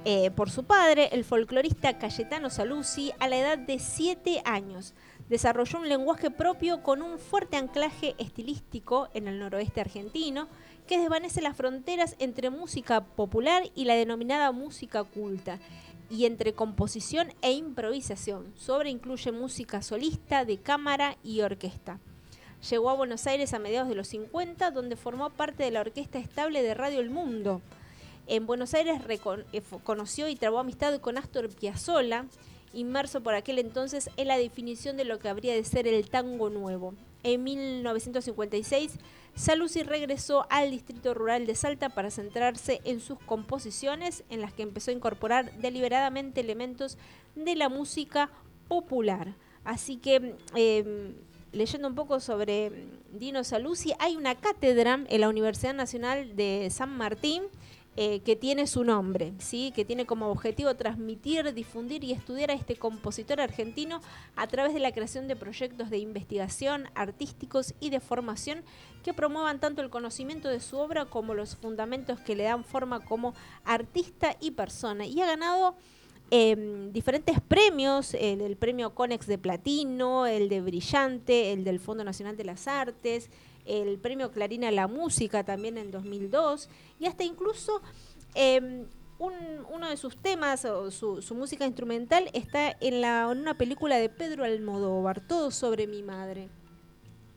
eh, 0.06 0.30
por 0.30 0.52
su 0.52 0.64
padre, 0.64 1.10
el 1.12 1.24
folclorista 1.24 1.98
Cayetano 1.98 2.52
Saluzzi, 2.52 3.12
a 3.18 3.28
la 3.28 3.38
edad 3.38 3.58
de 3.58 3.80
7 3.80 4.44
años. 4.46 4.94
Desarrolló 5.28 5.80
un 5.80 5.90
lenguaje 5.90 6.30
propio 6.30 6.84
con 6.84 7.02
un 7.02 7.18
fuerte 7.18 7.58
anclaje 7.58 8.14
estilístico 8.20 9.10
en 9.16 9.28
el 9.28 9.40
noroeste 9.40 9.82
argentino, 9.82 10.48
que 10.86 11.00
desvanece 11.00 11.42
las 11.42 11.58
fronteras 11.58 12.16
entre 12.20 12.52
música 12.52 13.02
popular 13.02 13.64
y 13.74 13.86
la 13.86 13.96
denominada 13.96 14.52
música 14.52 15.04
culta, 15.04 15.58
y 16.12 16.26
entre 16.26 16.54
composición 16.54 17.30
e 17.42 17.54
improvisación. 17.54 18.54
Su 18.58 18.74
obra 18.74 18.90
incluye 18.90 19.32
música 19.32 19.82
solista, 19.82 20.44
de 20.44 20.58
cámara 20.58 21.18
y 21.24 21.40
orquesta. 21.40 22.00
Llegó 22.70 22.90
a 22.90 22.96
Buenos 22.96 23.26
Aires 23.28 23.54
a 23.54 23.60
mediados 23.60 23.88
de 23.88 23.96
los 23.96 24.10
50, 24.10 24.72
donde 24.72 24.98
formó 24.98 25.30
parte 25.30 25.64
de 25.64 25.72
la 25.72 25.80
orquesta 25.80 26.20
estable 26.20 26.62
de 26.62 26.74
Radio 26.74 27.00
El 27.00 27.10
Mundo. 27.10 27.62
En 28.28 28.46
Buenos 28.46 28.74
Aires 28.74 29.02
eh, 29.08 29.62
conoció 29.84 30.28
y 30.28 30.36
trabó 30.36 30.60
amistad 30.60 31.00
con 31.00 31.18
Astor 31.18 31.48
Piazzolla, 31.50 32.26
inmerso 32.74 33.22
por 33.22 33.34
aquel 33.34 33.58
entonces 33.58 34.10
en 34.18 34.28
la 34.28 34.38
definición 34.38 34.98
de 34.98 35.06
lo 35.06 35.18
que 35.18 35.30
habría 35.30 35.54
de 35.54 35.64
ser 35.64 35.88
el 35.88 36.10
tango 36.10 36.50
nuevo. 36.50 36.94
En 37.24 37.44
1956, 37.44 38.98
Saluzzi 39.36 39.84
regresó 39.84 40.46
al 40.50 40.72
Distrito 40.72 41.14
Rural 41.14 41.48
de 41.48 41.56
Salta 41.56 41.90
para 41.90 42.12
centrarse 42.12 42.82
en 42.84 43.00
sus 43.00 43.18
composiciones, 43.20 44.24
en 44.30 44.42
las 44.42 44.54
que 44.54 44.64
empezó 44.64 44.92
a 44.92 44.94
incorporar 44.94 45.52
deliberadamente 45.60 46.42
elementos 46.42 46.98
de 47.36 47.56
la 47.56 47.70
música 47.70 48.30
popular. 48.68 49.36
Así 49.64 49.98
que, 49.98 50.36
eh, 50.56 51.14
leyendo 51.52 51.88
un 51.88 51.96
poco 51.96 52.20
sobre 52.20 52.88
Dino 53.12 53.44
Saluzzi, 53.44 53.94
hay 54.00 54.16
una 54.16 54.36
cátedra 54.36 55.04
en 55.08 55.22
la 55.22 55.30
Universidad 55.30 55.74
Nacional 55.74 56.36
de 56.36 56.70
San 56.72 56.90
Martín 56.90 57.44
eh, 57.98 58.22
que 58.22 58.38
tiene 58.38 58.68
su 58.68 58.86
nombre, 58.86 59.34
¿sí? 59.40 59.74
que 59.76 59.84
tiene 59.84 60.06
como 60.06 60.32
objetivo 60.32 60.74
transmitir, 60.76 61.54
difundir 61.54 62.06
y 62.06 62.14
estudiar 62.14 62.50
a 62.50 62.54
este 62.54 62.78
compositor 62.78 63.42
argentino 63.42 64.00
a 64.38 64.48
través 64.48 64.74
de 64.74 64.80
la 64.80 64.94
creación 64.94 65.28
de 65.28 65.36
proyectos 65.36 65.90
de 65.90 65.98
investigación 65.98 66.86
artísticos 66.96 67.74
y 67.82 67.90
de 67.90 68.00
formación 68.00 68.64
que 69.04 69.14
promuevan 69.14 69.60
tanto 69.60 69.82
el 69.82 69.90
conocimiento 69.90 70.48
de 70.48 70.62
su 70.62 70.78
obra 70.78 71.04
como 71.04 71.34
los 71.34 71.58
fundamentos 71.58 72.22
que 72.22 72.38
le 72.38 72.44
dan 72.44 72.64
forma 72.64 73.02
como 73.02 73.34
artista 73.66 74.38
y 74.40 74.52
persona. 74.52 75.06
Y 75.06 75.20
ha 75.20 75.26
ganado 75.26 75.76
eh, 76.30 76.90
diferentes 76.94 77.42
premios, 77.42 78.14
el, 78.14 78.40
el 78.40 78.56
premio 78.56 78.96
Conex 78.96 79.28
de 79.28 79.38
Platino, 79.38 80.28
el 80.28 80.48
de 80.48 80.62
Brillante, 80.62 81.52
el 81.52 81.66
del 81.66 81.82
Fondo 81.82 82.06
Nacional 82.06 82.38
de 82.38 82.46
las 82.46 82.70
Artes, 82.70 83.30
el 83.66 83.98
premio 84.00 84.32
Clarina 84.32 84.70
a 84.70 84.72
la 84.72 84.88
Música 84.88 85.44
también 85.44 85.78
en 85.78 85.92
2002, 85.92 86.70
y 87.00 87.06
hasta 87.06 87.24
incluso 87.24 87.82
un- 89.20 89.66
uno 89.72 89.90
de 89.90 89.98
sus 89.98 90.18
temas 90.18 90.66
o 90.66 90.90
su, 90.90 91.22
música 91.36 91.66
instrumental 91.66 92.30
está 92.34 92.76
en, 92.80 93.02
la, 93.02 93.30
en 93.32 93.40
una 93.40 93.56
película 93.58 93.98
de 93.98 94.10
Pedro 94.10 94.44
Almodóvar, 94.44 95.22
Todo 95.22 95.52
sobre 95.52 95.88
mi 95.88 96.02
madre. 96.02 96.50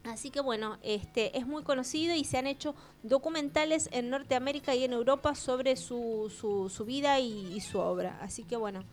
Así 0.04 0.30
que 0.30 0.40
bueno, 0.40 0.78
este 0.82 1.38
es 1.38 1.46
muy 1.46 1.62
conocido 1.62 2.14
y 2.14 2.24
se 2.24 2.36
han 2.36 2.46
hecho 2.46 2.74
documentales 3.02 3.88
en 3.90 4.10
Norteamérica 4.10 4.74
y 4.74 4.84
en 4.84 4.92
Europa 4.92 5.34
sobre 5.34 5.76
su, 5.76 6.30
su, 6.30 6.84
vida 6.84 7.20
y 7.20 7.58
su 7.62 7.78
obra. 7.78 8.18
Así 8.20 8.44
que 8.44 8.56
bueno, 8.56 8.84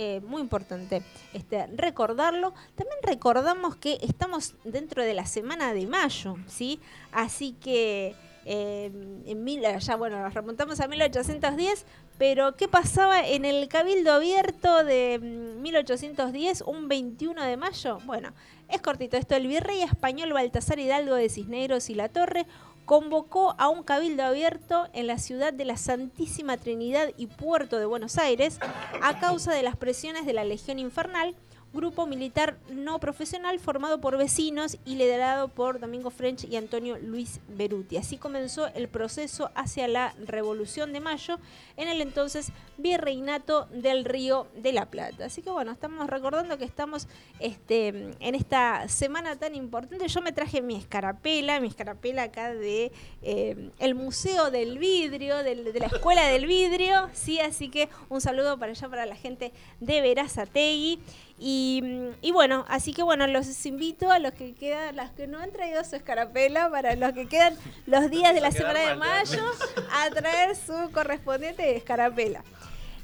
eh, 0.00 0.20
muy 0.20 0.40
importante 0.40 1.02
este, 1.32 1.66
recordarlo. 1.74 2.54
También 2.76 3.00
recordamos 3.02 3.74
que 3.74 3.98
estamos 4.00 4.54
dentro 4.62 5.02
de 5.02 5.12
la 5.12 5.26
semana 5.26 5.74
de 5.74 5.88
mayo, 5.88 6.36
¿sí? 6.46 6.78
Así 7.10 7.56
que 7.60 8.14
eh, 8.44 8.92
en 9.26 9.42
mil, 9.42 9.60
ya 9.60 9.96
bueno, 9.96 10.22
nos 10.22 10.32
remontamos 10.32 10.78
a 10.78 10.86
1810, 10.86 11.84
pero 12.16 12.54
¿qué 12.54 12.68
pasaba 12.68 13.26
en 13.26 13.44
el 13.44 13.66
Cabildo 13.66 14.12
Abierto 14.12 14.84
de 14.84 15.18
mm, 15.18 15.62
1810, 15.62 16.62
un 16.62 16.86
21 16.86 17.44
de 17.44 17.56
mayo? 17.56 17.98
Bueno, 18.06 18.32
es 18.68 18.80
cortito 18.80 19.16
esto. 19.16 19.34
El 19.34 19.48
virrey 19.48 19.82
español 19.82 20.32
Baltasar 20.32 20.78
Hidalgo 20.78 21.16
de 21.16 21.28
Cisneros 21.28 21.90
y 21.90 21.96
La 21.96 22.08
Torre 22.08 22.46
convocó 22.88 23.54
a 23.58 23.68
un 23.68 23.82
cabildo 23.82 24.24
abierto 24.24 24.88
en 24.94 25.06
la 25.06 25.18
ciudad 25.18 25.52
de 25.52 25.66
la 25.66 25.76
Santísima 25.76 26.56
Trinidad 26.56 27.10
y 27.18 27.26
Puerto 27.26 27.78
de 27.78 27.84
Buenos 27.84 28.16
Aires 28.16 28.58
a 29.02 29.20
causa 29.20 29.52
de 29.52 29.62
las 29.62 29.76
presiones 29.76 30.24
de 30.24 30.32
la 30.32 30.42
Legión 30.44 30.78
Infernal, 30.78 31.36
grupo 31.72 32.06
militar 32.06 32.56
no 32.70 32.98
profesional 32.98 33.58
formado 33.58 34.00
por 34.00 34.16
vecinos 34.16 34.78
y 34.84 34.96
liderado 34.96 35.48
por 35.48 35.80
Domingo 35.80 36.10
French 36.10 36.44
y 36.44 36.56
Antonio 36.56 36.98
Luis 36.98 37.40
Beruti. 37.48 37.96
Así 37.96 38.16
comenzó 38.16 38.68
el 38.68 38.88
proceso 38.88 39.50
hacia 39.54 39.86
la 39.88 40.14
Revolución 40.24 40.92
de 40.92 41.00
Mayo 41.00 41.38
en 41.76 41.88
el 41.88 42.00
entonces 42.00 42.52
Virreinato 42.78 43.66
del 43.66 44.04
Río 44.04 44.46
de 44.56 44.72
la 44.72 44.86
Plata. 44.86 45.26
Así 45.26 45.42
que 45.42 45.50
bueno, 45.50 45.72
estamos 45.72 46.06
recordando 46.08 46.58
que 46.58 46.64
estamos 46.64 47.08
este, 47.38 47.88
en 48.20 48.34
esta 48.34 48.88
semana 48.88 49.36
tan 49.36 49.54
importante. 49.54 50.08
Yo 50.08 50.22
me 50.22 50.32
traje 50.32 50.62
mi 50.62 50.76
escarapela, 50.76 51.60
mi 51.60 51.68
escarapela 51.68 52.24
acá 52.24 52.54
de 52.54 52.92
eh, 53.22 53.70
el 53.78 53.94
Museo 53.94 54.50
del 54.50 54.78
Vidrio, 54.78 55.38
de 55.38 55.54
la 55.78 55.86
Escuela 55.86 56.26
del 56.26 56.46
Vidrio, 56.46 57.08
sí, 57.12 57.40
así 57.40 57.68
que 57.68 57.88
un 58.08 58.20
saludo 58.20 58.58
para 58.58 58.72
allá 58.72 58.88
para 58.88 59.06
la 59.06 59.16
gente 59.16 59.52
de 59.80 60.00
Verazategui. 60.00 61.00
Y, 61.40 61.80
mm, 61.84 62.08
y 62.20 62.32
bueno, 62.32 62.64
así 62.68 62.92
que 62.92 63.02
bueno, 63.02 63.26
los 63.26 63.64
invito 63.66 64.10
a 64.10 64.18
los 64.18 64.32
que 64.32 64.54
quedan, 64.54 64.96
las 64.96 65.10
que 65.12 65.26
no 65.26 65.38
han 65.38 65.52
traído 65.52 65.82
su 65.84 65.94
escarapela, 65.96 66.68
para 66.70 66.96
los 66.96 67.12
que 67.12 67.26
quedan 67.28 67.56
los 67.86 68.10
días 68.10 68.34
de 68.34 68.40
la 68.40 68.50
semana 68.50 68.80
de 68.80 68.96
mayo, 68.96 69.44
a 69.92 70.10
traer 70.10 70.56
su 70.56 70.90
correspondiente 70.92 71.76
escarapela. 71.76 72.42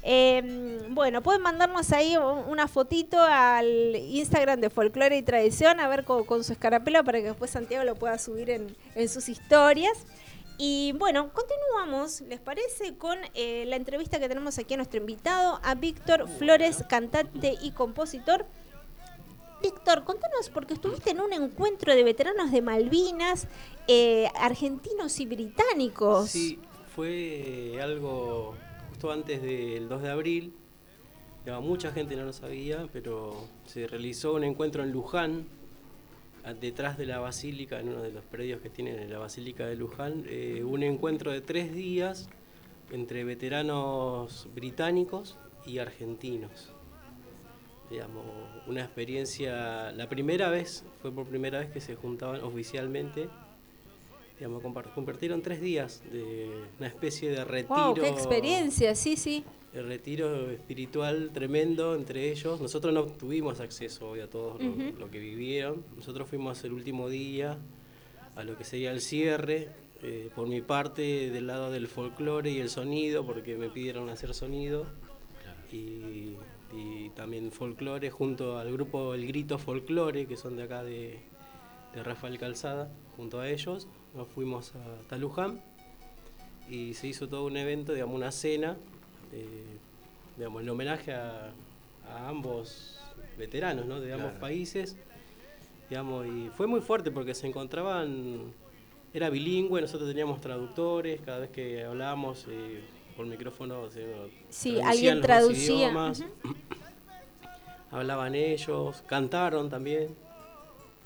Eh, 0.07 0.85
bueno, 0.89 1.23
pueden 1.23 1.41
mandarnos 1.41 1.91
ahí 1.91 2.15
un- 2.15 2.43
una 2.47 2.67
fotito 2.67 3.17
al 3.19 3.95
Instagram 3.95 4.59
de 4.61 4.69
Folclore 4.69 5.17
y 5.17 5.23
Tradición, 5.23 5.79
a 5.79 5.87
ver 5.87 6.03
con, 6.03 6.25
con 6.25 6.43
su 6.43 6.53
escarapela 6.53 7.01
para 7.03 7.19
que 7.19 7.25
después 7.25 7.49
Santiago 7.49 7.83
lo 7.85 7.95
pueda 7.95 8.19
subir 8.19 8.51
en, 8.51 8.75
en 8.93 9.09
sus 9.09 9.29
historias. 9.29 10.05
Y 10.57 10.93
bueno, 10.93 11.31
continuamos, 11.33 12.21
¿les 12.21 12.39
parece? 12.39 12.97
Con 12.97 13.17
eh, 13.33 13.65
la 13.67 13.75
entrevista 13.75 14.19
que 14.19 14.29
tenemos 14.29 14.57
aquí 14.57 14.75
a 14.75 14.77
nuestro 14.77 14.99
invitado, 14.99 15.59
a 15.63 15.75
Víctor 15.75 16.29
Flores, 16.29 16.83
cantante 16.87 17.55
y 17.61 17.71
compositor. 17.71 18.45
Víctor, 19.61 20.03
contanos, 20.05 20.49
porque 20.49 20.75
estuviste 20.75 21.11
en 21.11 21.19
un 21.19 21.33
encuentro 21.33 21.93
de 21.93 22.03
veteranos 22.03 22.51
de 22.51 22.61
Malvinas, 22.61 23.47
eh, 23.87 24.29
argentinos 24.35 25.19
y 25.19 25.25
británicos. 25.25 26.29
Sí, 26.29 26.59
fue 26.95 27.77
algo 27.81 28.55
justo 28.89 29.11
antes 29.11 29.41
del 29.41 29.89
2 29.89 30.01
de 30.03 30.09
abril. 30.09 30.53
Ya, 31.45 31.59
mucha 31.59 31.91
gente 31.91 32.15
no 32.15 32.23
lo 32.23 32.33
sabía, 32.33 32.87
pero 32.93 33.35
se 33.65 33.87
realizó 33.87 34.35
un 34.35 34.45
encuentro 34.45 34.83
en 34.83 34.91
Luján, 34.91 35.47
detrás 36.53 36.97
de 36.97 37.05
la 37.05 37.19
basílica, 37.19 37.79
en 37.79 37.89
uno 37.89 38.01
de 38.01 38.11
los 38.11 38.23
predios 38.25 38.61
que 38.61 38.69
tienen 38.69 38.99
en 38.99 39.11
la 39.11 39.19
basílica 39.19 39.65
de 39.65 39.75
Luján, 39.75 40.23
eh, 40.27 40.63
un 40.63 40.83
encuentro 40.83 41.31
de 41.31 41.41
tres 41.41 41.73
días 41.73 42.29
entre 42.91 43.23
veteranos 43.23 44.47
británicos 44.53 45.37
y 45.65 45.79
argentinos. 45.79 46.71
Digamos, 47.89 48.25
una 48.67 48.81
experiencia, 48.81 49.91
la 49.91 50.07
primera 50.09 50.49
vez, 50.49 50.83
fue 51.01 51.11
por 51.11 51.25
primera 51.27 51.59
vez 51.59 51.69
que 51.71 51.81
se 51.81 51.95
juntaban 51.95 52.43
oficialmente 52.43 53.27
digamos, 54.37 54.61
compar- 54.61 54.93
compartieron 54.93 55.41
tres 55.41 55.61
días 55.61 56.03
de 56.11 56.65
una 56.77 56.87
especie 56.87 57.29
de 57.29 57.45
retiro. 57.45 57.75
¡Wow! 57.75 57.93
¡Qué 57.95 58.09
experiencia! 58.09 58.93
Sí, 58.93 59.15
sí. 59.15 59.45
El 59.75 59.87
retiro 59.87 60.49
espiritual 60.51 61.31
tremendo 61.33 61.95
entre 61.95 62.31
ellos. 62.31 62.61
Nosotros 62.61 62.93
no 62.93 63.03
tuvimos 63.05 63.59
acceso 63.59 64.09
hoy 64.09 64.21
a 64.21 64.29
todo 64.29 64.57
lo- 64.57 64.69
Ujú. 64.69 64.97
lo, 64.99 65.11
que 65.11 65.19
vivieron. 65.19 65.83
Nosotros 65.97 66.27
fuimos 66.29 66.63
el 66.63 66.71
último 66.73 67.09
día 67.09 67.57
a 68.35 68.43
lo 68.43 68.57
que 68.57 68.63
sería 68.63 68.91
el 68.91 69.01
cierre. 69.01 69.69
eh, 70.03 70.29
por 70.35 70.45
mi 70.47 70.61
parte, 70.61 71.31
del 71.31 71.47
lado 71.47 71.71
del 71.71 71.87
folclore 71.87 72.51
y 72.51 72.59
el 72.59 72.69
sonido, 72.69 73.25
porque 73.25 73.57
me 73.57 73.69
pidieron 73.69 74.09
hacer 74.09 74.33
sonido. 74.35 74.85
Y, 75.71 76.35
y 76.73 77.09
también 77.15 77.51
folclore 77.51 78.11
junto 78.11 78.57
al 78.59 78.71
grupo 78.71 79.13
El 79.15 79.25
Grito 79.25 79.57
Folclore, 79.57 80.27
que 80.27 80.37
son 80.37 80.57
de 80.57 80.63
acá 80.63 80.83
de, 80.83 81.19
de 81.95 82.03
Rafael 82.03 82.37
Calzada, 82.37 82.91
junto 83.17 83.39
a 83.39 83.49
ellos. 83.49 83.87
Nos 84.13 84.27
fuimos 84.27 84.73
a 84.75 85.07
Taluján 85.09 85.61
y 86.69 86.93
se 86.93 87.07
hizo 87.07 87.27
todo 87.27 87.45
un 87.45 87.57
evento, 87.57 87.93
digamos, 87.93 88.15
una 88.15 88.31
cena, 88.31 88.77
digamos, 90.37 90.61
en 90.61 90.69
homenaje 90.69 91.13
a, 91.13 91.51
a 92.09 92.29
ambos 92.29 92.99
veteranos, 93.37 93.85
¿no? 93.85 93.99
De 93.99 94.11
ambos 94.13 94.27
Claro. 94.31 94.41
países, 94.41 94.95
digamos, 95.89 96.25
y 96.27 96.49
fue 96.55 96.67
muy 96.67 96.81
fuerte 96.81 97.11
porque 97.11 97.33
se 97.33 97.47
encontraban, 97.47 98.53
era 99.13 99.29
bilingüe, 99.29 99.81
nosotros 99.81 100.09
teníamos 100.09 100.41
traductores, 100.41 101.21
cada 101.21 101.39
vez 101.39 101.49
que 101.49 101.83
hablábamos 101.83 102.45
eh, 102.49 102.81
por 103.15 103.25
micrófono, 103.25 103.89
se, 103.89 104.05
Sí, 104.49 104.79
alguien 104.81 105.21
traducía, 105.21 105.75
idiomas, 105.89 106.23
hablaban 107.91 108.35
ellos, 108.35 109.03
cantaron 109.07 109.69
también. 109.69 110.09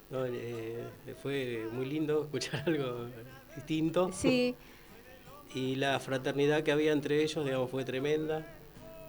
¿no? 0.10 0.26
Eh, 0.26 0.84
fue 1.22 1.68
muy 1.72 1.86
lindo 1.86 2.24
escuchar 2.24 2.64
algo 2.66 3.06
distinto. 3.56 4.10
Sí. 4.12 4.56
Y 5.54 5.76
la 5.76 6.00
fraternidad 6.00 6.64
que 6.64 6.72
había 6.72 6.92
entre 6.92 7.24
ellos, 7.24 7.44
digamos, 7.44 7.70
fue 7.70 7.84
tremenda. 7.84 8.46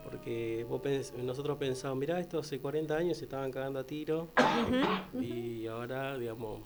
Porque 0.04 0.64
vos 0.68 0.80
pens- 0.82 1.12
nosotros 1.14 1.58
pensábamos, 1.58 2.00
mirá, 2.00 2.18
esto 2.18 2.38
hace 2.38 2.58
40 2.58 2.96
años 2.96 3.18
se 3.18 3.24
estaban 3.24 3.50
cagando 3.52 3.78
a 3.80 3.84
tiro. 3.84 4.28
Y 5.20 5.66
ahora, 5.66 6.16
digamos, 6.16 6.60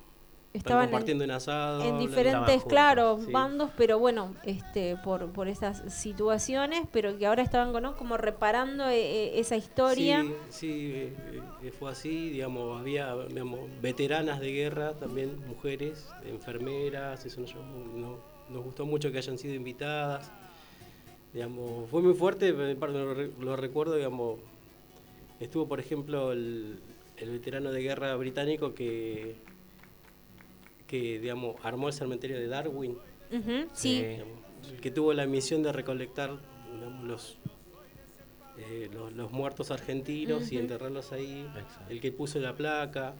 Estaban 0.52 0.54
están 0.54 0.80
en- 0.84 0.90
compartiendo 0.90 1.24
un 1.24 1.30
asado. 1.32 1.82
en 1.82 1.98
diferentes, 1.98 2.64
claro, 2.64 3.18
Sí. 3.26 3.32
bandos, 3.32 3.70
pero 3.76 3.98
bueno, 3.98 4.36
este, 4.44 4.96
por, 5.02 5.30
por 5.32 5.48
esas 5.48 5.92
situaciones, 5.92 6.86
pero 6.92 7.18
que 7.18 7.26
ahora 7.26 7.42
estaban 7.42 7.72
¿no? 7.82 7.96
como 7.96 8.16
reparando 8.16 8.86
eh, 8.88 9.00
eh, 9.00 9.40
esa 9.40 9.56
historia. 9.56 10.22
Sí, 10.22 10.32
sí, 10.50 11.12
eh, 11.64 11.72
fue 11.76 11.90
así, 11.90 12.30
digamos, 12.30 12.78
había 12.80 13.14
digamos, 13.26 13.60
veteranas 13.82 14.38
de 14.38 14.52
guerra, 14.52 14.92
también 14.92 15.36
mujeres, 15.48 16.08
enfermeras, 16.24 17.26
eso 17.26 17.44
llamó- 17.44 17.92
no- 17.96 18.33
nos 18.50 18.64
gustó 18.64 18.86
mucho 18.86 19.10
que 19.10 19.18
hayan 19.18 19.38
sido 19.38 19.54
invitadas. 19.54 20.30
Digamos, 21.32 21.90
fue 21.90 22.00
muy 22.02 22.14
fuerte, 22.14 22.52
lo, 22.52 23.14
lo 23.14 23.56
recuerdo, 23.56 23.96
digamos, 23.96 24.38
estuvo 25.40 25.66
por 25.66 25.80
ejemplo 25.80 26.32
el, 26.32 26.78
el 27.16 27.30
veterano 27.30 27.72
de 27.72 27.82
guerra 27.82 28.14
británico 28.16 28.74
que, 28.74 29.34
que 30.86 31.18
digamos, 31.18 31.56
armó 31.64 31.88
el 31.88 31.94
cementerio 31.94 32.38
de 32.38 32.46
Darwin. 32.46 32.96
Ujú, 33.32 33.68
sí. 33.72 34.02
Digamos, 34.02 34.38
el 34.70 34.80
que 34.80 34.90
tuvo 34.90 35.12
la 35.12 35.26
misión 35.26 35.62
de 35.62 35.72
recolectar 35.72 36.36
digamos, 36.72 37.04
los, 37.04 37.38
eh, 38.58 38.88
los, 38.92 39.12
los 39.12 39.32
muertos 39.32 39.70
argentinos 39.70 40.52
y 40.52 40.58
enterrarlos 40.58 41.12
ahí, 41.12 41.46
el 41.88 42.00
que 42.00 42.12
puso 42.12 42.38
la 42.38 42.54
placa. 42.54 43.14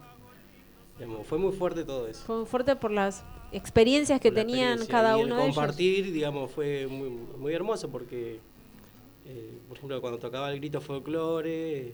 Digamos, 0.97 1.27
fue 1.27 1.37
muy 1.37 1.51
fuerte 1.51 1.83
todo 1.83 2.07
eso. 2.07 2.25
Fue 2.25 2.37
muy 2.37 2.45
fuerte 2.45 2.77
por 2.77 2.91
las 2.91 3.25
experiencias 3.55 4.19
que 4.19 4.31
la 4.31 4.35
tenían 4.35 4.73
experiencia. 4.73 4.91
cada 4.91 5.17
Y 5.17 5.21
el 5.21 5.25
uno 5.27 5.37
de 5.37 5.43
ellos. 5.43 5.55
compartir, 5.55 6.11
digamos, 6.11 6.51
fue 6.51 6.87
muy, 6.87 7.09
muy 7.09 7.53
hermoso 7.53 7.89
porque, 7.89 8.39
eh, 9.25 9.57
por 9.67 9.77
ejemplo, 9.77 10.01
cuando 10.01 10.19
tocaba 10.19 10.51
el 10.51 10.59
grito 10.59 10.81
folclore, 10.81 11.93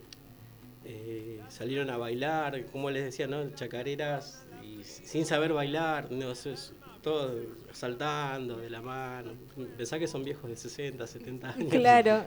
eh, 0.85 1.39
salieron 1.49 1.89
a 1.89 1.97
bailar, 1.97 2.65
como 2.71 2.89
les 2.89 3.03
decía, 3.03 3.27
¿no? 3.27 3.49
Chacareras 3.51 4.45
y 4.63 4.83
sin 4.83 5.25
saber 5.25 5.53
bailar, 5.53 6.11
no, 6.11 6.31
eso 6.31 6.49
es 6.49 6.73
todo 7.01 7.33
saltando 7.71 8.57
de 8.57 8.69
la 8.69 8.81
mano. 8.81 9.31
Pensá 9.77 9.99
que 9.99 10.07
son 10.07 10.23
viejos 10.23 10.49
de 10.49 10.55
60, 10.55 11.05
70 11.05 11.49
años. 11.49 11.69
Claro. 11.69 12.25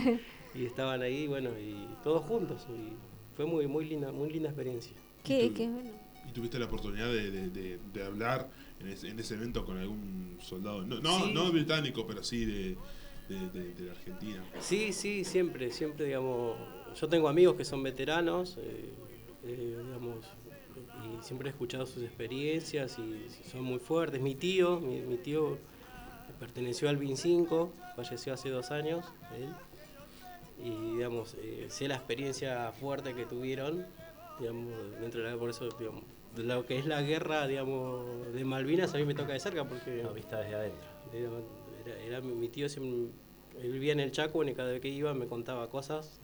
y 0.54 0.64
estaban 0.64 1.02
ahí, 1.02 1.26
bueno, 1.26 1.50
y 1.58 1.88
todos 2.02 2.22
juntos. 2.24 2.66
Y 2.70 2.92
fue 3.36 3.46
muy, 3.46 3.66
muy 3.66 3.84
linda, 3.84 4.12
muy 4.12 4.30
linda 4.30 4.48
experiencia. 4.48 4.92
Qué, 5.22 5.52
qué 5.54 5.68
bueno. 5.68 6.05
¿Y 6.36 6.38
tuviste 6.38 6.58
la 6.58 6.66
oportunidad 6.66 7.06
de, 7.10 7.30
de- 7.30 7.48
de- 7.48 7.78
de 7.94 8.04
hablar 8.04 8.50
en 8.78 8.88
ese, 8.88 9.08
en 9.08 9.18
ese 9.18 9.36
evento 9.36 9.64
con 9.64 9.78
algún 9.78 10.36
soldado? 10.42 10.82
No, 10.82 11.00
no, 11.00 11.18
Sí. 11.24 11.32
no 11.32 11.50
británico, 11.50 12.06
pero 12.06 12.22
sí 12.22 12.44
de, 12.44 12.76
la 13.30 13.92
Argentina. 13.92 14.44
Sí, 14.60 14.92
sí, 14.92 15.24
siempre, 15.24 15.72
siempre, 15.72 16.04
digamos, 16.04 16.58
yo 17.00 17.08
tengo 17.08 17.30
amigos 17.30 17.56
que 17.56 17.64
son 17.64 17.82
veteranos, 17.82 18.58
eh, 18.60 18.90
eh, 19.44 19.78
digamos, 19.82 20.26
siempre 21.22 21.48
he 21.48 21.52
escuchado 21.52 21.86
sus 21.86 22.02
experiencias 22.02 22.98
y 22.98 23.26
son 23.50 23.62
muy 23.62 23.78
fuertes. 23.78 24.20
Mi 24.20 24.34
tío, 24.34 24.78
mi, 24.78 25.00
mi 25.00 25.16
tío 25.16 25.56
perteneció 26.38 26.90
al 26.90 26.98
BIN 26.98 27.16
5, 27.16 27.72
falleció 27.96 28.34
hace 28.34 28.50
dos 28.50 28.70
años, 28.72 29.06
él. 29.34 29.48
Y 30.62 30.96
digamos, 30.96 31.34
eh, 31.40 31.66
sé 31.70 31.88
la 31.88 31.94
experiencia 31.96 32.70
fuerte 32.72 33.14
que 33.14 33.24
tuvieron, 33.24 33.86
digamos, 34.38 34.70
dentro 35.00 35.22
de 35.22 35.30
la, 35.30 35.36
por 35.38 35.48
eso, 35.48 35.66
digamos, 35.78 36.04
lo 36.36 36.66
que 36.66 36.78
es 36.78 36.86
la 36.86 37.02
guerra, 37.02 37.46
digamos, 37.46 38.32
de 38.32 38.44
Malvinas 38.44 38.94
a 38.94 38.98
mí 38.98 39.04
me 39.04 39.14
toca 39.14 39.32
de 39.32 39.40
cerca 39.40 39.64
porque... 39.64 40.02
No, 40.02 40.12
vista 40.12 40.40
desde 40.40 40.54
adentro. 40.54 40.88
Era, 41.84 41.98
era 42.02 42.20
mi, 42.20 42.34
mi 42.34 42.48
tío, 42.48 42.68
siempre, 42.68 43.10
él 43.62 43.72
vivía 43.72 43.92
en 43.92 44.00
el 44.00 44.10
Chaco 44.10 44.42
y 44.44 44.54
cada 44.54 44.70
vez 44.72 44.80
que 44.80 44.88
iba 44.88 45.14
me 45.14 45.26
contaba 45.26 45.68
cosas, 45.70 46.20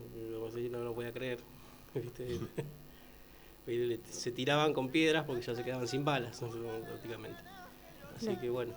no 0.70 0.80
lo 0.80 0.94
podía 0.94 1.12
creer. 1.12 1.38
¿viste? 1.94 2.38
Y 3.64 3.76
le- 3.76 4.00
se 4.10 4.32
tiraban 4.32 4.72
con 4.74 4.88
piedras 4.88 5.24
porque 5.24 5.40
ya 5.42 5.54
se 5.54 5.62
quedaban 5.62 5.86
sin 5.86 6.04
balas, 6.04 6.40
prácticamente. 6.88 7.38
Así 8.16 8.34
que 8.36 8.50
bueno, 8.50 8.74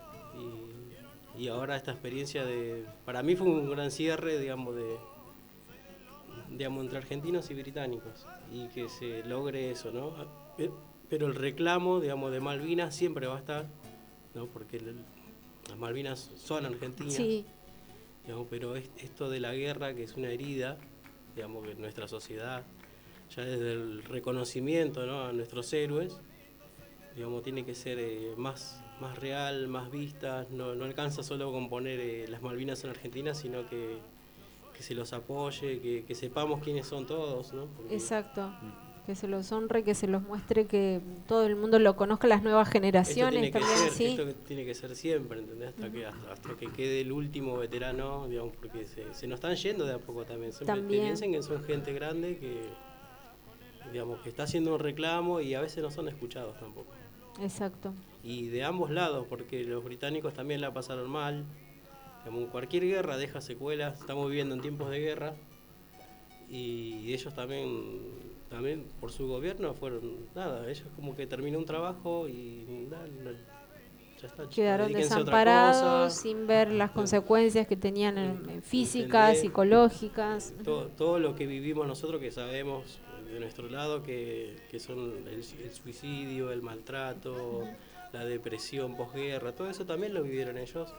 y, 1.36 1.41
y 1.41 1.48
ahora 1.48 1.76
esta 1.76 1.91
experiencia 1.91 2.45
de... 2.45 2.86
Para 3.03 3.24
mí 3.24 3.36
fue 3.36 3.48
un 3.48 3.68
gran 3.68 3.90
cierre, 3.90 4.38
digamos, 4.40 4.76
de 4.76 4.95
digamos, 6.52 6.84
entre 6.84 6.99
argentinos 6.99 7.49
y 7.49 7.56
británicos 7.56 8.28
y 8.52 8.68
que 8.68 8.88
se 8.88 9.24
logre 9.24 9.72
eso, 9.72 9.91
¿no? 9.91 10.14
Pero 11.15 11.27
el 11.27 11.35
reclamo, 11.35 12.01
digamos, 12.01 12.29
de 12.33 12.41
Malvinas 12.41 12.93
siempre 12.93 13.25
va 13.25 13.35
a 13.35 13.39
estar, 13.39 13.67
¿no? 14.33 14.47
Porque 14.47 14.75
el- 14.75 14.97
las 15.69 15.77
Malvinas 15.77 16.29
son 16.35 16.65
argentinas. 16.65 17.13
Sí. 17.13 17.45
digamos, 18.25 18.47
pero 18.49 18.75
es- 18.75 18.89
esto 18.97 19.29
de 19.29 19.39
la 19.39 19.53
guerra, 19.53 19.93
que 19.93 20.03
es 20.03 20.15
una 20.17 20.27
herida, 20.29 20.77
digamos, 21.35 21.65
que 21.65 21.75
nuestra 21.75 22.07
sociedad, 22.09 22.63
ya 23.33 23.45
desde 23.45 23.71
el 23.73 24.03
reconocimiento 24.03 25.05
¿no? 25.05 25.21
a 25.27 25.31
nuestros 25.31 25.71
héroes, 25.71 26.19
digamos, 27.15 27.43
tiene 27.43 27.63
que 27.63 27.75
ser 27.75 27.97
eh, 27.99 28.33
más, 28.35 28.83
más 28.99 29.17
real, 29.19 29.67
más 29.69 29.89
vista, 29.91 30.45
no, 30.49 30.75
no 30.75 30.83
alcanza 30.83 31.23
solo 31.23 31.49
con 31.53 31.69
poner 31.69 31.99
eh, 32.01 32.25
las 32.27 32.41
Malvinas 32.41 32.83
en 32.83 32.89
Argentina, 32.89 33.33
sino 33.35 33.69
que, 33.69 33.99
que 34.75 34.83
se 34.83 34.95
los 34.95 35.13
apoye, 35.13 35.79
que, 35.79 36.03
que 36.05 36.13
sepamos 36.15 36.61
quiénes 36.61 36.87
son 36.87 37.05
todos, 37.05 37.53
¿no? 37.53 37.67
Porque- 37.67 37.93
Exacto. 37.93 38.51
Que 39.06 39.15
se 39.15 39.27
los 39.27 39.52
honre, 39.52 39.84
que 39.84 39.94
se 39.94 40.07
los 40.07 40.23
muestre, 40.23 40.65
que 40.65 40.99
todo 41.27 41.45
el 41.45 41.56
mundo 41.56 41.77
lo 41.77 41.95
conozca, 41.95 42.27
las 42.27 42.41
nuevas 42.41 42.68
Esto 42.68 42.80
generaciones 42.80 43.34
tiene, 43.34 43.52
que 43.52 43.60
también, 43.60 43.77
ser, 43.77 43.91
sí. 43.91 44.06
esto 44.06 44.27
tiene 44.48 44.65
que 44.65 44.73
ser 44.73 44.95
siempre, 44.95 45.40
¿entendés? 45.40 45.69
Hasta, 45.69 45.91
que, 45.91 46.06
hasta, 46.06 46.32
hasta 46.34 46.56
que 46.56 46.72
quede 46.72 47.02
el 47.02 47.11
último 47.11 47.57
veterano, 47.57 48.27
digamos, 48.27 48.56
porque 48.56 48.88
se, 48.88 49.14
se 49.14 49.27
nos 49.27 49.38
están 49.38 49.56
yendo 49.56 49.86
de 49.86 49.94
a 49.94 49.99
poco 49.99 50.26
también. 50.26 50.52
Siempre 50.52 50.76
También. 50.76 51.03
piensen 51.03 51.32
que 51.34 51.44
son 51.44 51.64
gente 51.64 51.94
grande 51.94 52.38
que, 52.38 52.69
digamos, 53.91 54.19
que 54.22 54.30
está 54.30 54.44
haciendo 54.44 54.73
un 54.73 54.80
reclamo 54.80 55.40
y 55.40 55.53
a 55.53 55.61
veces 55.61 55.84
no 55.84 55.91
son 55.91 56.07
escuchados 56.07 56.57
tampoco. 56.60 56.91
Exacto. 57.41 57.94
Y 58.23 58.48
de 58.48 58.64
ambos 58.64 58.90
lados, 58.90 59.27
porque 59.30 59.64
los 59.65 59.84
británicos 59.84 60.34
también 60.34 60.61
la 60.61 60.73
pasaron 60.73 61.10
mal. 61.10 61.45
Digamos, 62.23 62.49
cualquier 62.49 62.86
guerra 62.86 63.18
deja 63.18 63.40
secuelas, 63.40 63.99
estamos 63.99 64.27
viviendo 64.30 64.56
en 64.56 64.61
tiempos 64.61 64.90
de 64.90 64.99
guerra 64.99 65.36
y 66.49 67.14
ellos 67.14 67.34
también 67.36 68.35
también 68.56 68.86
por 69.02 69.11
su 69.11 69.27
gobierno 69.27 69.73
fueron 69.73 70.27
nada 70.34 70.69
ellos 70.69 70.88
como 70.95 71.15
que 71.15 71.27
terminó 71.27 71.57
un 71.60 71.65
trabajo 71.65 72.27
y 72.30 72.88
no- 72.90 73.32
ya 74.22 74.27
está 74.27 74.48
Quedaron 74.49 74.94
desamparados 74.94 76.14
sin 76.14 76.48
ver 76.48 76.72
las 76.72 76.91
consecuencias 76.91 77.68
que 77.68 77.76
tenían 77.76 78.18
en- 78.18 78.49
en 78.49 78.61
físicas, 78.64 79.40
psicológicas. 79.40 80.53
todo, 80.64 80.88
todo 80.88 81.19
lo 81.19 81.36
que 81.36 81.45
vivimos 81.48 81.86
nosotros 81.86 82.22
que 82.22 82.32
sabemos 82.32 82.99
de 83.32 83.40
nuestro 83.41 83.68
lado 83.69 84.03
que, 84.03 84.56
que 84.72 84.80
son 84.80 85.27
el, 85.27 85.44
el 85.64 85.72
suicidio 85.73 86.52
el 86.52 86.61
maltrato 86.61 87.64
la 88.14 88.23
depresión 88.23 88.95
posguerra 88.95 89.52
todo 89.53 89.69
eso 89.69 89.86
también 89.86 90.14
lo 90.14 90.23
vivieron 90.23 90.57
ellos. 90.57 90.94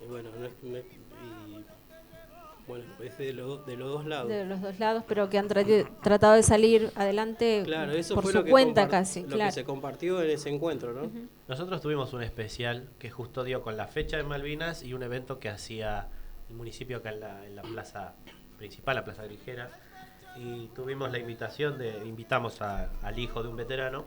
Y 0.00 0.06
bueno 0.08 0.30
no 0.38 0.46
es, 0.46 0.52
no 0.62 0.76
es- 0.76 0.84
y, 0.84 1.64
bueno 2.66 2.84
es 3.02 3.18
de, 3.18 3.32
los 3.32 3.64
de 3.66 3.76
los 3.76 3.88
dos 3.90 4.06
lados 4.06 4.28
De 4.28 4.44
los 4.44 4.60
dos 4.62 4.78
lados, 4.78 5.04
pero 5.06 5.28
que 5.28 5.38
han 5.38 5.48
tra- 5.48 5.88
tratado 6.02 6.34
de 6.34 6.42
salir 6.42 6.90
adelante 6.94 7.62
Claro, 7.64 7.92
eso 7.92 8.14
por 8.14 8.24
fue 8.24 8.32
su 8.32 8.38
lo 8.38 8.44
que, 8.44 8.50
cuenta 8.50 8.88
casi. 8.88 9.22
lo 9.22 9.28
claro. 9.28 9.48
que 9.50 9.52
se 9.52 9.64
compartió 9.64 10.22
en 10.22 10.30
ese 10.30 10.48
encuentro, 10.50 10.92
¿no? 10.92 11.10
Nosotros 11.48 11.80
tuvimos 11.80 12.12
un 12.12 12.22
especial 12.22 12.88
que 12.98 13.10
justo 13.10 13.44
dio 13.44 13.62
con 13.62 13.76
la 13.76 13.86
fecha 13.86 14.16
de 14.16 14.22
Malvinas 14.22 14.82
y 14.82 14.94
un 14.94 15.02
evento 15.02 15.38
que 15.38 15.48
hacía 15.50 16.08
el 16.48 16.54
municipio 16.56 16.98
acá 16.98 17.10
en 17.10 17.20
la, 17.20 17.46
en 17.46 17.56
la 17.56 17.62
plaza 17.62 18.14
principal, 18.58 18.96
la 18.96 19.04
plaza 19.04 19.24
Grijera. 19.24 19.70
Y 20.36 20.66
tuvimos 20.74 21.12
la 21.12 21.18
invitación 21.18 21.78
de, 21.78 21.90
invitamos 22.06 22.60
a- 22.62 22.90
al 23.02 23.18
hijo 23.18 23.42
de 23.42 23.48
un 23.48 23.56
veterano. 23.56 24.04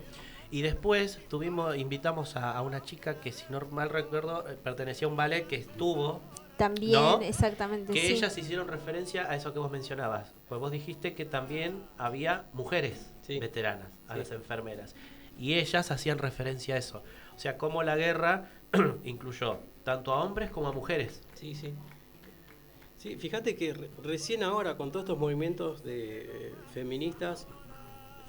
Y 0.52 0.62
después 0.62 1.20
tuvimos, 1.30 1.76
invitamos 1.78 2.36
a, 2.38 2.58
a 2.58 2.62
una 2.62 2.82
chica 2.82 3.20
que 3.20 3.32
si 3.32 3.44
no 3.50 3.60
mal 3.72 3.90
recuerdo 3.90 4.48
eh, 4.48 4.58
pertenecía 4.62 5.08
a 5.08 5.12
un 5.12 5.18
ballet 5.18 5.46
que 5.48 5.58
estuvo 5.58 6.22
También, 6.58 6.94
¿no? 6.94 7.22
exactamente. 7.22 7.94
que 7.94 8.00
sí. 8.02 8.14
ellas 8.14 8.38
hicieron 8.38 8.68
referencia 8.68 9.30
a 9.30 9.36
eso 9.36 9.54
que 9.54 9.60
vos 9.60 9.70
mencionabas. 9.72 10.34
Pues 10.50 10.60
vos 10.60 10.72
dijiste 10.72 11.14
que 11.14 11.24
también 11.26 11.84
había 11.98 12.46
mujeres 12.54 13.12
veteranas, 13.28 13.88
a 14.08 14.14
Sí. 14.14 14.20
las 14.20 14.32
enfermeras. 14.32 14.96
Y 15.38 15.54
ellas 15.56 15.92
hacían 15.92 16.18
referencia 16.18 16.76
a 16.76 16.78
eso. 16.80 17.04
O 17.36 17.40
sea, 17.40 17.58
cómo 17.58 17.84
la 17.84 17.96
guerra 17.96 18.50
incluyó 19.04 19.60
tanto 19.84 20.14
a 20.14 20.24
hombres 20.24 20.50
como 20.50 20.68
a 20.68 20.72
mujeres. 20.72 21.22
Sí, 21.36 21.54
sí. 21.54 21.74
Sí, 22.98 23.16
fíjate 23.18 23.56
que 23.56 23.74
re- 23.76 23.90
recién 24.02 24.42
ahora 24.42 24.76
con 24.76 24.92
todos 24.92 25.04
estos 25.04 25.20
movimientos 25.20 25.84
de 25.84 26.22
eh, 26.50 26.56
feministas 26.74 27.46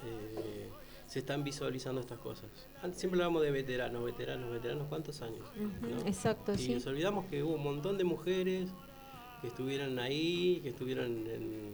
eh, 0.05 0.69
se 1.09 1.19
están 1.19 1.43
visualizando 1.43 1.99
estas 1.99 2.19
cosas. 2.19 2.49
Antes 2.83 2.99
siempre 2.99 3.19
hablamos 3.19 3.41
de 3.41 3.49
veteranos, 3.49 4.05
veteranos, 4.05 4.51
veteranos, 4.51 4.87
¿cuántos 4.87 5.21
años? 5.23 5.41
Exacto, 6.05 6.53
y 6.53 6.57
sí. 6.57 6.73
nos 6.75 6.85
olvidamos 6.85 7.25
que 7.25 7.41
hubo 7.41 7.55
un 7.55 7.63
montón 7.63 7.97
de 7.97 8.03
mujeres 8.03 8.69
que 9.41 9.47
estuvieron 9.47 9.97
ahí, 9.97 10.59
que 10.61 10.69
estuvieron 10.69 11.07
en, 11.27 11.73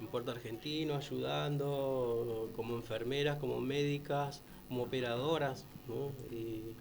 en 0.00 0.06
Puerto 0.08 0.32
Argentino 0.32 0.96
ayudando 0.96 2.50
como 2.56 2.74
enfermeras, 2.74 3.38
como 3.38 3.60
médicas, 3.60 4.42
como 4.68 4.82
operadoras, 4.82 5.64
¿no? 5.86 6.10
Y, 6.34 6.74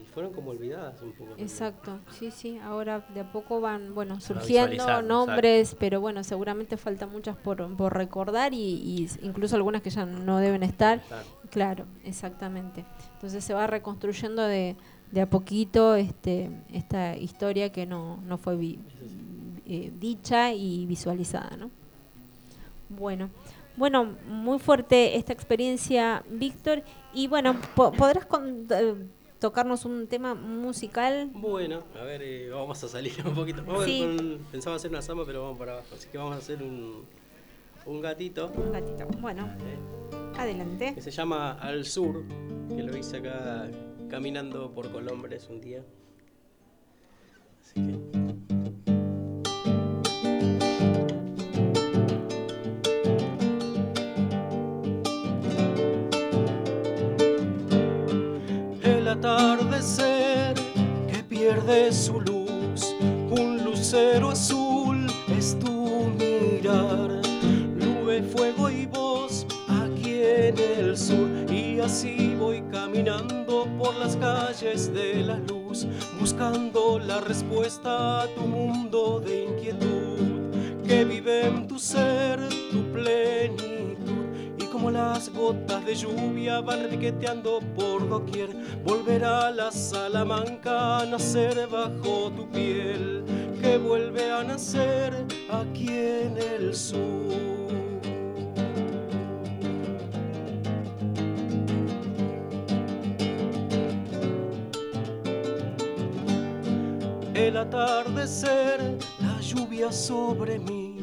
y 0.00 0.04
fueron 0.12 0.32
como 0.32 0.50
olvidadas 0.50 1.00
un 1.02 1.12
poco. 1.12 1.30
también. 1.30 1.48
Exacto, 1.48 1.98
sí, 2.18 2.30
sí. 2.30 2.58
Ahora 2.58 3.04
de 3.14 3.20
a 3.20 3.30
poco 3.32 3.60
van, 3.60 3.94
bueno, 3.94 4.20
surgiendo 4.20 4.84
nombres, 5.02 5.76
pero 5.78 6.00
bueno, 6.00 6.24
seguramente 6.24 6.76
faltan 6.76 7.10
muchas 7.10 7.36
por, 7.36 7.76
por 7.76 7.94
recordar 7.96 8.54
y, 8.54 8.58
y 8.58 9.08
incluso 9.22 9.56
algunas 9.56 9.82
que 9.82 9.90
ya 9.90 10.04
no 10.06 10.38
deben 10.38 10.62
estar. 10.62 11.00
Claro. 11.00 11.24
Claro, 11.50 11.84
exactamente. 12.04 12.84
Entonces 13.14 13.44
se 13.44 13.52
va 13.54 13.66
reconstruyendo 13.66 14.42
de, 14.42 14.74
de 15.10 15.20
a 15.20 15.26
poquito 15.26 15.94
este, 15.96 16.50
esta 16.72 17.16
historia 17.16 17.70
que 17.70 17.84
no, 17.86 18.18
no 18.26 18.38
fue 18.38 18.56
vi- 18.56 18.78
eh, 19.66 19.92
dicha 20.00 20.52
y 20.52 20.86
visualizada, 20.86 21.56
¿no? 21.56 21.70
Bueno, 22.88 23.30
bueno, 23.76 24.14
muy 24.28 24.58
fuerte 24.58 25.16
esta 25.16 25.32
experiencia, 25.32 26.22
Víctor. 26.30 26.82
Y 27.14 27.26
bueno, 27.28 27.56
po- 27.74 27.92
¿podrás 27.92 28.26
con- 28.26 28.66
eh, 28.70 28.94
tocarnos 29.42 29.84
un 29.84 30.06
tema 30.06 30.34
musical? 30.34 31.28
Bueno, 31.34 31.82
a 32.00 32.04
ver, 32.04 32.22
eh, 32.22 32.48
vamos 32.48 32.82
a 32.82 32.88
salir 32.88 33.12
un 33.26 33.34
poquito. 33.34 33.62
Vamos 33.66 33.82
a 33.82 33.86
ver 33.86 33.88
Sí. 33.90 34.16
con- 34.16 34.38
pensaba 34.50 34.76
hacer 34.76 34.90
una 34.90 35.02
samba, 35.02 35.24
pero 35.26 35.42
vamos 35.42 35.58
para 35.58 35.72
abajo. 35.72 35.88
Así 35.94 36.08
que 36.08 36.16
vamos 36.16 36.34
a 36.34 36.38
hacer 36.38 36.62
un, 36.62 37.04
un 37.84 38.00
gatito. 38.00 38.50
Un 38.56 38.72
gatito. 38.72 39.06
Bueno, 39.20 39.50
adelante. 40.38 40.94
Que 40.94 41.02
se 41.02 41.10
llama 41.10 41.52
Al 41.52 41.84
Sur, 41.84 42.22
que 42.68 42.82
lo 42.82 42.96
hice 42.96 43.18
acá 43.18 43.68
caminando 44.08 44.70
por 44.70 44.90
Colombres 44.92 45.48
un 45.50 45.60
día. 45.60 45.82
Así 47.62 47.74
que. 47.86 48.21
Atardecer 59.22 60.54
que 61.08 61.22
pierde 61.22 61.92
su 61.92 62.20
luz, 62.20 62.92
un 63.30 63.62
lucero 63.64 64.30
azul 64.30 65.06
es 65.38 65.56
tu 65.60 66.10
mirar, 66.18 67.22
nube, 67.76 68.22
fuego 68.24 68.68
y 68.68 68.86
voz 68.86 69.46
aquí 69.68 70.14
en 70.14 70.58
el 70.58 70.98
sur. 70.98 71.28
Y 71.48 71.78
así 71.78 72.34
voy 72.36 72.62
caminando 72.72 73.68
por 73.78 73.94
las 73.94 74.16
calles 74.16 74.92
de 74.92 75.22
la 75.22 75.38
luz, 75.38 75.86
buscando 76.18 76.98
la 76.98 77.20
respuesta 77.20 78.22
a 78.22 78.26
tu 78.26 78.40
mundo 78.40 79.20
de 79.20 79.44
inquietud, 79.44 80.50
que 80.84 81.04
vive 81.04 81.46
en 81.46 81.68
tu 81.68 81.78
ser, 81.78 82.40
tu 82.72 82.82
plenitud 82.92 83.81
como 84.82 84.90
las 84.90 85.32
gotas 85.32 85.86
de 85.86 85.94
lluvia 85.94 86.60
van 86.60 86.90
riqueteando 86.90 87.60
por 87.76 88.08
doquier. 88.08 88.50
Volverá 88.82 89.48
la 89.52 89.70
Salamanca 89.70 90.98
a 90.98 91.06
nacer 91.06 91.68
bajo 91.68 92.32
tu 92.32 92.50
piel, 92.50 93.22
que 93.60 93.78
vuelve 93.78 94.28
a 94.28 94.42
nacer 94.42 95.14
aquí 95.52 95.86
en 95.88 96.36
el 96.36 96.74
sur. 96.74 97.62
el 107.34 107.56
atardecer, 107.56 108.98
la 109.20 109.40
lluvia 109.40 109.90
sobre 109.90 110.60
mí, 110.60 110.96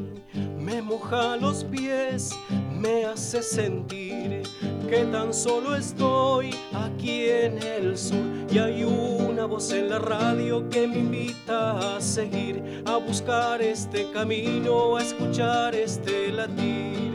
me 0.57 0.81
moja 0.81 1.35
los 1.35 1.65
pies, 1.65 2.31
me 2.79 3.05
hace 3.05 3.43
sentir 3.43 4.43
que 4.87 5.03
tan 5.11 5.33
solo 5.33 5.75
estoy 5.75 6.55
aquí 6.73 7.29
en 7.29 7.61
el 7.61 7.97
sur 7.97 8.23
y 8.49 8.57
hay 8.57 8.83
una 8.83 9.45
voz 9.45 9.71
en 9.71 9.89
la 9.89 9.99
radio 9.99 10.69
que 10.69 10.87
me 10.87 10.99
invita 10.99 11.97
a 11.97 12.01
seguir, 12.01 12.83
a 12.85 12.97
buscar 12.97 13.61
este 13.61 14.09
camino, 14.11 14.95
a 14.95 15.03
escuchar 15.03 15.75
este 15.75 16.31
latir 16.31 17.09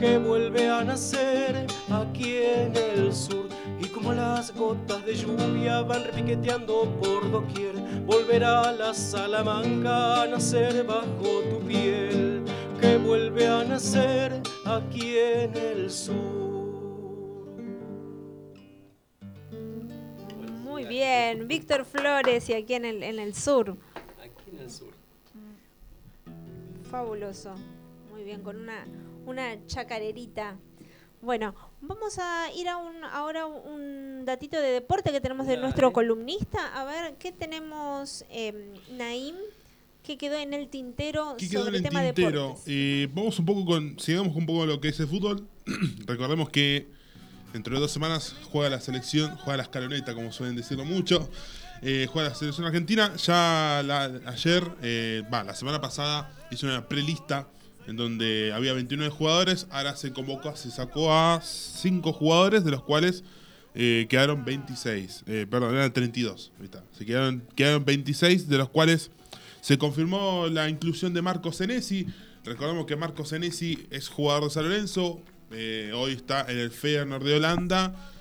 que 0.00 0.18
vuelve 0.18 0.68
a 0.68 0.82
nacer 0.82 1.66
aquí 1.90 2.36
en 2.38 2.76
el 2.76 3.14
sur. 3.14 3.46
Y 3.80 3.86
como 3.86 4.12
las 4.12 4.52
gotas 4.54 5.04
de 5.06 5.14
lluvia 5.14 5.82
van 5.82 6.04
repiqueteando 6.04 6.90
por 7.00 7.30
doquier, 7.30 7.74
volverá 8.04 8.72
la 8.72 8.92
Salamanca 8.92 10.22
a 10.22 10.26
nacer 10.26 10.84
bajo 10.84 11.40
tu 11.50 11.60
piel, 11.66 12.33
que 12.84 12.98
vuelve 12.98 13.46
a 13.46 13.64
nacer 13.64 14.42
aquí 14.66 15.16
en 15.16 15.56
el 15.56 15.90
sur. 15.90 16.20
Muy 20.62 20.84
bien, 20.84 21.48
Víctor 21.48 21.86
Flores 21.86 22.46
y 22.50 22.52
aquí 22.52 22.74
en 22.74 22.84
el, 22.84 23.02
en 23.02 23.18
el 23.18 23.34
sur. 23.34 23.78
Aquí 24.22 24.50
en 24.50 24.58
el 24.58 24.70
sur. 24.70 24.90
Fabuloso. 26.90 27.54
Muy 28.10 28.22
bien, 28.22 28.42
con 28.42 28.56
una, 28.60 28.86
una 29.24 29.66
chacarerita. 29.66 30.58
Bueno, 31.22 31.54
vamos 31.80 32.18
a 32.18 32.52
ir 32.54 32.68
a 32.68 32.76
un, 32.76 33.02
ahora 33.02 33.46
un 33.46 34.26
datito 34.26 34.60
de 34.60 34.72
deporte 34.72 35.10
que 35.10 35.22
tenemos 35.22 35.46
de 35.46 35.56
nuestro 35.56 35.90
columnista. 35.90 36.78
A 36.78 36.84
ver, 36.84 37.14
¿qué 37.14 37.32
tenemos, 37.32 38.26
eh, 38.28 38.74
Naim? 38.90 39.36
Que 40.04 40.16
quedó 40.18 40.36
en 40.38 40.54
el 40.54 40.68
tintero 40.68 41.34
¿Qué 41.38 41.48
quedó 41.48 41.64
sobre 41.64 41.78
en 41.78 41.84
el 41.84 41.88
tema 41.90 42.02
de 42.02 42.12
tintero? 42.12 42.40
deportes? 42.48 42.64
Eh, 42.68 43.08
vamos 43.12 43.38
un 43.38 43.46
poco 43.46 43.64
con. 43.64 43.98
Sigamos 43.98 44.36
un 44.36 44.46
poco 44.46 44.60
con 44.60 44.68
lo 44.68 44.80
que 44.80 44.88
es 44.88 45.00
el 45.00 45.08
fútbol. 45.08 45.48
Recordemos 46.06 46.50
que 46.50 46.86
dentro 47.52 47.74
de 47.74 47.80
dos 47.80 47.90
semanas 47.90 48.36
juega 48.52 48.68
la 48.70 48.80
selección, 48.80 49.34
juega 49.38 49.56
la 49.56 49.62
escaloneta, 49.64 50.14
como 50.14 50.30
suelen 50.30 50.54
decirlo 50.56 50.84
mucho. 50.84 51.28
Eh, 51.82 52.06
juega 52.12 52.28
la 52.28 52.34
selección 52.34 52.66
argentina. 52.66 53.14
Ya 53.16 53.82
la- 53.84 54.20
ayer, 54.26 54.62
eh, 54.82 55.22
va, 55.32 55.42
la 55.42 55.54
semana 55.54 55.80
pasada 55.80 56.30
hizo 56.50 56.66
una 56.66 56.86
prelista 56.88 57.48
en 57.86 57.96
donde 57.96 58.52
había 58.54 58.72
29 58.74 59.10
jugadores. 59.10 59.66
Ahora 59.70 59.96
se 59.96 60.12
convocó, 60.12 60.54
se 60.56 60.70
sacó 60.70 61.12
a 61.12 61.40
5 61.42 62.12
jugadores, 62.12 62.64
de 62.64 62.70
los 62.70 62.82
cuales 62.82 63.24
eh, 63.74 64.06
quedaron 64.08 64.44
26. 64.44 65.24
Eh, 65.26 65.46
perdón, 65.50 65.74
eran 65.74 65.92
32. 65.92 66.52
Ahí 66.58 66.64
está. 66.66 66.84
Se 66.96 67.04
quedaron, 67.04 67.42
quedaron 67.56 67.84
26, 67.84 68.48
de 68.48 68.58
los 68.58 68.68
cuales 68.68 69.10
se 69.64 69.78
confirmó 69.78 70.48
la 70.50 70.68
inclusión 70.68 71.14
de 71.14 71.22
Marco 71.22 71.50
Senesi. 71.50 72.06
Recordemos 72.44 72.84
que 72.84 72.96
Marco 72.96 73.24
Senesi 73.24 73.86
es 73.90 74.10
jugador 74.10 74.44
de 74.44 74.50
San 74.50 74.64
Lorenzo. 74.64 75.22
eh, 75.52 75.90
hoy 75.94 76.12
está 76.12 76.44
en 76.52 76.58
el 76.58 76.70
Feyenoord 76.70 77.24
de 77.24 77.36
Holanda. 77.36 78.12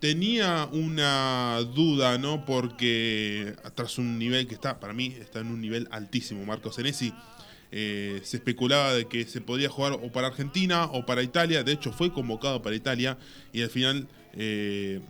Tenía 0.00 0.68
una 0.72 1.60
duda, 1.72 2.18
¿no? 2.18 2.44
Porque 2.44 3.54
tras 3.76 3.98
un 3.98 4.18
nivel 4.18 4.48
que 4.48 4.54
está, 4.54 4.80
para 4.80 4.92
mí, 4.92 5.14
está 5.20 5.38
en 5.38 5.52
un 5.52 5.60
nivel 5.60 5.86
altísimo. 5.92 6.44
Marco 6.44 6.72
Senesi 6.72 7.14
eh, 7.70 8.20
se 8.24 8.38
especulaba 8.38 8.92
de 8.92 9.06
que 9.06 9.24
se 9.24 9.40
podía 9.40 9.68
jugar 9.68 9.92
o 9.92 10.10
para 10.10 10.26
Argentina 10.26 10.86
o 10.86 11.06
para 11.06 11.22
Italia. 11.22 11.62
De 11.62 11.70
hecho, 11.70 11.92
fue 11.92 12.12
convocado 12.12 12.60
para 12.60 12.74
Italia 12.74 13.18
y 13.52 13.62
al 13.62 13.70
final 13.70 14.08
eh, 14.32 15.00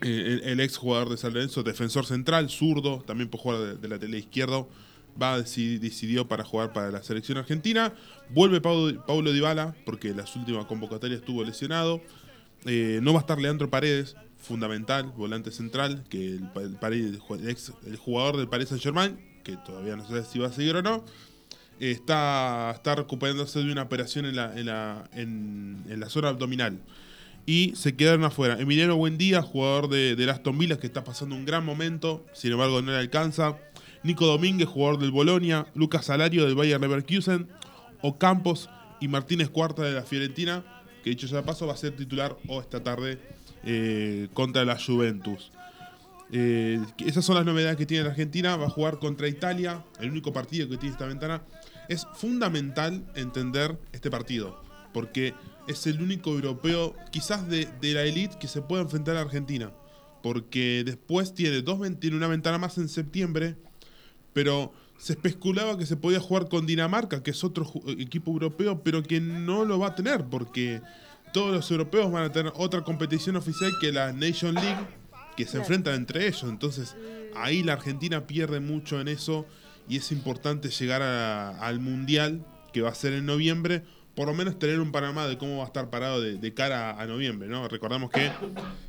el, 0.00 0.58
ex 0.58 0.76
jugador 0.76 1.08
de 1.08 1.18
San 1.18 1.34
Lorenzo, 1.34 1.62
defensor 1.62 2.04
central, 2.04 2.50
zurdo, 2.50 3.04
también 3.06 3.28
puede 3.28 3.42
jugar 3.44 3.60
de, 3.60 3.76
de 3.76 3.88
lateral 3.88 4.16
izquierdo, 4.16 4.68
va 5.20 5.40
decidió 5.78 6.26
para 6.28 6.44
jugar 6.44 6.72
para 6.72 6.90
la 6.90 7.02
selección 7.02 7.38
argentina. 7.38 7.92
Vuelve 8.30 8.60
Paulo, 8.60 9.32
Dybala, 9.32 9.74
porque 9.84 10.14
las 10.14 10.34
últimas 10.36 10.66
convocatorias 10.66 11.20
estuvo 11.20 11.44
lesionado. 11.44 12.00
Eh, 12.66 13.00
no 13.02 13.12
va 13.12 13.18
a 13.18 13.22
estar 13.22 13.38
Leandro 13.40 13.68
Paredes, 13.70 14.16
fundamental, 14.38 15.12
volante 15.16 15.50
central, 15.50 16.04
que 16.08 16.26
el, 16.26 16.48
el 16.56 16.76
el 17.86 17.96
jugador 17.96 18.36
del 18.36 18.48
Paris 18.48 18.68
Saint 18.68 18.82
Germain, 18.82 19.18
que 19.42 19.56
todavía 19.58 19.96
no 19.96 20.06
sé 20.06 20.22
si 20.24 20.38
va 20.38 20.48
a 20.48 20.52
seguir 20.52 20.76
o 20.76 20.82
no. 20.82 21.04
Está, 21.80 22.70
está 22.74 22.94
recuperándose 22.94 23.58
de 23.58 23.72
una 23.72 23.82
operación 23.82 24.26
en 24.26 24.36
la, 24.36 24.58
en 24.58 24.66
la, 24.66 25.10
en- 25.12 25.84
la 26.00 26.08
zona 26.08 26.28
abdominal 26.28 26.78
y 27.46 27.72
se 27.74 27.96
quedaron 27.96 28.24
afuera. 28.24 28.58
Emiliano 28.60 28.96
Buendía, 28.96 29.42
jugador 29.42 29.88
de, 29.88 30.14
del 30.14 30.30
Aston 30.30 30.56
Villa, 30.56 30.78
que 30.78 30.86
está 30.86 31.02
pasando 31.04 31.34
un 31.34 31.44
gran 31.44 31.64
momento, 31.64 32.24
sin 32.32 32.52
embargo 32.52 32.80
no 32.80 32.92
le 32.92 32.98
alcanza. 32.98 33.58
Nico 34.04 34.26
Domínguez, 34.26 34.68
jugador 34.68 35.00
del 35.00 35.10
Bolonia. 35.10 35.66
Lucas 35.74 36.04
Salario 36.04 36.44
del 36.44 36.54
Bayer 36.54 36.80
Leverkusen. 36.80 37.48
Ocampos 38.02 38.68
y 39.00 39.08
Martínez 39.08 39.48
Cuarta 39.48 39.82
de 39.82 39.92
la 39.92 40.02
Fiorentina, 40.02 40.62
que 41.02 41.10
dicho 41.10 41.26
sea 41.26 41.38
de 41.38 41.44
paso 41.44 41.66
va 41.66 41.72
a 41.72 41.76
ser 41.76 41.96
titular 41.96 42.36
o 42.48 42.60
esta 42.60 42.82
tarde 42.82 43.18
eh, 43.64 44.28
contra 44.34 44.64
la 44.64 44.78
Juventus. 44.78 45.50
Eh, 46.32 46.80
esas 46.98 47.24
son 47.24 47.36
las 47.36 47.46
novedades 47.46 47.76
que 47.76 47.86
tiene 47.86 48.04
la 48.04 48.10
Argentina. 48.10 48.56
Va 48.56 48.66
a 48.66 48.70
jugar 48.70 48.98
contra 48.98 49.26
Italia, 49.26 49.84
el 50.00 50.10
único 50.10 50.32
partido 50.32 50.68
que 50.68 50.76
tiene 50.76 50.92
esta 50.92 51.06
ventana. 51.06 51.42
Es 51.88 52.06
fundamental 52.14 53.04
entender 53.14 53.78
este 53.92 54.10
partido, 54.10 54.62
porque 54.92 55.34
es 55.66 55.86
el 55.86 56.02
único 56.02 56.30
europeo, 56.30 56.94
quizás 57.10 57.48
de, 57.48 57.68
la 57.80 58.02
elite, 58.02 58.36
que 58.38 58.48
se 58.48 58.62
puede 58.62 58.82
enfrentar 58.82 59.16
a 59.16 59.22
Argentina. 59.22 59.72
Porque 60.22 60.82
después 60.84 61.34
tiene, 61.34 61.62
dos, 61.62 61.80
tiene 62.00 62.16
una 62.16 62.28
ventana 62.28 62.58
más 62.58 62.78
en 62.78 62.88
septiembre, 62.88 63.56
pero 64.34 64.72
se 64.98 65.14
especulaba 65.14 65.78
que 65.78 65.86
se 65.86 65.96
podía 65.96 66.20
jugar 66.20 66.48
con 66.50 66.66
Dinamarca, 66.66 67.22
que 67.22 67.30
es 67.30 67.42
otro 67.42 67.66
equipo 67.98 68.30
europeo, 68.32 68.82
pero 68.82 69.02
que 69.02 69.20
no 69.20 69.64
lo 69.64 69.78
va 69.78 69.88
a 69.88 69.94
tener, 69.94 70.24
porque 70.24 70.82
todos 71.32 71.52
los 71.52 71.70
europeos 71.70 72.12
van 72.12 72.24
a 72.24 72.32
tener 72.32 72.52
otra 72.56 72.82
competición 72.82 73.36
oficial 73.36 73.72
que 73.80 73.90
la 73.92 74.12
Nation 74.12 74.54
League, 74.54 74.86
que 75.36 75.46
se 75.46 75.58
enfrentan 75.58 75.94
entre 75.94 76.26
ellos. 76.28 76.44
Entonces, 76.44 76.94
ahí 77.34 77.62
la 77.64 77.72
Argentina 77.72 78.26
pierde 78.26 78.60
mucho 78.60 79.00
en 79.00 79.08
eso 79.08 79.46
y 79.88 79.96
es 79.96 80.12
importante 80.12 80.68
llegar 80.70 81.02
a- 81.02 81.58
al 81.58 81.80
Mundial, 81.80 82.44
que 82.72 82.82
va 82.82 82.90
a 82.90 82.94
ser 82.94 83.12
en 83.14 83.26
noviembre, 83.26 83.82
por 84.14 84.28
lo 84.28 84.34
menos 84.34 84.58
tener 84.60 84.78
un 84.78 84.92
panorama 84.92 85.26
de 85.26 85.36
cómo 85.38 85.56
va 85.58 85.64
a 85.64 85.66
estar 85.66 85.90
parado 85.90 86.20
de, 86.20 86.36
de 86.38 86.54
cara 86.54 87.00
a 87.00 87.06
noviembre, 87.06 87.48
¿no? 87.48 87.66
Recordamos 87.68 88.10
que, 88.10 88.30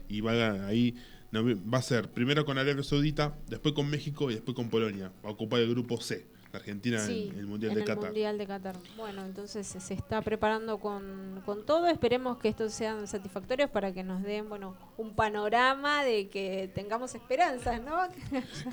y 0.07 0.21
va 0.21 0.67
ahí, 0.67 0.93
va 1.41 1.77
a 1.77 1.81
ser 1.81 2.09
primero 2.09 2.45
con 2.45 2.57
Arabia 2.57 2.83
Saudita, 2.83 3.35
después 3.47 3.73
con 3.73 3.89
México 3.89 4.29
y 4.31 4.35
después 4.35 4.55
con 4.55 4.69
Polonia. 4.69 5.11
Va 5.23 5.29
a 5.29 5.31
ocupar 5.33 5.59
el 5.61 5.69
grupo 5.69 5.99
C, 6.01 6.25
la 6.53 6.59
Argentina 6.59 6.99
Sí, 6.99 7.29
en 7.33 7.39
el 7.39 7.45
Mundial 7.47 7.71
en 7.71 7.75
de 7.75 7.81
el 7.81 7.87
Qatar. 7.87 8.05
Mundial 8.05 8.37
de 8.37 8.47
Qatar. 8.47 8.75
Bueno, 8.97 9.25
entonces 9.25 9.65
se- 9.67 9.79
se 9.79 9.93
está 9.93 10.21
preparando 10.21 10.79
con, 10.79 11.41
con 11.45 11.65
todo. 11.65 11.87
Esperemos 11.87 12.37
que 12.37 12.47
estos 12.49 12.73
sean 12.73 13.07
satisfactorios 13.07 13.69
para 13.69 13.91
que 13.93 14.03
nos 14.03 14.23
den, 14.23 14.47
bueno, 14.49 14.75
un 14.97 15.13
panorama 15.15 16.03
de 16.03 16.29
que 16.29 16.69
tengamos 16.73 17.13
esperanzas, 17.15 17.81
¿no? 17.81 17.97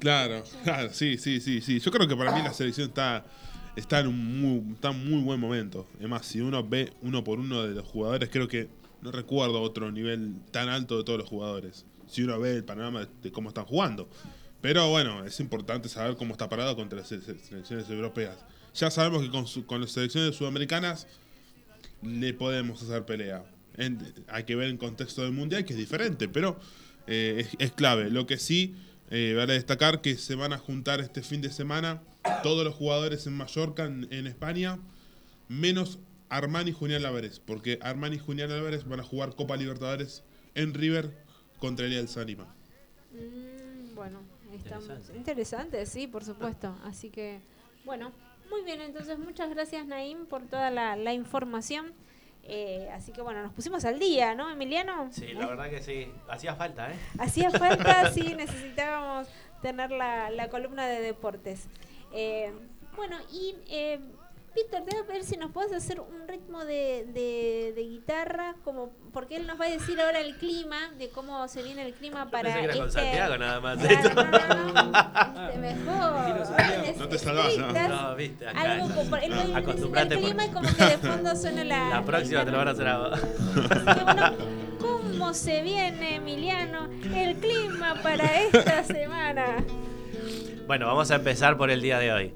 Claro, 0.01 0.43
claro, 0.65 0.91
sí, 0.93 1.19
sí, 1.19 1.41
sí, 1.41 1.61
sí. 1.61 1.81
Yo 1.81 1.91
creo 1.91 2.07
que 2.09 2.17
para 2.17 2.33
mí 2.35 2.43
la 2.43 2.53
selección 2.53 2.89
está, 2.89 3.25
está 3.77 4.01
en 4.01 4.07
un 4.09 4.41
muy, 4.41 4.75
está 4.75 4.91
en 4.91 5.09
muy 5.11 5.23
buen 5.23 5.41
momento. 5.41 5.87
Es 6.01 6.09
más, 6.09 6.27
si 6.27 6.41
uno 6.41 6.63
ve 6.67 6.93
uno 7.03 7.25
por 7.25 7.39
uno 7.39 7.63
de 7.63 7.75
los 7.75 7.87
jugadores, 7.87 8.29
creo 8.31 8.49
que 8.49 8.69
no 9.01 9.11
recuerdo 9.11 9.61
otro 9.63 9.91
nivel 9.91 10.37
tan 10.53 10.69
alto 10.69 10.97
de 10.99 11.03
todos 11.05 11.19
los 11.19 11.29
jugadores. 11.29 11.85
Si 12.13 12.23
uno 12.23 12.39
ve 12.39 12.57
el 12.57 12.65
panorama 12.65 13.09
de, 13.23 13.33
cómo 13.33 13.49
están 13.49 13.65
jugando. 13.65 14.09
Pero 14.61 14.91
bueno, 14.91 15.25
es 15.25 15.41
importante 15.41 15.89
saber 15.89 16.17
cómo 16.17 16.33
está 16.35 16.49
parado 16.49 16.77
contra 16.77 16.99
las 16.99 17.09
se- 17.09 17.21
selecciones 17.21 17.89
europeas. 17.91 18.37
Ya 18.75 18.91
sabemos 18.91 19.23
que 19.23 19.31
con, 19.31 19.47
su- 19.47 19.67
con 19.67 19.81
las 19.81 19.91
selecciones 19.93 20.37
sudamericanas 20.37 21.07
le 22.03 22.35
podemos 22.35 22.83
hacer 22.83 23.05
pelea. 23.05 23.45
Hay 24.29 24.45
que 24.45 24.55
ver 24.55 24.69
en 24.69 24.77
contexto 24.77 25.23
del 25.23 25.33
mundial 25.33 25.65
que 25.65 25.73
es 25.73 25.79
diferente, 25.79 26.29
pero 26.29 26.59
eh, 27.07 27.47
es, 27.59 27.73
clave. 27.73 28.11
Lo 28.11 28.27
que 28.27 28.37
sí, 28.39 28.75
eh, 29.11 29.35
vale 29.37 29.55
destacar 29.55 30.01
que 30.03 30.17
se 30.17 30.35
van 30.35 30.53
a 30.53 30.59
juntar 30.59 31.01
este 31.01 31.23
fin 31.23 31.41
de 31.41 31.51
semana 31.51 32.03
todos 32.43 32.65
los 32.65 32.75
jugadores 32.75 33.27
en 33.27 33.33
Mallorca, 33.33 33.85
en, 33.87 34.07
en 34.11 34.27
España, 34.27 34.79
menos 35.49 35.99
Armani 36.29 36.71
y 36.71 36.75
Julián 36.75 37.05
Álvarez, 37.05 37.41
porque 37.45 37.79
Armani 37.83 38.17
y 38.17 38.19
Julián 38.19 38.51
Álvarez 38.51 38.85
van 38.87 39.01
a 39.01 39.03
jugar 39.03 39.35
Copa 39.35 39.57
Libertadores 39.57 40.23
en 40.55 40.73
River 40.75 41.11
contra 41.63 41.87
el 41.87 42.09
Sánima. 42.09 42.45
Mm, 43.13 43.95
bueno, 43.95 44.19
estamos 44.53 44.89
interesante, 45.15 45.87
sí, 45.87 46.09
por 46.09 46.25
supuesto. 46.25 46.75
Así 46.85 47.09
que, 47.09 47.39
bueno, 47.85 48.11
muy 48.51 48.63
bien. 48.63 48.81
Entonces, 48.81 49.17
muchas 49.17 49.49
gracias, 49.51 49.87
Naim, 49.87 50.27
por 50.27 50.43
toda 50.43 50.71
la, 50.71 50.97
la 50.97 51.15
información. 51.15 51.93
Eh, 52.43 52.91
así 52.93 53.13
que, 53.13 53.23
bueno, 53.23 53.41
nos 53.45 53.53
pusimos 53.53 53.85
al 53.85 54.01
día, 54.01 54.35
¿no, 54.35 54.51
Emiliano? 54.51 55.09
Sí, 55.13 55.29
la 55.35 55.47
verdad 55.47 55.71
que 55.71 55.81
sí. 55.81 56.11
Hacía 56.29 56.57
falta, 56.57 56.91
¿eh? 56.91 56.97
Hacía 57.19 57.51
falta, 57.53 58.11
sí, 58.13 58.35
necesitábamos 58.35 59.29
tener 59.63 59.93
la, 59.93 60.31
la 60.31 60.49
columna 60.51 60.89
de 60.89 61.01
deportes. 61.01 61.69
Eh, 62.13 62.53
bueno, 62.97 63.17
y 63.33 63.55
eh, 63.69 64.01
Víctor, 64.57 64.83
te 64.85 64.97
voy 64.97 65.05
a 65.05 65.07
pedir 65.07 65.23
si 65.23 65.37
nos 65.37 65.53
puedes 65.53 65.73
hacer 65.73 66.01
un 66.01 66.27
ritmo 66.27 66.65
de, 66.65 67.07
de- 67.15 67.73
de 67.77 67.83
guitarra, 67.83 68.57
como 68.65 68.91
porque 69.13 69.37
él 69.37 69.47
nos 69.47 69.61
va 69.61 69.67
a 69.67 69.69
decir 69.69 70.01
ahora 70.01 70.21
el 70.21 70.37
clima, 70.37 70.91
de 70.99 71.11
cómo 71.11 71.47
se 71.49 71.63
viene 71.63 71.87
el 71.87 71.93
clima 71.95 72.31
para 72.31 72.45
Pensé 72.55 72.59
que 72.61 72.65
era 72.65 72.75
con 72.77 72.89
este- 72.89 73.01
Santiago 73.01 73.39
nada 73.39 73.61
más. 73.61 73.79
Claro, 73.79 74.15
no, 74.15 74.73
no, 74.73 74.83
no, 74.93 75.47
este, 75.49 75.59
mejor. 75.59 76.99
No 76.99 77.09
te 77.09 77.19
salvas, 77.19 77.57
¿no? 77.59 77.89
No, 77.89 78.17
viste, 78.17 78.49
acá. 78.49 78.61
Algo 78.73 78.95
como, 78.95 79.17
él 79.17 79.33
ir 79.51 79.57
Acostumbrate 79.57 80.15
el 80.15 80.21
por- 80.21 80.29
clima 80.31 80.47
y 80.47 80.51
como 80.51 80.69
que 80.75 80.85
de 80.85 80.99
fondo 80.99 81.37
suena 81.37 81.65
la... 81.65 81.89
La 81.91 82.03
próxima 82.03 82.45
te 82.45 82.51
lo 82.51 82.59
van 82.59 82.69
a 82.69 82.71
hacer 82.71 82.89
a 82.89 82.99
vos. 82.99 83.21
¿Cómo 84.81 85.35
se 85.35 85.63
viene, 85.63 86.17
Emiliano, 86.17 86.89
el 87.15 87.37
clima 87.37 87.95
para 88.03 88.25
esta 88.41 88.83
semana? 88.85 89.57
Bueno, 90.67 90.87
vamos 90.87 91.11
a 91.11 91.17
empezar 91.17 91.57
por 91.57 91.71
el 91.71 91.83
día 91.83 91.99
de 91.99 92.13
hoy. 92.13 92.35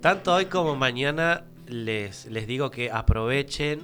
Tanto 0.00 0.34
hoy 0.34 0.46
como 0.46 0.76
mañana 0.76 1.44
les, 1.66 2.26
les 2.26 2.46
digo 2.46 2.70
que 2.70 2.90
aprovechen 2.90 3.80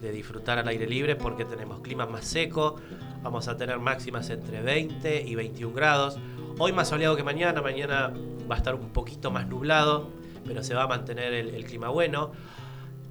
de 0.00 0.12
disfrutar 0.12 0.58
al 0.58 0.68
aire 0.68 0.86
libre 0.86 1.16
porque 1.16 1.44
tenemos 1.44 1.80
clima 1.80 2.06
más 2.06 2.24
seco, 2.24 2.76
vamos 3.22 3.48
a 3.48 3.56
tener 3.56 3.78
máximas 3.78 4.30
entre 4.30 4.62
20 4.62 5.22
y 5.22 5.34
21 5.34 5.74
grados. 5.74 6.18
Hoy 6.58 6.72
más 6.72 6.88
soleado 6.88 7.16
que 7.16 7.22
mañana, 7.22 7.62
mañana 7.62 8.12
va 8.50 8.54
a 8.56 8.58
estar 8.58 8.74
un 8.74 8.90
poquito 8.90 9.30
más 9.30 9.46
nublado, 9.46 10.10
pero 10.44 10.62
se 10.62 10.74
va 10.74 10.84
a 10.84 10.86
mantener 10.86 11.32
el, 11.32 11.64
clima 11.64 11.88
bueno. 11.88 12.32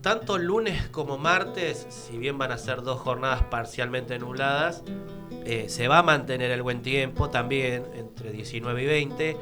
Tanto 0.02 0.38
lunes 0.38 0.88
como 0.90 1.18
martes, 1.18 1.88
si 1.90 2.18
bien 2.18 2.38
van 2.38 2.52
a 2.52 2.58
ser 2.58 2.82
dos 2.82 3.00
jornadas 3.00 3.44
parcialmente 3.44 4.20
nubladas, 4.20 4.84
eh, 5.46 5.70
se 5.70 5.88
va 5.88 6.00
a 6.00 6.04
mantener 6.04 6.52
el 6.52 6.62
buen 6.62 6.82
tiempo 6.82 7.30
también 7.30 7.86
entre 7.96 8.32
19 8.32 8.84
y 8.84 8.86
20 8.86 9.38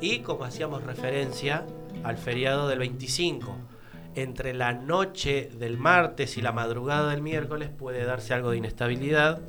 y 0.00 0.18
como 0.20 0.44
hacíamos 0.44 0.84
referencia 0.84 1.66
al 2.04 2.18
feriado 2.18 2.68
del 2.68 2.78
25 2.78 3.56
entre 4.16 4.54
la 4.54 4.72
noche 4.72 5.50
del 5.58 5.78
martes 5.78 6.36
y 6.36 6.42
la 6.42 6.50
madrugada 6.50 7.10
del 7.10 7.22
miércoles 7.22 7.70
puede 7.70 8.04
darse 8.04 8.34
algo 8.34 8.50
de 8.50 8.56
inestabilidad 8.56 9.40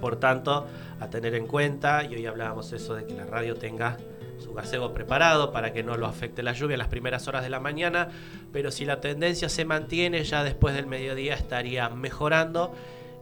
por 0.00 0.16
tanto 0.16 0.66
a 1.00 1.10
tener 1.10 1.34
en 1.34 1.46
cuenta 1.46 2.04
y 2.04 2.14
hoy 2.14 2.26
hablábamos 2.26 2.72
eso 2.72 2.94
de 2.94 3.04
que 3.04 3.14
la 3.14 3.26
radio 3.26 3.56
tenga 3.56 3.96
su 4.38 4.54
gazebo 4.54 4.94
preparado 4.94 5.52
para 5.52 5.72
que 5.72 5.82
no 5.82 5.96
lo 5.96 6.06
afecte 6.06 6.42
la 6.42 6.52
lluvia 6.52 6.74
en 6.74 6.78
las 6.78 6.88
primeras 6.88 7.26
horas 7.26 7.42
de 7.42 7.50
la 7.50 7.58
mañana 7.58 8.08
pero 8.52 8.70
si 8.70 8.84
la 8.84 9.00
tendencia 9.00 9.48
se 9.48 9.64
mantiene 9.64 10.22
ya 10.24 10.44
después 10.44 10.74
del 10.74 10.86
mediodía 10.86 11.34
estaría 11.34 11.88
mejorando 11.88 12.72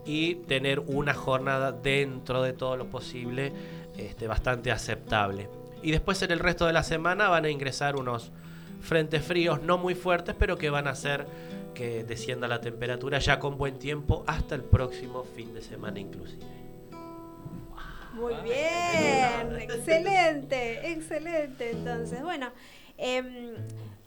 y 0.07 0.35
tener 0.35 0.79
una 0.79 1.13
jornada 1.13 1.71
dentro 1.73 2.41
de 2.41 2.53
todo 2.53 2.77
lo 2.77 2.87
posible 2.87 3.51
este, 3.97 4.25
bastante 4.27 4.71
aceptable. 4.71 5.49
Y 5.83 5.91
después 5.91 6.21
en 6.21 6.31
el 6.31 6.39
resto 6.39 6.65
de 6.65 6.73
la 6.73 6.83
semana 6.83 7.27
van 7.27 7.45
a 7.45 7.49
ingresar 7.49 7.97
unos 7.97 8.31
frentes 8.81 9.23
fríos 9.23 9.61
no 9.61 9.77
muy 9.77 9.95
fuertes, 9.95 10.35
pero 10.37 10.57
que 10.57 10.69
van 10.69 10.87
a 10.87 10.91
hacer 10.91 11.25
que 11.73 12.03
descienda 12.03 12.47
la 12.47 12.59
temperatura 12.61 13.19
ya 13.19 13.39
con 13.39 13.57
buen 13.57 13.77
tiempo 13.79 14.23
hasta 14.27 14.55
el 14.55 14.63
próximo 14.63 15.23
fin 15.35 15.53
de 15.53 15.61
semana 15.61 15.99
inclusive. 15.99 16.43
Muy 18.13 18.33
bien, 18.43 19.55
excelente, 19.61 20.91
excelente. 20.91 21.69
Entonces, 21.71 22.23
bueno, 22.23 22.51
em, 22.97 23.53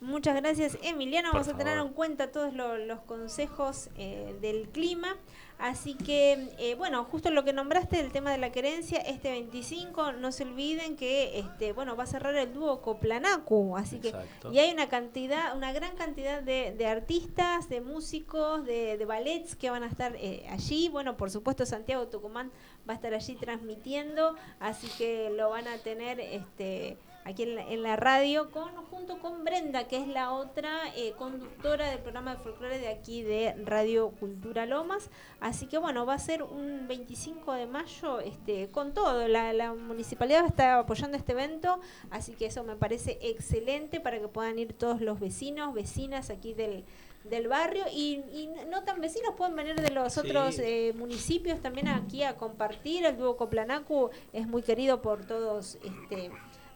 muchas 0.01 0.35
gracias 0.35 0.77
Emiliano. 0.83 1.31
Por 1.31 1.41
Vamos 1.41 1.53
a 1.53 1.57
tener 1.57 1.77
en 1.77 1.89
cuenta 1.93 2.31
todos 2.31 2.53
lo- 2.53 2.77
los 2.77 2.99
consejos 3.01 3.89
eh, 3.97 4.35
del 4.41 4.67
clima. 4.69 5.15
Así 5.61 5.93
que, 5.93 6.49
eh, 6.57 6.73
bueno, 6.73 7.03
justo 7.05 7.29
lo 7.29 7.43
que 7.43 7.53
nombraste, 7.53 7.99
el 7.99 8.11
tema 8.11 8.31
de 8.31 8.39
la 8.39 8.51
querencia, 8.51 8.97
este 8.97 9.29
25, 9.29 10.13
no 10.13 10.31
se 10.31 10.41
olviden 10.41 10.95
que, 10.95 11.37
este, 11.37 11.71
bueno, 11.71 11.95
va 11.95 12.05
a 12.05 12.07
cerrar 12.07 12.35
el 12.35 12.51
dúo 12.51 12.81
Coplanacu, 12.81 13.77
así 13.77 13.99
que, 13.99 14.07
Exacto. 14.07 14.51
y 14.51 14.57
hay 14.57 14.71
una 14.71 14.89
cantidad, 14.89 15.55
una 15.55 15.71
gran 15.71 15.95
cantidad 15.95 16.41
de, 16.41 16.73
de 16.75 16.87
artistas, 16.87 17.69
de 17.69 17.79
músicos, 17.79 18.65
de, 18.65 18.97
de 18.97 19.05
ballets 19.05 19.55
que 19.55 19.69
van 19.69 19.83
a 19.83 19.87
estar 19.87 20.15
eh, 20.15 20.47
allí, 20.49 20.89
bueno, 20.89 21.15
por 21.15 21.29
supuesto 21.29 21.63
Santiago 21.67 22.07
Tucumán 22.07 22.51
va 22.89 22.93
a 22.93 22.95
estar 22.95 23.13
allí 23.13 23.35
transmitiendo, 23.35 24.35
así 24.59 24.87
que 24.97 25.29
lo 25.29 25.51
van 25.51 25.67
a 25.67 25.77
tener, 25.77 26.19
este, 26.19 26.97
aquí 27.25 27.43
en 27.43 27.55
la, 27.55 27.67
en 27.69 27.83
la 27.83 27.95
radio, 27.95 28.49
con, 28.51 28.69
junto 28.87 29.19
con 29.19 29.43
Brenda, 29.43 29.87
que 29.87 29.97
es 29.97 30.07
la 30.07 30.31
otra 30.31 30.71
eh, 30.95 31.13
conductora 31.17 31.89
del 31.89 31.99
programa 31.99 32.35
de 32.35 32.41
folclore 32.43 32.79
de 32.79 32.87
aquí 32.89 33.21
de 33.23 33.55
Radio 33.65 34.09
Cultura 34.19 34.65
Lomas. 34.65 35.09
Así 35.39 35.67
que 35.67 35.77
bueno, 35.77 36.05
va 36.05 36.13
a 36.15 36.19
ser 36.19 36.43
un 36.43 36.87
25 36.87 37.53
de 37.53 37.65
mayo 37.67 38.19
este, 38.19 38.69
con 38.69 38.93
todo. 38.93 39.27
La, 39.27 39.53
la 39.53 39.73
municipalidad 39.73 40.45
está 40.45 40.79
apoyando 40.79 41.17
este 41.17 41.31
evento, 41.33 41.79
así 42.09 42.33
que 42.33 42.45
eso 42.47 42.63
me 42.63 42.75
parece 42.75 43.17
excelente 43.21 43.99
para 43.99 44.19
que 44.19 44.27
puedan 44.27 44.57
ir 44.59 44.73
todos 44.73 45.01
los 45.01 45.19
vecinos, 45.19 45.73
vecinas 45.73 46.29
aquí 46.29 46.53
del 46.53 46.83
del 47.23 47.47
barrio 47.47 47.85
y, 47.93 48.15
y 48.33 48.49
no 48.71 48.83
tan 48.83 48.99
vecinos 48.99 49.35
pueden 49.37 49.55
venir 49.55 49.75
de 49.79 49.91
los 49.91 50.13
Sí. 50.13 50.21
otros 50.21 50.57
eh, 50.57 50.91
municipios 50.97 51.59
también 51.61 51.87
aquí 51.87 52.23
a 52.23 52.35
compartir 52.35 53.05
el 53.05 53.15
dúo 53.15 53.37
Coplanacu 53.37 54.09
es 54.33 54.47
muy 54.47 54.63
querido 54.63 55.03
por 55.03 55.23
todos 55.27 55.77
este 55.83 56.31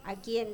aquí 0.06 0.38
en, 0.38 0.48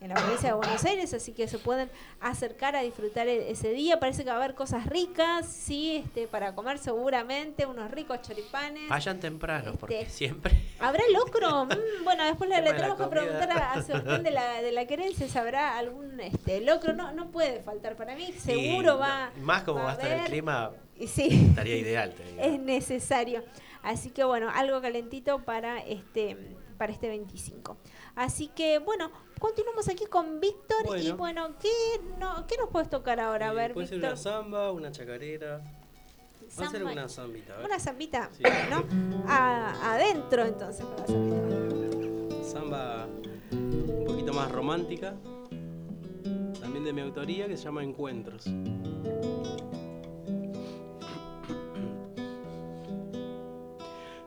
en 0.00 0.08
la 0.08 0.14
provincia 0.14 0.48
de 0.50 0.54
Buenos 0.56 0.84
Aires, 0.84 1.12
así 1.14 1.32
que 1.32 1.46
se 1.46 1.58
pueden 1.58 1.90
acercar 2.20 2.74
a 2.74 2.80
disfrutar 2.80 3.28
e- 3.28 3.50
ese 3.50 3.70
día. 3.70 4.00
Parece 4.00 4.24
que 4.24 4.30
va 4.30 4.36
a 4.36 4.38
haber 4.42 4.54
cosas 4.54 4.86
ricas, 4.86 5.46
sí, 5.46 5.96
este, 5.96 6.26
para 6.26 6.54
comer 6.54 6.78
seguramente, 6.78 7.66
unos 7.66 7.90
ricos 7.90 8.20
choripanes. 8.22 8.88
Vayan 8.88 9.20
temprano 9.20 9.74
porque 9.78 10.00
Este, 10.00 10.12
siempre 10.14 10.52
¿Habrá 10.78 11.02
locro? 11.12 11.66
Mm, 11.70 12.04
bueno, 12.04 12.24
después 12.24 12.48
le, 12.50 12.60
le 12.62 12.72
tenemos 12.72 12.98
que 12.98 13.06
preguntar 13.06 13.50
a, 13.52 13.72
a 13.74 13.82
Sebastián 13.82 14.22
de 14.22 14.30
la, 14.30 14.62
de 14.62 14.72
la 14.72 14.86
querencia 14.86 15.28
si 15.28 15.38
habrá 15.38 15.76
algún 15.78 16.18
este, 16.20 16.60
locro. 16.62 16.94
No, 16.94 17.12
no 17.12 17.30
puede 17.30 17.62
faltar 17.62 17.96
para 17.96 18.16
mí, 18.16 18.32
seguro 18.32 18.98
va. 18.98 19.30
no, 19.36 19.44
más 19.44 19.62
como 19.64 19.82
va 19.82 19.90
a 19.90 19.92
estar 19.94 20.10
el 20.10 20.24
clima 20.24 20.70
sí. 21.06 21.46
estaría 21.50 21.76
ideal, 21.76 22.14
te 22.14 22.24
digo. 22.24 22.40
Es 22.42 22.58
necesario. 22.58 23.44
Así 23.82 24.10
que 24.10 24.24
bueno, 24.24 24.50
algo 24.52 24.80
calentito 24.80 25.40
para 25.44 25.78
este 25.80 26.56
para 26.78 26.92
este 26.92 27.08
25. 27.08 27.76
Así 28.14 28.48
que 28.48 28.78
bueno, 28.78 29.10
continuamos 29.38 29.88
aquí 29.88 30.06
con 30.06 30.40
Víctor 30.40 30.98
y 30.98 31.12
Bueno. 31.12 31.54
¿qué, 31.60 31.70
no, 32.18 32.46
¿qué 32.46 32.56
nos 32.58 32.68
puedes 32.70 32.90
tocar 32.90 33.20
ahora? 33.20 33.48
A 33.50 33.52
ver, 33.52 33.72
puede 33.72 33.86
ser 33.86 33.96
Víctor. 33.98 34.12
una 34.12 34.16
samba, 34.20 34.72
una 34.72 34.90
chacarera. 34.92 35.60
Va 36.60 36.66
a 36.66 36.70
ser 36.70 36.84
una 36.84 37.08
zambita. 37.08 37.56
Una 37.64 37.78
zambita, 37.78 38.30
Sí. 38.36 38.42
¿no? 38.70 38.84
A- 39.28 39.94
adentro 39.94 40.44
entonces 40.44 40.84
para 40.84 41.02
la 41.02 41.06
zambita. 41.06 42.44
Samba 42.44 43.06
un 43.52 44.04
poquito 44.06 44.32
más 44.32 44.50
romántica. 44.50 45.14
También 46.60 46.84
de 46.84 46.92
mi 46.92 47.00
autoría 47.02 47.46
que 47.46 47.56
se 47.56 47.64
llama 47.64 47.82
Encuentros. 47.84 48.46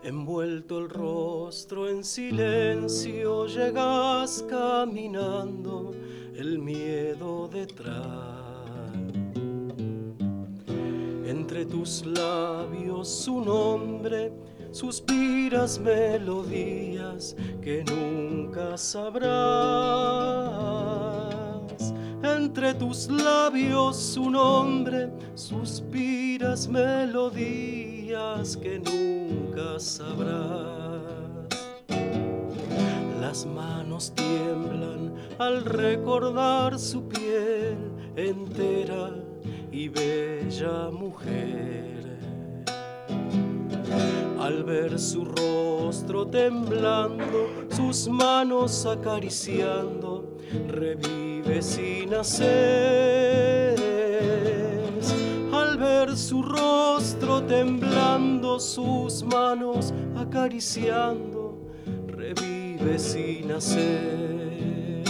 Envuelto 0.03 0.79
el 0.79 0.89
rostro 0.89 1.87
en 1.87 2.03
silencio, 2.03 3.47
llegas 3.47 4.43
caminando, 4.49 5.93
el 6.35 6.59
miedo 6.59 7.47
detrás. 7.47 7.95
Entre 11.25 11.65
tus 11.65 12.05
labios 12.05 13.07
su 13.07 13.39
nombre, 13.39 14.33
suspiras 14.71 15.79
melodías 15.79 17.37
que 17.61 17.85
nunca 17.85 18.77
sabrás. 18.77 19.23
Entre 22.21 22.73
tus 22.73 23.07
labios 23.07 23.95
su 23.95 24.29
nombre, 24.29 25.09
suspiras 25.33 26.67
melodías 26.67 27.92
que 28.61 28.77
nunca 28.77 29.79
sabrás. 29.79 31.01
Las 33.19 33.43
manos 33.47 34.13
tiemblan 34.13 35.15
al 35.39 35.65
recordar 35.65 36.77
su 36.77 37.07
piel 37.07 37.75
entera 38.15 39.09
y 39.71 39.89
bella 39.89 40.91
mujer. 40.91 42.19
Al 44.39 44.63
ver 44.63 44.99
su 44.99 45.25
rostro 45.25 46.27
temblando, 46.27 47.65
sus 47.71 48.07
manos 48.07 48.85
acariciando, 48.85 50.37
revives 50.67 51.79
y 51.79 52.05
naces. 52.05 53.92
Su 56.23 56.41
rostro 56.41 57.43
temblando, 57.43 58.57
sus 58.57 59.23
manos 59.23 59.93
acariciando, 60.15 61.57
revives 62.07 63.17
y 63.17 63.43
naces. 63.45 65.03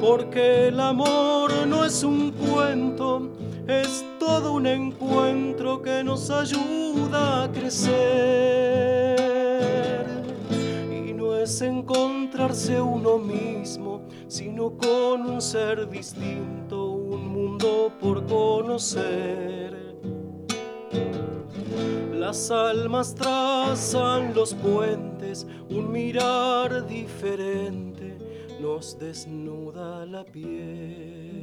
Porque 0.00 0.66
el 0.68 0.80
amor 0.80 1.52
no 1.68 1.84
es 1.84 2.02
un 2.02 2.32
cuento, 2.32 3.30
es 3.68 4.04
todo 4.18 4.54
un 4.54 4.66
encuentro 4.66 5.80
que 5.80 6.02
nos 6.02 6.30
ayuda 6.30 7.44
a 7.44 7.52
crecer. 7.52 7.94
Y 10.90 11.12
no 11.12 11.36
es 11.36 11.62
encontrarse 11.62 12.80
uno 12.80 13.18
mismo, 13.18 14.02
sino 14.26 14.76
con 14.76 15.30
un 15.30 15.40
ser 15.40 15.88
distinto, 15.88 16.93
por 17.58 18.26
conocer. 18.26 19.74
Las 22.12 22.50
almas 22.50 23.14
trazan 23.14 24.34
los 24.34 24.54
puentes, 24.54 25.46
un 25.68 25.92
mirar 25.92 26.86
diferente 26.86 28.18
nos 28.60 28.98
desnuda 28.98 30.06
la 30.06 30.24
piel. 30.24 31.33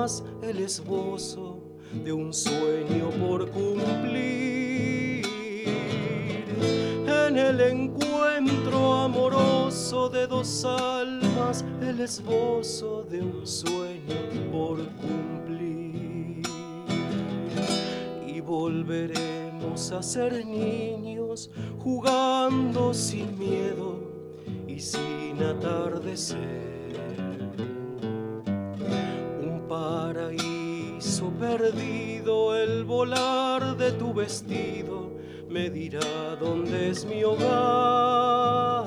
El 0.00 0.60
esbozo 0.60 1.58
de 2.02 2.10
un 2.10 2.32
sueño 2.32 3.10
por 3.20 3.50
cumplir. 3.50 5.26
En 7.06 7.36
el 7.36 7.60
encuentro 7.60 8.94
amoroso 8.94 10.08
de 10.08 10.26
dos 10.26 10.64
almas, 10.64 11.66
el 11.82 12.00
esbozo 12.00 13.02
de 13.10 13.20
un 13.20 13.46
sueño 13.46 14.16
por 14.50 14.78
cumplir. 14.96 16.44
Y 18.26 18.40
volveremos 18.40 19.92
a 19.92 20.02
ser 20.02 20.46
niños 20.46 21.50
jugando 21.78 22.94
sin 22.94 23.38
miedo 23.38 23.98
y 24.66 24.80
sin 24.80 25.42
atardecer. 25.42 26.79
Perdido, 31.70 32.56
el 32.56 32.84
volar 32.84 33.76
de 33.76 33.92
tu 33.92 34.12
vestido 34.12 35.12
me 35.48 35.70
dirá 35.70 36.36
dónde 36.40 36.90
es 36.90 37.04
mi 37.04 37.22
hogar. 37.22 38.84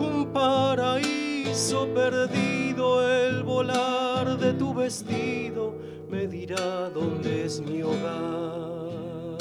Un 0.00 0.30
paraíso 0.32 1.86
perdido, 1.94 3.08
el 3.08 3.42
volar 3.42 4.38
de 4.38 4.54
tu 4.54 4.74
vestido 4.74 5.74
me 6.08 6.26
dirá 6.26 6.90
dónde 6.90 7.44
es 7.44 7.60
mi 7.60 7.82
hogar. 7.82 9.38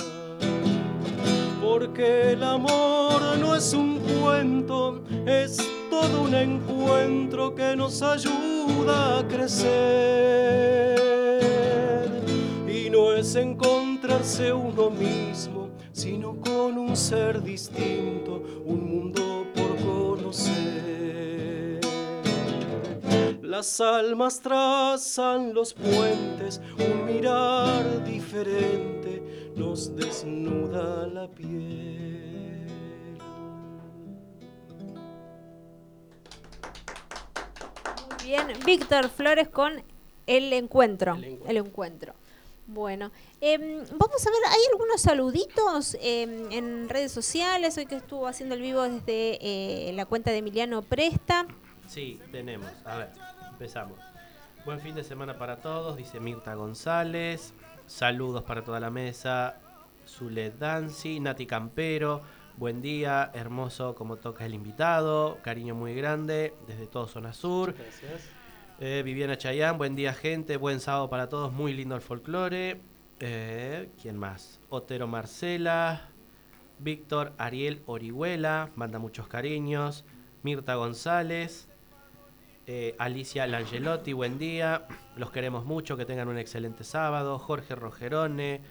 Porque 1.61 2.33
el 2.33 2.43
amor 2.43 3.21
no 3.39 3.55
es 3.55 3.73
un 3.73 3.99
cuento, 3.99 5.01
es 5.25 5.57
todo 5.89 6.23
un 6.23 6.35
encuentro 6.35 7.55
que 7.55 7.75
nos 7.75 8.01
ayuda 8.01 9.19
a 9.19 9.27
crecer. 9.27 11.22
Encontrarse 13.23 14.51
uno 14.51 14.91
mismo, 14.91 15.69
sino 15.91 16.39
con 16.39 16.77
un 16.77 16.95
ser 16.95 17.41
distinto, 17.41 18.43
un 18.65 18.85
mundo 18.85 19.47
por 19.55 19.75
conocer. 19.77 21.79
Las 23.41 23.81
almas 23.81 24.39
trazan 24.39 25.53
los 25.53 25.73
puentes, 25.73 26.61
un 26.77 27.05
mirar 27.05 28.03
diferente 28.03 29.53
nos 29.55 29.95
desnuda 29.95 31.07
la 31.07 31.27
piel. 31.27 32.67
Muy 37.97 38.23
bien, 38.23 38.47
Víctor 38.63 39.09
Flores 39.09 39.47
con 39.47 39.81
El 40.27 40.53
Encuentro. 40.53 41.17
El 41.47 41.57
Encuentro. 41.57 42.13
Bueno, 42.73 43.11
em, 43.39 43.83
vamos 43.91 44.25
a 44.25 44.31
ver, 44.31 44.39
hay 44.49 44.61
algunos 44.71 44.99
saluditos 44.99 45.95
em, 46.01 46.51
en 46.51 46.89
redes 46.89 47.11
sociales, 47.11 47.77
hoy 47.77 47.85
que 47.85 47.97
estuvo 47.97 48.25
haciendo 48.25 48.55
el 48.55 48.61
vivo 48.61 48.81
desde 48.81 49.37
eh, 49.41 49.93
la 49.93 50.07
cuenta 50.07 50.31
de 50.31 50.37
Emiliano 50.37 50.81
Presta. 50.81 51.45
Sí, 51.87 52.19
tenemos. 52.31 52.71
A 52.83 52.97
ver, 52.97 53.11
empezamos. 53.51 53.99
Buen 54.65 54.79
fin 54.79 54.95
de 54.95 55.03
semana 55.03 55.37
para 55.37 55.57
todos, 55.57 55.97
dice 55.97 56.19
Mirta 56.19 56.55
González. 56.55 57.53
Saludos 57.85 58.41
para 58.41 58.63
toda 58.63 58.79
la 58.79 58.89
mesa. 58.89 59.59
Zulet 60.07 60.57
Danzi, 60.57 61.19
Nati 61.19 61.45
Campero. 61.45 62.21
Buen 62.57 62.81
día, 62.81 63.29
hermoso 63.35 63.93
como 63.93 64.15
toca 64.15 64.47
el 64.47 64.55
invitado. 64.55 65.37
Cariño 65.43 65.75
muy 65.75 65.93
grande 65.93 66.55
desde 66.65 66.87
todo 66.87 67.07
Zona 67.07 67.33
Sur. 67.33 67.75
Gracias. 67.77 68.32
Eh, 68.79 69.03
Viviana 69.05 69.37
Chayán, 69.37 69.77
buen 69.77 69.95
día 69.95 70.13
gente, 70.13 70.57
buen 70.57 70.79
sábado 70.79 71.09
para 71.09 71.29
todos, 71.29 71.53
muy 71.53 71.73
lindo 71.73 71.95
el 71.95 72.01
folclore. 72.01 72.81
Eh, 73.19 73.89
¿Quién 74.01 74.17
más? 74.17 74.59
Otero 74.69 75.07
Marcela, 75.07 76.09
Víctor 76.79 77.33
Ariel 77.37 77.83
Orihuela, 77.85 78.71
manda 78.75 78.97
muchos 78.97 79.27
cariños. 79.27 80.05
Mirta 80.41 80.73
González, 80.75 81.69
eh, 82.65 82.95
Alicia 82.97 83.45
Langelotti, 83.45 84.11
buen 84.11 84.39
día. 84.39 84.87
Los 85.15 85.29
queremos 85.29 85.65
mucho, 85.65 85.95
que 85.95 86.05
tengan 86.05 86.27
un 86.27 86.39
excelente 86.39 86.83
sábado. 86.83 87.37
Jorge 87.37 87.75
Rogerone, 87.75 88.61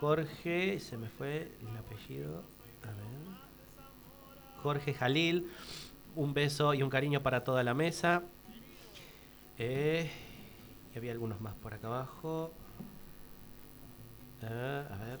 Jorge, 0.00 0.78
se 0.80 0.98
me 0.98 1.08
fue 1.08 1.50
el 1.60 1.76
apellido. 1.78 2.44
A 2.82 2.88
ver. 2.88 4.62
Jorge 4.62 4.92
Jalil, 4.92 5.50
un 6.14 6.34
beso 6.34 6.74
y 6.74 6.82
un 6.82 6.90
cariño 6.90 7.22
para 7.22 7.42
toda 7.42 7.64
la 7.64 7.72
mesa. 7.72 8.22
Eh, 9.64 10.10
y 10.92 10.98
había 10.98 11.12
algunos 11.12 11.40
más 11.40 11.54
por 11.54 11.72
acá 11.72 11.86
abajo. 11.86 12.52
Ah, 14.42 14.82
a 14.90 15.04
ver. 15.04 15.18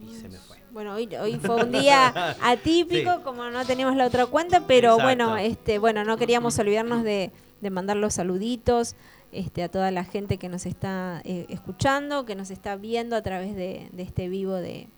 Y 0.00 0.14
se 0.14 0.28
me 0.28 0.38
fue. 0.38 0.58
Bueno, 0.70 0.94
hoy, 0.94 1.08
hoy 1.16 1.36
fue 1.38 1.56
un 1.64 1.72
día 1.72 2.12
atípico, 2.42 3.16
Sí. 3.16 3.22
como 3.24 3.50
no 3.50 3.64
teníamos 3.64 3.96
la 3.96 4.06
otra 4.06 4.26
cuenta, 4.26 4.66
pero 4.66 4.90
Exacto. 4.94 5.04
bueno, 5.04 5.36
este, 5.36 5.78
bueno, 5.78 6.04
no 6.04 6.16
queríamos 6.16 6.58
olvidarnos 6.58 7.02
de, 7.02 7.32
de 7.60 7.70
mandar 7.70 7.96
los 7.96 8.14
saluditos 8.14 8.94
este, 9.32 9.62
a 9.64 9.68
toda 9.68 9.90
la 9.90 10.04
gente 10.04 10.38
que 10.38 10.48
nos 10.48 10.64
está 10.66 11.20
eh, 11.24 11.46
escuchando, 11.48 12.24
que 12.24 12.34
nos 12.36 12.50
está 12.50 12.76
viendo 12.76 13.16
a 13.16 13.22
través 13.22 13.54
de, 13.56 13.88
de 13.92 14.02
este 14.02 14.28
vivo 14.28 14.54
de, 14.54 14.88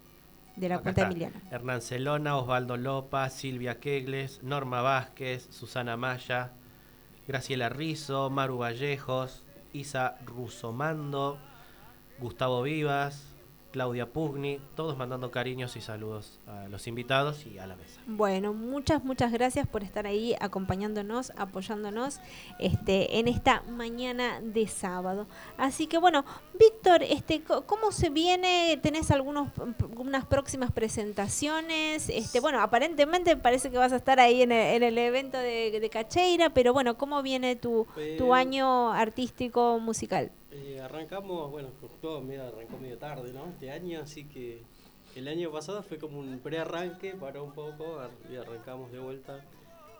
de 0.56 0.68
la 0.68 0.76
Acá 0.76 0.82
cuenta 0.84 1.02
de 1.08 1.14
está. 1.14 1.26
Emiliano. 1.26 1.50
Hernán 1.50 1.80
Celona, 1.82 2.36
Osvaldo 2.36 2.76
Lopa, 2.76 3.28
Silvia 3.30 3.80
Kegles, 3.80 4.42
Norma 4.42 4.80
Vázquez, 4.82 5.48
Susana 5.50 5.96
Maya, 5.96 6.52
Graciela 7.28 7.68
Rizo, 7.68 8.30
Maru 8.30 8.56
Vallejos, 8.56 9.44
Isa 9.74 10.16
Rusomando, 10.24 11.38
Gustavo 12.18 12.62
Vivas, 12.62 13.27
Claudia 13.70 14.06
Pugni, 14.06 14.60
todos 14.74 14.96
mandando 14.96 15.30
cariños 15.30 15.76
y 15.76 15.80
saludos 15.82 16.40
a 16.46 16.68
los 16.68 16.86
invitados 16.86 17.44
y 17.46 17.58
a 17.58 17.66
la 17.66 17.76
mesa. 17.76 18.00
Bueno, 18.06 18.54
muchas, 18.54 19.04
muchas 19.04 19.30
gracias 19.30 19.66
por 19.66 19.82
estar 19.84 20.06
ahí 20.06 20.34
acompañándonos, 20.40 21.32
apoyándonos 21.36 22.20
este, 22.58 23.18
en 23.18 23.28
esta 23.28 23.62
mañana 23.68 24.40
de 24.40 24.66
sábado. 24.68 25.26
Así 25.58 25.86
que 25.86 25.98
bueno, 25.98 26.24
Víctor, 26.58 27.02
este, 27.02 27.42
co- 27.42 27.66
¿cómo 27.66 27.92
se 27.92 28.08
viene? 28.08 28.78
¿Tenés 28.82 29.10
algunos, 29.10 29.48
unas 29.96 30.24
próximas 30.24 30.72
presentaciones? 30.72 32.08
Este, 32.08 32.40
bueno, 32.40 32.60
aparentemente 32.60 33.36
parece 33.36 33.70
que 33.70 33.76
vas 33.78 33.92
a 33.92 33.96
estar 33.96 34.18
ahí 34.18 34.42
en 34.42 34.52
el, 34.52 34.76
en 34.76 34.82
el 34.82 34.98
evento 34.98 35.36
de, 35.38 35.78
de 35.78 35.90
Cacheira, 35.90 36.50
pero 36.50 36.72
bueno, 36.72 36.96
¿cómo 36.96 37.22
viene 37.22 37.54
tu, 37.56 37.86
tu 38.16 38.32
año 38.34 38.92
artístico 38.92 39.78
musical? 39.78 40.30
Eh, 40.50 40.80
arrancamos, 40.80 41.50
bueno, 41.50 41.68
todo 42.00 42.20
medio, 42.22 42.46
arrancó 42.46 42.78
medio 42.78 42.98
tarde, 42.98 43.32
¿no? 43.32 43.46
Este 43.48 43.70
año, 43.70 44.00
así 44.00 44.24
que 44.24 44.62
el 45.14 45.28
año 45.28 45.50
pasado 45.50 45.82
fue 45.82 45.98
como 45.98 46.20
un 46.20 46.38
pre-arranque, 46.38 47.14
paró 47.14 47.44
un 47.44 47.52
poco 47.52 48.00
y 48.30 48.36
arrancamos 48.36 48.90
de 48.92 48.98
vuelta. 48.98 49.44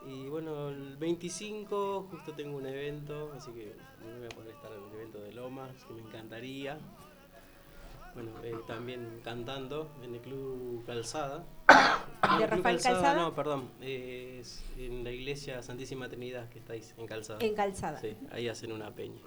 Y 0.07 0.29
bueno, 0.29 0.69
el 0.69 0.97
25 0.97 2.09
justo 2.11 2.33
tengo 2.33 2.57
un 2.57 2.67
evento, 2.67 3.33
así 3.37 3.51
que 3.51 3.75
no 4.01 4.19
voy 4.19 4.27
a 4.27 4.29
poder 4.29 4.55
estar 4.55 4.73
en 4.73 4.85
el 4.85 4.95
evento 4.95 5.21
de 5.21 5.33
Lomas, 5.33 5.71
que 5.85 5.93
me 5.95 6.01
encantaría. 6.01 6.79
Bueno, 8.15 8.31
eh, 8.43 8.57
también 8.67 9.21
cantando 9.23 9.93
en 10.03 10.15
el 10.15 10.21
Club 10.21 10.85
Calzada. 10.87 11.45
No, 12.21 12.37
¿De 12.37 12.47
Rafael 12.49 12.83
Calzada? 12.83 13.15
No, 13.15 13.33
perdón, 13.33 13.71
eh, 13.81 14.39
es 14.41 14.65
en 14.77 15.05
la 15.05 15.13
iglesia 15.13 15.63
Santísima 15.63 16.09
Trinidad 16.09 16.49
que 16.49 16.59
estáis 16.59 16.93
en 16.99 17.07
Calzada. 17.07 17.39
En 17.41 17.55
Calzada. 17.55 18.01
Sí, 18.01 18.17
ahí 18.33 18.49
hacen 18.49 18.73
una 18.73 18.93
peña. 18.93 19.21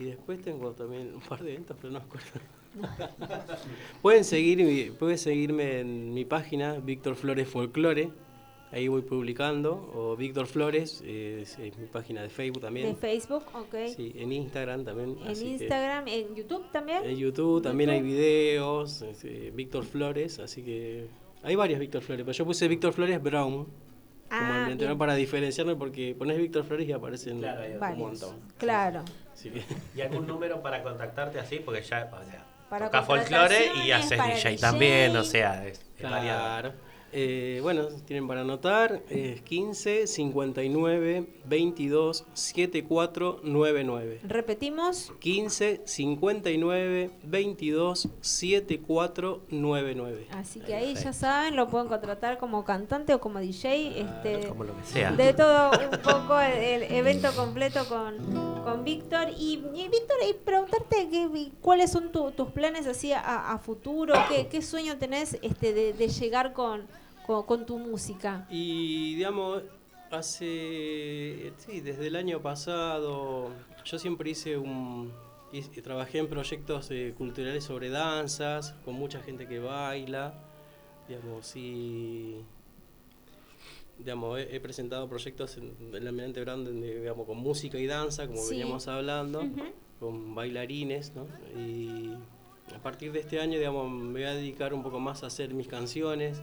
Y 0.00 0.04
después 0.04 0.40
tengo 0.40 0.72
también 0.72 1.12
un 1.14 1.20
par 1.20 1.42
de 1.42 1.52
eventos, 1.52 1.76
pero 1.80 1.92
no 1.92 2.00
me 2.00 2.04
acuerdo. 2.06 2.26
pueden, 4.02 4.24
seguir, 4.24 4.94
pueden 4.94 5.18
seguirme 5.18 5.80
en 5.80 6.14
mi 6.14 6.24
página, 6.24 6.74
Víctor 6.78 7.14
Flores 7.16 7.48
Folklore. 7.48 8.10
Ahí 8.72 8.86
voy 8.88 9.02
publicando. 9.02 9.90
O 9.94 10.16
Víctor 10.16 10.46
Flores, 10.46 11.02
eh, 11.04 11.40
es, 11.42 11.58
es 11.58 11.76
mi 11.76 11.86
página 11.86 12.22
de 12.22 12.28
Facebook 12.28 12.62
también. 12.62 12.86
De 12.86 12.94
Facebook, 12.94 13.42
ok. 13.52 13.74
Sí, 13.94 14.12
en 14.16 14.32
Instagram 14.32 14.84
también. 14.84 15.16
En 15.22 15.28
así 15.28 15.44
que- 15.44 15.50
Instagram, 15.64 16.08
en 16.08 16.34
YouTube 16.36 16.64
también. 16.72 17.04
en 17.04 17.16
YouTube 17.16 17.62
también 17.62 17.90
hay 17.90 18.00
videos, 18.00 19.02
este, 19.02 19.50
Víctor 19.50 19.84
Flores, 19.84 20.38
así 20.38 20.62
que 20.62 21.08
hay 21.42 21.56
varios 21.56 21.80
Víctor 21.80 22.02
Flores, 22.02 22.24
pero 22.24 22.32
yo 22.38 22.44
puse 22.46 22.68
Víctor 22.68 22.92
Flores 22.92 23.20
Brown 23.22 23.64
como 23.64 23.72
Ah, 24.32 24.66
el 24.66 24.72
entrenador 24.72 24.86
bien. 24.90 24.98
para 24.98 25.14
diferenciarme 25.16 25.74
porque 25.74 26.14
pones 26.16 26.38
Víctor 26.38 26.62
Flores 26.64 26.88
y 26.88 26.92
aparecen 26.92 27.40
Claro, 27.40 27.92
un 27.94 27.98
montón. 27.98 28.36
Claro. 28.58 29.02
¿Y 29.94 30.00
algún 30.00 30.26
número 30.26 30.60
para 30.62 30.82
contactarte 30.82 31.38
así? 31.38 31.60
Porque 31.64 31.82
ya, 31.82 32.08
o 32.12 32.24
sea, 32.24 32.44
Para 32.68 32.86
toca 32.86 33.02
folclore 33.02 33.72
y 33.84 33.92
haces 33.92 34.22
DJ, 34.22 34.50
DJ. 34.50 34.56
también, 34.58 35.16
o 35.16 35.24
sea, 35.24 35.66
es, 35.66 35.80
es 35.98 36.10
variado. 36.10 36.72
Eh, 37.12 37.58
bueno, 37.62 37.88
tienen 38.06 38.28
para 38.28 38.42
anotar, 38.42 39.02
es 39.10 39.42
15 39.42 40.06
59 40.06 41.26
22 41.46 42.24
74 42.34 43.40
99. 43.42 44.20
Repetimos. 44.22 45.12
15 45.18 45.82
59 45.84 47.10
22 47.24 48.08
74 48.20 49.40
99. 49.50 50.26
Así 50.32 50.60
que 50.60 50.74
ahí 50.74 50.94
ya 50.94 51.12
saben, 51.12 51.56
lo 51.56 51.68
pueden 51.68 51.88
contratar 51.88 52.38
como 52.38 52.64
cantante 52.64 53.14
o 53.14 53.20
como 53.20 53.40
DJ. 53.40 54.00
Este, 54.00 54.46
como 54.48 54.64
lo 54.64 54.76
que 54.76 54.84
sea. 54.84 55.12
De 55.12 55.32
todo 55.32 55.70
un 55.72 55.98
poco 56.02 56.38
el, 56.40 56.82
el 56.84 56.92
evento 56.92 57.28
completo 57.34 57.84
con, 57.88 58.16
con 58.64 58.84
Víctor. 58.84 59.28
Y, 59.38 59.54
y 59.74 59.88
Víctor, 59.88 60.16
y 60.28 60.34
preguntarte 60.34 61.08
que, 61.10 61.50
cuáles 61.60 61.90
son 61.90 62.12
tu- 62.12 62.30
tus 62.32 62.48
planes 62.50 62.86
así 62.86 63.12
a, 63.12 63.50
a 63.52 63.58
futuro, 63.58 64.14
qué, 64.28 64.46
qué 64.48 64.62
sueño 64.62 64.96
tenés 64.98 65.38
este, 65.42 65.72
de, 65.72 65.92
de 65.92 66.08
llegar 66.08 66.52
con, 66.52 66.86
con, 67.26 67.42
con 67.44 67.66
tu 67.66 67.78
música. 67.78 68.46
Y 68.50 69.14
digamos, 69.16 69.62
hace, 70.10 71.52
sí, 71.58 71.80
desde 71.80 72.06
el 72.08 72.16
año 72.16 72.40
pasado, 72.40 73.50
yo 73.84 73.98
siempre 73.98 74.30
hice 74.30 74.56
un, 74.58 75.12
hice- 75.52 75.82
trabajé 75.82 76.18
en 76.18 76.28
proyectos 76.28 76.90
eh, 76.90 77.14
culturales 77.16 77.64
sobre 77.64 77.90
danzas, 77.90 78.74
con 78.84 78.94
mucha 78.94 79.20
gente 79.20 79.46
que 79.46 79.58
baila, 79.58 80.34
digamos, 81.08 81.54
y, 81.56 82.36
digamos, 83.98 84.38
he, 84.38 84.56
he 84.56 84.60
presentado 84.60 85.08
proyectos 85.08 85.58
en, 85.58 85.74
Almirante 86.06 86.40
Brown, 86.40 86.64
donde, 86.64 87.00
digamos, 87.00 87.26
con 87.26 87.38
música 87.38 87.78
y 87.78 87.86
danza, 87.86 88.26
como 88.26 88.38
Sí. 88.42 88.50
veníamos 88.50 88.88
hablando, 88.88 89.46
con 89.98 90.34
bailarines, 90.34 91.12
¿no? 91.14 91.26
Y 91.60 92.14
a 92.74 92.78
partir 92.78 93.12
de 93.12 93.20
este 93.20 93.40
año, 93.40 93.58
digamos, 93.58 93.90
me 93.90 94.12
voy 94.12 94.22
a 94.22 94.34
dedicar 94.34 94.72
un 94.72 94.82
poco 94.82 94.98
más 95.00 95.22
a 95.22 95.26
hacer 95.26 95.52
mis 95.52 95.68
canciones, 95.68 96.40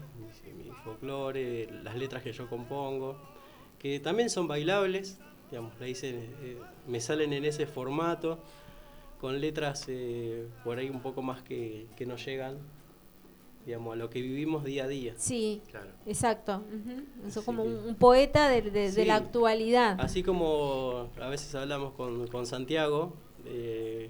folclore, 0.92 1.68
las 1.84 1.96
letras 1.96 2.24
que 2.24 2.32
yo 2.32 2.48
compongo, 2.50 3.18
que 3.80 4.00
también 4.00 4.30
son 4.30 4.48
bailables, 4.48 5.20
digamos, 5.52 5.74
la 5.80 5.88
hice, 5.88 6.10
eh, 6.42 6.58
me 6.88 7.00
salen 7.02 7.34
en 7.34 7.46
ese 7.46 7.68
formato, 7.68 8.40
con 9.20 9.40
letras 9.42 9.86
eh, 9.88 10.48
por 10.64 10.78
ahí 10.78 10.90
un 10.90 11.02
poco 11.02 11.22
más 11.22 11.42
que, 11.42 11.88
que 11.96 12.06
nos 12.06 12.24
llegan, 12.26 12.58
digamos, 13.66 13.94
a 13.94 13.96
lo 13.98 14.10
que 14.10 14.22
vivimos 14.22 14.64
día 14.64 14.86
a 14.86 14.88
día. 14.88 15.14
Sí, 15.18 15.62
Claro. 15.70 15.90
exacto. 16.06 16.64
Eso 17.28 17.40
Así 17.40 17.46
como 17.46 17.64
que- 17.64 17.70
un, 17.70 17.76
un 17.90 17.96
poeta 17.96 18.48
de, 18.50 18.62
de- 18.62 18.92
de 18.92 19.06
la 19.06 19.16
actualidad. 19.16 20.00
Así 20.00 20.24
como 20.24 21.10
a 21.20 21.28
veces 21.30 21.54
hablamos 21.56 21.94
con, 21.94 22.28
con 22.28 22.46
Santiago, 22.46 23.14
eh, 23.46 24.10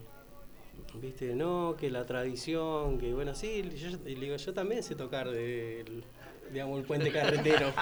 viste, 1.01 1.35
no, 1.35 1.75
que 1.79 1.89
la 1.89 2.05
tradición, 2.05 2.97
que 2.99 3.13
bueno, 3.13 3.33
sí, 3.35 3.63
yo, 3.77 3.97
digo, 3.97 4.35
yo 4.35 4.53
también 4.53 4.83
sé 4.83 4.95
tocar 4.95 5.27
el, 5.29 6.03
digamos, 6.51 6.79
el 6.79 6.85
puente 6.85 7.11
carretero. 7.11 7.71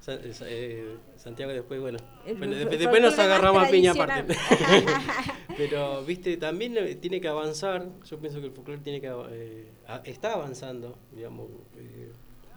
Sa- 0.00 0.18
eh, 0.46 0.96
Santiago 1.16 1.50
después, 1.52 1.80
bueno, 1.80 1.98
El 2.26 2.36
bueno, 2.36 2.52
fol- 2.52 2.56
después, 2.58 2.78
después 2.78 3.02
nos 3.02 3.18
agarramos 3.18 3.66
a 3.66 3.70
piña 3.70 3.92
aparte. 3.92 4.36
Pero, 5.56 6.04
viste, 6.04 6.36
también 6.36 6.76
eh, 6.76 6.94
tiene 6.96 7.20
que 7.22 7.28
avanzar. 7.28 7.86
Yo 8.04 8.18
pienso 8.18 8.40
que 8.40 8.46
el 8.48 8.52
folclore 8.52 8.80
tiene 8.82 9.00
que 9.00 9.10
eh, 9.30 9.72
está 10.04 10.34
avanzando, 10.34 10.98
digamos, 11.12 11.48
eh, 11.78 12.10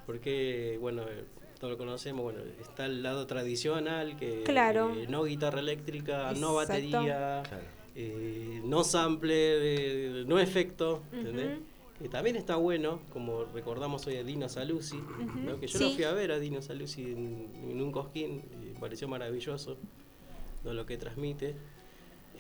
porque, 0.06 0.78
bueno, 0.82 1.04
eh, 1.04 1.24
todos 1.58 1.72
lo 1.72 1.78
conocemos, 1.78 2.22
bueno, 2.24 2.40
está 2.60 2.86
el 2.86 3.02
lado 3.02 3.26
tradicional, 3.28 4.18
que 4.18 4.44
Claro. 4.44 4.94
eh, 4.98 5.06
no 5.08 5.24
guitarra 5.24 5.60
eléctrica, 5.62 6.34
no 6.34 6.54
batería, 6.54 7.44
eh, 7.96 8.62
no 8.66 8.84
sample, 8.84 9.36
eh, 10.22 10.24
no 10.28 10.38
efecto, 10.38 11.02
¿entendés? 11.14 11.60
Que 12.02 12.10
también 12.10 12.36
está 12.36 12.58
bueno, 12.58 13.00
como 13.12 13.46
recordamos 13.46 14.06
hoy 14.06 14.18
a 14.18 14.24
Dino 14.24 14.48
Saluzzi, 14.50 14.98
¿no? 15.44 15.60
que 15.60 15.66
yo 15.68 15.80
lo 15.80 15.88
Sí. 15.90 15.96
fui 15.96 16.04
a 16.04 16.12
ver 16.14 16.32
a 16.32 16.38
Dino 16.40 16.62
Saluzzi 16.62 17.02
en, 17.04 17.52
en 17.72 17.82
un 17.82 17.92
cosquín, 17.92 18.44
y 18.54 18.74
me 18.74 18.80
pareció 18.80 19.08
maravilloso 19.08 19.78
¿no? 20.64 20.74
lo 20.74 20.86
que 20.86 20.98
transmite 20.98 21.56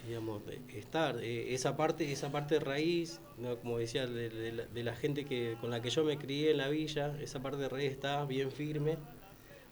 digamos, 0.07 0.45
de 0.45 0.61
estar, 0.77 1.17
eh, 1.21 1.53
esa 1.53 1.75
parte, 1.75 2.09
esa 2.13 2.31
parte 2.31 2.59
raíz, 2.61 3.19
¿no? 3.37 3.57
como 3.57 3.77
decía, 3.79 4.05
de, 4.07 4.29
de 4.29 4.51
la, 4.53 4.65
de 4.65 4.83
la 4.83 4.95
gente 4.95 5.25
que, 5.25 5.57
con 5.59 5.69
la 5.69 5.81
que 5.81 5.89
yo 5.89 6.05
me 6.05 6.17
crié 6.17 6.51
en 6.51 6.57
la 6.59 6.69
villa, 6.69 7.17
esa 7.19 7.41
parte 7.41 7.57
de 7.57 7.67
raíz 7.67 7.91
está 7.91 8.23
bien 8.23 8.51
firme, 8.51 8.97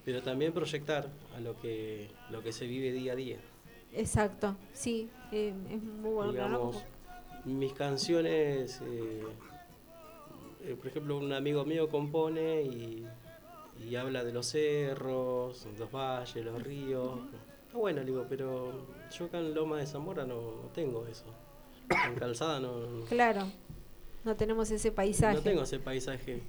pero 0.03 0.23
también 0.23 0.51
proyectar 0.51 1.07
a 1.37 1.39
lo 1.39 1.57
que, 1.61 2.09
lo 2.31 2.41
que 2.43 2.51
se 2.51 2.67
vive 2.67 2.91
día 2.91 3.13
a 3.13 3.15
día. 3.15 3.37
Exacto, 3.93 4.57
sí, 4.73 5.09
eh, 5.31 5.53
es 5.71 5.81
muy 5.81 6.11
bueno. 6.11 6.25
¿no? 6.25 6.31
Digamos, 6.33 6.83
mis 7.45 7.71
canciones, 7.71 8.81
eh, 10.65 10.75
por 10.75 10.87
ejemplo, 10.87 11.17
un 11.17 11.31
amigo 11.33 11.65
mío 11.65 11.89
compone 11.89 12.61
y, 12.63 13.05
y 13.87 13.95
habla 13.95 14.23
de 14.23 14.33
los 14.33 14.47
cerros, 14.47 15.67
los 15.77 15.91
valles, 15.91 16.43
los 16.45 16.61
ríos. 16.63 17.19
Está 17.67 17.77
bueno, 17.77 18.03
digo, 18.03 18.25
pero 18.29 18.87
yo 19.17 19.25
acá 19.25 19.39
en 19.39 19.53
Loma 19.53 19.77
de 19.77 19.85
Zamora 19.87 20.25
no, 20.25 20.35
no 20.63 20.69
tengo 20.73 21.05
eso. 21.07 21.25
En 22.07 22.15
Calzada 22.15 22.59
no, 22.59 22.79
no- 22.79 23.05
Claro, 23.05 23.43
no 24.23 24.35
tenemos 24.35 24.71
ese 24.71 24.91
paisaje. 24.91 25.35
no 25.35 25.41
tengo 25.41 25.63
ese 25.63 25.79
paisaje. 25.79 26.41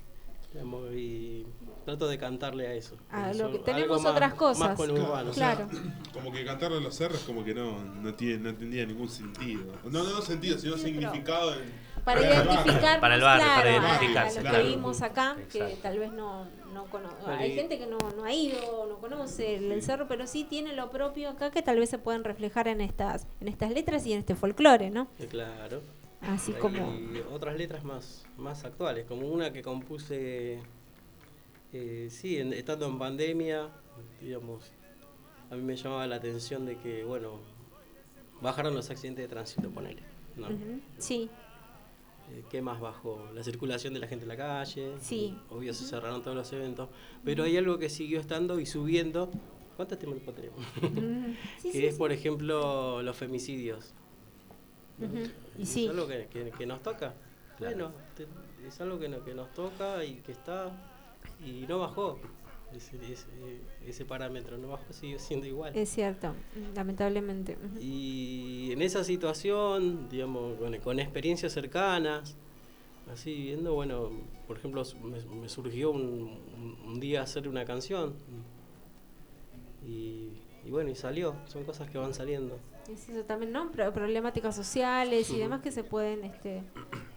digamos, 0.52 0.90
y 0.94 1.44
trato 1.84 2.08
de 2.08 2.16
cantarle 2.16 2.66
a 2.66 2.72
eso. 2.72 2.96
A 3.10 3.30
Eso, 3.32 3.42
lo 3.44 3.52
que 3.52 3.58
tenemos 3.58 4.02
más- 4.02 4.12
otras 4.12 4.32
cosas. 4.34 4.58
Más 4.68 4.76
conurbano. 4.76 5.30
o 5.30 5.34
sea, 5.34 5.68
como 6.14 6.32
que 6.32 6.44
cantarle 6.46 6.78
a 6.78 6.80
los 6.80 6.94
cerros 6.94 7.20
como 7.24 7.44
que 7.44 7.52
no, 7.54 7.84
no, 7.84 8.14
tiene, 8.14 8.38
no 8.38 8.54
tendría 8.56 8.86
ningún 8.86 9.08
sentido. 9.10 9.64
No, 9.84 10.02
no 10.04 10.22
sentido, 10.22 10.58
sino 10.58 10.78
significado 10.78 11.52
en, 11.54 11.70
Para 12.06 12.20
identificar, 12.20 13.00
Para 13.00 13.16
el 13.16 13.20
barrio, 13.20 13.44
claro, 13.46 13.60
para 13.62 13.68
a- 13.68 13.78
identificarse, 13.88 14.38
a, 14.38 14.42
lo 14.42 14.48
claro. 14.50 14.64
que 14.64 14.70
vimos 14.70 15.02
acá, 15.02 15.36
que 15.50 15.58
Exacto. 15.58 15.78
tal 15.82 15.98
vez 15.98 16.12
no, 16.12 16.44
no 16.72 16.84
conoce. 16.84 17.16
Hay 17.28 17.52
gente 17.52 17.78
que 17.80 17.86
no, 17.86 17.98
no 18.16 18.22
ha 18.24 18.32
ido, 18.32 18.86
no 18.88 18.98
conoce 18.98 19.56
el, 19.56 19.72
el 19.72 19.82
cerro, 19.82 20.06
pero 20.06 20.28
sí 20.28 20.44
tiene 20.44 20.72
lo 20.72 20.88
propio 20.90 21.30
acá 21.30 21.50
que 21.50 21.62
tal 21.62 21.80
vez 21.80 21.90
se 21.90 21.98
pueden 21.98 22.22
reflejar 22.22 22.68
en 22.68 22.80
estas, 22.80 23.26
en 23.40 23.48
estas 23.48 23.72
letras 23.72 24.06
y 24.06 24.12
en 24.12 24.20
este 24.20 24.36
folclore, 24.36 24.88
¿no? 24.88 25.08
Claro. 25.28 25.82
Así 26.20 26.52
Hay 26.52 26.60
como- 26.60 26.96
otras 27.32 27.56
letras 27.56 27.82
más, 27.82 28.24
más 28.36 28.64
actuales, 28.64 29.04
como 29.06 29.26
una 29.26 29.52
que 29.52 29.62
compuse, 29.62 30.60
eh, 31.72 32.06
sí, 32.08 32.38
en- 32.38 32.52
estando 32.52 32.86
en 32.86 33.00
pandemia, 33.00 33.68
digamos, 34.22 34.70
a 35.50 35.56
mí 35.56 35.62
me 35.62 35.74
llamaba 35.74 36.06
la 36.06 36.16
atención 36.16 36.66
de 36.66 36.78
que, 36.78 37.02
bueno, 37.02 37.40
bajaron 38.40 38.74
los 38.76 38.88
accidentes 38.90 39.24
de 39.24 39.28
tránsito, 39.28 39.70
ponele. 39.70 40.02
¿no? 40.36 40.48
Sí, 40.98 41.30
Eh, 42.32 42.44
¿Qué 42.50 42.60
más 42.62 42.80
bajó? 42.80 43.28
La 43.34 43.42
circulación 43.44 43.94
de 43.94 44.00
la 44.00 44.08
gente 44.08 44.24
en 44.24 44.28
la 44.28 44.36
calle. 44.36 44.94
Sí. 45.00 45.36
Obvio 45.50 45.72
se 45.74 45.84
cerraron 45.84 46.22
todos 46.22 46.36
los 46.36 46.52
eventos. 46.52 46.88
Pero 47.24 47.44
hay 47.44 47.56
algo 47.56 47.78
que 47.78 47.88
siguió 47.88 48.20
estando 48.20 48.58
y 48.60 48.66
subiendo. 48.66 49.30
¿Cuántos 49.76 49.98
temas 49.98 50.18
tenemos? 50.34 50.58
Sí, 51.60 51.70
que 51.70 51.78
sí, 51.80 51.86
es, 51.86 51.94
sí. 51.94 51.98
por 51.98 52.10
ejemplo, 52.12 53.02
los 53.02 53.16
femicidios. 53.16 53.92
Y 55.58 55.62
Es 55.62 55.68
sí. 55.68 55.86
algo 55.88 56.06
que, 56.06 56.26
que- 56.28 56.50
que 56.50 56.66
nos 56.66 56.82
toca. 56.82 57.14
Bueno, 57.58 57.92
te- 58.16 58.26
es 58.66 58.80
algo 58.80 58.98
que, 58.98 59.08
no- 59.08 59.22
que 59.24 59.34
nos 59.34 59.52
toca 59.52 60.02
y 60.04 60.16
que 60.16 60.32
está. 60.32 60.70
Y 61.44 61.66
no 61.68 61.78
bajó. 61.78 62.18
Ese, 62.74 62.96
ese- 63.12 63.26
ese 63.86 64.04
parámetro 64.04 64.58
no 64.58 64.68
bajó, 64.68 64.92
siguió 64.92 65.18
siendo 65.18 65.46
igual. 65.46 65.74
es 65.76 65.88
cierto, 65.88 66.34
lamentablemente. 66.74 67.56
Y 67.80 68.70
en 68.72 68.82
esa 68.82 69.04
situación, 69.04 70.08
digamos, 70.08 70.58
con, 70.58 70.76
con 70.78 70.98
experiencias 71.00 71.52
cercanas, 71.52 72.36
así 73.10 73.34
viendo, 73.34 73.72
bueno, 73.74 74.10
por 74.46 74.58
ejemplo, 74.58 74.82
me 75.40 75.48
surgió 75.48 75.90
un, 75.90 76.02
un- 76.02 76.78
un 76.86 77.00
día 77.00 77.22
hacer 77.22 77.48
una 77.48 77.64
canción. 77.64 78.14
Y, 79.86 80.30
y 80.66 80.70
bueno, 80.70 80.90
y 80.90 80.94
salió, 80.94 81.34
son 81.46 81.64
cosas 81.64 81.88
que 81.90 81.98
van 81.98 82.12
saliendo. 82.14 82.58
Es 82.92 83.08
eso 83.08 83.24
también, 83.24 83.52
¿no? 83.52 83.70
Pro- 83.72 83.92
problemáticas 83.92 84.54
sociales 84.54 85.30
y 85.30 85.38
demás 85.38 85.60
que 85.60 85.70
se 85.72 85.82
pueden 85.84 86.24
este, 86.24 86.62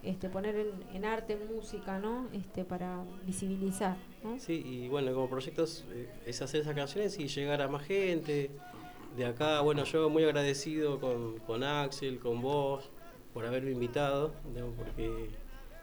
este, 0.03 0.29
poner 0.29 0.55
en, 0.55 0.67
en 0.93 1.05
arte, 1.05 1.33
en 1.33 1.55
música, 1.55 1.99
¿no? 1.99 2.27
Este, 2.33 2.65
para 2.65 3.03
visibilizar, 3.25 3.97
¿no? 4.23 4.39
Sí, 4.39 4.61
y 4.65 4.87
bueno, 4.87 5.13
como 5.13 5.29
proyectos 5.29 5.85
eh, 5.91 6.09
es 6.25 6.41
hacer 6.41 6.61
esas 6.61 6.75
canciones 6.75 7.19
y 7.19 7.27
llegar 7.27 7.61
a 7.61 7.67
más 7.67 7.83
gente. 7.83 8.51
de 9.17 9.25
acá, 9.25 9.61
bueno, 9.61 9.83
yo 9.83 10.09
muy 10.09 10.23
agradecido 10.23 10.99
con, 10.99 11.39
con 11.39 11.63
Axel, 11.63 12.19
con 12.19 12.41
vos, 12.41 12.89
por 13.33 13.45
haberme 13.45 13.71
invitado, 13.71 14.31
digamos, 14.53 14.75
porque 14.75 15.29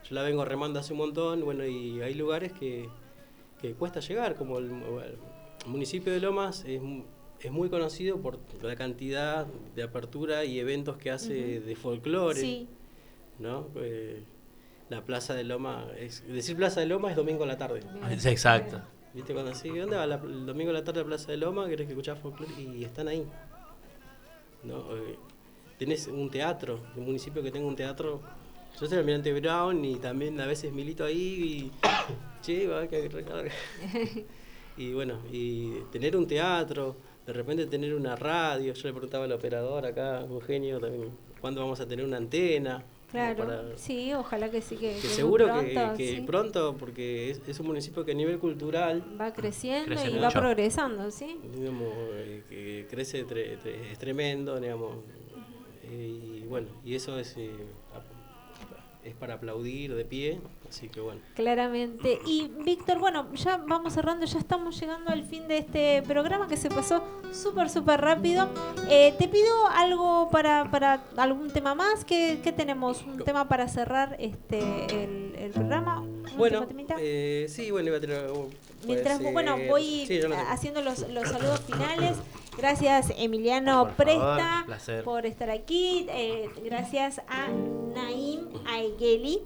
yo 0.05 0.15
la 0.15 0.23
vengo 0.23 0.45
remando 0.45 0.79
hace 0.81 0.93
un 0.93 0.99
montón, 1.01 1.45
bueno, 1.45 1.65
y 1.65 2.01
hay 2.03 2.15
lugares 2.15 2.53
que, 2.53 2.89
que 3.61 3.75
cuesta 3.75 4.01
llegar, 4.01 4.35
como 4.37 4.59
el, 4.59 4.67
el 4.71 5.19
municipio 5.67 6.13
de 6.13 6.21
Lomas 6.21 6.65
es, 6.67 6.81
es 7.47 7.52
muy 7.52 7.68
conocido 7.68 8.18
por 8.20 8.39
la 8.62 8.77
cantidad 8.77 9.47
de 9.74 9.82
apertura 9.82 10.44
y 10.44 10.59
eventos 10.59 10.97
que 10.97 11.10
hace 11.10 11.60
de 11.60 11.77
folclore, 11.77 12.40
Sí. 12.40 12.68
¿no? 13.39 13.68
Eh, 13.77 14.23
la 14.90 15.02
Plaza 15.05 15.35
de 15.35 15.44
Loma, 15.44 15.86
es, 15.98 16.27
decir 16.28 16.56
Plaza 16.56 16.81
de 16.81 16.86
Loma 16.86 17.10
es 17.10 17.16
domingo 17.16 17.44
a 17.44 17.47
la 17.47 17.56
tarde. 17.59 17.81
Sí, 18.18 18.28
exacto. 18.28 18.81
¿Viste 19.14 19.32
cuando 19.32 19.52
así? 19.52 19.68
¿Dónde 19.70 19.97
va 19.97 20.06
la- 20.06 20.16
el 20.23 20.44
domingo 20.47 20.70
a 20.70 20.74
la 20.74 20.85
tarde 20.85 21.01
a 21.01 21.05
Plaza 21.05 21.31
de 21.32 21.39
Loma? 21.39 21.66
¿Querés 21.68 21.86
que 21.86 21.93
escuchás 21.93 22.18
folclore? 22.18 22.52
Y 22.60 22.85
están 22.85 23.09
ahí. 23.09 23.24
¿No? 24.62 24.78
Eh, 24.97 25.16
tenés 25.78 26.06
un 26.09 26.31
teatro, 26.31 26.81
un 26.97 27.05
municipio 27.06 27.43
que 27.43 27.51
tenga 27.51 27.66
un 27.66 27.77
teatro. 27.77 28.20
Yo 28.74 28.78
soy 28.86 28.93
el 28.93 28.98
almirante 29.01 29.32
Brown 29.40 29.85
y 29.85 29.97
también 29.97 30.39
a 30.40 30.47
veces 30.47 30.73
milito 30.73 31.05
ahí 31.05 31.70
y. 31.73 31.73
che, 32.43 32.66
va, 32.66 32.86
que 32.89 33.09
recarga. 33.09 33.51
Y 34.78 34.93
bueno, 34.93 35.20
y 35.32 35.70
tener 35.90 36.14
un 36.18 36.27
teatro, 36.27 36.97
de 37.27 37.32
repente 37.32 37.66
tener 37.66 37.94
una 37.94 38.16
radio. 38.16 38.73
Yo 38.73 38.86
le 38.89 38.93
preguntaba 38.93 39.24
al 39.24 39.32
operador 39.32 39.85
acá, 39.86 40.24
un 40.28 40.40
genio 40.40 40.78
también, 40.78 41.11
¿cuándo 41.40 41.61
vamos 41.61 41.81
a 41.81 41.86
tener 41.86 42.05
una 42.05 42.16
antena? 42.19 42.85
Claro, 43.11 43.44
Para- 43.44 43.78
sí, 43.78 44.12
ojalá 44.15 44.51
que 44.51 44.61
sí, 44.61 44.77
que, 44.77 44.94
que 44.97 45.01
que 45.01 45.09
seguro 45.09 45.47
que- 45.47 45.73
pronto, 45.74 45.97
que, 45.97 46.09
sí. 46.16 46.20
pronto, 46.23 46.77
porque 46.78 47.31
es, 47.31 47.40
es 47.47 47.61
un 47.61 47.66
municipio 47.69 48.05
que 48.05 48.12
a 48.12 48.15
nivel 48.15 48.39
cultural 48.39 49.03
va 49.19 49.32
creciendo 49.32 49.86
Crece 49.94 50.11
y 50.11 50.19
va 50.19 50.31
progresando, 50.31 51.11
¿sí? 51.11 51.39
digamos, 51.57 51.89
eh, 52.15 52.43
que 52.48 52.86
crece 52.90 53.24
tre- 53.27 53.59
tre- 53.62 53.90
es 53.93 53.98
tremendo, 53.98 54.59
digamos, 54.61 54.97
eh, 55.85 56.40
y 56.43 56.44
bueno, 56.48 56.66
y 56.85 56.94
eso 56.97 57.16
es, 57.19 57.36
eh, 57.36 57.51
es 59.05 59.15
para 59.15 59.35
aplaudir 59.35 59.94
de 59.94 60.05
pie, 60.05 60.40
así 60.69 60.89
que 60.89 61.01
bueno. 61.01 61.21
Claramente. 61.35 62.19
Y 62.27 62.49
Víctor, 62.65 62.99
bueno, 62.99 63.33
ya 63.35 63.57
vamos 63.59 63.93
cerrando, 63.95 64.27
ya 64.27 64.39
estamos 64.39 64.79
llegando 64.81 65.11
al 65.11 65.25
fin 65.25 65.47
de 65.49 65.59
este 65.59 66.03
programa 66.03 66.49
que 66.49 66.57
se 66.57 66.69
pasó 66.69 67.03
súper, 67.33 67.69
súper 67.71 68.01
rápido. 68.01 68.49
Eh, 68.89 69.15
te 69.19 69.29
pido 69.29 69.67
algo 69.69 70.29
para, 70.31 70.71
para 70.71 71.05
algún 71.17 71.51
tema 71.51 71.75
más. 71.75 72.05
¿Qué, 72.05 72.41
qué 72.43 72.53
tenemos? 72.53 73.03
¿Un 73.03 73.19
tema 73.25 73.49
para 73.49 73.69
cerrar 73.69 74.17
este 74.19 74.59
el, 74.87 75.35
el 75.39 75.51
programa? 75.53 76.01
¿Un 76.01 76.23
Bueno, 76.37 76.67
eh, 76.99 77.47
sí, 77.49 77.71
bueno, 77.71 77.89
iba 77.89 77.99
a 77.99 78.01
tener... 78.01 78.31
Mientras, 78.85 79.19
ser- 79.19 79.33
bueno, 79.33 79.57
voy 79.69 80.05
sí, 80.07 80.21
lo 80.21 80.37
haciendo 80.37 80.81
los, 80.81 81.09
los 81.09 81.29
saludos 81.29 81.61
finales. 81.61 82.17
Gracias, 82.57 83.12
Emiliano 83.16 83.85
Por 83.85 83.95
Presta, 84.07 84.65
por 85.05 85.27
estar 85.27 85.51
aquí. 85.51 86.07
Eh, 86.09 86.49
gracias 86.65 87.20
a 87.28 87.49
Naim 87.95 88.49
Aigeli. 88.66 89.43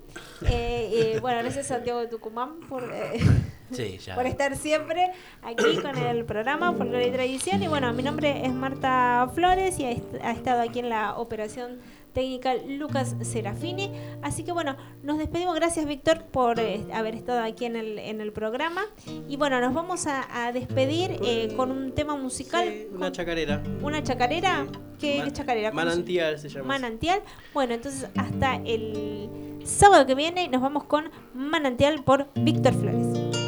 Eh, 0.46 1.14
eh, 1.14 1.18
bueno, 1.20 1.40
gracias 1.40 1.66
a 1.70 1.74
Santiago 1.74 2.00
de 2.00 2.06
Tucumán 2.06 2.60
por, 2.68 2.84
eh, 2.84 3.18
Sí, 3.72 3.98
ya. 3.98 4.14
por 4.16 4.26
estar 4.26 4.56
siempre 4.56 5.10
aquí 5.42 5.76
con 5.82 5.96
el 5.96 6.24
programa 6.24 6.72
Folklore 6.72 7.08
y 7.08 7.10
Tradición. 7.12 7.62
Y 7.62 7.68
bueno, 7.68 7.92
mi 7.92 8.02
nombre 8.02 8.44
es 8.46 8.52
Marta 8.52 9.28
Flores 9.34 9.78
y 9.78 9.84
ha, 9.84 9.90
est- 9.90 10.14
ha 10.22 10.30
estado 10.32 10.60
aquí 10.62 10.78
en 10.80 10.88
la 10.88 11.16
operación 11.16 11.80
técnica 12.12 12.54
Lucas 12.54 13.16
Serafini. 13.22 13.90
Así 14.22 14.44
que 14.44 14.52
bueno, 14.52 14.76
nos 15.02 15.18
despedimos. 15.18 15.54
Gracias 15.54 15.86
Víctor 15.86 16.24
por 16.24 16.58
eh, 16.60 16.84
haber 16.92 17.14
estado 17.14 17.42
aquí 17.42 17.64
en 17.64 17.76
el, 17.76 17.98
en 17.98 18.20
el 18.20 18.32
programa. 18.32 18.82
Y 19.28 19.36
bueno, 19.36 19.60
nos 19.60 19.72
vamos 19.74 20.06
a, 20.06 20.46
a 20.46 20.52
despedir 20.52 21.18
eh, 21.24 21.52
con 21.56 21.70
un 21.70 21.92
tema 21.92 22.16
musical. 22.16 22.68
Una 22.94 23.10
chacarera. 23.12 23.62
¿Una 23.82 24.02
chacarera? 24.02 24.66
¿Qué, 24.98 25.22
qué 25.24 25.32
chacarera? 25.32 25.70
¿Cómo 25.70 25.80
se- 25.80 25.86
Manantial 25.86 26.38
se 26.38 26.48
llama. 26.48 26.66
Manantial. 26.68 27.20
Bueno, 27.54 27.74
entonces 27.74 28.08
hasta 28.16 28.56
el 28.56 29.60
sábado 29.64 30.04
que 30.06 30.14
viene 30.14 30.48
nos 30.48 30.60
vamos 30.60 30.84
con 30.84 31.10
Manantial 31.34 32.02
por 32.04 32.28
Víctor 32.34 32.74
Flores. 32.74 33.39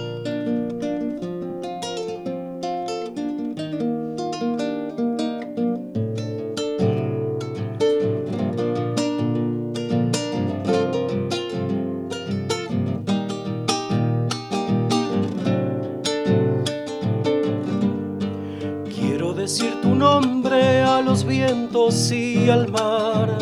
Vientos 21.53 22.11
y 22.11 22.49
al 22.49 22.71
mar, 22.71 23.37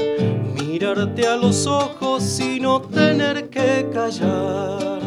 mirarte 0.61 1.27
a 1.29 1.37
los 1.37 1.67
ojos 1.67 2.41
y 2.41 2.59
no 2.59 2.81
tener 2.81 3.49
que 3.49 3.89
callar. 3.93 5.01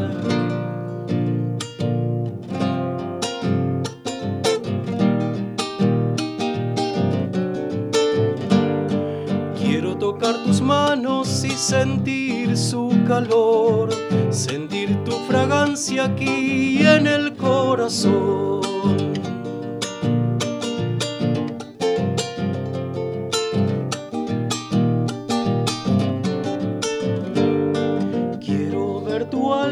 Quiero 9.58 9.98
tocar 9.98 10.42
tus 10.46 10.62
manos 10.62 11.44
y 11.44 11.52
sentir 11.52 12.56
su 12.56 12.90
calor, 13.06 13.90
sentir 14.30 15.04
tu 15.04 15.12
fragancia 15.28 16.06
aquí 16.06 16.86
en 16.86 17.08
el 17.08 17.36
corazón. 17.36 18.62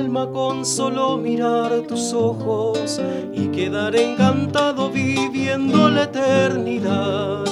Alma 0.01 0.27
con 0.31 0.65
solo 0.65 1.17
mirar 1.17 1.81
tus 1.87 2.11
ojos 2.11 2.99
y 3.33 3.49
quedar 3.49 3.95
encantado 3.95 4.89
viviendo 4.89 5.89
la 5.89 6.03
eternidad. 6.03 7.45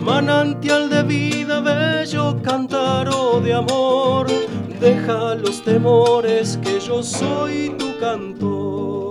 Manantial 0.00 0.90
de 0.90 1.02
vida, 1.02 1.60
bello 1.60 2.42
cántaro 2.42 3.40
de 3.40 3.54
amor, 3.54 4.26
deja 4.80 5.34
los 5.34 5.62
temores 5.62 6.58
que 6.62 6.78
yo 6.78 7.02
soy 7.02 7.74
tu 7.78 7.98
cantor. 7.98 9.03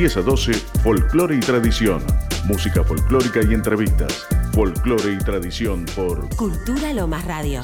10 0.00 0.16
a 0.16 0.22
12, 0.22 0.54
Folclore 0.82 1.36
y 1.36 1.40
Tradición. 1.40 2.02
Música 2.46 2.82
folclórica 2.82 3.40
y 3.46 3.52
entrevistas. 3.52 4.26
Folclore 4.54 5.12
y 5.12 5.18
Tradición 5.18 5.84
por 5.94 6.34
Cultura 6.36 6.94
Lomas 6.94 7.26
Radio. 7.26 7.62